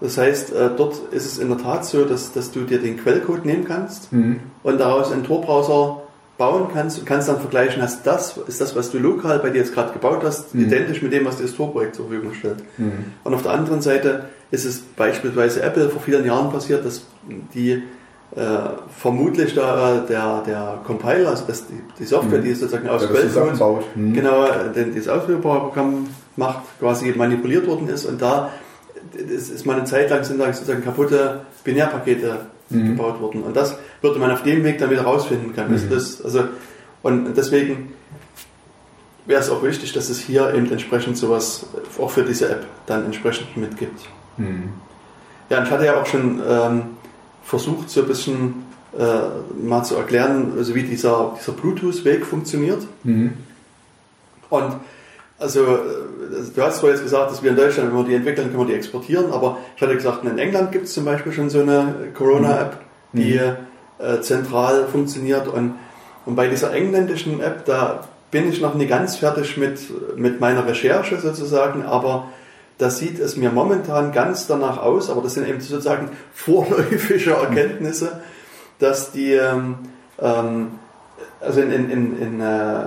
Das 0.01 0.19
heißt, 0.19 0.53
äh, 0.53 0.71
dort 0.77 0.99
ist 1.13 1.27
es 1.27 1.39
in 1.39 1.49
der 1.49 1.59
Tat 1.59 1.85
so, 1.85 2.05
dass, 2.05 2.33
dass 2.33 2.51
du 2.51 2.61
dir 2.61 2.81
den 2.81 2.97
Quellcode 2.97 3.45
nehmen 3.45 3.65
kannst 3.65 4.13
mhm. 4.13 4.41
und 4.63 4.79
daraus 4.79 5.13
einen 5.13 5.25
Tor-Browser 5.25 6.03
bauen 6.39 6.69
kannst 6.73 6.99
und 6.99 7.05
kannst 7.05 7.29
dann 7.29 7.41
vergleichen, 7.41 7.83
hast 7.83 8.07
das, 8.07 8.37
ist 8.47 8.61
das, 8.61 8.75
was 8.75 8.91
du 8.91 8.99
lokal 8.99 9.39
bei 9.39 9.51
dir 9.51 9.59
jetzt 9.59 9.75
gerade 9.75 9.93
gebaut 9.93 10.23
hast, 10.25 10.55
mhm. 10.55 10.65
identisch 10.65 11.03
mit 11.03 11.13
dem, 11.13 11.25
was 11.25 11.37
dir 11.37 11.45
das 11.45 11.55
Tor-Projekt 11.55 11.97
zur 11.97 12.07
Verfügung 12.07 12.35
stellt. 12.35 12.59
Mhm. 12.79 13.05
Und 13.25 13.35
auf 13.35 13.43
der 13.43 13.53
anderen 13.53 13.83
Seite 13.83 14.25
ist 14.51 14.65
es 14.65 14.81
beispielsweise 14.81 15.63
Apple 15.63 15.89
vor 15.89 16.01
vielen 16.01 16.25
Jahren 16.25 16.51
passiert, 16.51 16.85
dass 16.85 17.07
die 17.55 17.83
äh, 18.35 18.47
vermutlich 18.99 19.55
da, 19.55 20.05
der, 20.09 20.43
der 20.47 20.81
Compiler, 20.85 21.31
also 21.31 21.45
das, 21.47 21.67
die, 21.67 21.81
die 21.99 22.05
Software, 22.05 22.39
mhm. 22.39 22.45
die 22.45 22.55
sozusagen 22.55 22.89
aus 22.89 23.07
Quellcode, 23.07 23.85
mhm. 23.95 24.15
genau, 24.15 24.47
denn 24.75 24.95
das 24.95 25.09
Ausführbarprogramm 25.09 26.09
macht, 26.37 26.63
quasi 26.81 27.13
manipuliert 27.13 27.67
worden 27.67 27.89
ist 27.89 28.07
und 28.07 28.23
da 28.23 28.51
es 29.15 29.51
ist 29.51 29.67
mal 29.67 29.77
eine 29.77 29.85
Zeit 29.85 30.11
lang 30.11 30.25
sind 30.25 30.39
da 30.39 30.53
sozusagen 30.53 30.85
kaputte 30.85 31.41
Binärpakete 31.65 32.47
mhm. 32.71 32.97
gebaut 32.97 33.21
worden. 33.21 33.43
Und 33.43 33.57
das 33.57 33.77
würde 34.03 34.19
man 34.19 34.31
auf 34.31 34.43
dem 34.43 34.65
Weg 34.65 34.79
dann 34.79 34.91
wieder 34.91 35.03
rausfinden 35.03 35.55
können. 35.55 35.73
Mhm. 35.73 35.91
Das, 35.91 36.23
also, 36.23 36.45
und 37.03 37.35
deswegen 37.35 37.95
wäre 39.27 39.41
es 39.41 39.51
auch 39.51 39.63
wichtig, 39.63 39.93
dass 39.93 40.11
es 40.11 40.19
hier 40.19 40.53
eben 40.55 40.71
entsprechend 40.71 41.17
sowas 41.17 41.67
auch 41.99 42.11
für 42.11 42.25
diese 42.25 42.51
App 42.51 42.67
dann 42.87 43.05
entsprechend 43.05 43.57
mitgibt. 43.57 44.01
Mhm. 44.37 44.71
Ja, 45.49 45.59
und 45.59 45.65
ich 45.65 45.71
hatte 45.71 45.87
ja 45.87 46.01
auch 46.01 46.07
schon 46.07 46.41
ähm, 46.47 46.83
versucht, 47.45 47.91
so 47.91 48.03
ein 48.03 48.09
bisschen 48.09 48.65
äh, 48.99 49.65
mal 49.65 49.83
zu 49.85 49.97
erklären, 49.97 50.53
also 50.57 50.75
wie 50.75 50.83
dieser, 50.83 51.37
dieser 51.39 51.53
Bluetooth-Weg 51.53 52.27
funktioniert. 52.27 52.87
Mhm. 53.05 53.35
Und 54.51 54.77
also, 55.39 55.65
äh, 55.65 55.79
du 56.55 56.63
hast 56.63 56.79
zwar 56.79 56.91
jetzt 56.91 57.03
gesagt, 57.03 57.31
dass 57.31 57.43
wir 57.43 57.51
in 57.51 57.57
Deutschland, 57.57 57.91
wenn 57.91 57.99
wir 57.99 58.05
die 58.05 58.15
entwickeln, 58.15 58.49
können 58.49 58.61
wir 58.61 58.67
die 58.67 58.75
exportieren, 58.75 59.33
aber 59.33 59.59
ich 59.77 59.83
hatte 59.83 59.95
gesagt, 59.95 60.25
in 60.25 60.39
England 60.39 60.73
gibt 60.73 60.87
es 60.87 60.95
zum 60.95 61.05
Beispiel 61.05 61.33
schon 61.33 61.51
so 61.51 61.61
eine 61.61 61.95
Corona-App, 62.15 62.79
mhm. 63.13 63.21
die 63.21 63.35
mhm. 63.35 63.57
Äh, 64.03 64.21
zentral 64.21 64.87
funktioniert. 64.87 65.49
Und, 65.49 65.75
und 66.27 66.37
bei 66.37 66.49
dieser 66.49 66.73
engländischen 66.73 67.41
App, 67.41 67.65
da 67.65 68.09
bin 68.31 68.49
ich 68.49 68.61
noch 68.61 68.75
nicht 68.75 68.89
ganz 68.89 69.17
fertig 69.17 69.57
mit, 69.57 69.81
mit 70.17 70.41
meiner 70.41 70.67
Recherche 70.67 71.19
sozusagen, 71.21 71.85
aber 71.85 72.29
da 72.79 72.91
sieht 72.91 73.19
es 73.19 73.37
mir 73.37 73.51
momentan 73.51 74.13
ganz 74.13 74.47
danach 74.47 74.79
aus, 74.79 75.11
aber 75.11 75.23
das 75.23 75.35
sind 75.35 75.49
eben 75.49 75.61
sozusagen 75.61 76.11
vorläufige 76.35 77.33
Erkenntnisse, 77.33 78.23
dass 78.79 79.13
die, 79.13 79.33
ähm, 79.35 79.77
ähm 80.19 80.73
also 81.41 81.61
in, 81.61 81.73
in, 81.73 81.91
in, 81.91 82.19
in 82.19 82.41
äh, 82.41 82.85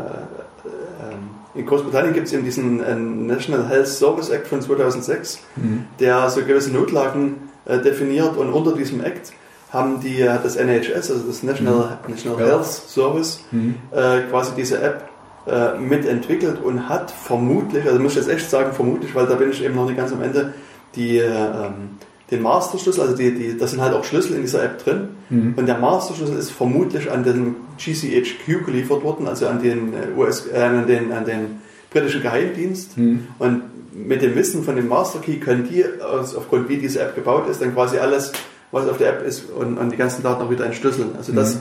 in 1.55 1.65
Großbritannien 1.65 2.13
gibt 2.13 2.27
es 2.27 2.33
eben 2.33 2.43
diesen 2.43 2.83
äh, 2.83 2.95
National 2.95 3.67
Health 3.69 3.87
Service 3.87 4.29
Act 4.29 4.47
von 4.47 4.61
2006, 4.61 5.39
mhm. 5.55 5.85
der 5.99 6.29
so 6.29 6.41
gewisse 6.41 6.71
Notlagen 6.71 7.49
äh, 7.65 7.79
definiert 7.79 8.35
und 8.35 8.51
unter 8.51 8.73
diesem 8.73 9.01
Act 9.01 9.31
haben 9.75 9.99
die 9.99 10.21
äh, 10.21 10.37
das 10.41 10.55
NHS, 10.55 11.11
also 11.11 11.27
das 11.27 11.43
National, 11.43 11.99
mhm. 12.07 12.13
National 12.13 12.39
ja. 12.39 12.45
Health 12.47 12.65
Service, 12.65 13.41
mhm. 13.51 13.75
äh, 13.91 14.21
quasi 14.29 14.51
diese 14.55 14.81
App 14.81 15.09
äh, 15.47 15.77
mitentwickelt 15.77 16.61
und 16.61 16.89
hat 16.89 17.11
vermutlich, 17.11 17.85
also 17.85 17.99
muss 17.99 18.13
ich 18.13 18.17
jetzt 18.17 18.29
echt 18.29 18.49
sagen 18.49 18.73
vermutlich, 18.73 19.13
weil 19.13 19.27
da 19.27 19.35
bin 19.35 19.51
ich 19.51 19.63
eben 19.63 19.75
noch 19.75 19.85
nicht 19.85 19.97
ganz 19.97 20.11
am 20.11 20.21
Ende, 20.23 20.53
die 20.95 21.17
äh, 21.17 21.27
ähm, 21.27 21.97
den 22.31 22.41
Masterschlüssel, 22.41 23.03
also 23.03 23.15
die, 23.15 23.33
die, 23.35 23.57
das 23.57 23.71
sind 23.71 23.81
halt 23.81 23.93
auch 23.93 24.03
Schlüssel 24.03 24.35
in 24.35 24.41
dieser 24.41 24.63
App 24.63 24.83
drin. 24.83 25.09
Mhm. 25.29 25.53
Und 25.55 25.67
der 25.67 25.77
Masterschlüssel 25.77 26.37
ist 26.37 26.49
vermutlich 26.49 27.11
an 27.11 27.23
den 27.23 27.55
GCHQ 27.77 28.65
geliefert 28.65 29.03
worden, 29.03 29.27
also 29.27 29.47
an 29.47 29.61
den, 29.61 29.93
äh, 29.93 30.17
US, 30.17 30.47
äh, 30.47 30.57
an 30.57 30.87
den, 30.87 31.11
an 31.11 31.25
den 31.25 31.61
britischen 31.91 32.21
Geheimdienst. 32.21 32.97
Mhm. 32.97 33.27
Und 33.37 33.61
mit 33.93 34.21
dem 34.21 34.35
Wissen 34.35 34.63
von 34.63 34.75
dem 34.75 34.87
Masterkey 34.87 35.39
können 35.39 35.69
die, 35.69 35.85
aus, 36.01 36.35
aufgrund 36.35 36.67
wie 36.67 36.77
diese 36.77 37.01
App 37.01 37.15
gebaut 37.15 37.47
ist, 37.47 37.61
dann 37.61 37.73
quasi 37.73 37.97
alles, 37.97 38.31
was 38.71 38.87
auf 38.87 38.97
der 38.97 39.09
App 39.09 39.25
ist 39.25 39.49
und, 39.49 39.77
und 39.77 39.91
die 39.91 39.97
ganzen 39.97 40.23
Daten 40.23 40.41
auch 40.41 40.49
wieder 40.49 40.65
entschlüsseln. 40.65 41.11
Also 41.17 41.33
das 41.33 41.55
mhm. 41.55 41.59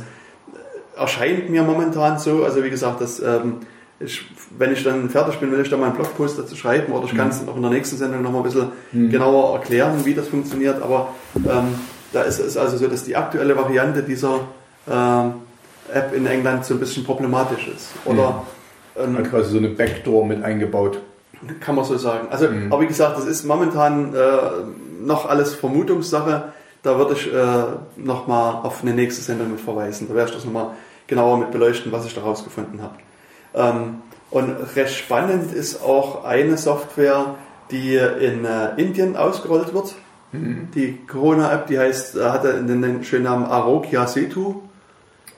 erscheint 0.97 1.51
mir 1.51 1.63
momentan 1.63 2.19
so, 2.19 2.45
also 2.45 2.65
wie 2.65 2.71
gesagt, 2.71 3.01
das 3.01 3.21
ähm, 3.21 3.61
ich, 4.01 4.25
wenn 4.59 4.73
ich 4.73 4.83
dann 4.83 5.09
fertig 5.09 5.39
bin, 5.39 5.53
will 5.53 5.61
ich 5.61 5.71
da 5.71 5.77
mal 5.77 5.87
einen 5.87 5.95
Blogpost 5.95 6.39
dazu 6.39 6.57
schreiben 6.57 6.93
oder 6.93 7.07
ich 7.07 7.17
kann 7.17 7.29
es 7.29 7.43
mhm. 7.43 7.49
auch 7.49 7.57
in 7.57 7.63
der 7.63 7.71
nächsten 7.71 7.97
Sendung 7.97 8.23
nochmal 8.23 8.41
ein 8.41 8.45
bisschen 8.45 8.69
mhm. 8.93 9.11
genauer 9.11 9.55
erklären, 9.55 10.05
wie 10.05 10.15
das 10.15 10.29
funktioniert. 10.29 10.83
Aber 10.83 11.15
ähm, 11.37 11.75
da 12.13 12.23
ist 12.23 12.41
es 12.41 12.57
also 12.57 12.77
so, 12.77 12.89
dass 12.89 13.05
die 13.05 13.17
aktuelle 13.17 13.57
Variante 13.57 14.03
dieser 14.03 14.41
ähm, 14.91 15.35
App 15.93 16.15
in 16.15 16.27
England 16.27 16.65
so 16.65 16.75
ein 16.75 16.81
bisschen 16.81 17.05
problematisch 17.05 17.69
ist. 17.69 17.91
Oder 18.05 18.45
mhm. 19.07 19.17
ähm, 19.17 19.23
quasi 19.25 19.51
so 19.51 19.59
eine 19.59 19.69
Backdoor 19.69 20.27
mit 20.27 20.43
eingebaut. 20.43 21.01
Kann 21.61 21.75
man 21.75 21.85
so 21.85 21.97
sagen. 21.97 22.29
Also, 22.31 22.49
mhm. 22.49 22.73
aber 22.73 22.83
wie 22.83 22.87
gesagt, 22.87 23.17
das 23.19 23.27
ist 23.27 23.45
momentan 23.45 24.15
äh, 24.15 24.19
noch 25.03 25.29
alles 25.29 25.55
Vermutungssache. 25.55 26.53
Da 26.85 26.99
würde 26.99 27.15
ich 27.15 27.33
äh, 27.33 27.65
nochmal 27.97 28.57
auf 28.63 28.83
eine 28.83 28.93
nächste 28.93 29.23
Sendung 29.23 29.51
mit 29.51 29.61
verweisen. 29.61 30.07
Da 30.07 30.15
werde 30.15 30.29
ich 30.29 30.37
das 30.37 30.45
nochmal 30.45 30.73
genauer 31.07 31.39
mit 31.39 31.51
beleuchten, 31.51 31.91
was 31.91 32.07
ich 32.07 32.15
da 32.15 32.21
rausgefunden 32.21 32.83
habe. 32.83 32.95
Ähm, 33.55 34.03
und 34.31 34.51
recht 34.77 34.95
spannend 34.95 35.53
ist 35.53 35.83
auch 35.83 36.25
eine 36.25 36.59
Software, 36.59 37.37
die 37.71 37.97
in 37.97 38.45
äh, 38.45 38.75
Indien 38.77 39.17
ausgerollt 39.17 39.73
wird. 39.73 39.95
Mhm. 40.33 40.69
Die 40.75 40.99
Corona-App, 41.07 41.69
die 41.69 41.79
heißt, 41.79 42.17
äh, 42.17 42.25
hat 42.25 42.45
den, 42.45 42.83
den 42.83 43.03
schönen 43.03 43.25
Namen 43.25 43.47
Arogya 43.47 44.07
Setu. 44.07 44.57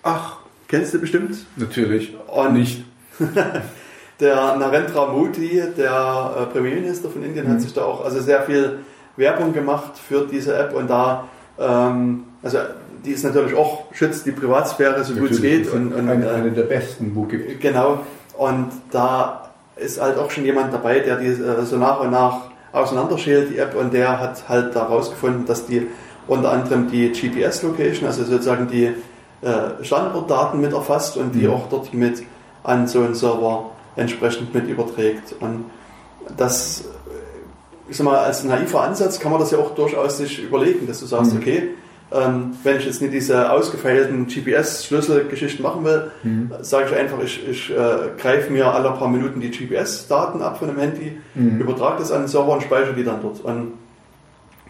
Ach, 0.02 0.39
kennst 0.66 0.94
du 0.94 0.98
bestimmt? 0.98 1.36
Natürlich. 1.56 2.16
Und 2.27 2.55
nicht. 2.55 2.85
der 4.20 4.56
Narendra 4.56 5.06
Modi, 5.12 5.62
der 5.77 6.35
äh, 6.40 6.47
Premierminister 6.47 7.09
von 7.09 7.23
Indien, 7.23 7.47
mhm. 7.47 7.52
hat 7.52 7.60
sich 7.60 7.73
da 7.73 7.85
auch 7.85 8.05
also 8.05 8.20
sehr 8.20 8.43
viel 8.43 8.81
Werbung 9.16 9.52
gemacht 9.52 9.93
für 9.97 10.27
diese 10.27 10.56
App 10.56 10.74
und 10.74 10.89
da, 10.89 11.28
ähm, 11.58 12.24
also 12.42 12.58
die 13.04 13.12
ist 13.12 13.24
natürlich 13.24 13.54
auch, 13.54 13.84
schützt 13.92 14.26
die 14.26 14.32
Privatsphäre 14.32 15.04
so 15.04 15.14
gut 15.14 15.30
es 15.30 15.40
geht. 15.40 15.72
Und, 15.72 15.92
und, 15.92 16.08
eine, 16.08 16.30
eine 16.30 16.50
der 16.50 16.64
besten, 16.64 17.12
wo 17.14 17.22
gibt. 17.22 17.60
Genau. 17.60 18.00
Und 18.36 18.70
da 18.90 19.50
ist 19.76 20.00
halt 20.00 20.18
auch 20.18 20.30
schon 20.30 20.44
jemand 20.44 20.72
dabei, 20.72 21.00
der 21.00 21.16
die 21.16 21.28
äh, 21.28 21.64
so 21.64 21.76
nach 21.76 22.00
und 22.00 22.10
nach 22.10 22.42
auseinanderschält, 22.72 23.50
die 23.50 23.58
App, 23.58 23.74
und 23.74 23.92
der 23.94 24.20
hat 24.20 24.48
halt 24.48 24.74
da 24.74 24.84
rausgefunden, 24.84 25.46
dass 25.46 25.66
die 25.66 25.86
unter 26.26 26.50
anderem 26.50 26.90
die 26.90 27.10
GPS-Location, 27.10 28.06
also 28.06 28.24
sozusagen 28.24 28.68
die 28.68 28.92
äh, 29.42 29.84
Standortdaten 29.84 30.60
mit 30.60 30.72
erfasst 30.72 31.16
und 31.16 31.34
die 31.34 31.46
mhm. 31.46 31.52
auch 31.52 31.68
dort 31.68 31.94
mit 31.94 32.22
an 32.64 32.88
so 32.88 33.00
einen 33.00 33.14
Server 33.14 33.70
entsprechend 33.94 34.52
mit 34.54 34.68
überträgt. 34.68 35.34
Und 35.40 35.66
das, 36.36 36.84
ich 37.88 37.96
sag 37.96 38.04
mal, 38.04 38.18
als 38.18 38.44
naiver 38.44 38.82
Ansatz 38.82 39.18
kann 39.20 39.30
man 39.30 39.40
das 39.40 39.50
ja 39.50 39.58
auch 39.58 39.74
durchaus 39.74 40.18
sich 40.18 40.42
überlegen, 40.42 40.86
dass 40.86 41.00
du 41.00 41.06
sagst, 41.06 41.32
mhm. 41.32 41.40
okay, 41.40 41.68
ähm, 42.12 42.56
wenn 42.62 42.76
ich 42.76 42.86
jetzt 42.86 43.02
nicht 43.02 43.12
diese 43.12 43.50
ausgefeilten 43.50 44.26
GPS-Schlüsselgeschichten 44.26 45.62
machen 45.62 45.84
will, 45.84 46.10
mhm. 46.22 46.52
sage 46.60 46.86
ich 46.90 46.96
einfach, 46.96 47.18
ich, 47.22 47.46
ich 47.48 47.70
äh, 47.70 48.10
greife 48.16 48.52
mir 48.52 48.72
alle 48.72 48.90
paar 48.92 49.08
Minuten 49.08 49.40
die 49.40 49.50
GPS-Daten 49.50 50.40
ab 50.40 50.58
von 50.58 50.68
dem 50.68 50.78
Handy, 50.78 51.18
mhm. 51.34 51.60
übertrage 51.60 51.98
das 51.98 52.12
an 52.12 52.22
den 52.22 52.28
Server 52.28 52.52
und 52.52 52.62
speichere 52.62 52.94
die 52.94 53.04
dann 53.04 53.20
dort. 53.22 53.40
Und, 53.40 53.72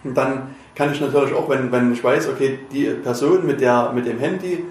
und, 0.02 0.14
dann 0.16 0.54
kann 0.74 0.92
ich 0.92 1.00
natürlich 1.00 1.34
auch, 1.34 1.48
wenn, 1.48 1.70
wenn 1.72 1.92
ich 1.92 2.02
weiß, 2.02 2.28
okay, 2.28 2.58
die 2.72 2.84
Person 2.86 3.46
mit, 3.46 3.60
der, 3.60 3.92
mit 3.94 4.06
dem 4.06 4.18
Handy 4.18 4.64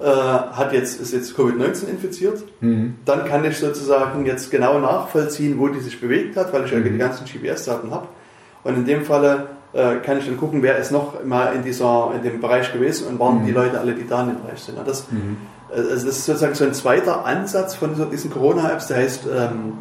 äh, 0.00 0.04
hat 0.04 0.72
jetzt, 0.72 0.98
ist 1.00 1.12
jetzt 1.12 1.36
Covid-19 1.36 1.88
infiziert, 1.88 2.42
mhm. 2.60 2.96
dann 3.04 3.26
kann 3.26 3.44
ich 3.44 3.58
sozusagen 3.58 4.24
jetzt 4.24 4.50
genau 4.50 4.78
nachvollziehen, 4.78 5.58
wo 5.58 5.68
die 5.68 5.80
sich 5.80 6.00
bewegt 6.00 6.36
hat, 6.36 6.52
weil 6.52 6.64
ich 6.64 6.70
ja 6.70 6.80
die 6.80 6.96
ganzen 6.96 7.26
GPS-Daten 7.26 7.90
habe. 7.90 8.08
Und 8.64 8.76
in 8.76 8.84
dem 8.86 9.04
Falle 9.04 9.48
äh, 9.72 9.96
kann 9.96 10.18
ich 10.18 10.26
dann 10.26 10.38
gucken, 10.38 10.62
wer 10.62 10.78
ist 10.78 10.90
noch 10.90 11.22
mal 11.24 11.54
in, 11.54 11.62
dieser, 11.62 12.12
in 12.16 12.22
dem 12.22 12.40
Bereich 12.40 12.72
gewesen 12.72 13.08
und 13.08 13.18
waren 13.18 13.42
mhm. 13.42 13.46
die 13.46 13.52
Leute 13.52 13.78
alle, 13.78 13.94
die 13.94 14.06
da 14.06 14.22
in 14.22 14.28
dem 14.28 14.42
Bereich 14.42 14.60
sind. 14.60 14.78
Das, 14.86 15.10
mhm. 15.10 15.36
also 15.70 15.90
das 15.90 16.04
ist 16.04 16.24
sozusagen 16.24 16.54
so 16.54 16.64
ein 16.64 16.74
zweiter 16.74 17.26
Ansatz 17.26 17.74
von 17.74 17.94
so 17.94 18.06
diesen 18.06 18.30
Corona-Apps, 18.30 18.86
der 18.86 18.96
heißt 18.96 19.24
ähm, 19.26 19.74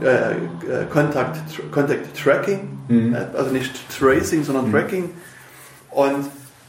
äh, 0.00 0.06
äh 0.06 0.86
Contact, 0.90 1.38
Contact 1.72 2.16
Tracking, 2.16 2.78
mhm. 2.88 3.14
Äh, 3.14 3.36
also 3.36 3.50
nicht 3.50 3.72
Tracing, 3.98 4.44
sondern 4.44 4.68
mhm. 4.68 4.72
Tracking. 4.72 5.10
Und 5.90 6.26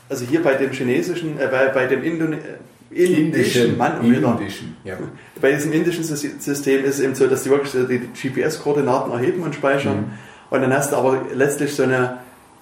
also 0.10 0.26
hier 0.26 0.42
bei 0.42 0.56
dem 0.56 0.72
chinesischen, 0.72 1.40
äh, 1.40 1.48
bei, 1.48 1.68
bei 1.68 1.86
dem 1.86 2.04
Indone 2.04 2.40
indischen, 2.92 3.26
indischen, 3.26 3.78
Mann, 3.78 4.04
indischen, 4.04 4.76
ja. 4.84 4.98
Bei 5.40 5.52
diesem 5.52 5.72
indischen 5.72 6.04
System 6.04 6.86
ist 6.86 6.96
es 6.96 7.00
eben 7.00 7.16
so, 7.16 7.28
dass 7.28 7.44
die 7.44 7.50
wirklich 7.50 7.72
die 7.88 8.30
GPS-Koordinaten 8.30 9.12
erheben 9.12 9.44
und 9.44 9.56
speichern. 9.56 9.98
Mhm. 9.98 10.06
Und 10.50 10.62
dann 10.62 10.74
hast 10.74 10.92
du 10.92 10.98
aber 10.98 11.22
letztlich 11.34 11.74
so 11.74 11.84
eine 11.84 12.18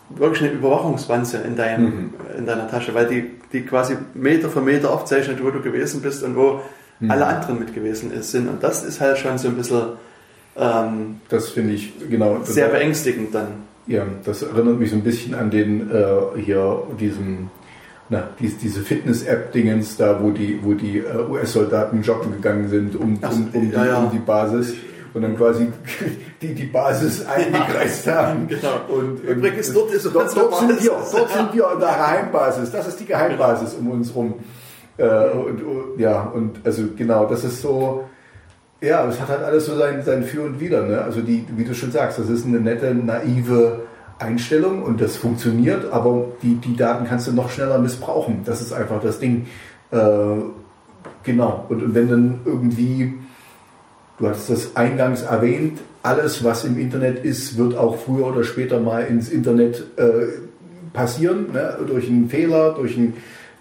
wirklich 0.09 0.43
eine 0.43 0.51
Überwachungswanze 0.53 1.37
in, 1.39 1.55
deinem, 1.55 1.83
mhm. 1.83 2.13
in 2.37 2.45
deiner 2.45 2.67
Tasche, 2.67 2.93
weil 2.95 3.07
die, 3.07 3.31
die 3.53 3.61
quasi 3.61 3.95
Meter 4.13 4.49
für 4.49 4.61
Meter 4.61 4.91
aufzeichnet, 4.91 5.43
wo 5.43 5.51
du 5.51 5.61
gewesen 5.61 6.01
bist 6.01 6.23
und 6.23 6.35
wo 6.35 6.61
mhm. 6.99 7.11
alle 7.11 7.27
anderen 7.27 7.59
mit 7.59 7.73
gewesen 7.75 8.11
sind. 8.21 8.47
Und 8.47 8.63
das 8.63 8.83
ist 8.83 9.01
halt 9.01 9.17
schon 9.17 9.37
so 9.37 9.49
ein 9.49 9.55
bisschen 9.55 9.81
ähm, 10.59 11.21
das 11.29 11.49
finde 11.49 11.73
ich 11.73 11.93
genau 12.09 12.39
sehr 12.43 12.67
beängstigend 12.67 13.33
dann. 13.33 13.47
Ja, 13.87 14.05
das 14.25 14.41
erinnert 14.43 14.77
mich 14.77 14.91
so 14.91 14.97
ein 14.97 15.03
bisschen 15.03 15.33
an 15.33 15.49
den 15.49 15.89
äh, 15.89 16.41
hier 16.43 16.83
diesem 16.99 17.49
na, 18.09 18.27
dies, 18.39 18.57
diese 18.57 18.81
Fitness-App-Dingens 18.81 19.97
da, 19.97 20.21
wo 20.21 20.31
die, 20.31 20.59
wo 20.63 20.73
die 20.73 21.01
uh, 21.01 21.31
US-Soldaten 21.31 22.01
joggen 22.01 22.31
gegangen 22.33 22.67
sind 22.67 22.95
um, 22.95 23.19
um, 23.21 23.49
um, 23.53 23.69
die, 23.69 23.69
ja, 23.69 23.99
um 23.99 24.11
die 24.11 24.19
Basis 24.19 24.73
und 25.13 25.21
dann 25.21 25.37
quasi 25.37 25.67
die, 26.41 26.53
die 26.55 26.65
Basis 26.65 27.25
eingekreist 27.25 28.07
haben. 28.07 28.47
Genau. 28.47 28.81
Und, 28.87 29.23
Übrigens, 29.23 29.73
dort, 29.73 29.91
ist 29.91 30.05
dort, 30.05 30.35
dort, 30.35 30.59
sind 30.59 30.83
wir, 30.83 30.91
dort 30.91 31.31
sind 31.31 31.53
wir 31.53 31.67
an 31.67 31.79
der 31.79 31.89
Geheimbasis. 31.89 32.71
Das 32.71 32.87
ist 32.87 32.99
die 32.99 33.05
Geheimbasis 33.05 33.75
um 33.75 33.91
uns 33.91 34.13
rum. 34.15 34.35
Äh, 34.97 35.29
und, 35.29 35.63
und, 35.63 35.99
ja, 35.99 36.23
und 36.23 36.59
also 36.63 36.83
genau, 36.95 37.25
das 37.25 37.43
ist 37.43 37.61
so, 37.61 38.05
ja, 38.81 39.07
es 39.07 39.19
hat 39.19 39.29
halt 39.29 39.43
alles 39.43 39.65
so 39.65 39.75
sein, 39.75 40.03
sein 40.03 40.23
Für 40.23 40.43
und 40.43 40.59
Wider. 40.59 40.83
Ne? 40.83 41.01
Also 41.01 41.21
die, 41.21 41.45
wie 41.55 41.63
du 41.63 41.75
schon 41.75 41.91
sagst, 41.91 42.17
das 42.17 42.29
ist 42.29 42.45
eine 42.45 42.59
nette, 42.59 42.93
naive 42.93 43.83
Einstellung 44.19 44.83
und 44.83 45.01
das 45.01 45.17
funktioniert, 45.17 45.91
aber 45.91 46.25
die, 46.43 46.55
die 46.55 46.75
Daten 46.75 47.05
kannst 47.05 47.27
du 47.27 47.31
noch 47.31 47.49
schneller 47.49 47.79
missbrauchen. 47.79 48.41
Das 48.45 48.61
ist 48.61 48.73
einfach 48.73 49.01
das 49.01 49.19
Ding. 49.19 49.47
Äh, 49.91 49.97
genau. 51.23 51.65
Und, 51.69 51.95
wenn 51.95 52.09
dann 52.09 52.39
irgendwie 52.45 53.13
Du 54.19 54.27
hast 54.27 54.49
das 54.49 54.75
eingangs 54.75 55.21
erwähnt, 55.21 55.79
alles, 56.03 56.43
was 56.43 56.65
im 56.65 56.77
Internet 56.77 57.23
ist, 57.23 57.57
wird 57.57 57.77
auch 57.77 57.97
früher 57.97 58.27
oder 58.27 58.43
später 58.43 58.81
mal 58.81 59.05
ins 59.05 59.29
Internet 59.29 59.85
äh, 59.95 60.27
passieren, 60.91 61.53
ne? 61.53 61.77
durch 61.87 62.09
einen 62.09 62.27
Fehler, 62.27 62.73
durch, 62.73 62.97
ein, 62.97 63.13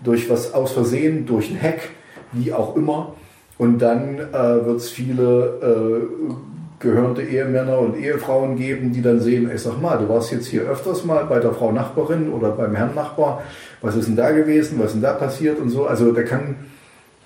durch 0.02 0.28
was 0.28 0.54
aus 0.54 0.72
Versehen, 0.72 1.26
durch 1.26 1.48
einen 1.50 1.62
Hack, 1.62 1.90
wie 2.32 2.52
auch 2.52 2.74
immer. 2.74 3.14
Und 3.56 3.78
dann 3.78 4.18
äh, 4.18 4.32
wird 4.66 4.78
es 4.78 4.90
viele 4.90 5.60
äh, 5.62 6.32
gehörnte 6.80 7.22
Ehemänner 7.22 7.78
und 7.78 7.96
Ehefrauen 7.96 8.56
geben, 8.56 8.92
die 8.92 9.02
dann 9.02 9.20
sehen, 9.20 9.50
ich 9.52 9.62
sag 9.62 9.80
mal, 9.80 9.98
du 9.98 10.08
warst 10.08 10.30
jetzt 10.30 10.46
hier 10.46 10.62
öfters 10.62 11.04
mal 11.04 11.24
bei 11.24 11.40
der 11.40 11.52
Frau 11.52 11.72
Nachbarin 11.72 12.30
oder 12.32 12.50
beim 12.52 12.74
Herrn 12.74 12.94
Nachbar, 12.94 13.42
was 13.80 13.96
ist 13.96 14.06
denn 14.06 14.16
da 14.16 14.30
gewesen, 14.30 14.78
was 14.78 14.88
ist 14.88 14.94
denn 14.94 15.02
da 15.02 15.14
passiert 15.14 15.58
und 15.58 15.70
so. 15.70 15.86
Also 15.86 16.12
der 16.12 16.24
kann, 16.24 16.56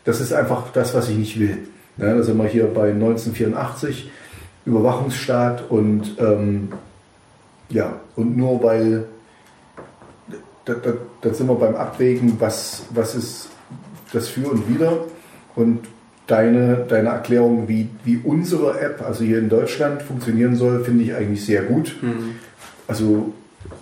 das 0.05 0.21
ist 0.21 0.33
einfach 0.33 0.71
das, 0.73 0.95
was 0.95 1.09
ich 1.09 1.17
nicht 1.17 1.39
will. 1.39 1.59
Ja, 1.99 2.15
da 2.15 2.23
sind 2.23 2.39
wir 2.39 2.47
hier 2.47 2.67
bei 2.67 2.91
1984, 2.91 4.11
Überwachungsstaat 4.65 5.71
und 5.71 6.17
ähm, 6.19 6.73
ja, 7.69 8.01
und 8.17 8.37
nur 8.37 8.63
weil 8.63 9.05
da, 10.65 10.75
da, 10.75 10.93
da, 11.21 11.35
sind 11.35 11.49
wir 11.49 11.57
beim 11.57 11.75
Abwägen, 11.75 12.37
was, 12.39 12.85
was 12.91 13.15
ist 13.15 13.49
das 14.13 14.29
für 14.29 14.49
und 14.49 14.69
wieder 14.69 14.99
und 15.57 15.89
deine, 16.33 16.87
deine 16.89 17.11
Erklärung, 17.11 17.69
wie, 17.69 17.91
wie 18.05 18.19
unsere 18.25 18.81
App, 18.81 19.03
also 19.07 19.23
hier 19.23 19.39
in 19.39 19.51
Deutschland, 19.51 20.01
funktionieren 20.01 20.57
soll, 20.57 20.83
finde 20.83 21.05
ich 21.05 21.15
eigentlich 21.15 21.45
sehr 21.45 21.63
gut. 21.63 21.95
Mhm. 22.01 22.37
Also, 22.89 23.35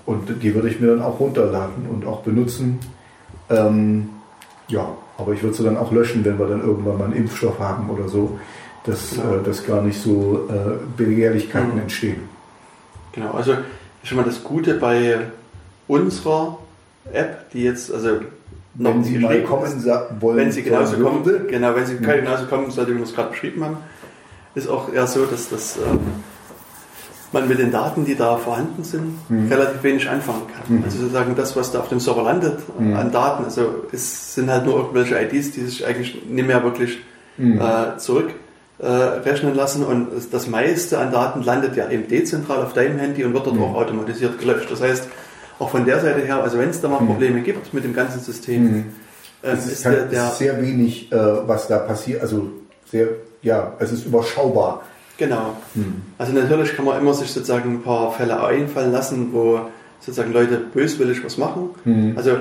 und 0.05 0.43
die 0.43 0.53
würde 0.53 0.69
ich 0.69 0.81
mir 0.81 0.89
dann 0.89 1.01
auch 1.01 1.21
runterladen 1.21 1.87
und 1.89 2.05
auch 2.05 2.23
benutzen. 2.23 2.81
Ähm, 3.49 4.09
ja, 4.67 4.89
aber 5.17 5.33
ich 5.33 5.45
würde 5.45 5.57
sie 5.57 5.63
dann 5.63 5.77
auch 5.77 5.93
löschen, 5.93 6.25
wenn 6.25 6.41
wir 6.41 6.47
dann 6.49 6.61
irgendwann 6.61 6.99
mal 6.99 7.05
einen 7.05 7.15
Impfstoff 7.15 7.61
haben 7.61 7.89
oder 7.89 8.09
so, 8.09 8.41
dass, 8.85 9.13
genau. 9.15 9.37
äh, 9.37 9.43
dass 9.45 9.65
gar 9.65 9.83
nicht 9.83 10.03
so 10.03 10.49
äh, 10.51 10.73
Begehrlichkeiten 10.97 11.75
mhm. 11.75 11.83
entstehen. 11.83 12.23
Genau, 13.13 13.31
also 13.31 13.57
schon 14.03 14.17
mal 14.17 14.25
das 14.25 14.43
Gute 14.43 14.75
bei 14.75 15.21
unserer 15.87 16.59
App, 17.13 17.51
die 17.53 17.63
jetzt, 17.63 17.93
also 17.93 18.21
wenn 18.75 19.05
Sie 19.05 19.19
mal 19.19 19.43
kommen 19.43 19.65
ist, 19.65 19.87
wollen, 20.21 20.37
wenn 20.37 20.53
Sie 20.53 20.63
genauso 20.63 20.97
kommen, 20.97 21.25
genau, 21.49 21.75
wenn 21.75 21.87
Sie 21.87 21.95
mhm. 21.95 22.03
genauso 22.03 22.47
kommen, 22.47 22.71
sollte 22.71 22.93
wir 22.93 23.01
das 23.01 23.15
gerade 23.15 23.31
beschrieben 23.31 23.65
haben, 23.65 23.79
ist 24.55 24.69
auch 24.69 24.93
eher 24.93 25.07
so, 25.07 25.25
dass 25.27 25.49
das 25.49 25.77
ähm, 25.77 25.99
man 27.33 27.49
mit 27.49 27.59
den 27.59 27.71
Daten, 27.71 28.05
die 28.05 28.17
da 28.17 28.37
vorhanden 28.37 28.83
sind, 28.83 29.31
mhm. 29.31 29.49
relativ 29.49 29.83
wenig 29.83 30.09
anfangen 30.09 30.43
kann. 30.49 30.79
Mhm. 30.79 30.85
Also 30.85 30.99
sozusagen 30.99 31.37
das, 31.37 31.57
was 31.57 31.71
da 31.71 31.81
auf 31.81 31.89
dem 31.89 32.01
Server 32.01 32.23
landet 32.23 32.59
mhm. 32.79 32.97
an 32.97 33.13
Daten, 33.13 33.45
also 33.45 33.85
es 33.93 34.35
sind 34.35 34.51
halt 34.51 34.65
nur 34.65 34.77
irgendwelche 34.77 35.21
IDs, 35.21 35.53
die 35.53 35.61
sich 35.61 35.87
eigentlich 35.87 36.27
nicht 36.27 36.47
mehr 36.47 36.63
wirklich 36.65 36.99
mhm. 37.37 37.61
äh, 37.61 37.99
zurückrechnen 37.99 39.53
äh, 39.53 39.57
lassen 39.57 39.85
und 39.85 40.09
das 40.33 40.49
meiste 40.49 40.99
an 40.99 41.13
Daten 41.13 41.43
landet 41.43 41.77
ja 41.77 41.89
eben 41.89 42.09
dezentral 42.09 42.63
auf 42.63 42.73
deinem 42.73 42.99
Handy 42.99 43.25
und 43.25 43.33
wird 43.33 43.47
dort 43.47 43.57
mhm. 43.57 43.63
auch 43.63 43.75
automatisiert 43.75 44.39
gelöscht. 44.39 44.71
Das 44.71 44.81
heißt, 44.81 45.09
auch 45.61 45.71
von 45.71 45.85
der 45.85 46.01
Seite 46.01 46.21
her, 46.21 46.43
also 46.43 46.59
wenn 46.59 46.71
es 46.71 46.81
da 46.81 46.89
mal 46.89 47.01
mhm. 47.01 47.07
Probleme 47.07 47.41
gibt 47.43 47.73
mit 47.73 47.85
dem 47.85 47.95
ganzen 47.95 48.21
System, 48.21 48.87
äh, 49.43 49.53
es 49.53 49.67
ist, 49.67 49.73
ist 49.73 49.85
der, 49.85 50.07
der 50.07 50.27
sehr 50.31 50.61
wenig, 50.61 51.13
äh, 51.13 51.17
was 51.17 51.69
da 51.69 51.79
passiert, 51.79 52.23
also 52.23 52.51
sehr, 52.91 53.07
ja, 53.43 53.75
es 53.79 53.93
ist 53.93 54.07
überschaubar 54.07 54.83
Genau. 55.21 55.55
Hm. 55.75 56.01
Also 56.17 56.33
natürlich 56.33 56.75
kann 56.75 56.87
man 56.87 56.99
immer 56.99 57.13
sich 57.13 57.31
sozusagen 57.31 57.75
ein 57.75 57.83
paar 57.83 58.11
Fälle 58.13 58.43
einfallen 58.43 58.91
lassen, 58.91 59.35
wo 59.35 59.61
sozusagen 60.01 60.33
Leute 60.33 60.57
böswillig 60.57 61.23
was 61.23 61.37
machen. 61.37 61.69
Hm. 61.85 62.15
Also 62.17 62.39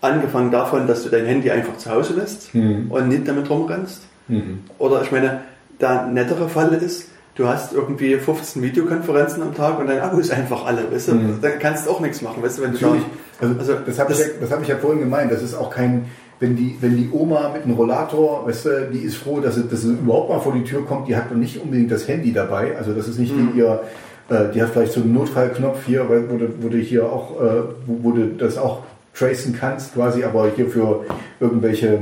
angefangen 0.00 0.50
davon, 0.50 0.86
dass 0.86 1.02
du 1.02 1.10
dein 1.10 1.26
Handy 1.26 1.50
einfach 1.50 1.76
zu 1.76 1.90
Hause 1.90 2.14
lässt 2.14 2.54
hm. 2.54 2.90
und 2.90 3.08
nicht 3.08 3.28
damit 3.28 3.50
rumrennst. 3.50 4.00
Hm. 4.28 4.60
Oder 4.78 5.02
ich 5.02 5.12
meine, 5.12 5.42
der 5.78 6.06
nettere 6.06 6.48
Fall 6.48 6.72
ist, 6.72 7.08
du 7.34 7.48
hast 7.48 7.72
irgendwie 7.72 8.16
15 8.16 8.62
Videokonferenzen 8.62 9.42
am 9.42 9.54
Tag 9.54 9.78
und 9.78 9.86
dein 9.86 10.00
Akku 10.00 10.18
ist 10.18 10.30
einfach 10.30 10.66
alle, 10.66 10.90
weißt 10.92 11.08
du? 11.08 11.12
Hm. 11.12 11.38
Dann 11.40 11.58
kannst 11.58 11.86
du 11.86 11.90
auch 11.90 12.00
nichts 12.00 12.22
machen, 12.22 12.42
weißt 12.42 12.58
du, 12.58 12.62
wenn 12.62 12.72
Natürlich. 12.72 13.02
du 13.40 13.46
also, 13.46 13.58
also, 13.58 13.74
das 13.84 13.98
habe 13.98 14.12
ich, 14.12 14.18
ja, 14.18 14.50
hab 14.50 14.62
ich 14.62 14.68
ja 14.68 14.76
vorhin 14.76 15.00
gemeint, 15.00 15.32
das 15.32 15.42
ist 15.42 15.54
auch 15.54 15.70
kein 15.70 16.06
wenn 16.42 16.56
die, 16.56 16.76
wenn 16.80 16.96
die 16.96 17.08
Oma 17.12 17.50
mit 17.54 17.62
einem 17.62 17.76
Rollator, 17.76 18.44
weißt 18.46 18.64
du, 18.66 18.90
die 18.92 18.98
ist 18.98 19.16
froh, 19.16 19.38
dass 19.38 19.54
sie, 19.54 19.62
dass 19.68 19.82
sie 19.82 19.92
überhaupt 19.92 20.28
mal 20.28 20.40
vor 20.40 20.52
die 20.52 20.64
Tür 20.64 20.84
kommt, 20.84 21.06
die 21.06 21.14
hat 21.14 21.30
noch 21.30 21.38
nicht 21.38 21.62
unbedingt 21.62 21.92
das 21.92 22.08
Handy 22.08 22.32
dabei. 22.32 22.76
Also 22.76 22.92
das 22.92 23.06
ist 23.06 23.20
nicht 23.20 23.34
mhm. 23.34 23.52
ihr, 23.54 23.80
äh, 24.28 24.50
die 24.52 24.60
hat 24.60 24.70
vielleicht 24.70 24.92
so 24.92 25.02
einen 25.02 25.14
Notfallknopf 25.14 25.86
hier, 25.86 26.04
wo 26.08 26.36
du, 26.36 26.48
wo 26.60 26.68
du 26.68 26.78
hier 26.78 27.06
auch, 27.06 27.40
äh, 27.40 27.62
du 27.86 28.34
das 28.36 28.58
auch 28.58 28.82
tracen 29.14 29.56
kannst, 29.58 29.94
quasi, 29.94 30.24
aber 30.24 30.50
hier 30.56 30.66
für 30.66 31.04
irgendwelche, 31.38 32.00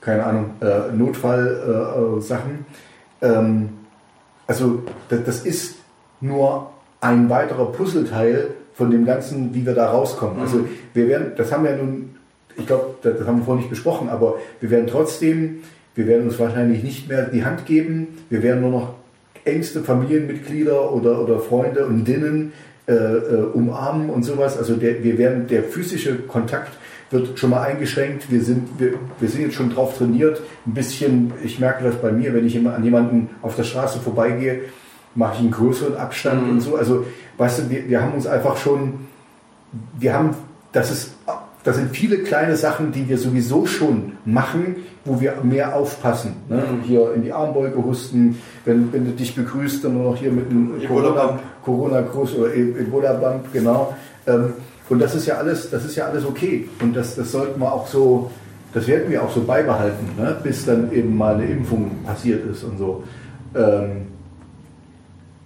keine 0.00 0.24
Ahnung, 0.24 0.50
äh, 0.62 0.96
Notfallsachen. 0.96 2.64
Äh, 3.20 3.26
äh, 3.26 3.34
ähm, 3.34 3.68
also 4.50 4.82
das, 5.08 5.40
ist 5.44 5.76
nur 6.20 6.70
ein 7.00 7.30
weiterer 7.30 7.72
Puzzleteil 7.72 8.48
von 8.74 8.90
dem 8.90 9.04
Ganzen, 9.04 9.54
wie 9.54 9.64
wir 9.64 9.74
da 9.74 9.90
rauskommen. 9.90 10.40
Also 10.40 10.58
mhm. 10.58 10.64
Also 10.64 10.74
wir 10.94 11.08
werden, 11.08 11.32
das 11.36 11.52
haben 11.52 11.64
wir 11.64 11.76
nun 11.76 12.10
ich 12.56 12.66
glaube, 12.66 12.94
das 13.02 13.26
haben 13.26 13.38
wir 13.38 13.44
vorhin 13.44 13.62
nicht 13.62 13.70
besprochen, 13.70 14.08
aber 14.08 14.36
wir 14.60 14.70
werden 14.70 14.86
trotzdem, 14.86 15.62
wir 15.94 16.06
werden 16.06 16.26
uns 16.26 16.38
wahrscheinlich 16.38 16.82
nicht 16.82 17.08
mehr 17.08 17.26
die 17.26 17.44
Hand 17.44 17.66
geben, 17.66 18.18
wir 18.28 18.42
werden 18.42 18.60
nur 18.60 18.70
noch 18.70 18.94
engste 19.44 19.82
Familienmitglieder 19.82 20.92
oder, 20.92 21.22
oder 21.22 21.38
Freunde 21.40 21.86
und 21.86 22.04
Dinnen 22.04 22.52
äh, 22.86 22.92
äh, 22.92 23.42
umarmen 23.54 24.10
und 24.10 24.24
sowas. 24.24 24.58
Also 24.58 24.76
der, 24.76 25.02
wir 25.02 25.16
werden, 25.16 25.46
der 25.46 25.62
physische 25.62 26.16
Kontakt 26.16 26.72
wird 27.10 27.38
schon 27.38 27.50
mal 27.50 27.62
eingeschränkt. 27.62 28.30
Wir 28.30 28.42
sind, 28.42 28.78
wir, 28.78 28.94
wir 29.18 29.28
sind 29.28 29.42
jetzt 29.42 29.54
schon 29.54 29.70
drauf 29.70 29.98
trainiert. 29.98 30.40
Ein 30.66 30.74
bisschen, 30.74 31.32
ich 31.42 31.58
merke 31.58 31.84
das 31.84 31.96
bei 31.96 32.12
mir, 32.12 32.32
wenn 32.34 32.46
ich 32.46 32.54
immer 32.54 32.74
an 32.74 32.84
jemanden 32.84 33.30
auf 33.42 33.56
der 33.56 33.64
Straße 33.64 34.00
vorbeigehe, 34.00 34.62
mache 35.14 35.34
ich 35.34 35.40
einen 35.40 35.50
größeren 35.50 35.96
Abstand 35.96 36.44
mhm. 36.44 36.50
und 36.50 36.60
so. 36.60 36.76
Also, 36.76 37.04
weißt 37.36 37.60
du, 37.60 37.70
wir, 37.70 37.88
wir 37.88 38.02
haben 38.02 38.14
uns 38.14 38.26
einfach 38.26 38.56
schon, 38.56 39.06
wir 39.98 40.14
haben, 40.14 40.30
das 40.72 40.90
ist 40.90 41.14
das 41.62 41.76
sind 41.76 41.94
viele 41.94 42.18
kleine 42.18 42.56
Sachen, 42.56 42.92
die 42.92 43.08
wir 43.08 43.18
sowieso 43.18 43.66
schon 43.66 44.12
machen, 44.24 44.76
wo 45.04 45.20
wir 45.20 45.36
mehr 45.42 45.76
aufpassen. 45.76 46.36
Ne? 46.48 46.56
Mhm. 46.56 46.82
Hier 46.84 47.12
in 47.14 47.22
die 47.22 47.32
Armbeuge 47.32 47.84
husten, 47.84 48.38
wenn, 48.64 48.92
wenn 48.92 49.04
du 49.04 49.12
dich 49.12 49.34
begrüßt, 49.34 49.84
dann 49.84 49.94
nur 49.94 50.12
noch 50.12 50.16
hier 50.16 50.32
mit 50.32 50.50
einem 50.50 50.80
Corona-Gruß 51.62 52.36
oder 52.36 52.54
e- 52.54 52.80
Ebola-Bump, 52.80 53.52
genau. 53.52 53.94
Ähm, 54.26 54.54
und 54.90 54.98
das 54.98 55.14
ist 55.14 55.24
ja 55.26 55.36
alles, 55.36 55.70
das 55.70 55.84
ist 55.84 55.94
ja 55.94 56.06
alles 56.06 56.24
okay. 56.26 56.68
Und 56.82 56.94
das, 56.94 57.14
das 57.14 57.30
sollten 57.30 57.60
wir 57.60 57.72
auch 57.72 57.86
so, 57.86 58.30
das 58.74 58.88
werden 58.88 59.08
wir 59.08 59.22
auch 59.22 59.32
so 59.32 59.42
beibehalten, 59.42 60.16
ne? 60.18 60.36
bis 60.42 60.66
dann 60.66 60.92
eben 60.92 61.16
mal 61.16 61.34
eine 61.36 61.46
Impfung 61.46 62.02
passiert 62.04 62.44
ist 62.50 62.64
und 62.64 62.76
so. 62.76 63.04
Ähm, 63.54 64.08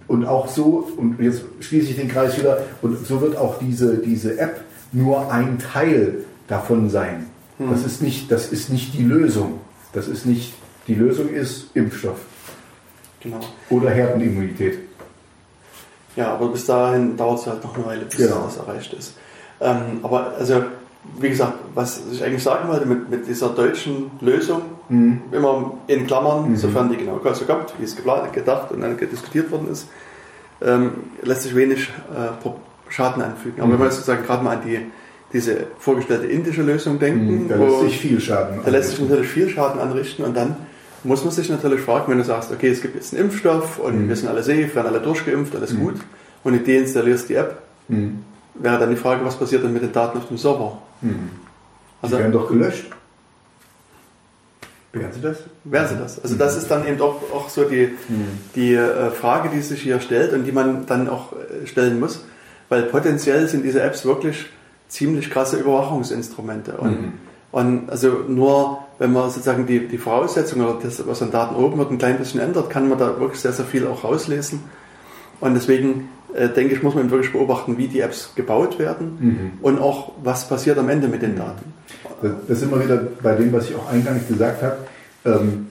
und 0.07 0.25
auch 0.25 0.47
so, 0.47 0.89
und 0.97 1.19
jetzt 1.19 1.43
schließe 1.59 1.91
ich 1.91 1.95
den 1.95 2.07
Kreis 2.07 2.37
wieder, 2.39 2.57
und 2.81 3.05
so 3.05 3.21
wird 3.21 3.37
auch 3.37 3.59
diese, 3.59 3.97
diese 3.99 4.37
App 4.39 4.61
nur 4.91 5.31
ein 5.31 5.59
Teil 5.59 6.25
davon 6.47 6.89
sein. 6.89 7.27
Hm. 7.59 7.69
Das, 7.69 7.85
ist 7.85 8.01
nicht, 8.01 8.31
das 8.31 8.51
ist 8.51 8.71
nicht 8.71 8.95
die 8.95 9.03
Lösung. 9.03 9.59
Das 9.93 10.07
ist 10.07 10.25
nicht, 10.25 10.55
die 10.87 10.95
Lösung 10.95 11.29
ist 11.29 11.67
Impfstoff. 11.75 12.19
Genau. 13.19 13.39
Oder 13.69 13.91
Herdenimmunität. 13.91 14.79
Ja, 16.15 16.33
aber 16.33 16.49
bis 16.49 16.65
dahin 16.65 17.15
dauert 17.15 17.39
es 17.39 17.47
halt 17.47 17.63
noch 17.63 17.75
eine 17.75 17.85
Weile, 17.85 18.05
bis 18.05 18.17
genau. 18.17 18.45
das 18.45 18.57
erreicht 18.57 18.93
ist. 18.93 19.13
Ähm, 19.61 19.99
aber 20.03 20.33
also, 20.37 20.63
wie 21.19 21.29
gesagt, 21.29 21.53
was 21.73 22.01
ich 22.11 22.23
eigentlich 22.23 22.43
sagen 22.43 22.67
wollte 22.67 22.85
mit, 22.85 23.09
mit 23.09 23.27
dieser 23.27 23.49
deutschen 23.49 24.11
Lösung, 24.21 24.61
mhm. 24.89 25.21
immer 25.31 25.77
in 25.87 26.07
Klammern, 26.07 26.51
mhm. 26.51 26.55
sofern 26.55 26.89
die 26.89 26.97
genau 26.97 27.19
so 27.33 27.45
kommt, 27.45 27.73
wie 27.79 27.83
es 27.83 27.95
geplant, 27.95 28.33
gedacht 28.33 28.71
und 28.71 28.81
dann 28.81 28.97
diskutiert 28.97 29.51
worden 29.51 29.69
ist, 29.71 29.87
ähm, 30.61 30.91
lässt 31.21 31.43
sich 31.43 31.55
wenig 31.55 31.89
äh, 32.13 32.49
Schaden 32.89 33.21
anfügen. 33.21 33.61
Aber 33.61 33.67
mhm. 33.67 33.73
wenn 33.73 33.79
wir 33.87 33.91
sozusagen 33.91 34.23
gerade 34.23 34.43
mal 34.43 34.57
an 34.57 34.63
die, 34.65 34.79
diese 35.33 35.67
vorgestellte 35.79 36.27
indische 36.27 36.61
Lösung 36.61 36.99
denken, 36.99 37.43
mhm, 37.43 37.49
da 37.49 37.55
lässt 37.55 37.81
sich 37.81 37.99
viel 37.99 38.19
Schaden 38.19 38.59
Da 38.63 38.71
lässt 38.71 38.91
sich 38.91 38.99
natürlich 38.99 39.29
viel 39.29 39.49
Schaden 39.49 39.79
anrichten 39.79 40.23
und 40.23 40.35
dann 40.35 40.55
muss 41.03 41.23
man 41.23 41.31
sich 41.31 41.49
natürlich 41.49 41.81
fragen, 41.81 42.11
wenn 42.11 42.17
du 42.17 42.23
sagst, 42.23 42.51
okay, 42.51 42.69
es 42.69 42.81
gibt 42.81 42.95
jetzt 42.95 43.13
einen 43.13 43.25
Impfstoff 43.25 43.79
und 43.79 44.05
mhm. 44.05 44.09
wir 44.09 44.15
sind 44.15 44.27
alle 44.27 44.43
safe, 44.43 44.73
werden 44.73 44.87
alle 44.87 45.01
durchgeimpft, 45.01 45.55
alles 45.55 45.73
mhm. 45.73 45.79
gut 45.79 45.95
und 46.43 46.53
du 46.53 46.59
deinstallierst 46.59 47.29
die 47.29 47.35
App, 47.35 47.61
mhm. 47.87 48.19
Wäre 48.55 48.79
dann 48.79 48.89
die 48.89 48.95
Frage, 48.95 49.25
was 49.25 49.35
passiert 49.35 49.63
dann 49.63 49.73
mit 49.73 49.83
den 49.83 49.91
Daten 49.91 50.17
auf 50.17 50.27
dem 50.27 50.37
Server? 50.37 50.77
Mhm. 51.01 51.29
Also, 52.01 52.15
die 52.15 52.21
werden 52.21 52.31
doch 52.31 52.47
gelöscht. 52.47 52.85
Wären 54.93 55.11
sie 55.11 55.21
das? 55.21 55.37
Wären 55.65 55.87
sie 55.87 55.95
das. 55.97 56.23
Also 56.23 56.35
das 56.35 56.55
ist 56.55 56.71
dann 56.71 56.87
eben 56.87 56.97
doch 56.97 57.21
auch 57.33 57.49
so 57.49 57.65
die, 57.65 57.95
die 58.55 58.73
äh, 58.73 59.11
Frage, 59.11 59.49
die 59.49 59.59
sich 59.59 59.81
hier 59.81 59.99
stellt 59.99 60.31
und 60.31 60.45
die 60.45 60.53
man 60.53 60.85
dann 60.85 61.09
auch 61.09 61.33
äh, 61.33 61.67
stellen 61.67 61.99
muss 61.99 62.21
weil 62.69 62.83
potenziell 62.83 63.47
sind 63.47 63.63
diese 63.63 63.81
Apps 63.81 64.05
wirklich 64.05 64.47
ziemlich 64.87 65.29
krasse 65.29 65.57
Überwachungsinstrumente. 65.57 66.73
Und, 66.77 67.01
mhm. 67.01 67.13
und 67.51 67.89
also 67.89 68.23
nur 68.27 68.79
wenn 68.97 69.11
man 69.11 69.29
sozusagen 69.29 69.65
die, 69.65 69.87
die 69.87 69.97
Voraussetzungen 69.97 70.65
oder 70.65 70.79
das, 70.81 71.05
was 71.05 71.21
an 71.21 71.31
Daten 71.31 71.55
oben 71.55 71.77
wird, 71.77 71.91
ein 71.91 71.97
klein 71.97 72.17
bisschen 72.17 72.39
ändert, 72.39 72.69
kann 72.69 72.87
man 72.87 72.97
da 72.97 73.19
wirklich 73.19 73.41
sehr, 73.41 73.51
sehr 73.51 73.65
viel 73.65 73.87
auch 73.87 74.03
rauslesen. 74.03 74.63
Und 75.41 75.53
deswegen 75.53 76.09
äh, 76.35 76.49
denke 76.49 76.75
ich, 76.75 76.83
muss 76.83 76.95
man 76.95 77.09
wirklich 77.09 77.31
beobachten, 77.31 77.77
wie 77.77 77.87
die 77.87 78.01
Apps 78.01 78.33
gebaut 78.35 78.77
werden 78.77 79.17
mhm. 79.19 79.51
und 79.61 79.79
auch, 79.79 80.11
was 80.23 80.47
passiert 80.47 80.77
am 80.77 80.89
Ende 80.89 81.07
mit 81.07 81.21
den 81.21 81.35
Daten. 81.35 81.73
Das 82.47 82.57
ist 82.57 82.63
immer 82.63 82.83
wieder 82.83 83.01
bei 83.21 83.35
dem, 83.35 83.53
was 83.53 83.69
ich 83.69 83.75
auch 83.75 83.91
eingangs 83.91 84.27
gesagt 84.27 84.61
habe. 84.61 84.77
Ähm, 85.25 85.67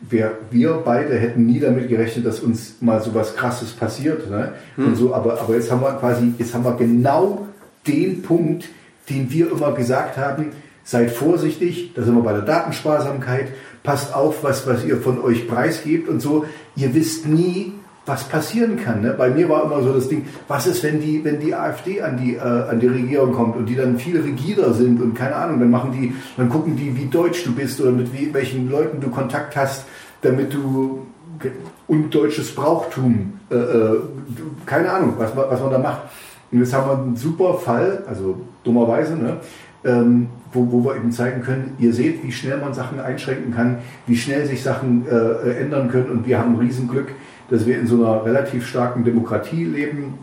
wir, 0.00 0.32
wir 0.50 0.82
beide 0.84 1.16
hätten 1.16 1.46
nie 1.46 1.60
damit 1.60 1.88
gerechnet, 1.88 2.26
dass 2.26 2.40
uns 2.40 2.76
mal 2.80 3.02
so 3.02 3.14
was 3.14 3.36
Krasses 3.36 3.72
passiert. 3.72 4.28
Ne? 4.30 4.52
Hm. 4.76 4.86
Und 4.86 4.96
so, 4.96 5.14
aber, 5.14 5.40
aber 5.40 5.54
jetzt 5.54 5.70
haben 5.70 5.80
wir 5.80 5.92
quasi, 5.92 6.34
jetzt 6.38 6.52
haben 6.54 6.64
wir 6.64 6.76
genau 6.76 7.46
den 7.86 8.22
Punkt, 8.22 8.68
den 9.08 9.30
wir 9.30 9.50
immer 9.50 9.72
gesagt 9.72 10.16
haben, 10.16 10.46
seid 10.82 11.10
vorsichtig, 11.10 11.92
da 11.94 12.02
sind 12.02 12.14
wir 12.14 12.22
bei 12.22 12.32
der 12.32 12.42
Datensparsamkeit, 12.42 13.48
passt 13.82 14.14
auf, 14.14 14.42
was, 14.42 14.66
was 14.66 14.84
ihr 14.84 14.98
von 14.98 15.20
euch 15.20 15.48
preisgebt 15.48 16.08
und 16.08 16.20
so. 16.20 16.44
Ihr 16.76 16.94
wisst 16.94 17.26
nie, 17.26 17.72
was 18.06 18.24
passieren 18.24 18.76
kann. 18.76 19.00
Ne? 19.00 19.14
Bei 19.16 19.30
mir 19.30 19.48
war 19.48 19.64
immer 19.64 19.82
so 19.82 19.92
das 19.92 20.08
Ding, 20.08 20.26
was 20.46 20.66
ist, 20.66 20.82
wenn 20.82 21.00
die, 21.00 21.24
wenn 21.24 21.40
die 21.40 21.54
AfD 21.54 22.02
an 22.02 22.18
die, 22.18 22.34
äh, 22.34 22.40
an 22.40 22.78
die 22.78 22.86
Regierung 22.86 23.32
kommt 23.32 23.56
und 23.56 23.66
die 23.66 23.76
dann 23.76 23.98
viel 23.98 24.20
rigider 24.20 24.74
sind 24.74 25.00
und 25.00 25.14
keine 25.14 25.36
Ahnung, 25.36 25.60
dann 25.60 25.70
machen 25.70 25.92
die, 25.92 26.14
dann 26.36 26.48
gucken 26.48 26.76
die, 26.76 26.96
wie 26.96 27.06
deutsch 27.06 27.44
du 27.44 27.54
bist 27.54 27.80
oder 27.80 27.92
mit 27.92 28.12
wie, 28.12 28.32
welchen 28.34 28.70
Leuten 28.70 29.00
du 29.00 29.08
Kontakt 29.08 29.56
hast, 29.56 29.86
damit 30.20 30.52
du 30.52 31.06
undeutsches 31.86 32.54
Brauchtum, 32.54 33.34
äh, 33.50 33.54
äh, 33.54 34.00
keine 34.66 34.90
Ahnung, 34.90 35.14
was, 35.18 35.34
was 35.36 35.60
man 35.60 35.70
da 35.70 35.78
macht. 35.78 36.02
Und 36.52 36.60
jetzt 36.60 36.72
haben 36.72 36.88
wir 36.88 36.98
einen 36.98 37.16
super 37.16 37.54
Fall, 37.54 38.04
also 38.06 38.40
dummerweise, 38.62 39.16
ne? 39.16 39.38
Ähm, 39.84 40.28
wo, 40.52 40.72
wo 40.72 40.84
wir 40.84 40.96
eben 40.96 41.12
zeigen 41.12 41.42
können, 41.42 41.74
ihr 41.78 41.92
seht, 41.92 42.22
wie 42.22 42.32
schnell 42.32 42.56
man 42.56 42.72
Sachen 42.72 43.00
einschränken 43.00 43.52
kann, 43.52 43.78
wie 44.06 44.16
schnell 44.16 44.46
sich 44.46 44.62
Sachen 44.62 45.04
äh, 45.06 45.60
ändern 45.60 45.90
können 45.90 46.08
und 46.10 46.26
wir 46.26 46.38
haben 46.38 46.56
Riesenglück, 46.56 47.08
dass 47.50 47.66
wir 47.66 47.78
in 47.78 47.86
so 47.86 47.96
einer 47.96 48.24
relativ 48.24 48.66
starken 48.66 49.04
Demokratie 49.04 49.64
leben, 49.64 50.18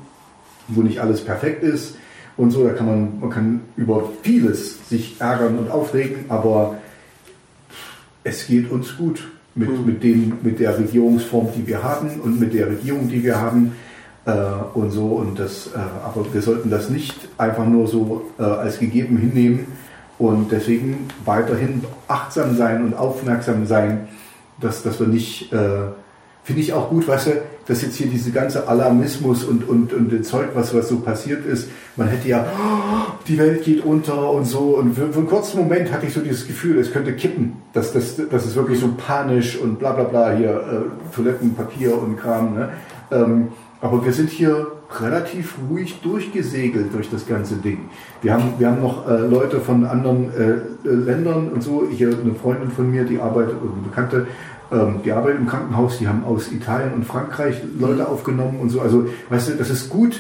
wo 0.67 0.81
nicht 0.81 0.99
alles 0.99 1.21
perfekt 1.21 1.63
ist 1.63 1.95
und 2.37 2.51
so. 2.51 2.65
Da 2.65 2.73
kann 2.73 2.85
man, 2.85 3.19
man 3.19 3.29
kann 3.29 3.61
über 3.77 4.09
vieles 4.21 4.89
sich 4.89 5.19
ärgern 5.19 5.57
und 5.57 5.69
aufregen, 5.69 6.25
aber 6.29 6.77
es 8.23 8.47
geht 8.47 8.71
uns 8.71 8.97
gut 8.97 9.27
mit, 9.55 9.69
mhm. 9.69 9.85
mit, 9.85 10.03
dem, 10.03 10.37
mit 10.41 10.59
der 10.59 10.77
Regierungsform, 10.77 11.49
die 11.55 11.67
wir 11.67 11.83
haben 11.83 12.19
und 12.21 12.39
mit 12.39 12.53
der 12.53 12.67
Regierung, 12.67 13.09
die 13.09 13.23
wir 13.23 13.39
haben. 13.39 13.73
Äh, 14.23 14.31
und 14.75 14.91
so 14.91 15.07
und 15.07 15.39
das, 15.39 15.71
äh, 15.75 15.79
aber 15.79 16.31
wir 16.31 16.43
sollten 16.43 16.69
das 16.69 16.91
nicht 16.91 17.15
einfach 17.39 17.65
nur 17.65 17.87
so 17.87 18.29
äh, 18.37 18.43
als 18.43 18.77
gegeben 18.77 19.17
hinnehmen 19.17 19.65
und 20.19 20.51
deswegen 20.51 21.07
weiterhin 21.25 21.83
achtsam 22.07 22.55
sein 22.55 22.83
und 22.83 22.93
aufmerksam 22.93 23.65
sein, 23.65 24.07
dass, 24.59 24.83
dass 24.83 24.99
wir 24.99 25.07
nicht 25.07 25.51
äh, 25.51 25.87
Finde 26.43 26.61
ich 26.61 26.73
auch 26.73 26.89
gut, 26.89 27.07
weißt 27.07 27.27
du, 27.27 27.31
dass 27.67 27.83
jetzt 27.83 27.95
hier 27.95 28.07
diese 28.07 28.31
ganze 28.31 28.67
Alarmismus 28.67 29.43
und, 29.43 29.67
und, 29.69 29.93
und 29.93 30.25
Zeug, 30.25 30.49
was, 30.55 30.73
was 30.73 30.89
so 30.89 30.99
passiert 30.99 31.45
ist, 31.45 31.69
man 31.95 32.07
hätte 32.07 32.27
ja, 32.27 32.45
oh, 32.51 33.13
die 33.27 33.37
Welt 33.37 33.63
geht 33.63 33.85
unter 33.85 34.31
und 34.31 34.45
so. 34.45 34.75
Und 34.77 34.95
für, 34.95 35.13
für, 35.13 35.19
einen 35.19 35.27
kurzen 35.27 35.59
Moment 35.59 35.91
hatte 35.91 36.07
ich 36.07 36.13
so 36.13 36.21
dieses 36.21 36.47
Gefühl, 36.47 36.79
es 36.79 36.91
könnte 36.91 37.13
kippen. 37.13 37.53
Dass 37.73 37.93
das, 37.93 38.19
das 38.29 38.45
ist 38.45 38.55
wirklich 38.55 38.79
so 38.79 38.89
panisch 38.97 39.57
und 39.57 39.77
bla 39.77 39.91
bla 39.91 40.05
bla 40.05 40.31
hier, 40.31 40.49
äh, 40.49 41.15
Toilettenpapier 41.15 41.95
und 41.95 42.17
Kram. 42.17 42.55
Ne? 42.55 42.69
Ähm, 43.11 43.49
aber 43.79 44.03
wir 44.03 44.13
sind 44.13 44.29
hier 44.29 44.67
relativ 44.99 45.55
ruhig 45.69 46.01
durchgesegelt 46.01 46.93
durch 46.93 47.09
das 47.09 47.27
ganze 47.27 47.55
Ding. 47.55 47.89
Wir 48.21 48.33
haben, 48.33 48.53
wir 48.57 48.67
haben 48.67 48.81
noch 48.81 49.07
äh, 49.07 49.17
Leute 49.19 49.59
von 49.59 49.85
anderen 49.85 50.31
äh, 50.33 50.87
Ländern 50.87 51.49
und 51.49 51.61
so. 51.61 51.87
Hier 51.89 52.09
eine 52.09 52.33
Freundin 52.35 52.71
von 52.71 52.89
mir, 52.91 53.05
die 53.05 53.19
arbeitet, 53.19 53.55
eine 53.61 53.87
Bekannte, 53.87 54.27
die 55.03 55.11
arbeiten 55.11 55.39
im 55.39 55.47
Krankenhaus, 55.47 55.99
die 55.99 56.07
haben 56.07 56.23
aus 56.23 56.51
Italien 56.51 56.93
und 56.93 57.05
Frankreich 57.05 57.61
Leute 57.77 58.01
mhm. 58.01 58.07
aufgenommen 58.07 58.59
und 58.59 58.69
so. 58.69 58.81
Also, 58.81 59.07
weißt 59.29 59.49
du, 59.49 59.53
das 59.55 59.69
ist 59.69 59.89
gut. 59.89 60.19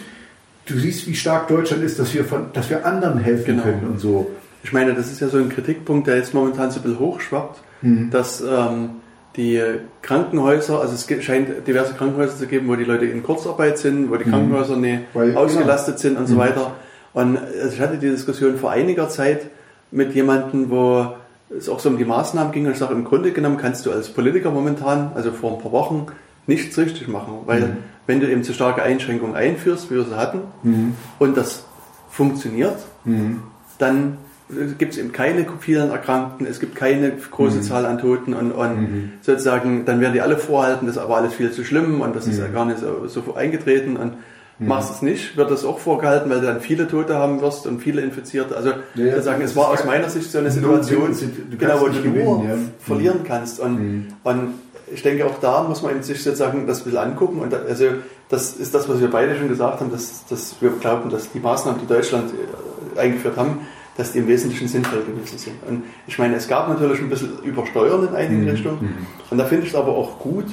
Du 0.65 0.77
siehst, 0.77 1.07
wie 1.07 1.15
stark 1.15 1.47
Deutschland 1.47 1.83
ist, 1.83 1.99
dass 1.99 2.13
wir, 2.13 2.25
von, 2.25 2.47
dass 2.53 2.69
wir 2.69 2.85
anderen 2.85 3.19
helfen 3.19 3.45
genau. 3.45 3.63
können 3.63 3.87
und 3.89 3.99
so. 3.99 4.29
Ich 4.63 4.73
meine, 4.73 4.93
das 4.93 5.11
ist 5.11 5.21
ja 5.21 5.27
so 5.27 5.37
ein 5.37 5.49
Kritikpunkt, 5.49 6.07
der 6.07 6.17
jetzt 6.17 6.33
momentan 6.33 6.69
so 6.69 6.79
ein 6.79 6.83
bisschen 6.83 6.99
hochschwappt, 6.99 7.61
mhm. 7.81 8.09
dass 8.11 8.41
ähm, 8.41 8.89
die 9.35 9.61
Krankenhäuser, 10.01 10.81
also 10.81 10.93
es 10.93 11.23
scheint 11.23 11.67
diverse 11.67 11.93
Krankenhäuser 11.93 12.37
zu 12.37 12.47
geben, 12.47 12.67
wo 12.67 12.75
die 12.75 12.83
Leute 12.83 13.05
in 13.05 13.23
Kurzarbeit 13.23 13.77
sind, 13.77 14.11
wo 14.11 14.17
die 14.17 14.25
mhm. 14.25 14.31
Krankenhäuser 14.31 14.75
nicht 14.75 15.03
Weil, 15.13 15.35
ausgelastet 15.35 15.95
genau. 15.95 16.01
sind 16.01 16.17
und 16.17 16.27
so 16.27 16.35
mhm. 16.35 16.39
weiter. 16.39 16.71
Und 17.13 17.37
also 17.37 17.73
ich 17.73 17.81
hatte 17.81 17.97
die 17.97 18.09
Diskussion 18.09 18.57
vor 18.57 18.71
einiger 18.71 19.09
Zeit 19.09 19.47
mit 19.91 20.13
jemandem, 20.13 20.69
wo 20.69 21.15
es 21.57 21.69
auch 21.69 21.79
so 21.79 21.89
um 21.89 21.97
die 21.97 22.05
Maßnahmen 22.05 22.51
ging 22.51 22.65
und 22.65 22.73
ich 22.73 22.77
sage, 22.77 22.93
im 22.93 23.03
Grunde 23.03 23.31
genommen 23.31 23.57
kannst 23.57 23.85
du 23.85 23.91
als 23.91 24.09
Politiker 24.09 24.51
momentan, 24.51 25.11
also 25.15 25.31
vor 25.31 25.53
ein 25.53 25.61
paar 25.61 25.71
Wochen, 25.71 26.07
nichts 26.47 26.77
richtig 26.77 27.07
machen, 27.07 27.33
weil 27.45 27.61
mhm. 27.61 27.77
wenn 28.07 28.19
du 28.19 28.29
eben 28.29 28.43
zu 28.43 28.53
starke 28.53 28.81
Einschränkungen 28.83 29.35
einführst, 29.35 29.91
wie 29.91 29.95
wir 29.95 30.05
sie 30.05 30.17
hatten, 30.17 30.41
mhm. 30.63 30.93
und 31.19 31.37
das 31.37 31.65
funktioniert, 32.09 32.77
mhm. 33.05 33.41
dann 33.77 34.17
gibt 34.77 34.93
es 34.93 34.97
eben 34.97 35.11
keine 35.11 35.45
vielen 35.59 35.91
Erkrankten, 35.91 36.45
es 36.45 36.59
gibt 36.59 36.75
keine 36.75 37.11
große 37.11 37.57
mhm. 37.57 37.61
Zahl 37.61 37.85
an 37.85 37.99
Toten 37.99 38.33
und, 38.33 38.51
und 38.51 38.81
mhm. 38.81 39.11
sozusagen, 39.21 39.85
dann 39.85 40.01
werden 40.01 40.13
die 40.13 40.21
alle 40.21 40.37
vorhalten, 40.37 40.87
das 40.87 40.97
ist 40.97 41.01
aber 41.01 41.17
alles 41.17 41.33
viel 41.33 41.51
zu 41.51 41.63
schlimm 41.63 42.01
und 42.01 42.15
das 42.15 42.27
ist 42.27 42.39
ja 42.39 42.47
mhm. 42.47 42.53
gar 42.53 42.65
nicht 42.65 42.79
so, 42.79 43.07
so 43.07 43.35
eingetreten 43.35 43.97
und 43.97 44.13
Mhm. 44.61 44.67
Machst 44.67 44.91
es 44.95 45.01
nicht, 45.01 45.35
wird 45.37 45.49
das 45.49 45.65
auch 45.65 45.79
vorgehalten, 45.79 46.29
weil 46.29 46.39
du 46.39 46.45
dann 46.47 46.61
viele 46.61 46.87
Tote 46.87 47.15
haben 47.15 47.41
wirst 47.41 47.65
und 47.65 47.79
viele 47.81 48.01
Infizierte. 48.01 48.55
Also 48.55 48.69
Ja, 48.95 49.05
ja, 49.05 49.15
das 49.15 49.25
es 49.25 49.55
war 49.55 49.69
aus 49.69 49.83
meiner 49.85 50.07
Sicht 50.09 50.31
so 50.31 50.37
eine 50.37 50.51
Situation, 50.51 51.15
genau, 51.57 51.81
wo 51.81 51.87
du 51.87 51.93
nur 51.93 52.03
gewinnen, 52.03 52.43
ja. 52.47 52.55
verlieren 52.79 53.19
Mhm. 53.19 53.23
kannst. 53.23 53.59
Und, 53.59 53.79
Mhm. 53.79 54.07
und 54.23 54.53
ich 54.93 55.01
denke, 55.01 55.25
auch 55.25 55.39
da 55.41 55.63
muss 55.63 55.81
man 55.81 56.03
sich 56.03 56.21
sozusagen 56.21 56.67
das 56.67 56.81
ein 56.81 56.83
bisschen 56.83 56.99
angucken. 56.99 57.39
Und 57.39 57.53
also 57.53 57.85
das 58.29 58.53
ist 58.53 58.75
das, 58.75 58.87
was 58.87 58.99
wir 59.01 59.09
beide 59.09 59.35
schon 59.35 59.47
gesagt 59.49 59.79
haben, 59.79 59.91
dass, 59.91 60.25
dass 60.27 60.55
wir 60.61 60.69
glauben, 60.79 61.09
dass 61.09 61.31
die 61.31 61.39
Maßnahmen, 61.39 61.81
die 61.81 61.87
Deutschland 61.87 62.31
äh, 62.95 62.99
eingeführt 62.99 63.37
haben, 63.37 63.61
dass 63.97 64.11
die 64.13 64.19
im 64.19 64.27
Wesentlichen 64.27 64.67
sinnvoll 64.67 64.99
gewesen 65.03 65.37
sind. 65.37 65.55
Und 65.67 65.83
ich 66.07 66.17
meine, 66.19 66.35
es 66.35 66.47
gab 66.47 66.69
natürlich 66.69 66.99
ein 67.01 67.09
bisschen 67.09 67.39
Übersteuern 67.43 68.07
in 68.07 68.15
einigen 68.15 68.43
Mhm. 68.43 68.49
Richtungen. 68.49 68.95
Und 69.31 69.37
da 69.37 69.45
finde 69.45 69.65
ich 69.65 69.73
es 69.73 69.75
aber 69.75 69.89
auch 69.95 70.19
gut, 70.19 70.45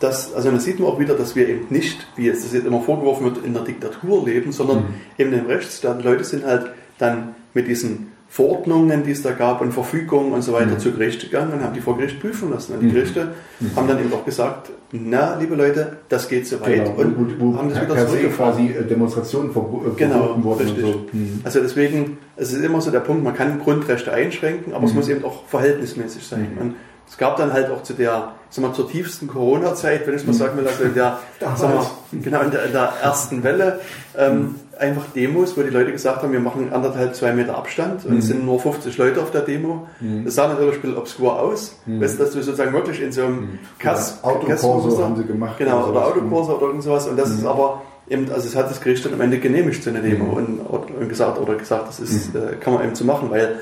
dass, 0.00 0.34
also 0.34 0.50
da 0.50 0.58
sieht 0.58 0.78
man 0.80 0.88
auch 0.88 0.98
wieder, 0.98 1.14
dass 1.14 1.34
wir 1.36 1.48
eben 1.48 1.66
nicht, 1.70 2.06
wie 2.16 2.28
es 2.28 2.52
jetzt 2.52 2.66
immer 2.66 2.80
vorgeworfen 2.82 3.24
wird, 3.26 3.44
in 3.44 3.54
der 3.54 3.62
Diktatur 3.62 4.24
leben, 4.26 4.52
sondern 4.52 4.78
Mhm. 4.78 4.84
eben 5.18 5.32
im 5.32 5.46
Rechtsstaat. 5.46 6.00
Die 6.00 6.04
Leute 6.04 6.24
sind 6.24 6.44
halt 6.44 6.66
dann 6.98 7.34
mit 7.54 7.68
diesen 7.68 8.08
Verordnungen, 8.28 9.04
die 9.04 9.12
es 9.12 9.22
da 9.22 9.30
gab 9.30 9.60
und 9.60 9.70
Verfügungen 9.72 10.32
und 10.32 10.42
so 10.42 10.52
weiter 10.52 10.72
Mhm. 10.74 10.78
zu 10.80 10.90
Gericht 10.90 11.20
gegangen 11.20 11.52
und 11.52 11.62
haben 11.62 11.72
die 11.74 11.80
vor 11.80 11.96
Gericht 11.96 12.20
prüfen 12.20 12.50
lassen. 12.50 12.72
Und 12.74 12.80
die 12.80 12.86
Mhm. 12.86 12.92
Gerichte 12.94 13.28
haben 13.76 13.86
dann 13.86 14.00
eben 14.00 14.12
auch 14.12 14.24
gesagt, 14.24 14.70
na, 14.90 15.38
liebe 15.38 15.54
Leute, 15.54 15.98
das 16.08 16.28
geht 16.28 16.48
zu 16.48 16.60
weit. 16.60 16.84
Genau, 16.84 16.90
und 17.00 17.38
wo, 17.40 17.52
wo 17.52 17.56
haben 17.56 17.70
das 17.70 17.80
wieder 17.80 17.96
zurückgefahren. 18.08 18.54
quasi 18.56 18.72
äh, 18.76 18.82
Demonstrationen 18.84 19.52
verbo- 19.52 19.82
äh, 19.86 19.90
Genau, 19.96 20.14
verboten 20.34 20.44
wurden 20.44 20.66
richtig. 20.66 20.84
und 20.84 20.92
so. 20.92 20.98
Mhm. 21.12 21.40
Also 21.44 21.60
deswegen, 21.60 22.18
es 22.36 22.52
ist 22.52 22.64
immer 22.64 22.80
so 22.80 22.90
der 22.90 23.00
Punkt, 23.00 23.22
man 23.22 23.34
kann 23.36 23.60
Grundrechte 23.60 24.12
einschränken, 24.12 24.72
aber 24.74 24.84
es 24.86 24.90
Mhm. 24.90 24.96
muss 24.96 25.08
eben 25.08 25.24
auch 25.24 25.46
verhältnismäßig 25.46 26.26
sein. 26.26 26.48
Mhm. 26.56 26.60
Und 26.60 26.74
es 27.08 27.18
gab 27.18 27.36
dann 27.36 27.52
halt 27.52 27.70
auch 27.70 27.82
zu 27.82 27.92
der, 27.92 28.32
sag 28.50 28.62
mal, 28.64 28.72
zur 28.72 28.88
tiefsten 28.90 29.28
Corona-Zeit, 29.28 30.06
wenn 30.06 30.14
ich 30.16 30.24
mal 30.26 30.32
Mhm. 30.32 30.36
sagen 30.36 30.56
will, 30.58 30.66
also 30.66 30.84
in 30.84 30.94
der, 30.94 31.18
sag 31.56 31.74
mal, 31.74 31.86
genau 32.12 32.40
in 32.40 32.50
der, 32.50 32.64
in 32.64 32.72
der 32.72 32.92
ersten 33.02 33.42
Welle, 33.44 33.80
ähm, 34.16 34.56
einfach 34.78 35.04
Demos, 35.14 35.56
wo 35.56 35.62
die 35.62 35.70
Leute 35.70 35.92
gesagt 35.92 36.22
haben, 36.22 36.32
wir 36.32 36.40
machen 36.40 36.72
anderthalb, 36.72 37.14
zwei 37.14 37.32
Meter 37.32 37.56
Abstand 37.56 38.04
und 38.04 38.12
Mhm. 38.12 38.18
es 38.18 38.26
sind 38.26 38.44
nur 38.44 38.58
50 38.58 38.96
Leute 38.98 39.22
auf 39.22 39.30
der 39.30 39.42
Demo. 39.42 39.86
Mhm. 40.00 40.24
Das 40.24 40.34
sah 40.34 40.48
natürlich 40.48 40.76
ein 40.76 40.80
bisschen 40.82 40.96
obskur 40.98 41.38
aus, 41.40 41.76
Mhm. 41.86 42.00
weißt, 42.00 42.18
dass 42.18 42.30
du 42.32 42.42
sozusagen 42.42 42.72
wirklich 42.72 43.00
in 43.00 43.12
so 43.12 43.22
einem 43.22 43.58
Kass, 43.78 44.18
Ja, 44.24 44.30
Kassmuster- 44.48 45.04
haben 45.04 45.16
sie 45.16 45.24
gemacht 45.24 45.58
Genau, 45.58 45.86
oder. 45.88 46.06
Autokurse 46.06 46.56
oder 46.56 46.66
irgend 46.66 46.82
sowas. 46.82 47.06
Und 47.06 47.16
das 47.18 47.30
ist 47.30 47.42
Mhm. 47.42 47.46
aber 47.48 47.82
eben, 48.08 48.30
also 48.32 48.48
es 48.48 48.56
hat 48.56 48.68
das 48.68 48.80
Gericht 48.80 49.04
dann 49.06 49.14
am 49.14 49.20
Ende 49.20 49.38
genehmigt, 49.38 49.82
so 49.82 49.90
eine 49.90 50.00
Demo 50.00 50.24
Mhm. 50.24 50.60
und, 50.68 50.90
und 50.90 51.08
gesagt, 51.08 51.38
oder 51.40 51.54
gesagt, 51.54 51.88
das 51.88 52.00
ist, 52.00 52.34
Mhm. 52.34 52.40
äh, 52.40 52.56
kann 52.56 52.74
man 52.74 52.82
eben 52.84 52.94
so 52.96 53.04
machen, 53.04 53.30
weil 53.30 53.56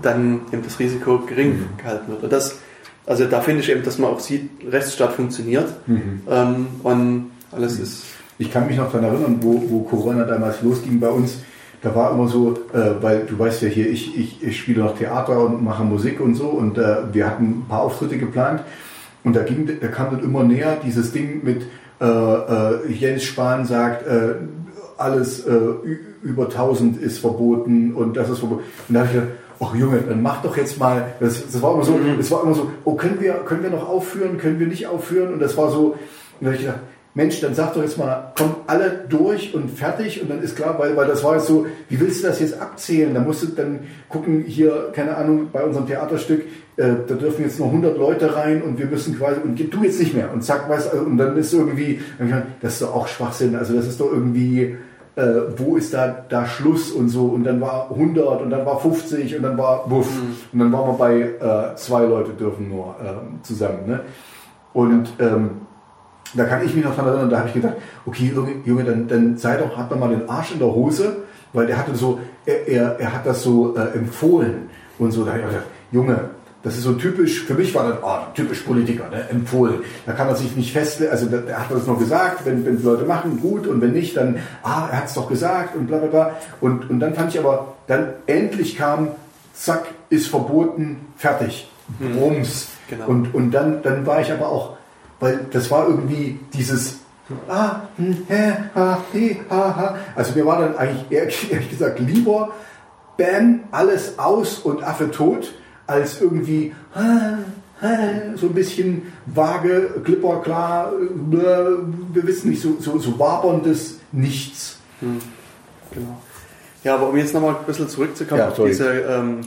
dann 0.00 0.40
eben 0.52 0.62
das 0.62 0.78
Risiko 0.78 1.18
gering 1.20 1.50
Mhm. 1.52 1.64
gehalten 1.78 2.10
wird. 2.12 2.22
Und 2.24 2.32
das, 2.32 2.58
also 3.06 3.24
da 3.24 3.40
finde 3.40 3.60
ich 3.62 3.70
eben, 3.70 3.82
dass 3.82 3.98
man 3.98 4.10
auch 4.10 4.20
sieht, 4.20 4.48
Rechtsstaat 4.70 5.12
funktioniert 5.14 5.68
Mhm. 5.86 6.20
ähm, 6.30 6.66
und 6.82 7.30
alles 7.50 7.76
Mhm. 7.78 7.82
ist. 7.84 8.04
Ich 8.38 8.50
kann 8.52 8.66
mich 8.66 8.76
noch 8.76 8.90
daran 8.90 9.04
erinnern, 9.04 9.38
wo, 9.40 9.62
wo 9.68 9.80
Corona 9.82 10.24
damals 10.24 10.62
losging 10.62 10.98
bei 10.98 11.08
uns. 11.08 11.38
Da 11.82 11.94
war 11.94 12.12
immer 12.12 12.28
so, 12.28 12.54
äh, 12.72 13.02
weil 13.02 13.26
du 13.26 13.38
weißt 13.38 13.62
ja 13.62 13.68
hier, 13.68 13.90
ich, 13.90 14.16
ich, 14.16 14.42
ich 14.42 14.56
spiele 14.58 14.82
noch 14.84 14.96
Theater 14.96 15.44
und 15.44 15.62
mache 15.64 15.82
Musik 15.84 16.20
und 16.20 16.34
so 16.36 16.46
und 16.46 16.78
äh, 16.78 17.12
wir 17.12 17.26
hatten 17.26 17.44
ein 17.44 17.66
paar 17.68 17.82
Auftritte 17.82 18.18
geplant 18.18 18.62
und 19.24 19.34
da, 19.36 19.42
ging, 19.42 19.68
da 19.80 19.88
kam 19.88 20.10
dann 20.12 20.22
immer 20.24 20.44
näher 20.44 20.78
dieses 20.84 21.12
Ding 21.12 21.42
mit 21.44 21.62
äh, 22.00 22.04
äh, 22.06 22.92
Jens 22.92 23.24
Spahn 23.24 23.64
sagt, 23.66 24.06
äh, 24.06 24.34
alles 24.96 25.44
äh, 25.46 25.58
über 26.22 26.44
1000 26.44 27.00
ist 27.02 27.18
verboten 27.18 27.92
und 27.94 28.16
das 28.16 28.30
ist 28.30 28.38
verboten. 28.38 28.62
Und 28.88 28.94
da 28.94 29.00
habe 29.00 29.08
ich 29.08 29.14
gedacht, 29.14 29.32
ach 29.64 29.74
Junge, 29.74 29.98
dann 30.08 30.22
mach 30.22 30.42
doch 30.42 30.56
jetzt 30.56 30.78
mal, 30.78 31.06
das, 31.20 31.44
das 31.50 31.62
war 31.62 31.74
immer 31.74 31.84
so, 31.84 31.92
Mhm. 31.92 32.16
das 32.18 32.30
war 32.30 32.42
immer 32.42 32.54
so, 32.54 32.70
oh, 32.84 32.94
können 32.94 33.20
wir, 33.20 33.34
können 33.46 33.62
wir 33.62 33.70
noch 33.70 33.88
aufführen, 33.88 34.38
können 34.38 34.58
wir 34.58 34.66
nicht 34.66 34.86
aufführen? 34.86 35.32
Und 35.32 35.40
das 35.40 35.56
war 35.56 35.70
so, 35.70 35.92
und 35.92 35.96
da 36.40 36.46
habe 36.46 36.56
ich 36.56 36.62
gedacht, 36.62 36.80
Mensch, 37.14 37.40
dann 37.42 37.54
sag 37.54 37.74
doch 37.74 37.82
jetzt 37.82 37.98
mal, 37.98 38.32
kommt 38.38 38.56
alle 38.66 39.04
durch 39.06 39.54
und 39.54 39.70
fertig 39.70 40.22
und 40.22 40.30
dann 40.30 40.42
ist 40.42 40.56
klar, 40.56 40.78
weil, 40.78 40.96
weil 40.96 41.06
das 41.06 41.22
war 41.22 41.34
jetzt 41.34 41.46
so, 41.46 41.66
wie 41.90 42.00
willst 42.00 42.24
du 42.24 42.28
das 42.28 42.40
jetzt 42.40 42.58
abzählen? 42.58 43.12
Da 43.12 43.20
musst 43.20 43.42
du 43.42 43.48
dann 43.48 43.80
gucken, 44.08 44.42
hier, 44.46 44.88
keine 44.94 45.14
Ahnung, 45.18 45.48
bei 45.52 45.62
unserem 45.62 45.86
Theaterstück, 45.86 46.40
äh, 46.78 46.88
da 47.06 47.14
dürfen 47.14 47.42
jetzt 47.44 47.58
nur 47.58 47.68
100 47.68 47.98
Leute 47.98 48.34
rein 48.34 48.62
und 48.62 48.78
wir 48.78 48.86
müssen 48.86 49.18
quasi, 49.18 49.40
und 49.44 49.58
du 49.58 49.82
jetzt 49.84 50.00
nicht 50.00 50.14
mehr. 50.14 50.32
Und 50.32 50.42
zack, 50.42 50.70
weißt 50.70 50.94
du, 50.94 50.98
und 51.00 51.18
dann 51.18 51.36
ist 51.36 51.52
irgendwie, 51.52 52.00
hab 52.18 52.44
das 52.62 52.72
ist 52.74 52.82
doch 52.82 52.94
auch 52.94 53.06
Schwachsinn, 53.06 53.56
also 53.56 53.74
das 53.74 53.86
ist 53.86 54.00
doch 54.00 54.10
irgendwie, 54.10 54.76
äh, 55.16 55.22
wo 55.56 55.76
ist 55.76 55.92
da, 55.92 56.24
da 56.28 56.46
Schluss 56.46 56.90
und 56.90 57.08
so 57.08 57.26
und 57.26 57.44
dann 57.44 57.60
war 57.60 57.90
100 57.90 58.40
und 58.40 58.50
dann 58.50 58.64
war 58.64 58.80
50 58.80 59.36
und 59.36 59.42
dann 59.42 59.58
war 59.58 59.90
wuff 59.90 60.08
und 60.52 60.58
dann 60.58 60.72
waren 60.72 60.88
wir 60.88 60.94
bei 60.94 61.20
äh, 61.20 61.76
zwei 61.76 62.04
Leute 62.04 62.32
dürfen 62.32 62.68
nur 62.68 62.96
ähm, 63.00 63.40
zusammen. 63.42 63.86
Ne? 63.86 64.00
Und 64.72 65.12
ähm, 65.18 65.50
da 66.34 66.44
kann 66.44 66.64
ich 66.64 66.74
mich 66.74 66.84
noch 66.84 66.94
dran 66.94 67.06
erinnern, 67.06 67.28
da 67.28 67.38
habe 67.40 67.48
ich 67.48 67.54
gedacht, 67.54 67.74
okay, 68.06 68.32
Junge, 68.64 68.84
dann, 68.84 69.06
dann 69.06 69.36
sei 69.36 69.56
doch, 69.56 69.76
hat 69.76 69.90
man 69.90 70.00
mal 70.00 70.08
den 70.08 70.28
Arsch 70.28 70.52
in 70.52 70.58
der 70.58 70.72
Hose, 70.72 71.16
weil 71.52 71.66
der 71.66 71.76
hatte 71.76 71.94
so, 71.94 72.18
er, 72.46 72.66
er, 72.68 73.00
er 73.00 73.12
hat 73.12 73.26
das 73.26 73.42
so 73.42 73.76
äh, 73.76 73.98
empfohlen 73.98 74.70
und 74.98 75.10
so. 75.10 75.24
Da 75.24 75.32
habe 75.32 75.40
ich 75.40 75.46
gedacht, 75.46 75.66
Junge, 75.90 76.30
das 76.62 76.76
ist 76.76 76.84
so 76.84 76.92
typisch, 76.92 77.44
für 77.44 77.54
mich 77.54 77.74
war 77.74 77.88
das 77.88 77.98
oh, 78.02 78.34
typisch 78.34 78.60
Politiker, 78.60 79.08
ne? 79.08 79.28
empfohlen. 79.30 79.80
Da 80.06 80.12
kann 80.12 80.28
man 80.28 80.36
sich 80.36 80.54
nicht 80.56 80.72
festlegen, 80.72 81.10
also 81.10 81.26
da, 81.26 81.38
da 81.38 81.58
hat 81.58 81.70
man 81.70 81.78
das 81.78 81.88
noch 81.88 81.98
gesagt, 81.98 82.44
wenn, 82.44 82.64
wenn 82.64 82.76
die 82.76 82.84
Leute 82.84 83.04
machen, 83.04 83.40
gut, 83.40 83.66
und 83.66 83.80
wenn 83.80 83.92
nicht, 83.92 84.16
dann, 84.16 84.38
ah, 84.62 84.88
er 84.90 84.98
hat 84.98 85.06
es 85.06 85.14
doch 85.14 85.28
gesagt 85.28 85.74
und 85.74 85.86
bla 85.86 85.98
bla 85.98 86.08
bla. 86.08 86.36
Und, 86.60 86.88
und 86.88 87.00
dann 87.00 87.14
fand 87.14 87.34
ich 87.34 87.40
aber, 87.40 87.74
dann 87.88 88.12
endlich 88.26 88.76
kam, 88.76 89.08
zack, 89.54 89.86
ist 90.08 90.28
verboten, 90.28 91.00
fertig, 91.16 91.68
Rums. 92.00 92.68
Genau. 92.88 93.06
Und, 93.06 93.34
und 93.34 93.50
dann, 93.50 93.82
dann 93.82 94.06
war 94.06 94.20
ich 94.20 94.30
aber 94.32 94.48
auch, 94.48 94.76
weil 95.18 95.40
das 95.50 95.70
war 95.70 95.88
irgendwie 95.88 96.38
dieses 96.52 96.96
ah, 97.48 97.82
hm, 97.96 98.26
hä, 98.28 98.52
ha, 98.74 98.98
he, 99.12 99.40
ha, 99.50 99.76
ha. 99.76 99.96
Also 100.14 100.34
mir 100.34 100.46
war 100.46 100.60
dann 100.60 100.76
eigentlich 100.76 101.10
ehrlich, 101.10 101.52
ehrlich 101.52 101.70
gesagt 101.70 101.98
lieber 102.00 102.50
Bam, 103.16 103.64
alles 103.70 104.18
aus 104.18 104.58
und 104.58 104.82
Affe 104.82 105.10
tot, 105.10 105.52
als 105.92 106.20
irgendwie 106.20 106.72
ha, 106.94 107.38
ha, 107.80 107.88
so 108.36 108.46
ein 108.46 108.54
bisschen 108.54 109.02
vage, 109.26 109.90
glipperklar, 110.04 110.92
äh, 110.92 111.36
wir 112.14 112.26
wissen 112.26 112.50
nicht, 112.50 112.62
so, 112.62 112.76
so, 112.80 112.98
so 112.98 113.18
waberndes 113.18 113.98
Nichts. 114.12 114.78
Hm, 115.00 115.18
genau. 115.92 116.20
Ja, 116.84 116.96
aber 116.96 117.08
um 117.08 117.16
jetzt 117.16 117.32
nochmal 117.32 117.54
ein 117.54 117.64
bisschen 117.66 117.88
zurückzukommen 117.88 118.40
Ja, 118.40 118.48
auf 118.48 118.60
diese 118.66 118.90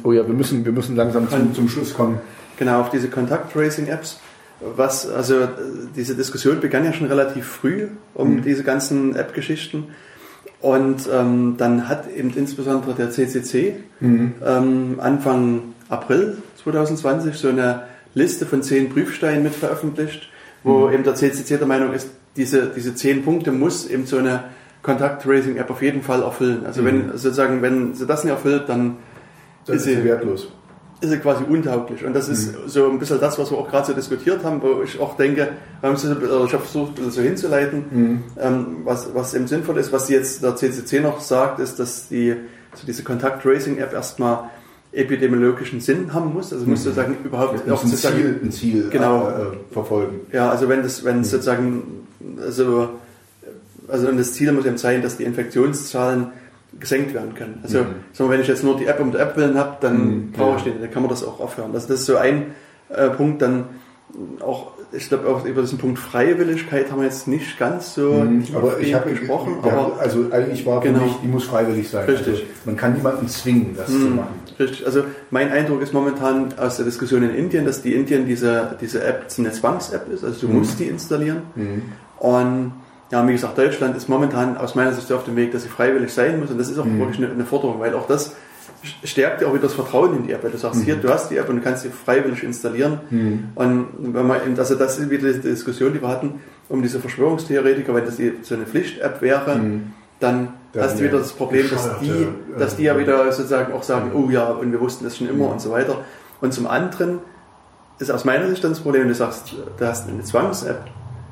Oh 0.04 0.12
ja, 0.14 0.26
wir 0.26 0.34
müssen, 0.34 0.64
wir 0.66 0.72
müssen 0.72 0.96
langsam 0.96 1.30
zum, 1.30 1.54
zum 1.54 1.70
Schluss 1.70 1.94
kommen. 1.94 2.20
Genau, 2.58 2.80
auf 2.82 2.90
diese 2.90 3.10
Kontakt-Tracing-Apps. 3.10 4.20
Was, 4.78 5.08
also 5.10 5.42
äh, 5.42 5.48
diese 5.96 6.16
Diskussion 6.16 6.62
begann 6.62 6.86
ja 6.86 6.94
schon 6.94 7.08
relativ 7.08 7.46
früh 7.46 7.88
um 8.14 8.38
Mhm. 8.38 8.42
diese 8.44 8.64
ganzen 8.64 9.16
App-Geschichten. 9.16 9.84
Und 10.62 11.08
ähm, 11.14 11.56
dann 11.58 11.90
hat 11.90 12.10
eben 12.10 12.32
insbesondere 12.36 12.94
der 12.96 13.12
CCC 13.12 13.76
Mhm. 14.00 14.34
ähm, 14.44 14.96
Anfang 15.00 15.75
April 15.90 16.38
2020 16.64 17.36
so 17.36 17.50
eine 17.50 17.84
Liste 18.14 18.46
von 18.46 18.64
zehn 18.64 18.90
Prüfsteinen 18.90 19.44
mit 19.44 19.54
veröffentlicht, 19.54 20.30
wo 20.64 20.88
Mhm. 20.88 20.94
eben 20.94 21.04
der 21.04 21.16
CCC 21.16 21.58
der 21.58 21.68
Meinung 21.68 21.94
ist, 21.94 22.10
diese, 22.36 22.68
diese 22.76 22.96
zehn 22.96 23.24
Punkte 23.24 23.52
muss 23.52 23.88
eben 23.88 24.06
so 24.06 24.18
eine 24.18 24.46
Kontakt-Tracing-App 24.82 25.70
auf 25.70 25.82
jeden 25.82 26.02
Fall 26.04 26.22
erfüllen. 26.22 26.66
Also 26.66 26.82
Mhm. 26.82 26.86
wenn 26.86 27.10
sozusagen, 27.18 27.62
wenn 27.62 27.94
sie 27.96 28.06
das 28.06 28.24
nicht 28.24 28.34
erfüllt, 28.34 28.64
dann 28.68 28.98
Das 29.66 29.78
Ist 29.78 29.88
ist 29.88 29.96
sie- 29.98 30.04
wertlos. 30.04 30.48
ist 31.02 31.12
er 31.12 31.18
quasi 31.18 31.44
untauglich. 31.44 32.06
Und 32.06 32.14
das 32.14 32.30
ist 32.30 32.52
Mhm. 32.54 32.68
so 32.68 32.88
ein 32.90 33.00
bisschen 33.00 33.20
das, 33.20 33.38
was 33.40 33.50
wir 33.52 33.58
auch 33.58 33.68
gerade 33.70 33.88
so 33.88 33.94
diskutiert 33.94 34.44
haben, 34.44 34.62
wo 34.62 34.82
ich 34.84 35.00
auch 35.00 35.18
denke, 35.18 35.50
wir 35.82 35.90
haben 35.90 35.96
es 35.96 36.04
so- 36.04 36.12
oder 36.12 36.46
ich 36.46 36.54
habe 36.54 36.64
versucht, 36.64 36.92
ein 36.92 36.96
bisschen 36.96 37.12
so 37.12 37.22
hinzuleiten, 37.22 37.86
Mhm. 37.90 38.24
ähm, 38.40 38.66
was, 38.84 39.10
was 39.16 39.34
eben 39.34 39.48
sinnvoll 39.48 39.78
ist. 39.78 39.92
Was 39.92 40.08
jetzt 40.10 40.44
der 40.44 40.56
CCC 40.56 41.00
noch 41.00 41.20
sagt, 41.20 41.60
ist, 41.60 41.80
dass 41.80 42.08
die, 42.10 42.36
so 42.76 42.86
diese 42.86 43.04
Kontakt-Tracing-App 43.04 43.92
erstmal 43.94 44.50
epidemiologischen 44.96 45.82
Sinn 45.82 46.14
haben 46.14 46.34
muss. 46.34 46.52
Also 46.54 46.66
muss 46.66 46.80
Mhm. 46.80 46.84
sozusagen 46.84 47.18
überhaupt 47.24 47.68
Ja, 47.68 47.74
auch 47.74 47.84
ein 47.84 47.90
sozusagen, 47.90 48.16
Ziel, 48.18 48.40
ein 48.44 48.52
Ziel 48.52 48.90
Genau. 48.90 49.28
äh, 49.28 49.32
äh, 49.32 49.46
verfolgen. 49.72 50.22
ja, 50.32 50.50
also 50.50 50.70
wenn 50.70 50.84
das, 50.84 51.04
wenn 51.04 51.22
es 51.22 51.28
Mhm. 51.28 51.32
sozusagen, 51.32 51.84
also, 52.42 52.90
also 53.88 54.08
und 54.08 54.18
das 54.18 54.34
Ziel 54.34 54.52
muss 54.52 54.66
eben 54.66 54.78
sein, 54.78 55.02
dass 55.02 55.18
die 55.18 55.24
Infektionszahlen 55.24 56.28
gesenkt 56.80 57.14
werden 57.14 57.34
können. 57.36 57.60
Also, 57.64 57.80
Mhm. 57.80 57.86
sagen 58.14 58.30
wir, 58.30 58.34
wenn 58.36 58.42
ich 58.42 58.48
jetzt 58.48 58.64
nur 58.64 58.76
die 58.78 58.86
App 58.86 59.00
um 59.00 59.12
die 59.12 59.18
App 59.18 59.38
willen 59.38 59.58
habe, 59.58 59.78
dann 59.82 60.08
Mhm, 60.08 60.32
brauche 60.32 60.58
ich 60.58 60.64
den, 60.64 60.82
dann 60.82 60.92
kann 60.92 61.04
man 61.04 61.10
das 61.10 61.24
auch 61.24 61.40
aufhören. 61.40 61.72
Also 61.74 61.88
das 61.88 62.02
ist 62.02 62.06
so 62.06 62.18
ein 62.18 62.48
äh, 62.90 63.10
Punkt, 63.10 63.42
dann 63.42 63.66
auch, 64.40 64.72
ich 64.92 65.08
glaube 65.10 65.28
auch 65.28 65.44
über 65.46 65.62
diesen 65.62 65.78
Punkt 65.80 65.98
Freiwilligkeit 66.00 66.92
haben 66.92 67.00
wir 67.00 67.06
jetzt 67.06 67.28
nicht 67.28 67.58
ganz 67.58 67.96
so 67.96 68.12
Mhm, 68.12 68.44
aber 68.54 68.80
ich 68.80 68.94
habe 68.94 69.10
gesprochen, 69.10 69.56
ja, 69.66 69.72
aber 69.72 70.00
also 70.00 70.28
eigentlich 70.32 70.66
war 70.66 70.82
für 70.82 70.90
Genau. 70.90 71.04
mich, 71.06 71.14
die 71.24 71.28
muss 71.28 71.46
freiwillig 71.46 71.90
sein. 71.90 72.06
Richtig. 72.08 72.28
Also 72.28 72.42
man 72.66 72.78
kann 72.78 72.94
niemanden 72.94 73.28
zwingen, 73.28 73.74
das 73.76 73.88
zu 73.88 73.94
Mhm. 73.94 74.16
machen. 74.18 74.36
Richtig. 74.60 74.86
Also 74.86 75.04
mein 75.32 75.52
Eindruck 75.52 75.82
ist 75.82 75.94
momentan 75.94 76.54
aus 76.58 76.78
der 76.78 76.86
Diskussion 76.86 77.24
in 77.24 77.36
Indien, 77.36 77.66
dass 77.66 77.82
die 77.82 77.94
Indien 77.94 78.26
diese, 78.26 78.76
diese 78.80 79.04
App 79.04 79.26
eine 79.38 79.52
Zwangs-App 79.52 80.12
ist, 80.14 80.24
also 80.24 80.48
du 80.48 80.48
Mhm. 80.52 80.60
musst 80.60 80.80
die 80.80 80.86
installieren. 80.86 81.42
Mhm. 81.56 81.82
Und 82.18 82.72
ja, 83.12 83.28
wie 83.28 83.34
gesagt, 83.34 83.58
Deutschland 83.58 83.96
ist 83.98 84.10
momentan 84.10 84.58
aus 84.58 84.74
meiner 84.76 84.94
Sicht 84.94 85.12
auf 85.12 85.26
dem 85.26 85.36
Weg, 85.36 85.52
dass 85.52 85.64
sie 85.64 85.70
freiwillig 85.70 86.12
sein 86.14 86.40
muss. 86.40 86.50
Und 86.50 86.58
das 86.60 86.70
ist 86.70 86.80
auch 86.80 86.86
Mhm. 86.86 87.00
wirklich 87.00 87.18
eine, 87.24 87.32
eine 87.32 87.46
Forderung, 87.46 87.80
weil 87.80 87.94
auch 87.94 88.08
das 88.08 88.34
stärkt 89.04 89.42
ja 89.42 89.48
auch 89.48 89.54
wieder 89.54 89.64
das 89.64 89.74
Vertrauen 89.74 90.16
in 90.18 90.28
die 90.28 90.32
App. 90.34 90.44
Weil 90.44 90.52
du 90.52 90.58
sagst, 90.58 90.82
hier, 90.84 90.96
du 90.96 91.10
hast 91.10 91.30
die 91.30 91.38
App 91.38 91.50
und 91.50 91.58
du 91.58 91.62
kannst 91.62 91.84
sie 91.84 91.90
freiwillig 91.90 92.44
installieren. 92.44 93.00
Mhm. 93.10 93.44
Und 93.56 93.88
wenn 94.00 94.26
man, 94.28 94.40
also 94.58 94.76
das 94.76 94.98
ist 95.00 95.10
wieder 95.10 95.32
die 95.32 95.40
Diskussion, 95.40 95.94
die 95.94 96.02
wir 96.02 96.08
hatten, 96.08 96.36
um 96.70 96.82
diese 96.82 97.00
Verschwörungstheoretiker, 97.00 97.94
wenn 97.94 98.06
das 98.06 98.18
so 98.42 98.56
eine 98.56 98.66
Pflicht-App 98.66 99.22
wäre, 99.22 99.56
Mhm. 99.58 99.94
Dann 100.22 100.48
hast 100.84 101.00
du 101.00 101.04
wieder 101.04 101.20
das 101.20 101.34
Problem, 101.34 101.70
dass 101.70 102.00
die, 102.00 102.28
dass 102.58 102.76
die 102.76 102.84
ja 102.84 102.96
äh, 102.96 103.00
wieder 103.00 103.32
sozusagen 103.32 103.74
auch 103.74 103.84
sagen, 103.84 104.12
oh 104.14 104.30
ja, 104.30 104.48
und 104.50 104.72
wir 104.72 104.80
wussten 104.80 105.04
das 105.06 105.18
schon 105.18 105.30
immer 105.30 105.50
und 105.50 105.62
so 105.62 105.72
weiter. 105.72 105.98
Und 106.42 106.54
zum 106.54 106.68
anderen 106.68 107.20
ist 108.00 108.12
aus 108.12 108.26
meiner 108.26 108.48
Sicht 108.50 108.64
dann 108.64 108.72
das 108.72 108.82
Problem, 108.82 109.08
du 109.08 109.14
sagst, 109.16 109.54
du 109.78 109.86
hast 109.86 110.10
eine 110.10 110.22
Zwangs-App. 110.24 110.82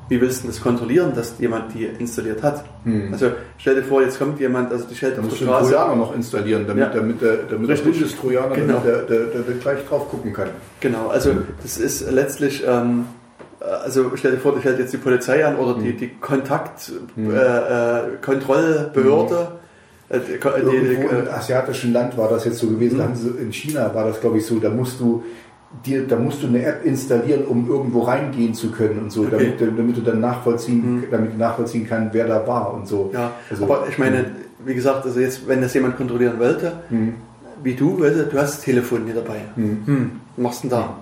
Wie 0.08 0.20
willst 0.20 0.44
du 0.44 0.48
das 0.48 0.60
kontrollieren, 0.60 1.12
dass 1.14 1.34
jemand 1.38 1.72
die 1.72 1.84
installiert 1.86 2.42
hat? 2.42 2.62
Mhm. 2.84 3.08
Also 3.12 3.30
stell 3.56 3.74
dir 3.74 3.82
vor, 3.82 4.02
jetzt 4.02 4.18
kommt 4.18 4.38
jemand, 4.38 4.70
also 4.70 4.84
die 4.84 4.94
stellt 4.94 5.18
auf 5.18 5.26
der 5.26 5.30
du 5.30 5.36
den 5.36 5.46
Straße. 5.46 5.70
Trojaner 5.72 5.96
noch 5.96 6.14
installieren, 6.14 6.66
damit, 6.66 6.84
Ja. 6.84 6.90
damit 6.90 7.22
der, 7.22 7.36
damit 7.48 7.70
der. 7.70 7.76
Bundestrojaner 7.76 8.54
Genau. 8.54 8.78
der, 8.80 8.98
der, 9.02 9.20
der, 9.26 9.40
der 9.42 9.54
gleich 9.56 9.78
drauf 9.88 10.10
gucken 10.10 10.34
kann. 10.34 10.48
Genau, 10.80 11.08
also 11.08 11.30
das 11.62 11.78
ist 11.78 12.10
letztlich, 12.10 12.62
ähm, 12.66 13.06
äh, 13.06 13.23
also 13.84 14.12
stell 14.16 14.32
dir 14.32 14.38
vor, 14.38 14.52
du 14.52 14.60
stellt 14.60 14.78
jetzt 14.78 14.92
die 14.92 14.98
Polizei 14.98 15.44
an 15.44 15.56
oder 15.56 15.74
die, 15.80 15.92
Mhm. 15.92 15.96
die 15.98 16.08
Kontaktkontrollbehörde. 16.20 18.12
Äh, 18.14 18.24
Kontrollbehörde. 18.24 19.48
Äh, 20.10 20.18
die, 20.20 20.32
die, 20.32 20.76
Irgendwo 20.76 21.08
im 21.08 21.26
äh, 21.26 21.30
asiatischen 21.30 21.92
Land 21.92 22.16
war 22.18 22.28
das 22.28 22.44
jetzt 22.44 22.58
so 22.58 22.68
gewesen. 22.68 23.00
In 23.40 23.52
China 23.52 23.90
war 23.94 24.04
das, 24.06 24.20
glaube 24.20 24.38
ich, 24.38 24.46
so. 24.46 24.58
Da 24.58 24.68
musst 24.70 25.00
du 25.00 25.22
dir, 25.84 26.06
da 26.06 26.16
musst 26.16 26.42
du 26.42 26.46
eine 26.46 26.64
App 26.64 26.84
installieren, 26.84 27.44
um 27.46 27.68
irgendwo 27.68 28.00
reingehen 28.02 28.54
zu 28.54 28.70
können 28.70 28.98
und 29.00 29.10
so, 29.10 29.22
Okay. 29.22 29.30
damit, 29.32 29.60
du- 29.60 29.72
damit 29.72 29.96
du 29.96 30.02
dann 30.02 30.20
nachvollziehen, 30.20 30.96
Mhm. 30.96 31.04
damit 31.10 31.32
du 31.34 31.38
nachvollziehen 31.38 31.88
kann, 31.88 32.10
wer 32.12 32.26
da 32.28 32.46
war 32.46 32.72
und 32.74 32.86
so. 32.86 33.10
ja, 33.12 33.32
Also, 33.50 33.64
aber 33.64 33.86
ich 33.88 33.98
meine, 33.98 34.26
wie 34.64 34.74
gesagt, 34.74 35.04
also 35.04 35.18
jetzt, 35.18 35.48
wenn 35.48 35.60
das 35.62 35.74
jemand 35.74 35.96
kontrollieren 35.96 36.38
wollte, 36.38 36.72
Mhm. 36.90 37.14
wie 37.62 37.74
du, 37.74 37.98
weißt 38.00 38.16
du, 38.16 38.24
du 38.26 38.38
hast 38.38 38.58
das 38.58 38.60
Telefon 38.64 39.02
hier 39.06 39.14
dabei. 39.14 39.40
Mhm. 39.56 39.78
Hm, 39.86 40.10
was 40.36 40.42
machst 40.44 40.64
du 40.64 40.68
denn 40.68 40.78
da? 40.78 40.96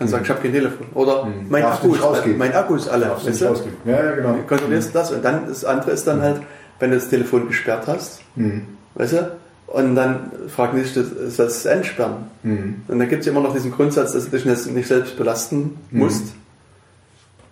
Kannst 0.00 0.10
sagen, 0.12 0.24
ich 0.24 0.30
habe 0.30 0.40
kein 0.40 0.52
Telefon. 0.52 0.86
Oder 0.94 1.24
Mhm. 1.26 1.32
mein, 1.48 1.62
du 1.62 1.68
Akku 1.68 1.94
ist, 1.94 2.02
rausgehen. 2.02 2.36
mein 2.38 2.52
Akku 2.54 2.74
ist 2.74 2.88
alle. 2.88 3.04
Darfst 3.06 3.26
du 3.26 3.30
weißt 3.30 3.40
du? 3.84 3.88
Ja, 3.90 4.04
ja, 4.04 4.10
genau. 4.16 4.32
Du 4.32 4.42
kontrollierst 4.42 4.92
das 4.94 5.12
und 5.12 5.24
dann 5.24 5.46
das 5.46 5.64
andere 5.64 5.92
ist 5.92 6.06
dann 6.08 6.20
halt, 6.22 6.40
wenn 6.80 6.90
du 6.90 6.96
das 6.96 7.08
Telefon 7.08 7.46
gesperrt 7.46 7.84
hast, 7.86 8.22
Mhm. 8.34 8.62
weißt 8.96 9.12
du, 9.12 9.30
und 9.68 9.94
dann 9.94 10.32
fragen 10.48 10.76
die 10.78 10.82
dich, 10.82 10.94
du 10.94 11.04
sollst 11.30 11.58
es 11.58 11.64
entsperren. 11.66 12.26
Mhm. 12.42 12.82
Und 12.88 12.98
dann 12.98 13.08
gibt 13.08 13.20
es 13.20 13.28
immer 13.28 13.40
noch 13.40 13.52
diesen 13.52 13.70
Grundsatz, 13.70 14.14
dass 14.14 14.24
du 14.28 14.36
dich 14.36 14.44
nicht 14.44 14.88
selbst 14.88 15.16
belasten 15.16 15.76
musst. 15.92 16.32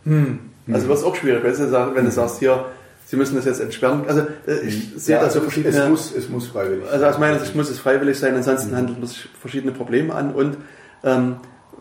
Hm. 0.04 0.38
Also 0.72 0.88
wird 0.88 0.98
es 0.98 1.04
auch 1.04 1.14
schwierig, 1.14 1.44
weißt 1.44 1.60
du, 1.60 1.94
wenn 1.94 2.04
du 2.04 2.10
sagst, 2.10 2.38
hier, 2.40 2.64
sie 3.06 3.16
müssen 3.16 3.36
das 3.36 3.44
jetzt 3.46 3.60
entsperren. 3.60 4.02
Also 4.06 4.22
äh, 4.46 4.60
ich 4.66 4.90
sehe 4.96 5.16
Ja, 5.16 5.22
da 5.22 5.30
so 5.30 5.38
also 5.40 5.50
verschiedene... 5.50 5.82
es, 5.82 5.88
muss, 5.88 6.14
es 6.16 6.28
muss 6.28 6.46
freiwillig 6.48 6.84
Also 6.90 7.06
aus 7.06 7.18
meiner 7.18 7.38
Sicht 7.38 7.54
muss 7.54 7.70
es 7.70 7.78
freiwillig 7.78 8.18
sein, 8.18 8.32
Mhm. 8.32 8.38
ansonsten 8.38 8.76
handelt 8.76 8.98
man 8.98 9.08
sich 9.08 9.28
verschiedene 9.40 9.72
Probleme 9.72 10.14
an 10.14 10.32
und 10.34 10.56
ähm, 11.04 11.36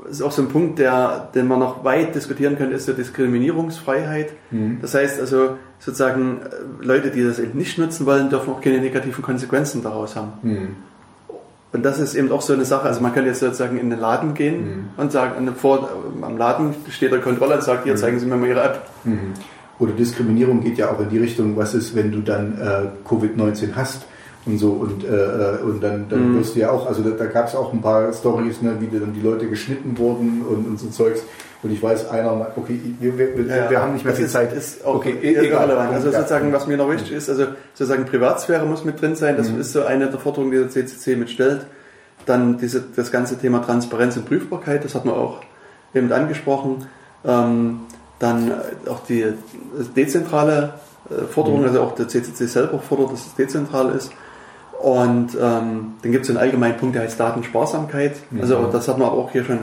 ist 0.09 0.21
auch 0.21 0.31
so 0.31 0.41
ein 0.41 0.49
Punkt, 0.49 0.79
der, 0.79 1.29
den 1.35 1.47
man 1.47 1.59
noch 1.59 1.83
weit 1.83 2.15
diskutieren 2.15 2.57
könnte, 2.57 2.75
ist 2.75 2.85
so 2.85 2.93
Diskriminierungsfreiheit. 2.93 4.33
Mhm. 4.51 4.79
Das 4.81 4.93
heißt 4.93 5.19
also 5.19 5.57
sozusagen 5.79 6.39
äh, 6.41 6.85
Leute, 6.85 7.11
die 7.11 7.23
das 7.23 7.39
eben 7.39 7.57
nicht 7.57 7.77
nutzen 7.77 8.05
wollen, 8.05 8.29
dürfen 8.29 8.53
auch 8.53 8.61
keine 8.61 8.79
negativen 8.79 9.23
Konsequenzen 9.23 9.83
daraus 9.83 10.15
haben. 10.15 10.33
Mhm. 10.41 10.67
Und 11.73 11.83
das 11.83 11.99
ist 11.99 12.15
eben 12.15 12.31
auch 12.31 12.41
so 12.41 12.53
eine 12.53 12.65
Sache. 12.65 12.87
Also 12.87 13.01
man 13.01 13.13
kann 13.13 13.25
jetzt 13.25 13.39
sozusagen 13.39 13.77
in 13.77 13.89
den 13.89 13.99
Laden 13.99 14.33
gehen 14.33 14.59
Mhm. 14.61 14.85
und 14.97 15.11
sagen, 15.11 15.47
vor, 15.55 15.89
am 16.21 16.37
Laden 16.37 16.73
steht 16.89 17.11
der 17.11 17.19
Kontrolle 17.19 17.55
und 17.55 17.63
sagt, 17.63 17.83
hier 17.83 17.95
zeigen 17.95 18.19
Sie 18.19 18.25
mir 18.25 18.37
mal 18.37 18.47
Ihre 18.47 18.63
App. 18.63 18.89
Mhm. 19.03 19.33
Oder 19.79 19.91
Diskriminierung 19.91 20.61
geht 20.61 20.77
ja 20.77 20.89
auch 20.89 20.99
in 21.01 21.09
die 21.09 21.19
Richtung, 21.19 21.55
was 21.55 21.75
ist, 21.75 21.95
wenn 21.95 22.11
du 22.11 22.21
dann 22.21 22.57
äh, 22.59 23.07
Covid-19 23.07 23.75
hast 23.75 24.05
und 24.47 24.57
so 24.57 24.69
und, 24.71 25.03
äh, 25.03 25.07
äh, 25.07 25.57
und 25.61 25.81
dann, 25.83 26.07
dann 26.09 26.31
Mhm. 26.33 26.39
wirst 26.39 26.55
du 26.55 26.59
ja 26.59 26.71
auch, 26.71 26.87
also 26.87 27.03
da, 27.03 27.11
da 27.11 27.25
gab 27.25 27.47
es 27.47 27.55
auch 27.55 27.71
ein 27.73 27.81
paar 27.81 28.11
Stories, 28.13 28.61
ne, 28.61 28.75
wie 28.79 28.87
dann 28.99 29.13
die 29.13 29.21
Leute 29.21 29.47
geschnitten 29.47 29.97
wurden 29.97 30.41
und, 30.49 30.65
und 30.65 30.79
so 30.79 30.87
Zeugs. 30.89 31.21
Und 31.63 31.71
ich 31.71 31.81
weiß, 31.81 32.09
einer, 32.09 32.47
okay, 32.55 32.79
wir, 32.99 33.17
wir, 33.17 33.29
Ja, 33.45 33.69
wir 33.69 33.81
haben 33.81 33.93
nicht 33.93 34.05
mehr 34.05 34.13
viel 34.13 34.25
ist, 34.25 34.31
Zeit. 34.31 34.53
Ist 34.53 34.85
auch 34.85 34.95
okay, 34.95 35.15
okay, 35.17 35.33
irrelevant. 35.47 35.91
Also 35.91 36.11
sozusagen, 36.11 36.53
was 36.53 36.67
mir 36.67 36.77
noch 36.77 36.89
wichtig 36.89 37.11
ist, 37.11 37.29
also 37.29 37.45
sozusagen 37.73 38.05
Privatsphäre 38.05 38.65
muss 38.65 38.85
mit 38.85 39.01
drin 39.01 39.15
sein. 39.15 39.37
Das 39.37 39.49
Mhm. 39.49 39.59
ist 39.61 39.73
so 39.73 39.83
eine 39.83 40.07
der 40.07 40.19
Forderungen, 40.19 40.51
die 40.51 40.57
der 40.57 40.69
CCC 40.69 41.15
mitstellt. 41.15 41.65
Dann 42.27 42.57
diese, 42.59 42.83
das 42.95 43.11
ganze 43.11 43.37
Thema 43.37 43.59
Transparenz 43.63 44.15
und 44.17 44.25
Prüfbarkeit, 44.27 44.83
das 44.85 44.93
hat 44.95 45.05
man 45.05 45.15
auch 45.15 45.41
eben 45.95 46.11
angesprochen. 46.11 46.85
Ähm, 47.25 47.81
dann 48.19 48.51
auch 48.87 48.99
die 49.07 49.25
dezentrale 49.95 50.73
äh, 51.09 51.23
Forderung, 51.25 51.61
Mhm. 51.61 51.67
also 51.67 51.81
auch 51.81 51.95
der 51.95 52.07
CCC 52.07 52.45
selber 52.47 52.79
fordert, 52.79 53.13
dass 53.13 53.25
es 53.27 53.35
dezentral 53.35 53.95
ist. 53.95 54.11
Und 54.81 55.29
ähm, 55.41 55.93
dann 56.01 56.11
gibt 56.11 56.25
es 56.25 56.29
einen 56.29 56.37
allgemeinen 56.37 56.77
Punkt, 56.77 56.95
der 56.95 57.03
heißt 57.03 57.19
Datensparsamkeit. 57.19 58.15
Mhm. 58.31 58.41
Also 58.41 58.69
das 58.71 58.87
hat 58.87 58.97
man 58.97 59.09
auch 59.09 59.31
hier 59.31 59.43
schon 59.43 59.59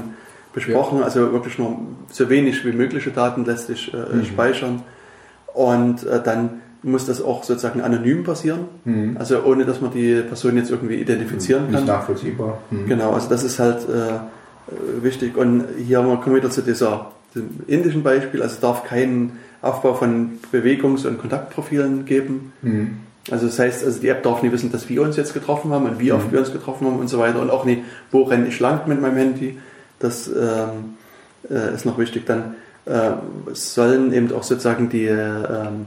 besprochen. 0.53 1.03
Also 1.03 1.33
wirklich 1.33 1.59
nur 1.59 1.79
so 2.11 2.29
wenig 2.29 2.65
wie 2.65 2.73
mögliche 2.73 3.11
Daten 3.11 3.45
letztlich 3.45 3.93
äh, 3.95 4.17
Mhm. 4.17 4.25
speichern. 4.25 4.83
Und 5.53 6.05
äh, 6.05 6.21
dann 6.23 6.61
muss 6.83 7.07
das 7.07 7.23
auch 7.23 7.45
sozusagen 7.45 7.81
anonym 7.81 8.25
passieren. 8.25 8.61
Mhm. 8.85 9.17
Also 9.19 9.43
ohne, 9.45 9.65
dass 9.65 9.81
man 9.81 9.93
die 9.93 10.21
Person 10.21 10.57
jetzt 10.57 10.71
irgendwie 10.71 10.97
identifizieren 10.97 11.67
Nicht 11.67 11.75
kann. 11.79 11.87
nachvollziehbar. 11.87 12.59
Mhm. 12.71 12.87
Genau, 12.89 13.13
also 13.13 13.29
das 13.29 13.45
ist 13.45 13.59
halt 13.59 13.89
äh, 13.89 15.03
wichtig. 15.03 15.37
Und 15.37 15.65
hier 15.87 15.99
kommen 16.01 16.27
wir 16.27 16.37
wieder 16.37 16.51
zu 16.51 16.63
dieser, 16.63 17.13
dem 17.35 17.49
indischen 17.69 18.03
Beispiel. 18.03 18.43
Also 18.43 18.55
es 18.57 18.61
darf 18.61 18.85
keinen 18.85 19.39
Aufbau 19.63 19.95
von 19.95 20.33
Bewegungs- 20.53 21.07
und 21.07 21.19
Kontaktprofilen 21.19 22.05
geben. 22.05 22.53
Also 23.31 23.47
das 23.47 23.59
heißt, 23.59 23.85
also 23.85 24.01
die 24.01 24.09
App 24.09 24.23
darf 24.23 24.43
nicht 24.43 24.53
wissen, 24.53 24.71
dass 24.71 24.89
wir 24.89 25.01
uns 25.03 25.17
jetzt 25.17 25.33
getroffen 25.33 25.73
haben 25.73 25.87
und 25.87 25.99
wie 25.99 26.13
oft 26.13 26.27
Mhm. 26.29 26.33
wir 26.33 26.39
uns 26.41 26.53
getroffen 26.53 26.87
haben 26.87 26.99
und 26.99 27.09
so 27.09 27.19
weiter. 27.19 27.41
Und 27.41 27.51
auch 27.51 27.65
nicht, 27.65 27.83
wo 28.11 28.23
renne 28.25 28.49
ich 28.49 28.61
lang 28.61 28.87
mit 28.87 29.01
meinem 29.01 29.17
Handy. 29.17 29.59
Das 29.99 30.29
ähm, 30.29 30.97
äh, 31.51 31.75
ist 31.75 31.87
noch 31.87 31.99
wichtig. 31.99 32.27
Dann 32.27 32.55
äh, 32.85 33.13
sollen 33.55 34.13
eben 34.13 34.31
auch 34.33 34.43
sozusagen 34.43 34.91
die, 34.91 35.07
ähm, 35.07 35.87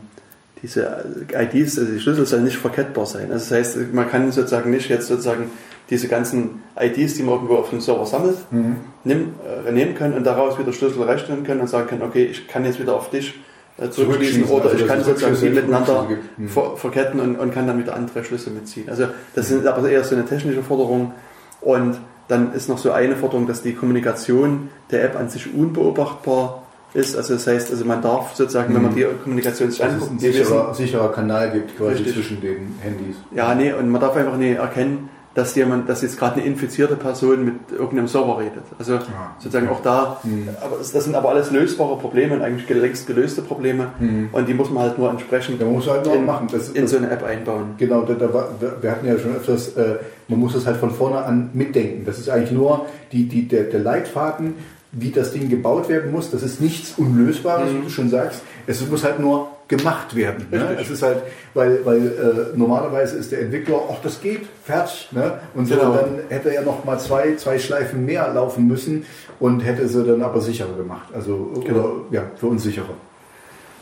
diese 0.63 1.05
IDs, 1.31 1.77
also 1.77 1.91
die 1.91 1.99
Schlüssel 1.99 2.25
sollen 2.25 2.43
nicht 2.45 2.57
verkettbar 2.57 3.05
sein. 3.05 3.31
Also 3.31 3.49
das 3.49 3.51
heißt, 3.75 3.93
man 3.93 4.09
kann 4.09 4.31
sozusagen 4.31 4.71
nicht 4.71 4.89
jetzt 4.89 5.07
sozusagen 5.07 5.51
diese 5.91 6.07
ganzen 6.07 6.63
IDs, 6.79 7.13
die 7.13 7.23
man 7.23 7.35
irgendwo 7.35 7.55
auf 7.57 7.69
dem 7.69 7.79
Server 7.81 8.05
sammelt, 8.07 8.37
Mhm. 8.51 8.77
äh, 9.05 9.71
nehmen 9.71 9.93
können 9.95 10.15
und 10.15 10.23
daraus 10.25 10.57
wieder 10.57 10.73
Schlüssel 10.73 11.03
rechnen 11.03 11.43
können 11.43 11.61
und 11.61 11.67
sagen 11.69 11.87
können, 11.87 12.01
okay, 12.01 12.25
ich 12.25 12.47
kann 12.47 12.65
jetzt 12.65 12.79
wieder 12.79 12.95
auf 12.95 13.11
dich 13.11 13.35
äh, 13.77 13.89
zurückschließen 13.89 14.45
oder 14.45 14.65
also 14.65 14.77
ich 14.77 14.87
kann 14.87 15.03
sozusagen 15.03 15.37
die 15.39 15.49
miteinander. 15.49 16.07
Mhm. 16.37 16.49
ver 16.49 16.77
verketten 16.77 17.19
und, 17.19 17.35
und 17.37 17.53
kann 17.53 17.67
dann 17.67 17.79
wieder 17.79 17.95
andere 17.95 18.23
Schlüsse 18.23 18.49
mitziehen. 18.49 18.89
Also 18.89 19.07
das 19.35 19.47
sind 19.47 19.65
aber 19.67 19.89
eher 19.89 20.03
so 20.03 20.15
eine 20.15 20.25
technische 20.25 20.63
Forderung 20.63 21.13
und 21.61 21.99
dann 22.27 22.53
ist 22.53 22.67
noch 22.69 22.77
so 22.77 22.91
eine 22.91 23.15
Forderung, 23.15 23.47
dass 23.47 23.61
die 23.61 23.73
Kommunikation 23.73 24.69
der 24.91 25.03
App 25.05 25.15
an 25.15 25.29
sich 25.29 25.53
unbeobachtbar 25.53 26.63
ist. 26.93 27.15
Also 27.15 27.35
das 27.35 27.47
heißt, 27.47 27.71
also 27.71 27.85
man 27.85 28.01
darf 28.01 28.35
sozusagen, 28.35 28.73
wenn 28.73 28.81
man 28.81 28.95
die 28.95 29.05
Kommunikation 29.23 29.71
sich 29.71 29.79
es 29.79 29.85
ein 29.85 29.93
anguckt, 29.95 30.21
die 30.21 30.27
wissen, 30.27 30.45
sicherer, 30.45 30.73
sicherer 30.73 31.11
Kanal 31.11 31.51
gibt 31.51 31.77
quasi 31.77 31.97
Richtig. 31.97 32.13
zwischen 32.13 32.41
den 32.41 32.75
Handys. 32.81 33.15
ja, 33.33 33.53
nee, 33.55 33.71
und 33.73 33.89
man 33.89 34.01
darf 34.01 34.15
einfach 34.15 34.37
nicht 34.37 34.57
erkennen, 34.57 35.09
dass 35.37 35.53
jemand, 35.53 35.87
dass 35.87 36.01
jetzt 36.01 36.17
gerade 36.17 36.37
eine 36.37 36.45
infizierte 36.45 36.95
Person 36.95 37.45
mit 37.45 37.53
irgendeinem 37.71 38.07
Server 38.07 38.39
redet. 38.39 38.63
Also 38.79 38.97
sozusagen 39.37 39.69
auch 39.69 39.83
da, 39.83 40.19
Mhm. 40.23 40.49
aber 40.59 40.77
das 40.79 40.91
das 40.91 41.03
sind 41.03 41.13
aber 41.13 41.29
alles 41.29 41.51
lösbare 41.51 41.95
Probleme 41.97 42.33
und 42.33 42.41
eigentlich 42.41 42.67
längst 42.67 43.05
gelöste 43.05 43.43
Probleme 43.43 43.89
Mhm. 43.99 44.29
und 44.31 44.47
die 44.49 44.55
muss 44.55 44.71
man 44.71 44.81
halt 44.81 44.97
nur 44.97 45.11
entsprechend 45.11 45.61
Da 45.61 45.65
muss 45.65 45.87
halt 45.87 46.07
in, 46.07 46.25
machen. 46.25 46.47
Das, 46.51 46.69
in 46.69 46.81
das, 46.81 46.89
so 46.91 46.97
eine 46.97 47.11
App 47.11 47.23
einbauen. 47.23 47.75
Genau, 47.77 48.01
da, 48.01 48.15
da 48.15 48.33
war, 48.33 48.49
wir 48.81 48.89
hatten 48.89 49.05
ja 49.05 49.15
schon 49.19 49.35
öfters, 49.35 49.77
äh, 49.77 49.97
man 50.27 50.39
muss 50.39 50.55
es 50.55 50.65
halt 50.65 50.77
von 50.77 50.89
vorne 50.89 51.19
an 51.23 51.51
mitdenken. 51.53 52.03
Das 52.03 52.17
ist 52.17 52.29
eigentlich 52.29 52.51
nur 52.51 52.87
die, 53.11 53.27
die, 53.27 53.47
der, 53.47 53.65
der 53.65 53.81
Leitfaden, 53.81 54.55
wie 54.91 55.11
das 55.11 55.33
Ding 55.33 55.49
gebaut 55.49 55.87
werden 55.87 56.11
muss. 56.11 56.31
Das 56.31 56.41
ist 56.41 56.61
nichts 56.61 56.95
Unlösbares, 56.97 57.69
wie 57.75 57.81
du 57.83 57.89
schon 57.89 58.09
sagst. 58.09 58.41
Es 58.65 58.83
muss 58.89 59.03
halt 59.03 59.19
nur 59.19 59.49
gemacht 59.67 60.15
werden. 60.15 60.47
Ne? 60.49 60.77
Es 60.79 60.89
ist 60.89 61.03
halt, 61.03 61.17
weil, 61.53 61.85
weil 61.85 62.07
äh, 62.53 62.57
normalerweise 62.57 63.17
ist 63.17 63.31
der 63.33 63.41
Entwickler, 63.41 63.81
ach 63.91 63.97
das 64.01 64.21
geht, 64.21 64.47
fertig. 64.63 65.09
Ne? 65.11 65.39
Und 65.55 65.65
so, 65.67 65.75
Genau. 65.75 65.93
dann 65.95 66.19
hätte 66.29 66.53
er 66.55 66.61
noch 66.61 66.85
mal 66.85 66.97
zwei, 66.99 67.35
zwei 67.35 67.59
Schleifen 67.59 68.05
mehr 68.05 68.31
laufen 68.33 68.65
müssen 68.67 69.05
und 69.39 69.59
hätte 69.61 69.87
sie 69.87 70.03
dann 70.05 70.21
aber 70.21 70.39
sicherer 70.41 70.73
gemacht. 70.77 71.09
Also 71.13 71.51
Genau. 71.65 71.79
oder, 71.79 71.91
ja, 72.11 72.21
für 72.37 72.47
uns 72.47 72.63
sicherer. 72.63 72.93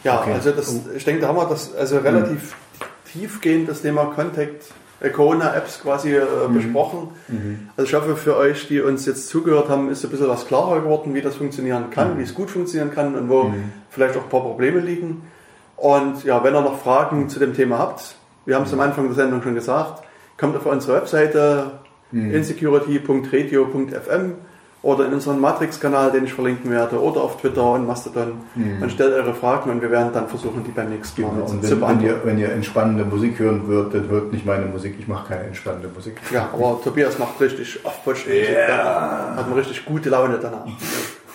Ja, 0.03 0.21
Okay. 0.21 0.33
also 0.33 0.51
das, 0.51 0.75
ich 0.95 1.03
denke, 1.05 1.21
da 1.21 1.27
haben 1.27 1.37
wir 1.37 1.45
das 1.49 1.73
also 1.75 1.97
relativ 1.99 2.55
tiefgehend 3.11 3.69
das 3.69 3.81
Thema 3.81 4.05
Contact 4.05 4.63
äh, 5.01 5.09
Corona-Apps 5.09 5.81
quasi 5.81 6.15
äh, 6.15 6.21
besprochen. 6.51 7.09
Also 7.77 7.89
ich 7.89 7.93
hoffe 7.93 8.15
für 8.15 8.37
euch, 8.37 8.67
die 8.67 8.81
uns 8.81 9.05
jetzt 9.05 9.27
zugehört 9.29 9.69
haben, 9.69 9.89
ist 9.89 10.03
ein 10.03 10.09
bisschen 10.11 10.27
was 10.29 10.47
klarer 10.47 10.81
geworden, 10.81 11.13
wie 11.13 11.21
das 11.21 11.35
funktionieren 11.35 11.89
kann, 11.91 12.17
wie 12.17 12.23
es 12.23 12.33
gut 12.33 12.49
funktionieren 12.49 12.93
kann 12.93 13.15
und 13.15 13.29
wo 13.29 13.53
vielleicht 13.89 14.15
auch 14.17 14.23
ein 14.23 14.29
paar 14.29 14.41
Probleme 14.41 14.79
liegen. 14.79 15.23
Und 15.77 16.23
ja, 16.23 16.43
wenn 16.43 16.55
ihr 16.55 16.61
noch 16.61 16.79
Fragen 16.79 17.29
zu 17.29 17.39
dem 17.39 17.53
Thema 17.53 17.79
habt, 17.79 18.15
wir 18.45 18.55
haben 18.55 18.63
es 18.63 18.73
am 18.73 18.79
Anfang 18.79 19.05
der 19.05 19.15
Sendung 19.15 19.41
schon 19.41 19.55
gesagt, 19.55 20.03
kommt 20.37 20.55
auf 20.55 20.65
unsere 20.65 20.97
Webseite 20.97 21.71
insecurity.radio.fm 22.11 24.33
oder 24.81 25.05
in 25.07 25.13
unseren 25.13 25.39
Matrix-Kanal, 25.39 26.11
den 26.11 26.25
ich 26.25 26.33
verlinken 26.33 26.69
werde, 26.69 27.01
oder 27.01 27.21
auf 27.21 27.41
Twitter 27.41 27.71
und 27.71 27.87
Mastodon 27.87 28.33
und 28.55 28.91
stellt 28.91 29.13
eure 29.13 29.33
Fragen 29.33 29.71
und 29.71 29.81
wir 29.81 29.89
werden 29.89 30.11
dann 30.13 30.27
versuchen, 30.27 30.63
die 30.63 30.69
beim 30.71 30.89
nächsten 30.89 31.23
Mal 31.23 31.31
Genau. 31.31 31.45
Zu 31.47 31.53
wenn, 31.55 31.63
wenn, 31.71 31.79
beantworten. 31.79 32.05
ihr, 32.05 32.21
wenn 32.25 32.37
ihr 32.37 32.51
entspannende 32.51 33.03
Musik 33.03 33.39
hören 33.39 33.67
würdet, 33.67 33.95
dann 33.95 34.09
hört 34.09 34.31
nicht 34.31 34.45
meine 34.45 34.67
Musik. 34.67 34.95
Ich 34.99 35.07
mache 35.07 35.29
keine 35.29 35.45
entspannende 35.45 35.87
Musik. 35.89 36.17
Ja, 36.31 36.49
aber 36.53 36.79
Tobias 36.83 37.17
macht 37.17 37.41
richtig 37.41 37.83
aufputsch. 37.83 38.27
Yeah. 38.27 39.35
Hat 39.35 39.49
man 39.49 39.57
richtig 39.57 39.83
gute 39.85 40.09
Laune 40.09 40.37
danach. 40.39 40.65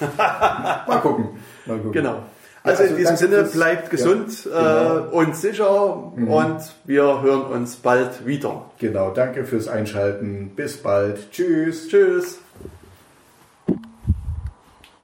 Mal 0.86 1.00
gucken. 1.00 1.28
Mal 1.66 1.76
gucken. 1.78 1.92
Genau. 1.92 2.22
Also, 2.62 2.82
also 2.82 2.94
in 2.94 2.98
diesem 2.98 3.16
Sinne, 3.16 3.36
fürs- 3.36 3.52
bleibt 3.52 3.90
gesund 3.90 4.44
Ja, 4.44 4.96
äh, 4.96 5.00
und 5.10 5.34
sicher 5.34 5.94
und 6.14 6.58
wir 6.84 7.22
hören 7.22 7.42
uns 7.52 7.76
bald 7.76 8.26
wieder. 8.26 8.66
Genau, 8.78 9.10
danke 9.12 9.44
fürs 9.44 9.66
Einschalten. 9.68 10.52
Bis 10.56 10.76
bald. 10.76 11.30
Tschüss. 11.32 11.88
Tschüss. 11.88 12.38